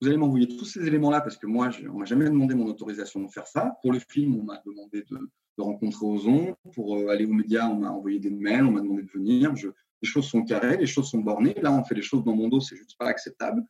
vous 0.00 0.08
allez 0.08 0.16
m'envoyer 0.16 0.48
tous 0.48 0.64
ces 0.64 0.86
éléments-là, 0.86 1.20
parce 1.20 1.36
que 1.36 1.46
moi, 1.46 1.70
on 1.82 1.92
ne 1.94 1.98
m'a 1.98 2.04
jamais 2.06 2.24
demandé 2.24 2.54
mon 2.54 2.66
autorisation 2.66 3.22
de 3.22 3.28
faire 3.28 3.46
ça. 3.46 3.76
Pour 3.82 3.92
le 3.92 3.98
film, 3.98 4.38
on 4.38 4.42
m'a 4.42 4.62
demandé 4.64 5.04
de 5.10 5.62
rencontrer 5.62 6.06
Ozon. 6.06 6.56
Pour 6.74 6.96
euh, 6.96 7.08
aller 7.08 7.26
aux 7.26 7.32
médias, 7.32 7.68
on 7.68 7.76
m'a 7.76 7.90
envoyé 7.90 8.18
des 8.18 8.30
mails, 8.30 8.64
on 8.64 8.72
m'a 8.72 8.80
demandé 8.80 9.02
de 9.02 9.10
venir. 9.10 9.54
Je, 9.56 9.68
les 9.68 10.08
choses 10.08 10.26
sont 10.26 10.42
carrées, 10.42 10.78
les 10.78 10.86
choses 10.86 11.10
sont 11.10 11.18
bornées. 11.18 11.54
Là, 11.60 11.72
on 11.72 11.84
fait 11.84 11.94
les 11.94 12.02
choses 12.02 12.24
dans 12.24 12.34
mon 12.34 12.48
dos, 12.48 12.60
c'est 12.60 12.76
juste 12.76 12.96
pas 12.98 13.06
acceptable. 13.06 13.62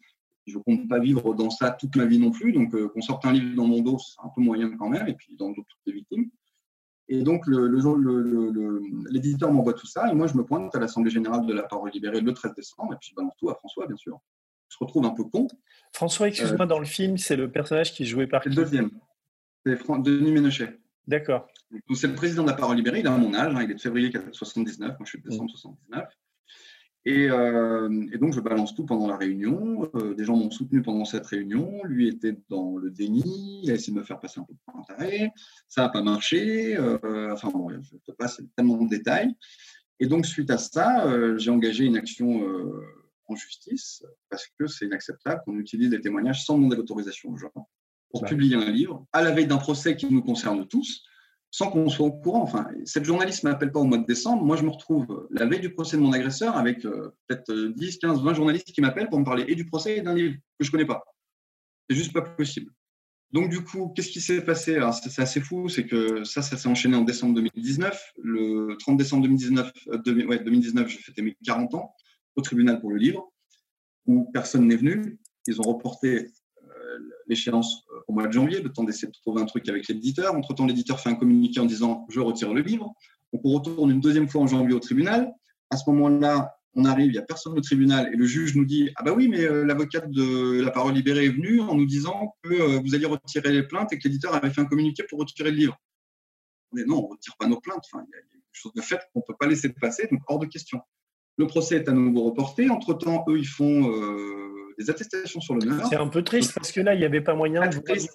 Je 0.46 0.58
ne 0.58 0.62
compte 0.62 0.88
pas 0.88 0.98
vivre 0.98 1.34
dans 1.34 1.50
ça 1.50 1.70
toute 1.70 1.96
ma 1.96 2.06
vie 2.06 2.18
non 2.18 2.30
plus. 2.30 2.52
Donc, 2.52 2.74
euh, 2.74 2.88
qu'on 2.88 3.02
sorte 3.02 3.24
un 3.24 3.32
livre 3.32 3.56
dans 3.56 3.66
mon 3.66 3.82
dos, 3.82 3.98
c'est 3.98 4.20
un 4.24 4.30
peu 4.34 4.40
moyen 4.40 4.76
quand 4.76 4.88
même. 4.88 5.06
Et 5.08 5.14
puis, 5.14 5.36
dans 5.36 5.50
d'autres 5.50 5.78
des 5.86 5.92
victimes. 5.92 6.30
Et 7.08 7.22
donc, 7.22 7.46
l'éditeur 7.46 9.50
le, 9.50 9.54
m'envoie 9.54 9.74
tout 9.74 9.86
ça. 9.86 10.10
Et 10.10 10.14
moi, 10.14 10.26
je 10.26 10.36
me 10.36 10.44
pointe 10.44 10.74
à 10.74 10.78
l'Assemblée 10.78 11.10
générale 11.10 11.46
de 11.46 11.52
la 11.52 11.64
parole 11.64 11.90
libérée 11.90 12.20
le 12.20 12.32
13 12.32 12.54
décembre. 12.54 12.94
Et 12.94 12.96
puis, 13.00 13.10
je 13.10 13.14
balance 13.14 13.34
tout 13.38 13.50
à 13.50 13.54
François, 13.54 13.86
bien 13.86 13.96
sûr. 13.96 14.18
Je 14.68 14.76
retrouve 14.80 15.04
un 15.04 15.10
peu 15.10 15.24
con. 15.24 15.48
François, 15.92 16.28
excuse-moi, 16.28 16.64
euh, 16.64 16.68
dans 16.68 16.78
le 16.78 16.84
film, 16.84 17.18
c'est 17.18 17.36
le 17.36 17.50
personnage 17.50 17.92
qui 17.92 18.06
jouait 18.06 18.28
par. 18.28 18.42
C'est 18.42 18.50
le 18.50 18.54
deuxième. 18.54 18.90
C'est 19.66 19.76
Denis 20.02 20.32
Ménochet. 20.32 20.78
D'accord. 21.06 21.48
C'est 21.94 22.06
le 22.06 22.14
président 22.14 22.44
de 22.44 22.48
la 22.48 22.54
parole 22.54 22.76
libérée, 22.76 23.00
il 23.00 23.06
a 23.06 23.16
mon 23.16 23.34
âge, 23.34 23.54
hein, 23.54 23.62
il 23.62 23.70
est 23.70 23.74
de 23.74 23.80
février 23.80 24.12
79, 24.32 24.90
moi 24.90 24.98
je 25.04 25.08
suis 25.08 25.20
de 25.20 25.28
décembre 25.28 25.50
79. 25.50 26.04
Euh, 27.08 28.06
et, 28.12 28.18
donc 28.18 28.34
je 28.34 28.40
balance 28.40 28.74
tout 28.74 28.84
pendant 28.84 29.06
la 29.06 29.16
réunion. 29.16 29.90
Euh, 29.94 30.14
des 30.14 30.24
gens 30.24 30.36
m'ont 30.36 30.50
soutenu 30.50 30.82
pendant 30.82 31.04
cette 31.04 31.26
réunion. 31.26 31.82
Lui 31.84 32.08
était 32.08 32.36
dans 32.48 32.76
le 32.76 32.90
déni, 32.90 33.60
il 33.62 33.70
a 33.70 33.74
essayé 33.74 33.92
de 33.92 33.98
me 33.98 34.04
faire 34.04 34.20
passer 34.20 34.40
un 34.40 34.44
peu 34.44 34.52
de 34.52 34.58
d'intérêt. 34.74 35.32
Ça 35.68 35.82
n'a 35.82 35.88
pas 35.88 36.02
marché. 36.02 36.76
Euh, 36.76 37.32
enfin 37.32 37.50
bon, 37.50 37.70
je 37.70 37.76
ne 37.76 38.00
peux 38.06 38.14
pas, 38.14 38.28
c'est 38.28 38.44
tellement 38.54 38.82
de 38.82 38.88
détails. 38.88 39.34
Et 39.98 40.06
donc 40.06 40.26
suite 40.26 40.50
à 40.50 40.58
ça, 40.58 41.36
j'ai 41.36 41.50
engagé 41.50 41.84
une 41.84 41.96
action 41.96 42.42
en 43.26 43.36
justice 43.36 44.02
parce 44.30 44.46
que 44.58 44.66
c'est 44.66 44.86
inacceptable 44.86 45.42
qu'on 45.44 45.58
utilise 45.58 45.90
des 45.90 46.00
témoignages 46.00 46.44
sans 46.44 46.56
demander 46.56 46.76
l'autorisation 46.76 47.30
aux 47.30 47.36
gens 47.36 47.52
pour 48.10 48.24
publier 48.24 48.56
un 48.56 48.70
livre 48.70 49.06
à 49.12 49.22
la 49.22 49.30
veille 49.30 49.46
d'un 49.46 49.58
procès 49.58 49.96
qui 49.96 50.06
nous 50.10 50.22
concerne 50.22 50.66
tous, 50.66 51.02
sans 51.50 51.70
qu'on 51.70 51.88
soit 51.88 52.06
au 52.06 52.12
courant. 52.12 52.42
Enfin, 52.42 52.68
cette 52.84 53.04
journaliste 53.04 53.44
ne 53.44 53.50
m'appelle 53.50 53.72
pas 53.72 53.80
au 53.80 53.84
mois 53.84 53.98
de 53.98 54.06
décembre. 54.06 54.44
Moi, 54.44 54.56
je 54.56 54.62
me 54.62 54.70
retrouve 54.70 55.28
la 55.30 55.46
veille 55.46 55.60
du 55.60 55.72
procès 55.72 55.96
de 55.96 56.02
mon 56.02 56.12
agresseur 56.12 56.56
avec 56.56 56.84
euh, 56.84 57.14
peut-être 57.26 57.52
10, 57.52 57.98
15, 57.98 58.22
20 58.22 58.34
journalistes 58.34 58.72
qui 58.72 58.80
m'appellent 58.80 59.08
pour 59.08 59.18
me 59.18 59.24
parler 59.24 59.44
et 59.48 59.54
du 59.54 59.66
procès 59.66 59.98
et 59.98 60.00
d'un 60.00 60.14
livre 60.14 60.34
que 60.58 60.64
je 60.64 60.68
ne 60.68 60.72
connais 60.72 60.86
pas. 60.86 61.02
C'est 61.88 61.96
juste 61.96 62.12
pas 62.12 62.22
possible. 62.22 62.70
Donc, 63.32 63.48
du 63.48 63.62
coup, 63.62 63.92
qu'est-ce 63.94 64.10
qui 64.10 64.20
s'est 64.20 64.44
passé? 64.44 64.80
C'est 65.08 65.22
assez 65.22 65.40
fou, 65.40 65.68
c'est 65.68 65.86
que 65.86 66.24
ça, 66.24 66.42
ça 66.42 66.56
s'est 66.56 66.68
enchaîné 66.68 66.96
en 66.96 67.02
décembre 67.02 67.34
2019. 67.34 68.12
Le 68.22 68.76
30 68.78 68.96
décembre 68.96 69.22
2019, 69.22 69.72
euh, 69.88 69.98
2019 69.98 70.88
j'ai 70.88 70.98
fêté 70.98 71.22
mes 71.22 71.36
40 71.44 71.74
ans 71.74 71.94
au 72.36 72.42
tribunal 72.42 72.80
pour 72.80 72.90
le 72.90 72.96
livre, 72.96 73.32
où 74.06 74.30
personne 74.32 74.66
n'est 74.66 74.76
venu. 74.76 75.18
Ils 75.46 75.60
ont 75.60 75.64
reporté 75.64 76.30
l'échéance 77.30 77.84
euh, 77.94 78.00
au 78.08 78.12
mois 78.12 78.26
de 78.26 78.32
janvier, 78.32 78.60
le 78.60 78.70
temps 78.70 78.84
d'essayer 78.84 79.08
de 79.08 79.12
trouver 79.12 79.40
un 79.40 79.46
truc 79.46 79.66
avec 79.68 79.88
l'éditeur. 79.88 80.34
Entre-temps, 80.34 80.66
l'éditeur 80.66 81.00
fait 81.00 81.08
un 81.08 81.14
communiqué 81.14 81.60
en 81.60 81.64
disant 81.64 82.06
je 82.10 82.20
retire 82.20 82.52
le 82.52 82.60
livre. 82.60 82.92
Donc 83.32 83.42
on 83.44 83.54
retourne 83.54 83.90
une 83.90 84.00
deuxième 84.00 84.28
fois 84.28 84.42
en 84.42 84.46
janvier 84.46 84.74
au 84.74 84.80
tribunal. 84.80 85.32
À 85.70 85.76
ce 85.76 85.88
moment-là, 85.90 86.52
on 86.74 86.84
arrive, 86.84 87.06
il 87.06 87.12
n'y 87.12 87.18
a 87.18 87.22
personne 87.22 87.56
au 87.56 87.60
tribunal 87.60 88.10
et 88.12 88.16
le 88.16 88.26
juge 88.26 88.54
nous 88.54 88.64
dit 88.64 88.90
Ah 88.96 89.02
bah 89.02 89.12
oui, 89.12 89.28
mais 89.28 89.44
euh, 89.44 89.64
l'avocate 89.64 90.10
de 90.10 90.60
la 90.60 90.70
parole 90.70 90.94
libérée 90.94 91.26
est 91.26 91.30
venue 91.30 91.60
en 91.60 91.74
nous 91.74 91.86
disant 91.86 92.36
que 92.42 92.52
euh, 92.52 92.80
vous 92.84 92.94
alliez 92.94 93.06
retirer 93.06 93.52
les 93.52 93.62
plaintes 93.62 93.92
et 93.92 93.98
que 93.98 94.06
l'éditeur 94.06 94.34
avait 94.34 94.50
fait 94.50 94.60
un 94.60 94.66
communiqué 94.66 95.04
pour 95.08 95.20
retirer 95.20 95.50
le 95.50 95.56
livre. 95.56 95.76
Mais 96.72 96.84
non, 96.84 96.98
on 96.98 97.02
ne 97.02 97.12
retire 97.12 97.36
pas 97.38 97.46
nos 97.46 97.60
plaintes. 97.60 97.84
Enfin, 97.92 98.04
il 98.06 98.10
y 98.10 98.18
a 98.18 98.22
quelque 98.22 98.42
chose 98.52 98.72
de 98.74 98.80
fait 98.80 99.00
qu'on 99.12 99.20
ne 99.20 99.24
peut 99.26 99.36
pas 99.38 99.46
laisser 99.46 99.68
passer, 99.70 100.08
donc 100.10 100.20
hors 100.28 100.38
de 100.38 100.46
question. 100.46 100.80
Le 101.36 101.46
procès 101.46 101.76
est 101.76 101.88
à 101.88 101.92
nouveau 101.92 102.24
reporté. 102.24 102.68
Entre-temps, 102.68 103.24
eux, 103.28 103.38
ils 103.38 103.46
font 103.46 103.90
des 104.80 104.88
attestations 104.88 105.40
sur 105.40 105.54
l'honneur. 105.54 105.86
C'est 105.88 105.96
un 105.96 106.08
peu 106.08 106.22
triste 106.24 106.54
parce 106.54 106.72
que 106.72 106.80
là, 106.80 106.94
il 106.94 106.98
n'y 106.98 107.04
avait 107.04 107.20
pas 107.20 107.34
moyen. 107.34 107.68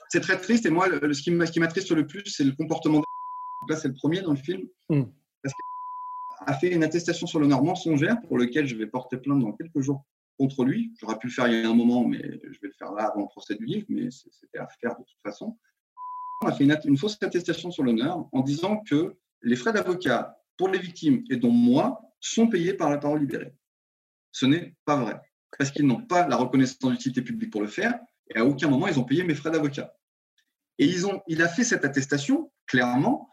C'est 0.10 0.20
très 0.20 0.38
triste. 0.38 0.66
Et 0.66 0.72
moi, 0.72 0.88
ce 0.90 1.22
qui 1.22 1.60
m'attriste 1.60 1.92
le 1.92 2.08
plus, 2.08 2.24
c'est 2.26 2.44
le 2.44 2.54
comportement. 2.54 3.04
Là, 3.70 3.76
c'est 3.76 3.88
le 3.88 3.94
premier 3.94 4.22
dans 4.22 4.32
le 4.32 4.38
film. 4.38 4.68
Hmm. 4.90 5.04
Parce 5.44 5.54
a 6.48 6.54
fait 6.54 6.72
une 6.72 6.84
attestation 6.84 7.28
sur 7.28 7.40
l'honneur 7.40 7.64
mensongère 7.64 8.20
pour 8.28 8.38
lequel 8.38 8.68
je 8.68 8.76
vais 8.76 8.88
porter 8.88 9.18
plainte 9.18 9.40
dans 9.40 9.54
quelques 9.54 9.80
jours 9.80 10.04
contre 10.38 10.66
lui. 10.66 10.92
J'aurais 11.00 11.18
pu 11.18 11.28
le 11.28 11.34
faire 11.34 11.48
il 11.48 11.62
y 11.62 11.64
a 11.64 11.70
un 11.70 11.74
moment, 11.74 12.06
mais 12.08 12.22
je 12.22 12.60
vais 12.62 12.68
le 12.68 12.74
faire 12.78 12.92
là 12.92 13.06
avant 13.12 13.22
le 13.22 13.28
procès 13.28 13.56
du 13.56 13.66
livre, 13.66 13.86
mais 13.90 14.10
c'était 14.12 14.58
à 14.58 14.68
faire 14.82 14.92
de 14.92 15.04
toute 15.04 15.22
façon. 15.24 15.58
On 16.42 16.48
a 16.48 16.52
fait 16.52 16.66
une, 16.66 16.98
fausse 16.98 17.18
attestation 17.22 17.72
sur 17.72 17.84
l'honneur 17.84 18.28
en 18.32 18.42
disant 18.42 18.78
que 18.78 19.16
les 19.42 19.56
frais 19.56 19.72
d'avocat 19.72 20.38
pour 20.58 20.70
les 20.70 20.80
victimes 20.80 21.24
et 21.30 21.38
dont 21.38 21.52
moi 21.52 22.02
sont 22.20 22.48
payés 22.48 22.74
par 22.74 22.90
la 22.90 22.98
parole 22.98 23.20
libérée. 23.20 23.54
Ce 24.32 24.46
n'est 24.46 24.76
pas 24.84 24.98
vrai, 24.98 25.20
parce 25.58 25.72
qu'ils 25.72 25.86
n'ont 25.86 26.02
pas 26.02 26.28
la 26.28 26.36
reconnaissance 26.36 26.92
d'utilité 26.92 27.22
publique 27.22 27.52
pour 27.52 27.62
le 27.62 27.68
faire, 27.68 28.00
et 28.34 28.38
à 28.38 28.46
aucun 28.46 28.68
moment 28.68 28.88
ils 28.88 29.00
ont 29.00 29.04
payé 29.04 29.24
mes 29.24 29.36
frais 29.36 29.52
d'avocat. 29.52 29.96
Et 30.78 30.86
ils 30.86 31.08
ont, 31.08 31.22
il 31.28 31.42
a 31.42 31.48
fait 31.48 31.64
cette 31.64 31.86
attestation, 31.86 32.52
clairement, 32.68 33.30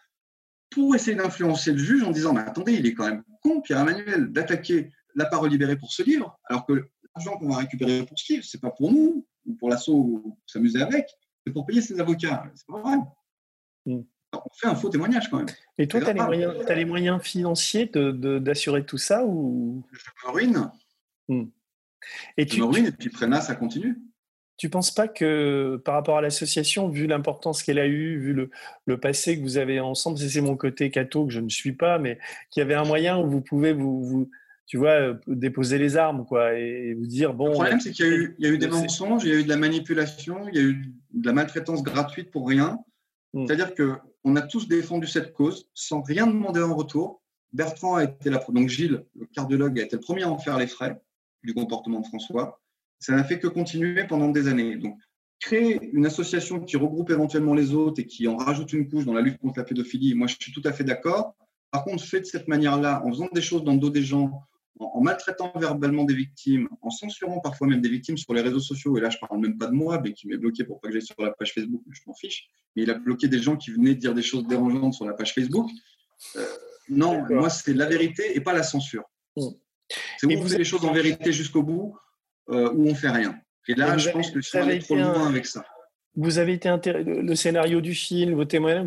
pour 0.70 0.94
essayer 0.94 1.16
d'influencer 1.16 1.72
le 1.72 1.78
juge 1.78 2.02
en 2.02 2.10
disant, 2.10 2.32
mais 2.32 2.40
attendez, 2.40 2.74
il 2.74 2.86
est 2.86 2.94
quand 2.94 3.06
même 3.06 3.24
con, 3.42 3.60
Pierre-Emmanuel, 3.60 4.32
d'attaquer 4.32 4.90
la 5.14 5.26
parole 5.26 5.50
libérée 5.50 5.76
pour 5.76 5.92
ce 5.92 6.02
livre, 6.02 6.38
alors 6.44 6.64
que 6.64 6.88
l'argent 7.14 7.36
qu'on 7.38 7.48
va 7.48 7.56
récupérer 7.58 8.04
pour 8.06 8.18
ce 8.18 8.32
livre, 8.32 8.44
c'est 8.44 8.60
pas 8.60 8.70
pour 8.70 8.92
nous, 8.92 9.26
ou 9.46 9.54
pour 9.54 9.68
l'assaut, 9.68 10.20
pour 10.22 10.38
s'amuser 10.46 10.80
avec, 10.80 11.06
c'est 11.44 11.52
pour 11.52 11.66
payer 11.66 11.82
ses 11.82 12.00
avocats. 12.00 12.44
C'est 12.54 12.66
pas 12.66 12.80
vrai. 12.80 12.96
Mm. 13.84 14.02
on 14.32 14.54
fait 14.54 14.68
un 14.68 14.74
faux 14.74 14.88
témoignage 14.88 15.28
quand 15.28 15.38
même. 15.38 15.46
Et 15.76 15.88
toi, 15.88 16.00
tu 16.00 16.06
as, 16.06 16.24
as, 16.24 16.74
les 16.74 16.84
moyens 16.84 17.20
financiers 17.20 17.86
d'assurer 17.86 18.82
de, 18.82 18.86
tout 18.86 18.98
ça 18.98 19.24
ou... 19.24 19.84
Je 19.90 20.26
me 20.26 20.32
ruine. 20.32 20.70
Mm. 21.28 21.44
Et 22.36 22.46
tu, 22.46 22.62
et 22.62 22.92
puis 22.92 23.10
Prena, 23.10 23.40
ça 23.40 23.54
continue. 23.54 23.96
Tu 24.56 24.66
ne 24.66 24.70
penses 24.70 24.90
pas 24.92 25.08
que 25.08 25.80
par 25.84 25.94
rapport 25.94 26.18
à 26.18 26.22
l'association, 26.22 26.88
vu 26.88 27.06
l'importance 27.06 27.62
qu'elle 27.62 27.78
a 27.78 27.86
eue, 27.86 28.18
vu 28.20 28.32
le, 28.32 28.50
le, 28.86 29.00
passé 29.00 29.36
que 29.36 29.42
vous 29.42 29.56
avez 29.56 29.80
ensemble, 29.80 30.18
c'est 30.18 30.40
mon 30.40 30.56
côté 30.56 30.90
catho 30.90 31.26
que 31.26 31.32
je 31.32 31.40
ne 31.40 31.48
suis 31.48 31.72
pas, 31.72 31.98
mais 31.98 32.18
qu'il 32.50 32.60
y 32.60 32.64
avait 32.64 32.74
un 32.74 32.84
moyen 32.84 33.18
où 33.18 33.28
vous 33.28 33.40
pouvez 33.40 33.72
vous, 33.72 34.04
vous 34.04 34.30
tu 34.66 34.78
vois, 34.78 35.00
euh, 35.00 35.14
déposer 35.26 35.78
les 35.78 35.96
armes, 35.96 36.24
quoi, 36.24 36.54
et 36.54 36.94
vous 36.94 37.06
dire 37.06 37.34
bon. 37.34 37.48
Le 37.48 37.52
problème, 37.52 37.80
c'est 37.80 37.92
qu'il 37.92 38.06
y 38.06 38.08
a 38.08 38.12
eu, 38.12 38.34
il 38.38 38.46
y 38.46 38.48
a 38.48 38.52
eu 38.52 38.58
des 38.58 38.68
mensonges, 38.68 39.24
il 39.24 39.30
y 39.30 39.32
a 39.32 39.38
eu 39.38 39.44
de 39.44 39.48
la 39.48 39.56
manipulation, 39.56 40.48
il 40.48 40.54
y 40.54 40.58
a 40.58 40.62
eu 40.62 40.94
de 41.12 41.26
la 41.26 41.32
maltraitance 41.32 41.82
gratuite 41.82 42.30
pour 42.30 42.48
rien. 42.48 42.78
Hmm. 43.34 43.46
C'est-à-dire 43.46 43.74
que 43.74 43.96
on 44.24 44.36
a 44.36 44.42
tous 44.42 44.68
défendu 44.68 45.06
cette 45.06 45.32
cause 45.32 45.68
sans 45.74 46.00
rien 46.02 46.26
demander 46.26 46.62
en 46.62 46.74
retour. 46.74 47.22
Bertrand 47.52 47.96
a 47.96 48.04
été 48.04 48.30
la 48.30 48.38
donc 48.48 48.68
Gilles, 48.68 49.04
le 49.14 49.26
cardiologue, 49.26 49.78
a 49.78 49.82
été 49.82 49.96
le 49.96 50.00
premier 50.00 50.22
à 50.22 50.30
en 50.30 50.38
faire 50.38 50.56
les 50.56 50.66
frais 50.66 51.02
du 51.42 51.54
comportement 51.54 52.00
de 52.00 52.06
François. 52.06 52.60
Ça 52.98 53.14
n'a 53.14 53.24
fait 53.24 53.38
que 53.38 53.48
continuer 53.48 54.04
pendant 54.04 54.28
des 54.28 54.48
années. 54.48 54.76
Donc, 54.76 54.98
créer 55.40 55.90
une 55.92 56.06
association 56.06 56.60
qui 56.60 56.76
regroupe 56.76 57.10
éventuellement 57.10 57.54
les 57.54 57.74
autres 57.74 58.00
et 58.00 58.06
qui 58.06 58.28
en 58.28 58.36
rajoute 58.36 58.72
une 58.72 58.88
couche 58.88 59.04
dans 59.04 59.12
la 59.12 59.20
lutte 59.20 59.38
contre 59.38 59.58
la 59.58 59.64
pédophilie, 59.64 60.14
moi, 60.14 60.28
je 60.28 60.36
suis 60.40 60.52
tout 60.52 60.62
à 60.64 60.72
fait 60.72 60.84
d'accord. 60.84 61.34
Par 61.72 61.84
contre, 61.84 62.04
fait 62.04 62.20
de 62.20 62.26
cette 62.26 62.48
manière-là, 62.48 63.02
en 63.04 63.10
faisant 63.10 63.28
des 63.32 63.42
choses 63.42 63.64
dans 63.64 63.72
le 63.72 63.78
dos 63.78 63.90
des 63.90 64.02
gens, 64.02 64.42
en, 64.78 65.00
maltraitant 65.00 65.52
verbalement 65.56 66.04
des 66.04 66.14
victimes, 66.14 66.68
en 66.80 66.90
censurant 66.90 67.40
parfois 67.40 67.66
même 67.66 67.80
des 67.80 67.88
victimes 67.88 68.16
sur 68.16 68.34
les 68.34 68.40
réseaux 68.40 68.60
sociaux, 68.60 68.96
et 68.96 69.00
là 69.00 69.10
je 69.10 69.18
parle 69.18 69.40
même 69.40 69.58
pas 69.58 69.66
de 69.66 69.72
moi, 69.72 70.00
mais 70.02 70.12
qui 70.12 70.28
m'est 70.28 70.36
bloqué 70.36 70.64
pour 70.64 70.80
pas 70.80 70.88
que 70.88 70.94
j'aille 70.94 71.06
sur 71.06 71.20
la 71.20 71.30
page 71.30 71.52
Facebook, 71.52 71.82
je 71.90 72.00
m'en 72.06 72.14
fiche, 72.14 72.48
mais 72.74 72.82
il 72.82 72.90
a 72.90 72.94
bloqué 72.94 73.28
des 73.28 73.38
gens 73.38 73.56
qui 73.56 73.70
venaient 73.70 73.94
dire 73.94 74.14
des 74.14 74.22
choses 74.22 74.46
dérangeantes 74.46 74.94
sur 74.94 75.06
la 75.06 75.14
page 75.14 75.34
Facebook. 75.34 75.70
Euh, 76.36 76.46
non, 76.88 77.24
moi 77.30 77.50
c'est 77.50 77.74
la 77.74 77.86
vérité 77.86 78.36
et 78.36 78.40
pas 78.40 78.52
la 78.52 78.62
censure. 78.62 79.04
C'est 80.18 80.26
où 80.26 80.38
on 80.38 80.46
fait 80.46 80.58
les 80.58 80.64
choses 80.64 80.84
en 80.84 80.92
vérité 80.92 81.32
jusqu'au 81.32 81.62
bout, 81.62 81.96
euh, 82.50 82.72
où 82.72 82.88
on 82.88 82.94
fait 82.94 83.10
rien. 83.10 83.34
Et 83.68 83.74
là, 83.74 83.96
je 83.96 84.10
pense 84.10 84.30
que 84.30 84.40
je 84.40 84.48
suis 84.48 84.78
trop 84.80 84.96
loin 84.96 85.28
avec 85.28 85.46
ça 85.46 85.64
vous 86.14 86.38
avez 86.38 86.52
été 86.52 86.68
le 86.92 87.34
scénario 87.34 87.80
du 87.80 87.94
film, 87.94 88.34
vos 88.34 88.44
témoignages, 88.44 88.86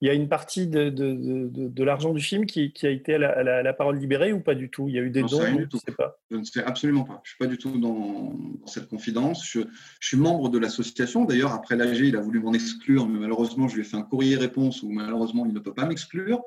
il 0.00 0.08
y 0.08 0.10
a 0.10 0.14
une 0.14 0.28
partie 0.28 0.66
de, 0.66 0.90
de, 0.90 1.48
de, 1.48 1.84
l'argent 1.84 2.12
du 2.12 2.20
film 2.20 2.46
qui, 2.46 2.72
qui, 2.72 2.86
a 2.86 2.90
été 2.90 3.14
à 3.14 3.62
la, 3.62 3.72
parole 3.72 3.96
libérée 3.96 4.32
ou 4.32 4.40
pas 4.40 4.56
du 4.56 4.70
tout? 4.70 4.88
Il 4.88 4.94
y 4.94 4.98
a 4.98 5.02
eu 5.02 5.10
des 5.10 5.22
dons 5.22 5.28
Je 5.28 5.60
ne 5.60 5.66
sais 5.70 5.92
pas. 5.96 6.18
Je 6.30 6.36
ne 6.36 6.44
sais 6.44 6.64
absolument 6.64 7.04
pas. 7.04 7.20
Je 7.22 7.30
ne 7.30 7.34
suis 7.34 7.38
pas 7.38 7.46
du 7.46 7.58
tout 7.58 7.78
dans, 7.78 8.36
cette 8.66 8.88
confidence. 8.88 9.48
Je, 9.48 9.60
suis 10.00 10.16
membre 10.16 10.48
de 10.48 10.58
l'association. 10.58 11.24
D'ailleurs, 11.24 11.52
après 11.52 11.76
l'AG, 11.76 11.98
il 11.98 12.16
a 12.16 12.20
voulu 12.20 12.40
m'en 12.40 12.52
exclure, 12.52 13.06
mais 13.06 13.20
malheureusement, 13.20 13.68
je 13.68 13.76
lui 13.76 13.82
ai 13.82 13.84
fait 13.84 13.96
un 13.96 14.02
courrier 14.02 14.36
réponse 14.36 14.82
où 14.82 14.90
malheureusement, 14.90 15.46
il 15.46 15.54
ne 15.54 15.60
peut 15.60 15.74
pas 15.74 15.86
m'exclure. 15.86 16.42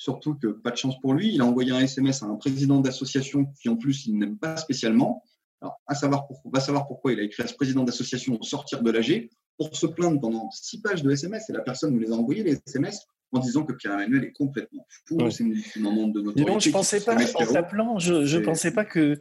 Surtout 0.00 0.34
que, 0.34 0.46
pas 0.46 0.70
de 0.70 0.76
chance 0.76 0.98
pour 0.98 1.12
lui, 1.12 1.34
il 1.34 1.42
a 1.42 1.44
envoyé 1.44 1.72
un 1.72 1.80
SMS 1.80 2.22
à 2.22 2.26
un 2.26 2.36
président 2.36 2.80
d'association 2.80 3.52
qui, 3.60 3.68
en 3.68 3.76
plus, 3.76 4.06
il 4.06 4.16
n'aime 4.16 4.38
pas 4.38 4.56
spécialement. 4.56 5.22
Alors, 5.60 5.78
à 5.86 5.94
savoir 5.94 6.26
pourquoi, 6.26 6.52
va 6.54 6.60
savoir 6.60 6.86
pourquoi 6.86 7.12
il 7.12 7.20
a 7.20 7.22
écrit 7.22 7.42
à 7.42 7.46
ce 7.46 7.52
président 7.52 7.84
d'association 7.84 8.38
au 8.40 8.42
sortir 8.42 8.82
de 8.82 8.90
l'AG 8.90 9.28
pour 9.58 9.76
se 9.76 9.84
plaindre 9.84 10.18
pendant 10.18 10.50
six 10.52 10.80
pages 10.80 11.02
de 11.02 11.10
SMS 11.10 11.50
et 11.50 11.52
la 11.52 11.60
personne 11.60 11.92
nous 11.92 11.98
les 11.98 12.12
a 12.12 12.14
envoyés, 12.14 12.42
les 12.42 12.58
SMS, 12.66 13.06
en 13.30 13.40
disant 13.40 13.62
que 13.62 13.74
Pierre-Emmanuel 13.74 14.24
est 14.24 14.32
complètement 14.32 14.86
fou, 15.06 15.18
c'est 15.30 15.44
un 15.44 15.80
membre 15.82 16.14
de 16.14 16.22
notre 16.22 16.40
Non, 16.40 16.58
je 16.58 16.70
pensais 16.70 17.04
pas, 17.04 17.14
en 17.14 17.46
t'appelant, 17.52 17.98
je 17.98 18.38
ne 18.38 18.42
pensais 18.42 18.70
pas 18.70 18.86
que 18.86 19.20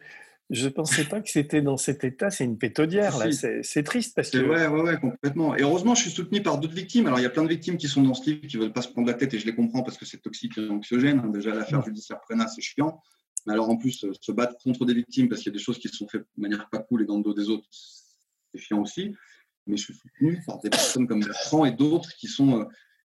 je 0.49 0.67
pensais 0.67 1.05
pas 1.05 1.21
que 1.21 1.29
c'était 1.29 1.61
dans 1.61 1.77
cet 1.77 2.03
état. 2.03 2.29
C'est 2.29 2.43
une 2.43 2.57
pétodière, 2.57 3.17
là. 3.17 3.31
C'est 3.31 3.83
triste 3.83 4.15
parce 4.15 4.31
que. 4.31 4.37
Ouais, 4.37 4.67
ouais, 4.67 4.81
ouais, 4.81 4.99
complètement. 4.99 5.55
Et 5.55 5.61
heureusement, 5.61 5.95
je 5.95 6.01
suis 6.01 6.11
soutenu 6.11 6.41
par 6.41 6.59
d'autres 6.59 6.73
victimes. 6.73 7.07
Alors, 7.07 7.19
il 7.19 7.23
y 7.23 7.25
a 7.25 7.29
plein 7.29 7.43
de 7.43 7.49
victimes 7.49 7.77
qui 7.77 7.87
sont 7.87 8.01
dans 8.01 8.13
ce 8.13 8.29
livre 8.29 8.47
qui 8.47 8.57
ne 8.57 8.63
veulent 8.63 8.73
pas 8.73 8.81
se 8.81 8.89
prendre 8.89 9.07
la 9.07 9.13
tête 9.13 9.33
et 9.33 9.39
je 9.39 9.45
les 9.45 9.55
comprends 9.55 9.83
parce 9.83 9.97
que 9.97 10.05
c'est 10.05 10.19
toxique 10.19 10.57
et 10.57 10.69
anxiogène. 10.69 11.19
Hein. 11.19 11.29
Déjà, 11.29 11.53
l'affaire 11.53 11.83
judiciaire 11.83 12.19
Prena, 12.21 12.47
c'est 12.47 12.61
chiant. 12.61 13.01
Mais 13.45 13.53
alors, 13.53 13.69
en 13.69 13.77
plus, 13.77 14.03
euh, 14.03 14.11
se 14.19 14.31
battre 14.31 14.57
contre 14.63 14.85
des 14.85 14.93
victimes 14.93 15.29
parce 15.29 15.41
qu'il 15.41 15.51
y 15.51 15.55
a 15.55 15.57
des 15.57 15.63
choses 15.63 15.79
qui 15.79 15.87
se 15.87 15.95
sont 15.95 16.07
faites 16.07 16.25
de 16.35 16.41
manière 16.41 16.69
pas 16.69 16.79
cool 16.79 17.03
et 17.03 17.05
dans 17.05 17.17
le 17.17 17.23
dos 17.23 17.33
des 17.33 17.49
autres, 17.49 17.67
c'est 17.71 18.59
chiant 18.59 18.81
aussi 18.81 19.13
mais 19.69 19.77
je 19.77 19.83
suis 19.83 19.93
soutenu 19.93 20.41
par 20.45 20.59
des 20.59 20.69
personnes 20.69 21.07
comme 21.07 21.21
Bertrand 21.21 21.65
et 21.65 21.71
d'autres 21.71 22.13
qui 22.15 22.27
sont, 22.27 22.61
euh, 22.61 22.65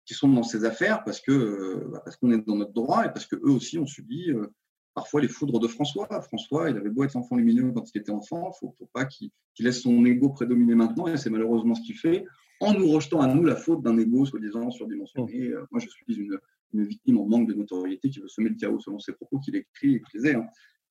qui 0.04 0.14
sont 0.14 0.28
dans 0.28 0.42
ces 0.42 0.64
affaires 0.64 1.04
parce 1.04 1.20
que 1.20 1.32
euh, 1.32 1.88
bah, 1.90 2.02
parce 2.04 2.16
qu'on 2.16 2.32
est 2.32 2.46
dans 2.46 2.56
notre 2.56 2.72
droit 2.72 3.04
et 3.06 3.08
parce 3.08 3.26
qu'eux 3.26 3.50
aussi 3.50 3.78
ont 3.78 3.86
subi 3.86 4.30
euh, 4.30 4.52
parfois 4.98 5.20
les 5.20 5.28
foudres 5.28 5.60
de 5.60 5.68
François. 5.68 6.08
François, 6.22 6.70
il 6.70 6.76
avait 6.76 6.90
beau 6.90 7.04
être 7.04 7.14
enfant 7.14 7.36
lumineux 7.36 7.70
quand 7.72 7.84
il 7.94 7.98
était 7.98 8.10
enfant, 8.10 8.50
il 8.62 8.66
ne 8.66 8.72
faut, 8.72 8.88
pas 8.92 9.04
qu'il 9.04 9.30
laisse 9.60 9.82
son 9.82 10.04
ego 10.04 10.30
prédominer 10.30 10.74
maintenant, 10.74 11.06
et 11.06 11.16
c'est 11.16 11.30
malheureusement 11.30 11.76
ce 11.76 11.82
qu'il 11.82 11.96
fait, 11.96 12.24
en 12.60 12.74
nous 12.74 12.90
rejetant 12.90 13.20
à 13.20 13.32
nous 13.32 13.44
la 13.44 13.54
faute 13.54 13.80
d'un 13.82 13.96
ego 13.96 14.26
soi-disant 14.26 14.72
surdimensionné. 14.72 15.52
moi, 15.70 15.80
je 15.80 15.88
suis 15.88 16.16
une, 16.16 16.84
victime 16.84 17.18
en 17.18 17.26
manque 17.26 17.46
de 17.46 17.54
notoriété 17.54 18.10
qui 18.10 18.18
veut 18.18 18.28
semer 18.28 18.50
le 18.50 18.56
chaos 18.56 18.80
selon 18.80 18.98
ses 18.98 19.12
propos 19.12 19.38
qu'il 19.38 19.54
écrit 19.54 19.94
et 19.94 20.02
qu'il. 20.10 20.26
Hein, 20.26 20.46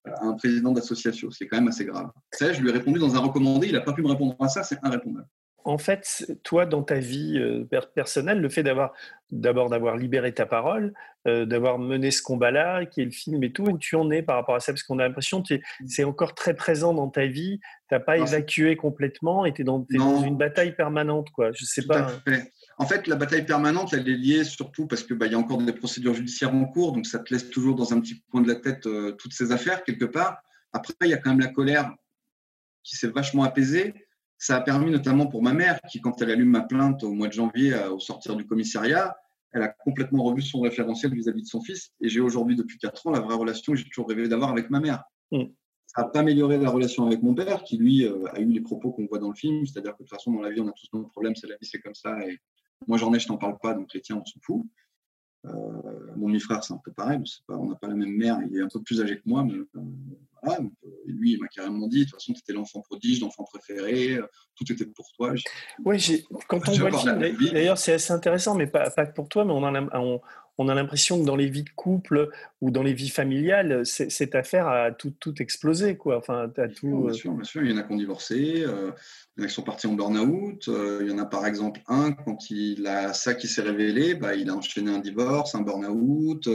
à 0.05 0.25
un 0.25 0.33
président 0.35 0.71
d'association, 0.71 1.29
c'est 1.31 1.47
quand 1.47 1.57
même 1.57 1.67
assez 1.67 1.83
grave. 1.83 2.09
Ça, 2.31 2.53
je 2.53 2.61
lui 2.61 2.69
ai 2.69 2.71
répondu 2.71 2.97
dans 2.97 3.13
un 3.17 3.19
recommandé, 3.19 3.67
il 3.67 3.73
n'a 3.73 3.81
pas 3.81 3.91
pu 3.91 4.01
me 4.01 4.07
répondre 4.07 4.37
à 4.39 4.47
ça, 4.47 4.63
c'est 4.63 4.79
irrépondable 4.85 5.27
en 5.67 5.77
fait, 5.77 6.31
toi, 6.43 6.65
dans 6.65 6.81
ta 6.81 6.95
vie 6.95 7.37
euh, 7.37 7.65
personnelle, 7.93 8.39
le 8.39 8.47
fait 8.47 8.63
d'avoir 8.63 8.93
d'abord 9.31 9.69
d'avoir 9.69 9.97
libéré 9.97 10.33
ta 10.33 10.45
parole, 10.45 10.93
euh, 11.27 11.45
d'avoir 11.45 11.77
mené 11.77 12.09
ce 12.09 12.21
combat-là, 12.21 12.85
qui 12.85 13.01
est 13.01 13.05
le 13.05 13.11
film 13.11 13.43
et 13.43 13.51
tout, 13.51 13.63
où 13.63 13.77
tu 13.77 13.97
en 13.97 14.09
es 14.09 14.21
par 14.21 14.37
rapport 14.37 14.55
à 14.55 14.61
ça? 14.61 14.71
Parce 14.71 14.83
qu'on 14.83 14.97
a 14.99 15.05
l'impression 15.05 15.43
que 15.43 15.55
c'est 15.85 16.05
encore 16.05 16.35
très 16.35 16.53
présent 16.53 16.93
dans 16.93 17.09
ta 17.09 17.25
vie, 17.25 17.59
tu 17.89 17.95
n'as 17.95 17.99
pas 17.99 18.17
évacué 18.17 18.77
complètement 18.77 19.45
et 19.45 19.53
tu 19.53 19.63
es, 19.63 19.65
dans, 19.65 19.85
une 20.23 20.37
bataille 20.37 20.73
permanente. 20.73 21.31
Quoi. 21.31 21.51
Je 21.51 21.65
sais 21.65 21.85
pas. 21.85 22.07
En 22.77 22.85
fait, 22.85 23.07
la 23.07 23.17
bataille 23.17 23.45
permanente, 23.45 23.93
elle 23.93 24.07
est 24.07 24.15
liée 24.15 24.43
surtout 24.45 24.87
parce 24.87 25.03
qu'il 25.03 25.17
bah, 25.17 25.27
y 25.27 25.33
a 25.33 25.37
encore 25.37 25.57
des 25.57 25.73
procédures 25.73 26.13
judiciaires 26.13 26.55
en 26.55 26.63
cours, 26.63 26.93
donc 26.93 27.07
ça 27.07 27.19
te 27.19 27.33
laisse 27.33 27.49
toujours 27.49 27.75
dans 27.75 27.91
un 27.91 27.99
petit 27.99 28.23
coin 28.31 28.39
de 28.39 28.47
la 28.47 28.55
tête 28.55 28.85
euh, 28.85 29.11
toutes 29.13 29.33
ces 29.33 29.51
affaires, 29.51 29.83
quelque 29.83 30.05
part. 30.05 30.41
Après, 30.71 30.93
il 31.01 31.09
y 31.09 31.13
a 31.13 31.17
quand 31.17 31.31
même 31.31 31.41
la 31.41 31.47
colère 31.47 31.93
qui 32.83 32.95
s'est 32.95 33.07
vachement 33.07 33.43
apaisée. 33.43 34.06
Ça 34.37 34.57
a 34.57 34.61
permis 34.61 34.91
notamment 34.91 35.27
pour 35.27 35.41
ma 35.41 35.53
mère, 35.53 35.79
qui, 35.89 35.99
quand 35.99 36.21
elle 36.21 36.31
allume 36.31 36.49
ma 36.49 36.61
plainte 36.61 37.03
au 37.03 37.13
mois 37.13 37.27
de 37.27 37.33
janvier 37.33 37.73
euh, 37.73 37.91
au 37.91 37.99
sortir 37.99 38.35
du 38.35 38.45
commissariat, 38.45 39.15
elle 39.53 39.63
a 39.63 39.69
complètement 39.69 40.23
revu 40.23 40.41
son 40.41 40.61
référentiel 40.61 41.13
vis-à-vis 41.13 41.41
de 41.41 41.47
son 41.47 41.61
fils. 41.61 41.91
Et 42.01 42.09
j'ai 42.09 42.19
aujourd'hui, 42.19 42.55
depuis 42.55 42.77
4 42.77 43.07
ans, 43.07 43.11
la 43.11 43.19
vraie 43.19 43.35
relation 43.35 43.73
que 43.73 43.79
j'ai 43.79 43.85
toujours 43.85 44.07
rêvé 44.07 44.27
d'avoir 44.27 44.51
avec 44.51 44.69
ma 44.69 44.79
mère. 44.79 45.03
Mm. 45.31 45.45
Ça 45.87 46.03
n'a 46.03 46.09
pas 46.09 46.19
amélioré 46.19 46.57
la 46.57 46.69
relation 46.69 47.07
avec 47.07 47.23
mon 47.23 47.33
père, 47.33 47.63
qui 47.63 47.77
lui 47.77 48.05
euh, 48.05 48.25
a 48.33 48.39
eu 48.39 48.51
les 48.51 48.61
propos 48.61 48.91
qu'on 48.91 49.05
voit 49.07 49.19
dans 49.19 49.29
le 49.29 49.35
film. 49.35 49.65
C'est-à-dire 49.65 49.93
que 49.93 50.03
de 50.03 50.07
toute 50.07 50.09
façon, 50.09 50.31
dans 50.31 50.41
la 50.41 50.51
vie, 50.51 50.59
on 50.59 50.67
a 50.67 50.73
tous 50.73 50.95
nos 50.95 51.05
problèmes, 51.05 51.35
c'est 51.35 51.47
la 51.47 51.55
vie, 51.55 51.67
c'est 51.67 51.79
comme 51.79 51.95
ça. 51.95 52.19
Et 52.27 52.37
moi, 52.87 52.97
j'en 52.97 53.13
ai, 53.13 53.19
je 53.19 53.27
t'en 53.27 53.37
parle 53.37 53.57
pas, 53.57 53.73
donc 53.73 53.93
les 53.93 54.01
tiens, 54.01 54.17
on 54.17 54.25
s'en 54.25 54.39
fout. 54.41 54.63
Euh, 55.47 56.13
mon 56.15 56.27
demi-frère, 56.27 56.63
c'est 56.63 56.73
un 56.73 56.81
peu 56.83 56.91
pareil. 56.91 57.19
Pas, 57.47 57.55
on 57.57 57.69
n'a 57.69 57.75
pas 57.75 57.87
la 57.87 57.95
même 57.95 58.15
mère, 58.15 58.39
il 58.49 58.57
est 58.57 58.61
un 58.61 58.67
peu 58.67 58.81
plus 58.81 59.01
âgé 59.01 59.17
que 59.17 59.23
moi, 59.25 59.43
mais 59.43 59.53
voilà, 60.43 60.61
lui, 61.05 61.33
il 61.33 61.39
m'a 61.39 61.47
carrément 61.47 61.87
dit, 61.87 61.99
de 61.99 62.03
toute 62.05 62.13
façon, 62.15 62.33
tu 62.33 62.39
étais 62.39 62.53
l'enfant 62.53 62.81
prodige, 62.81 63.21
l'enfant 63.21 63.43
préféré, 63.43 64.15
euh, 64.15 64.27
tout 64.55 64.71
était 64.71 64.85
pour 64.85 65.11
toi. 65.13 65.33
Oui, 65.83 66.25
quand 66.47 66.67
on 66.67 66.71
voit 66.73 66.89
le 66.89 66.97
film, 66.97 67.51
d'ailleurs, 67.51 67.77
c'est 67.77 67.93
assez 67.93 68.13
intéressant, 68.13 68.55
mais 68.55 68.67
pas, 68.67 68.89
pas 68.89 69.05
que 69.05 69.13
pour 69.13 69.29
toi, 69.29 69.45
mais 69.45 69.53
on 69.53 69.63
a, 69.63 69.99
on, 69.99 70.21
on 70.57 70.69
a 70.69 70.75
l'impression 70.75 71.19
que 71.19 71.25
dans 71.25 71.35
les 71.35 71.49
vies 71.49 71.63
de 71.63 71.69
couple 71.69 72.29
ou 72.61 72.71
dans 72.71 72.81
les 72.81 72.93
vies 72.93 73.09
familiales, 73.09 73.85
cette 73.85 74.33
affaire 74.33 74.67
a 74.67 74.91
tout, 74.91 75.13
tout 75.19 75.39
explosé. 75.41 75.97
Quoi. 75.97 76.17
Enfin, 76.17 76.51
as 76.57 76.67
tout, 76.67 76.87
bien, 76.87 77.09
euh, 77.09 77.13
sûr, 77.13 77.31
bien 77.33 77.43
sûr, 77.43 77.63
il 77.63 77.71
y 77.71 77.73
en 77.73 77.77
a 77.77 77.83
qui 77.83 77.93
ont 77.93 77.97
divorcé, 77.97 78.63
euh, 78.65 78.91
il 79.35 79.41
y 79.41 79.43
en 79.43 79.45
a 79.45 79.47
qui 79.47 79.53
sont 79.53 79.61
partis 79.61 79.85
en 79.85 79.93
burn-out. 79.93 80.67
Euh, 80.67 80.99
il 81.01 81.11
y 81.11 81.13
en 81.13 81.19
a 81.19 81.25
par 81.25 81.45
exemple 81.45 81.81
un, 81.87 82.11
quand 82.11 82.49
il 82.49 82.87
a 82.87 83.13
ça 83.13 83.35
qui 83.35 83.47
s'est 83.47 83.61
révélé, 83.61 84.15
bah, 84.15 84.33
il 84.33 84.49
a 84.49 84.55
enchaîné 84.55 84.91
un 84.91 84.99
divorce, 84.99 85.53
un 85.53 85.61
burn-out. 85.61 86.49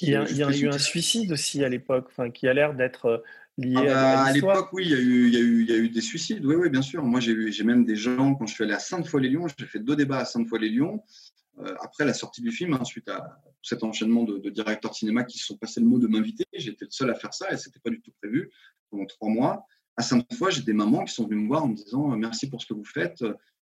Il 0.00 0.08
y 0.08 0.16
a, 0.16 0.24
il 0.30 0.36
y 0.36 0.42
a 0.42 0.50
eu 0.50 0.68
un 0.68 0.78
suicide 0.78 1.30
aussi 1.32 1.62
à 1.62 1.68
l'époque, 1.68 2.10
qui 2.32 2.48
a 2.48 2.54
l'air 2.54 2.74
d'être 2.74 3.22
lié 3.58 3.74
ah 3.76 3.84
bah, 3.84 4.22
à, 4.22 4.32
l'époque, 4.32 4.70
oui, 4.72 4.84
il 4.86 4.90
y, 4.90 4.94
a 4.94 4.98
eu, 4.98 5.26
il, 5.28 5.34
y 5.34 5.36
a 5.36 5.40
eu, 5.40 5.62
il 5.62 5.70
y 5.70 5.72
a 5.74 5.76
eu 5.76 5.90
des 5.90 6.00
suicides. 6.00 6.44
Oui, 6.46 6.54
oui, 6.54 6.70
bien 6.70 6.80
sûr. 6.80 7.04
Moi, 7.04 7.20
j'ai 7.20 7.64
même 7.64 7.84
des 7.84 7.96
gens, 7.96 8.34
quand 8.34 8.46
je 8.46 8.54
suis 8.54 8.64
allé 8.64 8.72
à 8.72 8.78
Sainte-Foy-les-Lyons, 8.78 9.48
j'ai 9.58 9.66
fait 9.66 9.78
deux 9.78 9.96
débats 9.96 10.20
à 10.20 10.24
Sainte-Foy-les-Lyons. 10.24 11.02
Euh, 11.58 11.74
après 11.80 12.04
la 12.04 12.14
sortie 12.14 12.40
du 12.40 12.50
film, 12.50 12.74
hein, 12.74 12.84
suite 12.84 13.08
à 13.08 13.40
cet 13.62 13.82
enchaînement 13.84 14.24
de, 14.24 14.50
directeurs 14.50 14.90
de 14.90 14.96
cinéma 14.96 15.24
qui 15.24 15.38
se 15.38 15.46
sont 15.46 15.56
passés 15.56 15.80
le 15.80 15.86
mot 15.86 15.98
de 15.98 16.06
m'inviter. 16.06 16.44
J'étais 16.52 16.86
le 16.86 16.90
seul 16.90 17.10
à 17.10 17.14
faire 17.14 17.34
ça 17.34 17.52
et 17.52 17.56
c'était 17.56 17.80
pas 17.80 17.90
du 17.90 18.00
tout 18.00 18.12
prévu 18.20 18.50
pendant 18.90 19.06
trois 19.06 19.28
mois. 19.28 19.66
À 19.96 20.02
cinq 20.02 20.24
fois, 20.34 20.50
j'ai 20.50 20.62
des 20.62 20.72
mamans 20.72 21.04
qui 21.04 21.14
sont 21.14 21.26
venues 21.26 21.42
me 21.42 21.48
voir 21.48 21.64
en 21.64 21.68
me 21.68 21.76
disant 21.76 22.08
merci 22.16 22.48
pour 22.48 22.60
ce 22.60 22.66
que 22.66 22.74
vous 22.74 22.84
faites. 22.84 23.22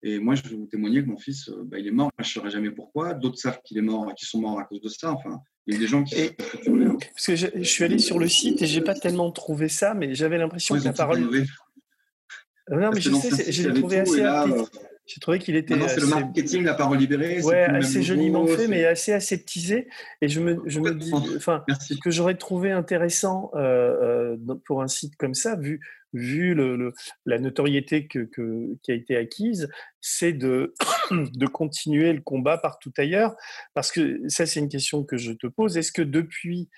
Et 0.02 0.18
moi, 0.18 0.34
je 0.34 0.42
vais 0.42 0.56
vous 0.56 0.66
témoigner 0.66 1.02
que 1.02 1.08
mon 1.08 1.18
fils, 1.18 1.50
bah, 1.64 1.78
il 1.78 1.86
est 1.86 1.90
mort. 1.90 2.10
Je 2.18 2.24
ne 2.24 2.28
saurais 2.28 2.50
jamais 2.50 2.70
pourquoi. 2.70 3.14
D'autres 3.14 3.38
savent 3.38 3.60
qu'il 3.64 3.78
est 3.78 3.82
mort, 3.82 4.12
qu'ils 4.14 4.28
sont 4.28 4.40
morts 4.40 4.58
à 4.58 4.64
cause 4.64 4.80
de 4.80 4.88
ça. 4.88 5.12
Enfin, 5.12 5.40
il 5.66 5.74
y 5.74 5.76
a 5.76 5.80
des 5.80 5.86
gens 5.86 6.04
qui. 6.04 6.14
Parce 6.36 7.26
que 7.26 7.36
je, 7.36 7.62
suis 7.62 7.84
allé 7.84 7.98
sur 7.98 8.18
le 8.18 8.28
site 8.28 8.62
et 8.62 8.66
j'ai 8.66 8.82
pas 8.82 8.94
tellement 8.94 9.30
trouvé 9.30 9.68
ça, 9.68 9.94
mais 9.94 10.14
j'avais 10.14 10.38
l'impression 10.38 10.78
que 10.78 10.84
la 10.84 10.92
parole. 10.92 11.20
Non, 12.68 12.90
mais 12.92 13.00
je 13.00 13.12
sais, 13.12 13.52
j'ai 13.52 13.72
trouvé 13.72 14.00
assez. 14.00 14.22
J'ai 15.06 15.20
trouvé 15.20 15.38
qu'il 15.38 15.54
était. 15.54 15.76
c'est 15.88 16.00
le 16.00 16.08
marketing, 16.08 16.64
la 16.64 16.74
parole 16.74 16.98
libérée. 16.98 17.40
Ouais, 17.42 17.62
assez 17.62 18.02
joliment 18.02 18.44
fait, 18.46 18.66
mais 18.66 18.84
assez 18.84 19.12
aseptisé. 19.12 19.86
Et 20.20 20.28
je 20.28 20.40
me, 20.40 20.60
je 20.66 20.80
me 20.80 20.94
dis, 20.94 21.12
enfin, 21.36 21.64
ce 21.80 21.94
que 21.94 22.10
j'aurais 22.10 22.34
trouvé 22.34 22.72
intéressant 22.72 23.50
euh, 23.54 24.34
euh, 24.36 24.54
pour 24.64 24.82
un 24.82 24.88
site 24.88 25.16
comme 25.16 25.34
ça, 25.34 25.54
vu, 25.54 25.80
vu 26.12 26.54
le, 26.54 26.92
la 27.24 27.38
notoriété 27.38 28.08
que, 28.08 28.18
que, 28.20 28.76
qui 28.82 28.90
a 28.90 28.94
été 28.94 29.16
acquise, 29.16 29.68
c'est 30.00 30.32
de, 30.32 30.74
de 31.12 31.46
continuer 31.46 32.12
le 32.12 32.20
combat 32.20 32.58
partout 32.58 32.92
ailleurs. 32.98 33.36
Parce 33.74 33.92
que 33.92 34.20
ça, 34.26 34.44
c'est 34.44 34.58
une 34.58 34.68
question 34.68 35.04
que 35.04 35.16
je 35.16 35.32
te 35.32 35.46
pose. 35.46 35.76
Est-ce 35.76 35.92
que 35.92 36.02
depuis 36.02 36.68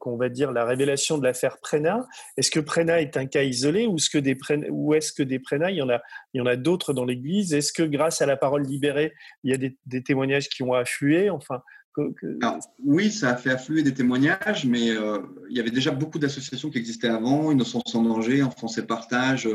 qu'on 0.00 0.16
va 0.16 0.28
dire 0.28 0.52
la 0.52 0.64
révélation 0.64 1.18
de 1.18 1.24
l'affaire 1.24 1.58
Prena. 1.60 2.06
Est-ce 2.36 2.50
que 2.50 2.60
Prena 2.60 3.00
est 3.00 3.16
un 3.16 3.26
cas 3.26 3.42
isolé 3.42 3.86
ou 3.86 3.96
est-ce 3.96 4.10
que 4.10 4.18
des 4.18 4.34
Prena, 4.34 4.66
ou 4.70 4.94
est-ce 4.94 5.12
que 5.12 5.22
des 5.22 5.38
Prena, 5.38 5.70
il 5.70 5.76
y 5.76 5.82
en 5.82 5.88
a, 5.88 6.00
il 6.32 6.38
y 6.38 6.40
en 6.40 6.46
a 6.46 6.56
d'autres 6.56 6.92
dans 6.92 7.04
l'Église? 7.04 7.52
Est-ce 7.52 7.72
que 7.72 7.82
grâce 7.82 8.22
à 8.22 8.26
la 8.26 8.36
parole 8.36 8.62
libérée, 8.62 9.12
il 9.44 9.50
y 9.50 9.54
a 9.54 9.58
des, 9.58 10.02
témoignages 10.02 10.48
qui 10.48 10.62
ont 10.62 10.72
afflué? 10.72 11.30
Enfin, 11.30 11.62
oui, 12.84 13.10
ça 13.10 13.30
a 13.30 13.36
fait 13.36 13.50
affluer 13.50 13.82
des 13.82 13.94
témoignages, 13.94 14.64
mais 14.64 14.90
euh, 14.90 15.18
il 15.50 15.56
y 15.56 15.60
avait 15.60 15.70
déjà 15.70 15.90
beaucoup 15.90 16.18
d'associations 16.18 16.70
qui 16.70 16.78
existaient 16.78 17.08
avant, 17.08 17.50
Innocence 17.50 17.84
sans 17.86 18.02
danger, 18.02 18.42
Enfance 18.42 18.78
et 18.78 18.86
partage, 18.86 19.48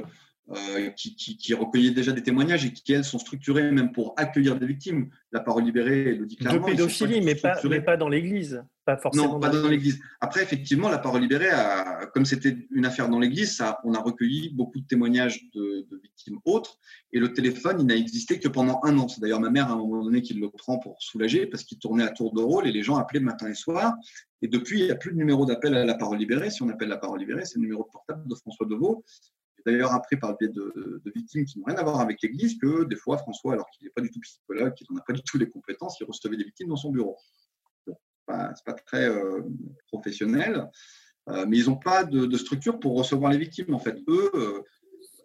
euh, 0.49 0.89
qui, 0.97 1.15
qui, 1.15 1.53
recueillaient 1.53 1.91
déjà 1.91 2.11
des 2.11 2.21
témoignages 2.21 2.65
et 2.65 2.73
qui, 2.73 2.91
elles, 2.91 3.05
sont 3.05 3.19
structurées 3.19 3.71
même 3.71 3.93
pour 3.93 4.13
accueillir 4.17 4.57
des 4.57 4.65
victimes. 4.65 5.09
La 5.31 5.39
parole 5.39 5.63
libérée 5.63 6.15
le 6.15 6.25
dit 6.25 6.35
clairement. 6.35 6.67
De 6.67 6.71
pédophilie, 6.71 7.21
mais 7.21 7.35
pas, 7.35 7.55
mais 7.63 7.81
pas 7.81 7.95
dans 7.95 8.09
l'Église. 8.09 8.61
Pas 8.85 8.97
forcément 8.97 9.33
non, 9.33 9.39
pas 9.39 9.49
dans 9.49 9.69
l'Église. 9.69 10.01
Après, 10.19 10.43
effectivement, 10.43 10.89
la 10.89 10.97
parole 10.97 11.21
libérée, 11.21 11.49
a, 11.49 12.05
comme 12.07 12.25
c'était 12.25 12.67
une 12.71 12.85
affaire 12.85 13.07
dans 13.07 13.19
l'Église, 13.19 13.55
ça, 13.55 13.79
on 13.85 13.93
a 13.93 13.99
recueilli 13.99 14.49
beaucoup 14.53 14.79
de 14.79 14.85
témoignages 14.85 15.41
de, 15.53 15.87
victimes 16.03 16.39
autres. 16.43 16.79
Et 17.13 17.19
le 17.19 17.31
téléphone, 17.31 17.77
il 17.79 17.85
n'a 17.85 17.95
existé 17.95 18.39
que 18.39 18.49
pendant 18.49 18.81
un 18.83 18.97
an. 18.97 19.07
C'est 19.07 19.21
d'ailleurs 19.21 19.39
ma 19.39 19.49
mère, 19.49 19.69
à 19.69 19.73
un 19.73 19.77
moment 19.77 20.03
donné, 20.03 20.21
qui 20.21 20.33
le 20.33 20.49
prend 20.49 20.79
pour 20.79 21.01
soulager, 21.01 21.45
parce 21.45 21.63
qu'il 21.63 21.79
tournait 21.79 22.03
à 22.03 22.11
tour 22.11 22.33
de 22.33 22.41
rôle 22.41 22.67
et 22.67 22.73
les 22.73 22.83
gens 22.83 22.97
appelaient 22.97 23.21
matin 23.21 23.47
et 23.47 23.53
soir. 23.53 23.93
Et 24.41 24.49
depuis, 24.49 24.79
il 24.79 24.85
n'y 24.85 24.91
a 24.91 24.95
plus 24.95 25.11
de 25.11 25.17
numéro 25.17 25.45
d'appel 25.45 25.75
à 25.75 25.85
la 25.85 25.95
parole 25.95 26.17
libérée. 26.17 26.49
Si 26.49 26.61
on 26.61 26.69
appelle 26.69 26.89
la 26.89 26.97
parole 26.97 27.19
libérée, 27.19 27.45
c'est 27.45 27.55
le 27.55 27.61
numéro 27.61 27.83
de 27.83 27.89
portable 27.89 28.27
de 28.27 28.35
François 28.35 28.65
Deveau 28.65 29.05
d'ailleurs 29.65 29.93
appris 29.93 30.17
par 30.17 30.31
le 30.31 30.37
biais 30.39 30.49
de, 30.49 31.01
victimes 31.15 31.45
qui 31.45 31.59
n'ont 31.59 31.65
rien 31.65 31.77
à 31.77 31.83
voir 31.83 31.99
avec 31.99 32.21
l'Église 32.21 32.57
que 32.59 32.83
des 32.83 32.95
fois, 32.95 33.17
François, 33.17 33.53
alors 33.53 33.69
qu'il 33.69 33.85
n'est 33.85 33.91
pas 33.91 34.01
du 34.01 34.11
tout 34.11 34.19
psychologue, 34.19 34.73
qu'il 34.73 34.87
n'en 34.89 34.97
a 34.97 35.03
pas 35.03 35.13
du 35.13 35.21
tout 35.23 35.37
les 35.37 35.49
compétences, 35.49 35.97
il 35.99 36.05
recevait 36.05 36.37
des 36.37 36.43
victimes 36.43 36.67
dans 36.67 36.75
son 36.75 36.91
bureau. 36.91 37.17
N'est 38.29 38.53
pas, 38.65 38.73
très 38.73 39.09
euh, 39.09 39.41
professionnel, 39.87 40.69
euh, 41.29 41.45
mais 41.47 41.57
ils 41.57 41.65
n'ont 41.65 41.77
pas 41.77 42.03
de, 42.03 42.37
structure 42.37 42.79
pour 42.79 42.97
recevoir 42.97 43.31
les 43.31 43.37
victimes. 43.37 43.73
En 43.73 43.79
fait, 43.79 43.97
eux, 44.07 44.31
euh, 44.33 44.61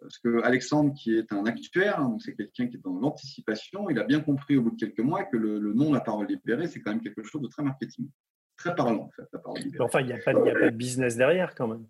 parce 0.01 0.17
que 0.19 0.41
Alexandre, 0.43 0.93
qui 0.93 1.15
est 1.15 1.31
un 1.31 1.45
actuaire, 1.45 1.99
hein, 1.99 2.17
c'est 2.19 2.35
quelqu'un 2.35 2.67
qui 2.67 2.77
est 2.77 2.83
dans 2.83 2.99
l'anticipation, 2.99 3.89
il 3.89 3.99
a 3.99 4.03
bien 4.03 4.21
compris 4.21 4.57
au 4.57 4.63
bout 4.63 4.71
de 4.71 4.77
quelques 4.77 4.99
mois 4.99 5.23
que 5.23 5.37
le, 5.37 5.73
nom 5.73 5.89
de 5.89 5.95
la 5.95 6.01
parole 6.01 6.27
libérée, 6.27 6.67
c'est 6.67 6.81
quand 6.81 6.91
même 6.91 7.01
quelque 7.01 7.23
chose 7.23 7.41
de 7.41 7.47
très 7.47 7.63
marketing, 7.63 8.09
très 8.57 8.75
parlant, 8.75 9.03
en 9.03 9.09
fait, 9.09 9.27
la 9.31 9.39
parole 9.39 9.59
libérée. 9.59 9.83
Enfin, 9.83 10.01
il 10.01 10.07
n'y 10.07 10.13
a, 10.13 10.17
a, 10.17 10.19
pas 10.19 10.33
de 10.33 10.75
business 10.75 11.15
derrière 11.15 11.55
quand 11.55 11.67
même 11.67 11.85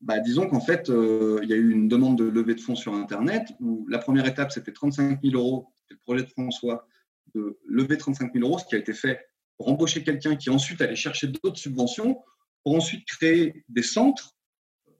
bah, 0.00 0.20
disons 0.20 0.48
qu'en 0.48 0.60
fait, 0.60 0.90
euh, 0.90 1.40
il 1.42 1.48
y 1.48 1.52
a 1.52 1.56
eu 1.56 1.70
une 1.70 1.88
demande 1.88 2.18
de 2.18 2.24
levée 2.24 2.54
de 2.54 2.60
fonds 2.60 2.74
sur 2.74 2.94
Internet 2.94 3.52
où 3.60 3.86
la 3.88 3.98
première 3.98 4.26
étape, 4.26 4.52
c'était 4.52 4.72
35 4.72 5.20
000 5.22 5.34
euros. 5.34 5.72
C'était 5.74 5.94
le 5.94 6.00
projet 6.00 6.22
de 6.22 6.28
François 6.28 6.86
de 7.34 7.58
lever 7.66 7.96
35 7.96 8.32
000 8.32 8.46
euros, 8.46 8.58
ce 8.58 8.66
qui 8.66 8.74
a 8.74 8.78
été 8.78 8.92
fait 8.92 9.26
pour 9.56 9.68
embaucher 9.68 10.02
quelqu'un 10.02 10.36
qui 10.36 10.50
ensuite 10.50 10.80
allait 10.80 10.96
chercher 10.96 11.28
d'autres 11.28 11.58
subventions 11.58 12.22
pour 12.62 12.74
ensuite 12.74 13.04
créer 13.06 13.64
des 13.68 13.82
centres. 13.82 14.36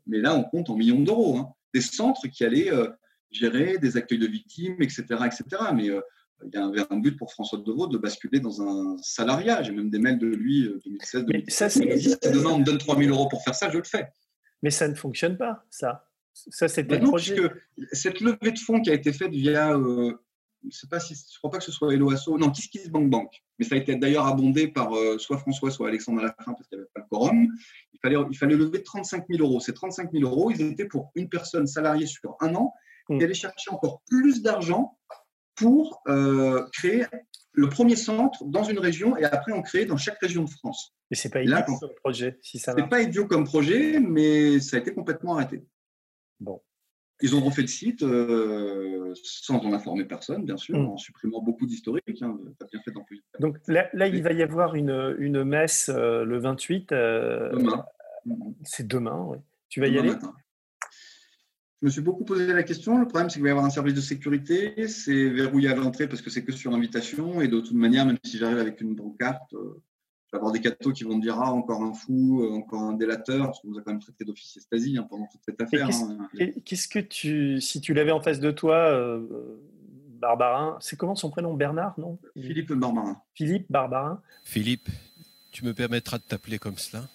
Mais 0.06 0.18
là, 0.18 0.34
on 0.34 0.44
compte 0.44 0.70
en 0.70 0.76
millions 0.76 1.00
d'euros. 1.00 1.38
Hein, 1.38 1.52
des 1.74 1.80
centres 1.80 2.26
qui 2.28 2.44
allaient 2.44 2.72
euh, 2.72 2.88
gérer 3.30 3.78
des 3.78 3.96
accueils 3.96 4.18
de 4.18 4.26
victimes, 4.26 4.80
etc. 4.80 5.04
etc. 5.26 5.44
Mais 5.74 5.90
euh, 5.90 6.00
il 6.44 6.54
y 6.54 6.62
avait 6.62 6.84
un 6.90 6.98
but 6.98 7.16
pour 7.16 7.32
François 7.32 7.58
Deveau 7.58 7.86
de 7.86 7.98
basculer 7.98 8.40
dans 8.40 8.62
un 8.62 8.96
salariat. 9.02 9.62
J'ai 9.62 9.72
même 9.72 9.90
des 9.90 9.98
mails 9.98 10.18
de 10.18 10.26
lui 10.26 10.68
2016. 10.84 11.24
2017. 11.26 11.26
Mais 11.26 11.50
ça, 11.50 11.68
c'est... 11.68 12.32
demain, 12.32 12.50
on 12.50 12.58
me 12.60 12.64
donne 12.64 12.78
3 12.78 12.98
000 12.98 13.10
euros 13.10 13.28
pour 13.28 13.42
faire 13.42 13.54
ça, 13.54 13.70
je 13.70 13.78
le 13.78 13.84
fais. 13.84 14.08
Mais 14.62 14.70
ça 14.70 14.88
ne 14.88 14.94
fonctionne 14.94 15.36
pas, 15.36 15.64
ça. 15.70 16.08
Ça, 16.32 16.68
c'était 16.68 16.98
bah 16.98 17.06
projet. 17.06 17.36
cette 17.92 18.20
levée 18.20 18.52
de 18.52 18.58
fonds 18.58 18.80
qui 18.80 18.90
a 18.90 18.94
été 18.94 19.12
faite 19.12 19.30
via, 19.30 19.72
euh, 19.72 20.12
je 20.70 20.76
sais 20.76 20.86
pas 20.86 21.00
si, 21.00 21.14
je 21.14 21.38
crois 21.38 21.50
pas 21.50 21.58
que 21.58 21.64
ce 21.64 21.72
soit 21.72 21.94
Eloasso, 21.94 22.36
non, 22.38 22.50
Kiss 22.50 22.88
Bank 22.88 23.10
Bank. 23.10 23.42
Mais 23.58 23.64
ça 23.64 23.74
a 23.74 23.78
été 23.78 23.96
d'ailleurs 23.96 24.26
abondé 24.26 24.68
par 24.68 24.94
euh, 24.94 25.18
soit 25.18 25.38
François, 25.38 25.70
soit 25.70 25.88
Alexandre 25.88 26.20
à 26.20 26.24
la 26.24 26.36
fin 26.44 26.52
parce 26.52 26.68
qu'il 26.68 26.78
n'y 26.78 26.82
avait 26.82 26.90
pas 26.94 27.00
le 27.00 27.06
quorum. 27.08 27.48
Il 27.92 27.98
fallait, 28.00 28.16
il 28.30 28.36
fallait 28.36 28.56
lever 28.56 28.82
35 28.82 29.24
000 29.28 29.42
euros. 29.42 29.60
Ces 29.60 29.72
35 29.72 30.12
000 30.12 30.24
euros, 30.24 30.50
ils 30.50 30.60
étaient 30.62 30.86
pour 30.86 31.10
une 31.14 31.28
personne 31.28 31.66
salariée 31.66 32.06
sur 32.06 32.36
un 32.40 32.54
an 32.54 32.72
qui 33.06 33.14
hmm. 33.14 33.22
allait 33.22 33.34
chercher 33.34 33.70
encore 33.70 34.02
plus 34.08 34.42
d'argent 34.42 34.98
pour 35.54 36.02
euh, 36.08 36.66
créer 36.72 37.06
le 37.52 37.68
premier 37.68 37.96
centre 37.96 38.44
dans 38.44 38.64
une 38.64 38.78
région 38.78 39.16
et 39.16 39.24
après 39.24 39.52
en 39.52 39.62
créer 39.62 39.86
dans 39.86 39.96
chaque 39.96 40.18
région 40.20 40.44
de 40.44 40.50
France. 40.50 40.94
Mais 41.10 41.16
c'est 41.16 41.30
pas 41.30 41.42
idiot 41.42 41.62
comme 41.80 41.94
projet, 42.02 42.38
si 42.42 42.58
ça 42.58 42.74
C'est 42.76 42.88
pas 42.88 43.00
idiot 43.00 43.26
comme 43.26 43.44
projet, 43.44 43.98
mais 44.00 44.60
ça 44.60 44.76
a 44.76 44.80
été 44.80 44.92
complètement 44.92 45.36
arrêté. 45.36 45.64
Bon. 46.40 46.60
Ils 47.22 47.34
ont 47.34 47.40
refait 47.40 47.62
le 47.62 47.68
site 47.68 48.02
euh, 48.02 49.14
sans 49.22 49.58
en 49.64 49.72
informer 49.72 50.04
personne, 50.04 50.44
bien 50.44 50.58
sûr, 50.58 50.78
hmm. 50.78 50.86
en 50.86 50.96
supprimant 50.98 51.40
beaucoup 51.40 51.66
d'historiques. 51.66 52.20
Hein, 52.20 52.38
bien 52.70 52.80
fait 52.82 52.92
Donc 53.40 53.56
là, 53.68 53.88
là, 53.94 54.06
il 54.06 54.22
va 54.22 54.32
y 54.32 54.42
avoir 54.42 54.74
une, 54.74 55.16
une 55.18 55.42
messe 55.42 55.90
euh, 55.92 56.24
le 56.24 56.38
28. 56.38 56.92
Euh, 56.92 57.52
demain. 57.52 57.84
C'est 58.64 58.86
demain, 58.86 59.24
oui. 59.28 59.38
Tu 59.68 59.80
vas 59.80 59.88
y 59.88 59.98
aller? 59.98 60.12
Je 61.82 61.86
me 61.86 61.90
suis 61.90 62.00
beaucoup 62.00 62.24
posé 62.24 62.52
la 62.52 62.62
question. 62.62 62.98
Le 62.98 63.06
problème, 63.06 63.30
c'est 63.30 63.34
qu'il 63.34 63.42
va 63.42 63.48
y 63.48 63.52
avoir 63.52 63.66
un 63.66 63.70
service 63.70 63.94
de 63.94 64.00
sécurité. 64.00 64.88
C'est 64.88 65.28
verrouillé 65.28 65.68
à 65.68 65.74
l'entrée 65.74 66.08
parce 66.08 66.20
que 66.20 66.30
c'est 66.30 66.44
que 66.44 66.52
sur 66.52 66.74
invitation. 66.74 67.40
Et 67.40 67.48
de 67.48 67.60
toute 67.60 67.74
manière, 67.74 68.04
même 68.04 68.18
si 68.24 68.38
j'arrive 68.38 68.58
avec 68.58 68.80
une 68.80 68.94
carte 70.30 70.32
vas 70.32 70.38
avoir 70.38 70.52
des 70.52 70.60
cathos 70.60 70.92
qui 70.92 71.04
vont 71.04 71.16
me 71.16 71.22
dire 71.22 71.38
ah, 71.40 71.52
encore 71.52 71.82
un 71.82 71.94
fou, 71.94 72.42
euh, 72.42 72.50
encore 72.52 72.82
un 72.82 72.94
délateur, 72.94 73.46
parce 73.46 73.60
qu'on 73.60 73.68
nous 73.68 73.78
a 73.78 73.82
quand 73.82 73.92
même 73.92 74.00
traité 74.00 74.24
d'officier 74.24 74.60
Stasi 74.60 74.96
hein, 74.98 75.06
pendant 75.08 75.26
toute 75.26 75.40
cette 75.44 75.60
affaire. 75.60 75.88
Hein. 75.88 76.28
Qu'est-ce 76.64 76.88
que 76.88 76.98
tu, 76.98 77.60
si 77.60 77.80
tu 77.80 77.94
l'avais 77.94 78.12
en 78.12 78.20
face 78.20 78.40
de 78.40 78.50
toi, 78.50 78.76
euh, 78.76 79.20
Barbarin, 80.20 80.76
c'est 80.80 80.96
comment 80.96 81.14
son 81.14 81.30
prénom 81.30 81.54
Bernard, 81.54 81.94
non? 81.98 82.18
Philippe 82.34 82.72
Barbarin. 82.72 83.20
Philippe 83.34 83.66
Barbarin. 83.70 84.20
Philippe, 84.44 84.88
tu 85.52 85.64
me 85.64 85.74
permettras 85.74 86.18
de 86.18 86.24
t'appeler 86.24 86.58
comme 86.58 86.78
cela 86.78 87.06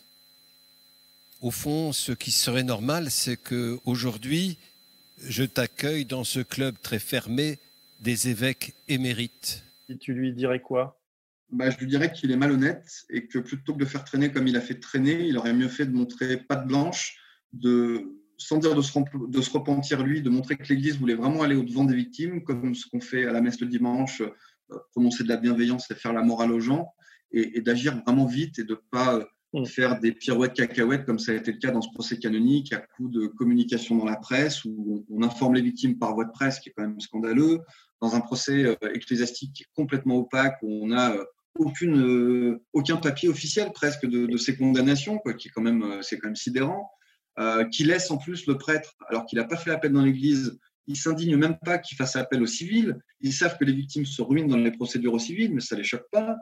Au 1.42 1.52
fond, 1.52 1.92
ce 1.92 2.12
qui 2.12 2.32
serait 2.32 2.64
normal, 2.64 3.10
c'est 3.10 3.38
que 3.38 3.80
aujourd'hui, 3.86 4.58
je 5.24 5.44
t'accueille 5.44 6.06
dans 6.06 6.24
ce 6.24 6.40
club 6.40 6.76
très 6.82 7.00
fermé 7.00 7.60
des 8.00 8.30
évêques 8.30 8.74
émérites. 8.88 9.64
Et 9.90 9.98
tu 9.98 10.14
lui 10.14 10.34
dirais 10.34 10.60
quoi? 10.60 10.98
Bah, 11.52 11.70
je 11.70 11.78
lui 11.78 11.88
dirais 11.88 12.12
qu'il 12.12 12.32
est 12.32 12.38
malhonnête 12.38 13.04
et 13.10 13.28
que 13.28 13.40
plutôt 13.40 13.74
que 13.74 13.80
de 13.80 13.86
faire 13.86 14.04
traîner 14.04 14.32
comme 14.32 14.48
il 14.48 14.56
a 14.56 14.62
fait 14.62 14.80
traîner, 14.80 15.28
il 15.28 15.38
aurait 15.38 15.54
mieux 15.54 15.68
fait 15.68 15.86
de 15.86 15.94
montrer 15.94 16.38
patte 16.38 16.68
blanche, 16.68 17.18
de, 17.54 18.22
sans 18.38 18.58
dire 18.58 18.76
de 18.76 18.82
se, 18.82 18.92
de 19.30 19.42
se 19.42 19.52
repentir 19.52 20.04
lui, 20.04 20.22
de 20.22 20.30
montrer 20.30 20.56
que 20.56 20.68
l'Église 20.68 20.98
voulait 20.98 21.16
vraiment 21.16 21.44
aller 21.44 21.56
au-devant 21.56 21.84
des 21.84 21.96
victimes, 21.96 22.44
comme 22.44 22.74
ce 22.74 22.88
qu'on 22.90 23.02
fait 23.02 23.26
à 23.26 23.32
la 23.32 23.42
messe 23.42 23.60
le 23.60 23.68
dimanche, 23.68 24.22
euh, 24.22 24.78
prononcer 24.92 25.24
de 25.24 25.30
la 25.30 25.38
bienveillance 25.38 25.92
et 25.92 25.96
faire 25.96 26.14
la 26.14 26.24
morale 26.24 26.52
aux 26.52 26.60
gens, 26.60 26.94
et, 27.32 27.62
d'agir 27.62 28.02
vraiment 28.06 28.26
vite 28.26 28.60
et 28.60 28.64
de 28.64 28.74
ne 28.74 28.80
pas 28.90 29.16
euh, 29.16 29.26
mm. 29.54 29.66
faire 29.66 30.00
des 30.00 30.12
pirouettes 30.14 30.54
cacahuètes 30.54 31.06
comme 31.06 31.20
ça 31.20 31.34
a 31.34 31.36
été 31.36 31.52
le 31.52 31.60
cas 31.60 31.72
dans 31.72 31.82
ce 31.82 31.90
procès 31.94 32.18
canonique 32.18 32.74
à 32.74 32.78
coup 32.78 33.10
de 33.10 33.28
communication 33.28 33.96
dans 33.96 34.06
la 34.06 34.18
presse 34.18 34.66
où 34.66 35.06
on, 35.10 35.24
informe 35.24 35.56
les 35.56 35.62
victimes 35.62 35.98
par 35.98 36.14
voie 36.14 36.26
de 36.26 36.32
presse, 36.32 36.60
qui 36.60 36.70
est 36.70 36.74
quand 36.76 36.84
même 36.84 37.00
scandaleux, 37.00 37.60
dans 38.02 38.16
un 38.16 38.22
procès 38.22 38.66
euh, 38.66 38.94
ecclésiastique 38.94 39.54
qui 39.54 39.64
est 39.64 39.72
complètement 39.76 40.18
opaque 40.18 40.58
où 40.62 40.80
on 40.84 40.92
a 40.92 41.16
aucune, 41.56 42.00
euh, 42.00 42.64
aucun 42.74 42.98
papier 42.98 43.30
officiel 43.30 43.72
presque 43.72 44.06
de, 44.06 44.38
ces 44.38 44.58
condamnations, 44.58 45.18
quoi, 45.20 45.34
qui 45.34 45.48
est 45.48 45.52
quand 45.52 45.62
même, 45.62 45.84
euh, 45.84 46.02
c'est 46.02 46.18
quand 46.18 46.28
même 46.28 46.36
sidérant, 46.36 46.92
euh, 47.40 47.66
qui 47.66 47.84
laisse 47.84 48.12
en 48.12 48.18
plus 48.18 48.46
le 48.48 48.58
prêtre, 48.58 48.96
alors 49.08 49.26
qu'il 49.26 49.40
n'a 49.40 49.46
pas 49.46 49.58
fait 49.58 49.72
appel 49.72 49.92
dans 49.92 50.02
l'Église, 50.02 50.60
il 50.88 50.96
s'indigne 50.96 51.38
même 51.38 51.58
pas 51.64 51.78
qu'il 51.78 51.98
fasse 51.98 52.16
appel 52.16 52.42
au 52.42 52.48
civil. 52.48 53.00
Ils 53.22 53.34
savent 53.34 53.58
que 53.58 53.64
les 53.64 53.74
victimes 53.74 54.06
se 54.06 54.22
ruinent 54.22 54.48
dans 54.48 54.58
les 54.58 54.72
procédures 54.72 55.14
au 55.14 55.20
civil, 55.20 55.54
mais 55.54 55.62
ça 55.62 55.76
les 55.76 55.84
choque 55.84 56.10
pas. 56.12 56.36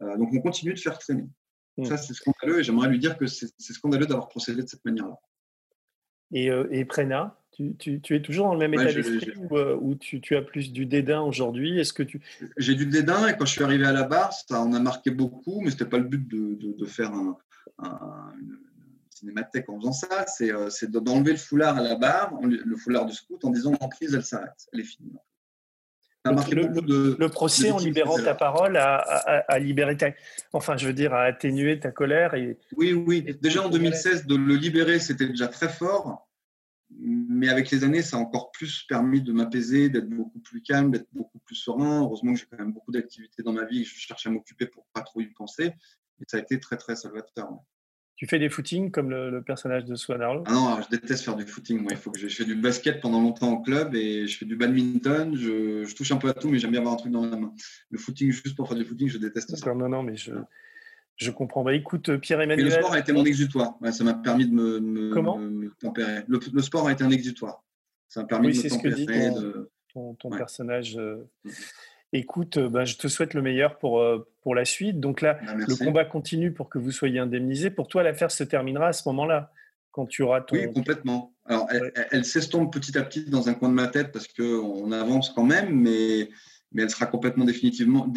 donc 0.00 0.30
on 0.32 0.40
continue 0.40 0.72
de 0.72 0.78
faire 0.78 0.98
traîner. 0.98 1.26
Mmh. 1.76 1.84
Ça, 1.84 1.98
c'est 1.98 2.14
scandaleux 2.14 2.60
et 2.60 2.64
j'aimerais 2.64 2.88
lui 2.88 2.98
dire 2.98 3.16
que 3.16 3.26
c'est 3.26 3.52
scandaleux 3.58 4.06
d'avoir 4.06 4.28
procédé 4.28 4.62
de 4.62 4.66
cette 4.66 4.84
manière-là. 4.84 5.14
Et, 6.32 6.46
et 6.46 6.84
Prena, 6.86 7.41
tu, 7.52 8.00
tu, 8.00 8.16
es 8.16 8.22
toujours 8.22 8.46
dans 8.46 8.54
le 8.54 8.60
même 8.60 8.74
état 8.74 8.92
d'esprit 8.92 9.32
ou, 9.80 9.94
tu, 9.94 10.36
as 10.36 10.42
plus 10.42 10.72
du 10.72 10.86
dédain 10.86 11.20
aujourd'hui? 11.20 11.78
Est-ce 11.78 11.92
que 11.92 12.02
tu 12.02 12.20
J'ai 12.56 12.74
du 12.74 12.86
dédain 12.86 13.28
et 13.28 13.36
quand 13.36 13.44
je 13.44 13.52
suis 13.52 13.62
arrivé 13.62 13.84
à 13.84 13.92
la 13.92 14.04
barre, 14.04 14.32
ça 14.32 14.60
en 14.60 14.72
a 14.72 14.80
marqué 14.80 15.10
beaucoup, 15.10 15.60
mais 15.60 15.70
c'était 15.70 15.86
pas 15.86 15.98
le 15.98 16.04
but 16.04 16.26
de, 16.28 16.58
de, 16.78 16.86
faire 16.86 17.12
un, 17.12 17.36
une 17.78 18.58
cinémathèque 19.10 19.68
en 19.68 19.78
faisant 19.78 19.92
ça. 19.92 20.26
C'est 20.26 20.90
d'enlever 20.90 21.32
le 21.32 21.38
foulard 21.38 21.76
à 21.76 21.82
la 21.82 21.96
barre, 21.96 22.32
le 22.42 22.76
foulard 22.76 23.06
du 23.06 23.14
scout, 23.14 23.44
en 23.44 23.50
disant 23.50 23.72
l'emprise, 23.80 24.14
elle 24.14 24.24
s'arrête, 24.24 24.68
elle 24.72 24.80
est 24.80 24.84
finie 24.84 25.12
le, 26.24 27.26
procès, 27.28 27.70
en 27.70 27.78
libérant 27.78 28.16
ta 28.16 28.34
parole, 28.34 28.76
a, 28.76 29.58
libéré 29.58 29.96
ta, 29.96 30.10
enfin, 30.52 30.76
je 30.76 30.86
veux 30.86 30.92
dire, 30.92 31.14
a 31.14 31.24
atténué 31.24 31.80
ta 31.80 31.90
colère. 31.90 32.34
Et, 32.34 32.58
oui, 32.76 32.92
oui. 32.92 33.36
Déjà 33.40 33.62
en 33.62 33.68
2016, 33.68 34.26
de 34.26 34.36
le 34.36 34.54
libérer, 34.54 34.98
c'était 34.98 35.26
déjà 35.26 35.48
très 35.48 35.68
fort. 35.68 36.28
Mais 36.98 37.48
avec 37.48 37.70
les 37.70 37.84
années, 37.84 38.02
ça 38.02 38.16
a 38.16 38.20
encore 38.20 38.50
plus 38.52 38.84
permis 38.88 39.22
de 39.22 39.32
m'apaiser, 39.32 39.88
d'être 39.88 40.08
beaucoup 40.08 40.40
plus 40.40 40.62
calme, 40.62 40.90
d'être 40.90 41.08
beaucoup 41.12 41.38
plus 41.40 41.56
serein. 41.56 42.02
Heureusement 42.02 42.34
que 42.34 42.40
j'ai 42.40 42.46
quand 42.46 42.58
même 42.58 42.72
beaucoup 42.72 42.92
d'activités 42.92 43.42
dans 43.42 43.52
ma 43.52 43.64
vie 43.64 43.82
et 43.82 43.84
je 43.84 43.94
cherche 43.94 44.26
à 44.26 44.30
m'occuper 44.30 44.66
pour 44.66 44.86
pas 44.92 45.02
trop 45.02 45.20
y 45.20 45.26
penser. 45.26 45.72
Et 46.20 46.24
ça 46.28 46.36
a 46.36 46.40
été 46.40 46.60
très, 46.60 46.76
très 46.76 46.94
salvateur. 46.94 47.50
Tu 48.14 48.26
fais 48.28 48.38
des 48.38 48.50
footings 48.50 48.92
comme 48.92 49.10
le, 49.10 49.42
personnage 49.42 49.84
de 49.84 49.96
Swan 49.96 50.22
Arlo 50.22 50.44
Ah 50.46 50.52
non, 50.52 50.80
je 50.80 50.88
déteste 50.96 51.24
faire 51.24 51.34
du 51.34 51.44
footing. 51.44 51.80
Moi, 51.80 51.90
il 51.90 51.96
faut 51.96 52.10
que 52.10 52.20
je, 52.20 52.28
fais 52.28 52.44
du 52.44 52.54
basket 52.54 53.00
pendant 53.00 53.20
longtemps 53.20 53.50
en 53.50 53.60
club 53.60 53.96
et 53.96 54.28
je 54.28 54.38
fais 54.38 54.44
du 54.44 54.54
badminton. 54.54 55.34
Je, 55.34 55.92
touche 55.94 56.12
un 56.12 56.18
peu 56.18 56.28
à 56.28 56.34
tout, 56.34 56.48
mais 56.48 56.58
j'aime 56.58 56.70
bien 56.70 56.80
avoir 56.80 56.94
un 56.94 56.98
truc 56.98 57.10
dans 57.10 57.26
la 57.26 57.36
main. 57.36 57.52
Le 57.90 57.98
footing, 57.98 58.30
juste 58.30 58.54
pour 58.54 58.68
faire 58.68 58.76
du 58.76 58.84
footing, 58.84 59.08
je 59.08 59.18
déteste 59.18 59.56
ça. 59.56 59.74
Non, 59.74 59.88
non, 59.88 60.04
mais 60.04 60.16
je, 60.16 60.32
je 61.16 61.30
comprends. 61.30 61.62
Bah, 61.62 61.74
écoute, 61.74 62.16
Pierre-Emmanuel. 62.16 62.66
le 62.66 62.70
sport 62.70 62.92
a 62.92 62.98
été 62.98 63.12
mon 63.12 63.24
exutoire. 63.24 63.74
ça 63.90 64.04
m'a 64.04 64.14
permis 64.14 64.46
de 64.46 64.54
me, 64.54 65.10
Comment 65.12 65.40
tempérer. 65.80 66.22
Le, 66.26 66.62
sport 66.62 66.88
a 66.88 66.92
été 66.92 67.04
un 67.04 67.10
exutoire. 67.10 67.62
Ça 68.08 68.22
m'a 68.22 68.26
permis 68.26 68.52
de 68.52 68.56
me 68.56 68.68
tempérer. 68.68 68.94
Ce 68.94 69.06
que 69.06 69.12
dit 69.12 69.66
ton, 69.92 70.14
ton, 70.14 70.30
personnage. 70.30 70.96
Euh, 70.96 71.28
mm. 71.44 71.50
Écoute, 72.14 72.58
euh, 72.58 72.68
bah, 72.68 72.84
je 72.84 72.96
te 72.96 73.08
souhaite 73.08 73.34
le 73.34 73.42
meilleur 73.42 73.78
pour, 73.78 74.00
euh, 74.00 74.28
pour 74.42 74.54
la 74.54 74.64
suite. 74.64 75.00
Donc 75.00 75.20
là, 75.20 75.38
bah, 75.44 75.54
le 75.54 75.84
combat 75.84 76.04
continue 76.04 76.52
pour 76.52 76.68
que 76.68 76.78
vous 76.78 76.92
soyez 76.92 77.18
indemnisé. 77.18 77.70
Pour 77.70 77.88
toi, 77.88 78.02
l'affaire 78.02 78.30
se 78.30 78.44
terminera 78.44 78.88
à 78.88 78.92
ce 78.92 79.08
moment-là, 79.08 79.52
quand 79.92 80.06
tu 80.06 80.22
auras 80.22 80.42
ton. 80.42 80.56
Oui, 80.56 80.72
complètement. 80.72 81.34
Alors, 81.46 81.66
elle, 82.10 82.24
s'estompe 82.24 82.72
petit 82.72 82.96
à 82.96 83.02
petit 83.02 83.24
dans 83.24 83.48
un 83.48 83.54
coin 83.54 83.68
de 83.68 83.74
ma 83.74 83.88
tête 83.88 84.12
parce 84.12 84.28
qu'on 84.28 84.92
avance 84.92 85.30
quand 85.30 85.44
même, 85.44 85.74
mais, 85.74 86.28
mais 86.74 86.82
elle 86.82 86.90
sera 86.90 87.06
complètement 87.06 87.44
définitivement, 87.44 88.10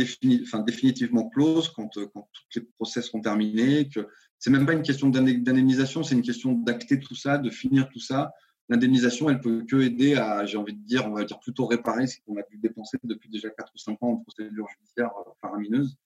enfin, 0.43 0.59
définitivement 0.59 1.29
close 1.29 1.69
quand, 1.69 1.97
euh, 1.97 2.07
quand 2.13 2.27
tous 2.33 2.59
les 2.59 2.65
procès 2.77 3.01
seront 3.01 3.21
terminés. 3.21 3.89
Que 3.89 4.07
c'est 4.39 4.49
même 4.49 4.65
pas 4.65 4.73
une 4.73 4.83
question 4.83 5.09
d'indemnisation, 5.09 6.03
c'est 6.03 6.15
une 6.15 6.21
question 6.21 6.53
d'acter 6.53 6.99
tout 6.99 7.15
ça, 7.15 7.37
de 7.37 7.49
finir 7.49 7.89
tout 7.89 7.99
ça 7.99 8.31
l'indemnisation, 8.69 9.29
elle 9.29 9.39
peut 9.39 9.63
que 9.65 9.81
aider 9.81 10.15
à, 10.15 10.45
j'ai 10.45 10.57
envie 10.57 10.73
de 10.73 10.83
dire, 10.83 11.05
on 11.05 11.13
va 11.13 11.23
dire 11.23 11.39
plutôt 11.39 11.65
réparer 11.65 12.07
ce 12.07 12.19
qu'on 12.25 12.37
a 12.37 12.43
dû 12.43 12.57
dépenser 12.57 12.97
depuis 13.03 13.29
déjà 13.29 13.49
4 13.49 13.71
ou 13.73 13.77
5 13.77 14.03
ans 14.03 14.09
en 14.09 14.17
procédure 14.17 14.67
judiciaire 14.69 15.11
euh, 15.17 15.31
faramineuse. 15.41 15.97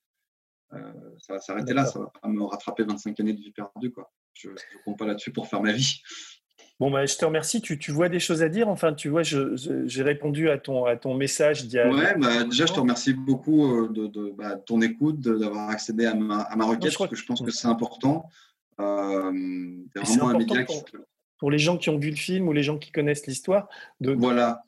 Euh, 0.74 0.94
ça 1.20 1.34
va 1.34 1.40
s'arrêter 1.40 1.74
là, 1.74 1.86
ça 1.86 2.00
va 2.00 2.12
pas 2.22 2.28
me 2.28 2.44
rattraper 2.44 2.84
25 2.84 3.20
années 3.20 3.34
de 3.34 3.40
vie 3.40 3.52
perdue. 3.52 3.92
Quoi. 3.92 4.12
Je 4.34 4.50
ne 4.50 4.84
compte 4.86 5.00
pas 5.00 5.06
là-dessus 5.06 5.32
pour 5.32 5.48
faire 5.48 5.62
ma 5.62 5.72
vie. 5.72 6.02
Bon, 6.80 6.90
bah, 6.90 7.06
je 7.06 7.16
te 7.16 7.26
remercie. 7.26 7.62
Tu, 7.62 7.78
tu, 7.78 7.92
vois 7.92 8.08
des 8.08 8.20
choses 8.20 8.42
à 8.42 8.50
dire? 8.50 8.70
Enfin, 8.70 8.94
tu 8.94 9.10
vois, 9.10 9.22
j'ai 9.24 10.04
répondu 10.04 10.50
à 10.50 10.58
ton, 10.58 10.86
à 10.86 10.96
ton 10.96 11.14
message 11.14 11.66
d'il 11.66 11.82
Ouais, 11.82 12.16
bah, 12.18 12.44
déjà, 12.46 12.66
je 12.66 12.74
te 12.74 12.80
remercie 12.80 13.14
beaucoup 13.14 13.66
euh, 13.66 13.90
de, 13.90 14.08
de 14.08 14.34
bah, 14.38 14.56
ton 14.56 14.82
écoute, 14.82 15.20
d'avoir 15.20 15.70
accédé 15.70 16.06
à 16.06 16.14
ma, 16.14 16.42
à 16.42 16.56
ma 16.56 16.66
requête, 16.66 16.96
parce 16.98 17.10
que 17.10 17.16
je 17.16 17.26
pense 17.26 17.42
que 17.42 17.52
c'est 17.52 17.68
important. 17.68 18.30
Euh, 18.80 19.32
c'est 19.94 20.04
vraiment 20.04 20.30
un 20.30 20.38
média 20.38 20.64
qui 20.64 20.76
pour 21.40 21.50
les 21.50 21.58
gens 21.58 21.78
qui 21.78 21.90
ont 21.90 21.98
vu 21.98 22.10
le 22.10 22.16
film 22.16 22.48
ou 22.48 22.54
les 22.54 22.64
gens 22.64 22.78
qui 22.78 22.92
connaissent 22.92 23.26
l'histoire. 23.26 23.70
De, 24.02 24.12
voilà. 24.12 24.64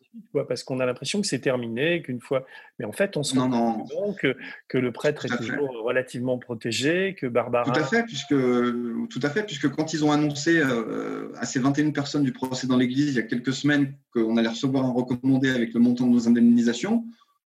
Parce 0.48 0.64
qu'on 0.64 0.80
a 0.80 0.86
l'impression 0.86 1.22
que 1.22 1.28
c'est 1.28 1.40
terminé, 1.40 2.02
qu'une 2.02 2.20
fois. 2.20 2.46
Mais 2.80 2.86
en 2.86 2.92
fait, 2.92 3.18
on 3.18 3.24
se 3.24 3.38
rend 3.38 3.86
compte 3.86 4.18
que, 4.18 4.36
que 4.68 4.78
le 4.78 4.92
prêtre 4.92 5.26
est 5.26 5.38
toujours 5.38 5.84
relativement 5.84 6.38
protégé, 6.38 7.16
que 7.18 7.28
Barbara. 7.28 7.72
Tout 7.72 7.80
à 7.80 7.84
fait, 7.84 8.04
puisque, 8.04 8.36
tout 8.36 9.20
à 9.22 9.30
fait, 9.30 9.44
puisque 9.44 9.70
quand 9.70 9.94
ils 9.94 10.04
ont 10.04 10.12
annoncé 10.12 10.60
euh, 10.60 11.32
à 11.38 11.46
ces 11.46 11.60
21 11.60 11.92
personnes 11.92 12.24
du 12.24 12.34
procès 12.34 12.68
dans 12.68 12.78
l'Église 12.78 13.10
il 13.10 13.16
y 13.16 13.20
a 13.20 13.24
quelques 13.24 13.54
semaines 13.54 13.94
qu'on 14.14 14.38
allait 14.38 14.50
recevoir 14.50 14.86
un 14.86 14.92
recommandé 14.92 15.50
avec 15.50 15.74
le 15.74 15.80
montant 15.80 16.08
de 16.08 16.12
nos 16.12 16.28
indemnisations, 16.28 17.06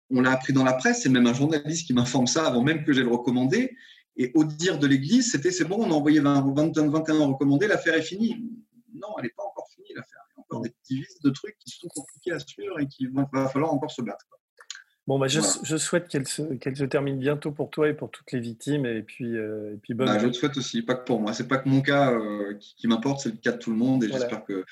on 0.10 0.22
l'a 0.22 0.32
appris 0.32 0.54
dans 0.54 0.64
la 0.64 0.74
presse, 0.74 1.04
c'est 1.04 1.10
même 1.10 1.28
un 1.28 1.34
journaliste 1.34 1.88
qui 1.88 1.94
m'informe 1.94 2.28
ça 2.28 2.46
avant 2.46 2.64
même 2.64 2.84
que 2.84 2.94
j'ai 2.94 3.04
le 3.04 3.10
recommandé. 3.10 3.76
Et 4.18 4.32
au 4.36 4.44
dire 4.44 4.78
de 4.78 4.86
l'Église, 4.88 5.32
c'était 5.32 5.52
c'est 5.52 5.64
bon, 5.64 5.78
on 5.80 5.92
a 5.92 5.94
envoyé 5.94 6.20
20, 6.20 6.54
21 6.54 7.28
recommandés, 7.28 7.68
l'affaire 7.68 7.96
est 7.96 8.02
finie 8.02 8.44
non, 8.94 9.08
elle 9.18 9.26
n'est 9.26 9.30
pas 9.30 9.44
encore 10.52 10.62
des 10.62 10.70
petits 10.70 11.02
vices 11.02 11.22
de 11.24 11.30
trucs 11.30 11.58
qui 11.60 11.72
sont 11.72 11.88
compliqués 11.88 12.32
à 12.32 12.40
suivre 12.40 12.80
et 12.80 12.88
qu'il 12.88 13.12
va, 13.12 13.48
falloir 13.48 13.74
encore 13.74 13.92
se 13.92 14.02
battre. 14.02 14.26
Bon, 15.08 15.18
bah, 15.18 15.28
je, 15.28 15.42
souhaite 15.78 16.08
qu'elle 16.08 16.28
se, 16.28 16.44
se, 16.44 16.84
termine 16.86 17.18
bientôt 17.18 17.52
pour 17.52 17.70
toi 17.70 17.90
et 17.90 17.94
pour 17.94 18.12
toutes 18.12 18.32
les 18.32 18.40
victimes. 18.40 18.86
Et 18.86 19.02
puis, 19.02 19.36
euh, 19.36 19.74
et 19.74 19.78
puis 19.78 19.94
bonne. 19.94 20.08
Bah, 20.08 20.20
je 20.20 20.28
le 20.28 20.34
souhaite 20.34 20.58
aussi, 20.58 20.84
pas 20.84 20.96
que 20.96 21.06
pour 21.06 21.20
moi. 21.20 21.34
C'est 21.34 21.48
pas 21.48 21.58
que 21.58 21.68
mon 21.68 21.82
cas 21.82 22.12
euh, 22.12 22.56
qui, 22.60 22.88
m'importe, 22.88 23.22
c'est 23.22 23.32
le 23.32 23.38
cas 23.38 23.52
de 23.52 23.58
tout 23.58 23.72
le 23.72 23.78
monde. 23.78 24.04
Et 24.04 24.10
j'espère 24.10 24.46
que 24.46 24.64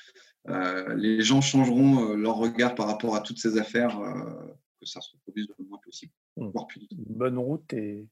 euh, 0.48 0.94
les 0.94 1.20
gens 1.22 1.40
changeront 1.40 2.14
leur 2.14 2.36
regard 2.36 2.74
par 2.74 2.86
rapport 2.86 3.16
à 3.16 3.20
toutes 3.20 3.38
ces 3.38 3.58
affaires, 3.58 3.98
que 4.80 4.86
ça 4.86 5.00
se 5.00 5.12
reproduise 5.12 5.48
le 5.58 5.64
moins 5.66 5.80
possible. 5.84 6.12
Mmh. 6.36 6.50
Bonne 6.92 7.38
route 7.38 7.72
et, 7.72 8.06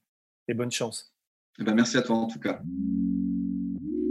et 0.49 0.55
bonne 0.55 0.73
chance. 0.73 1.15
Eh 1.61 1.65
ben, 1.65 1.75
merci 1.75 1.97
à 1.97 2.03
toi 2.03 2.17
en 2.17 2.27
tout 2.27 2.41
cas. 2.41 2.61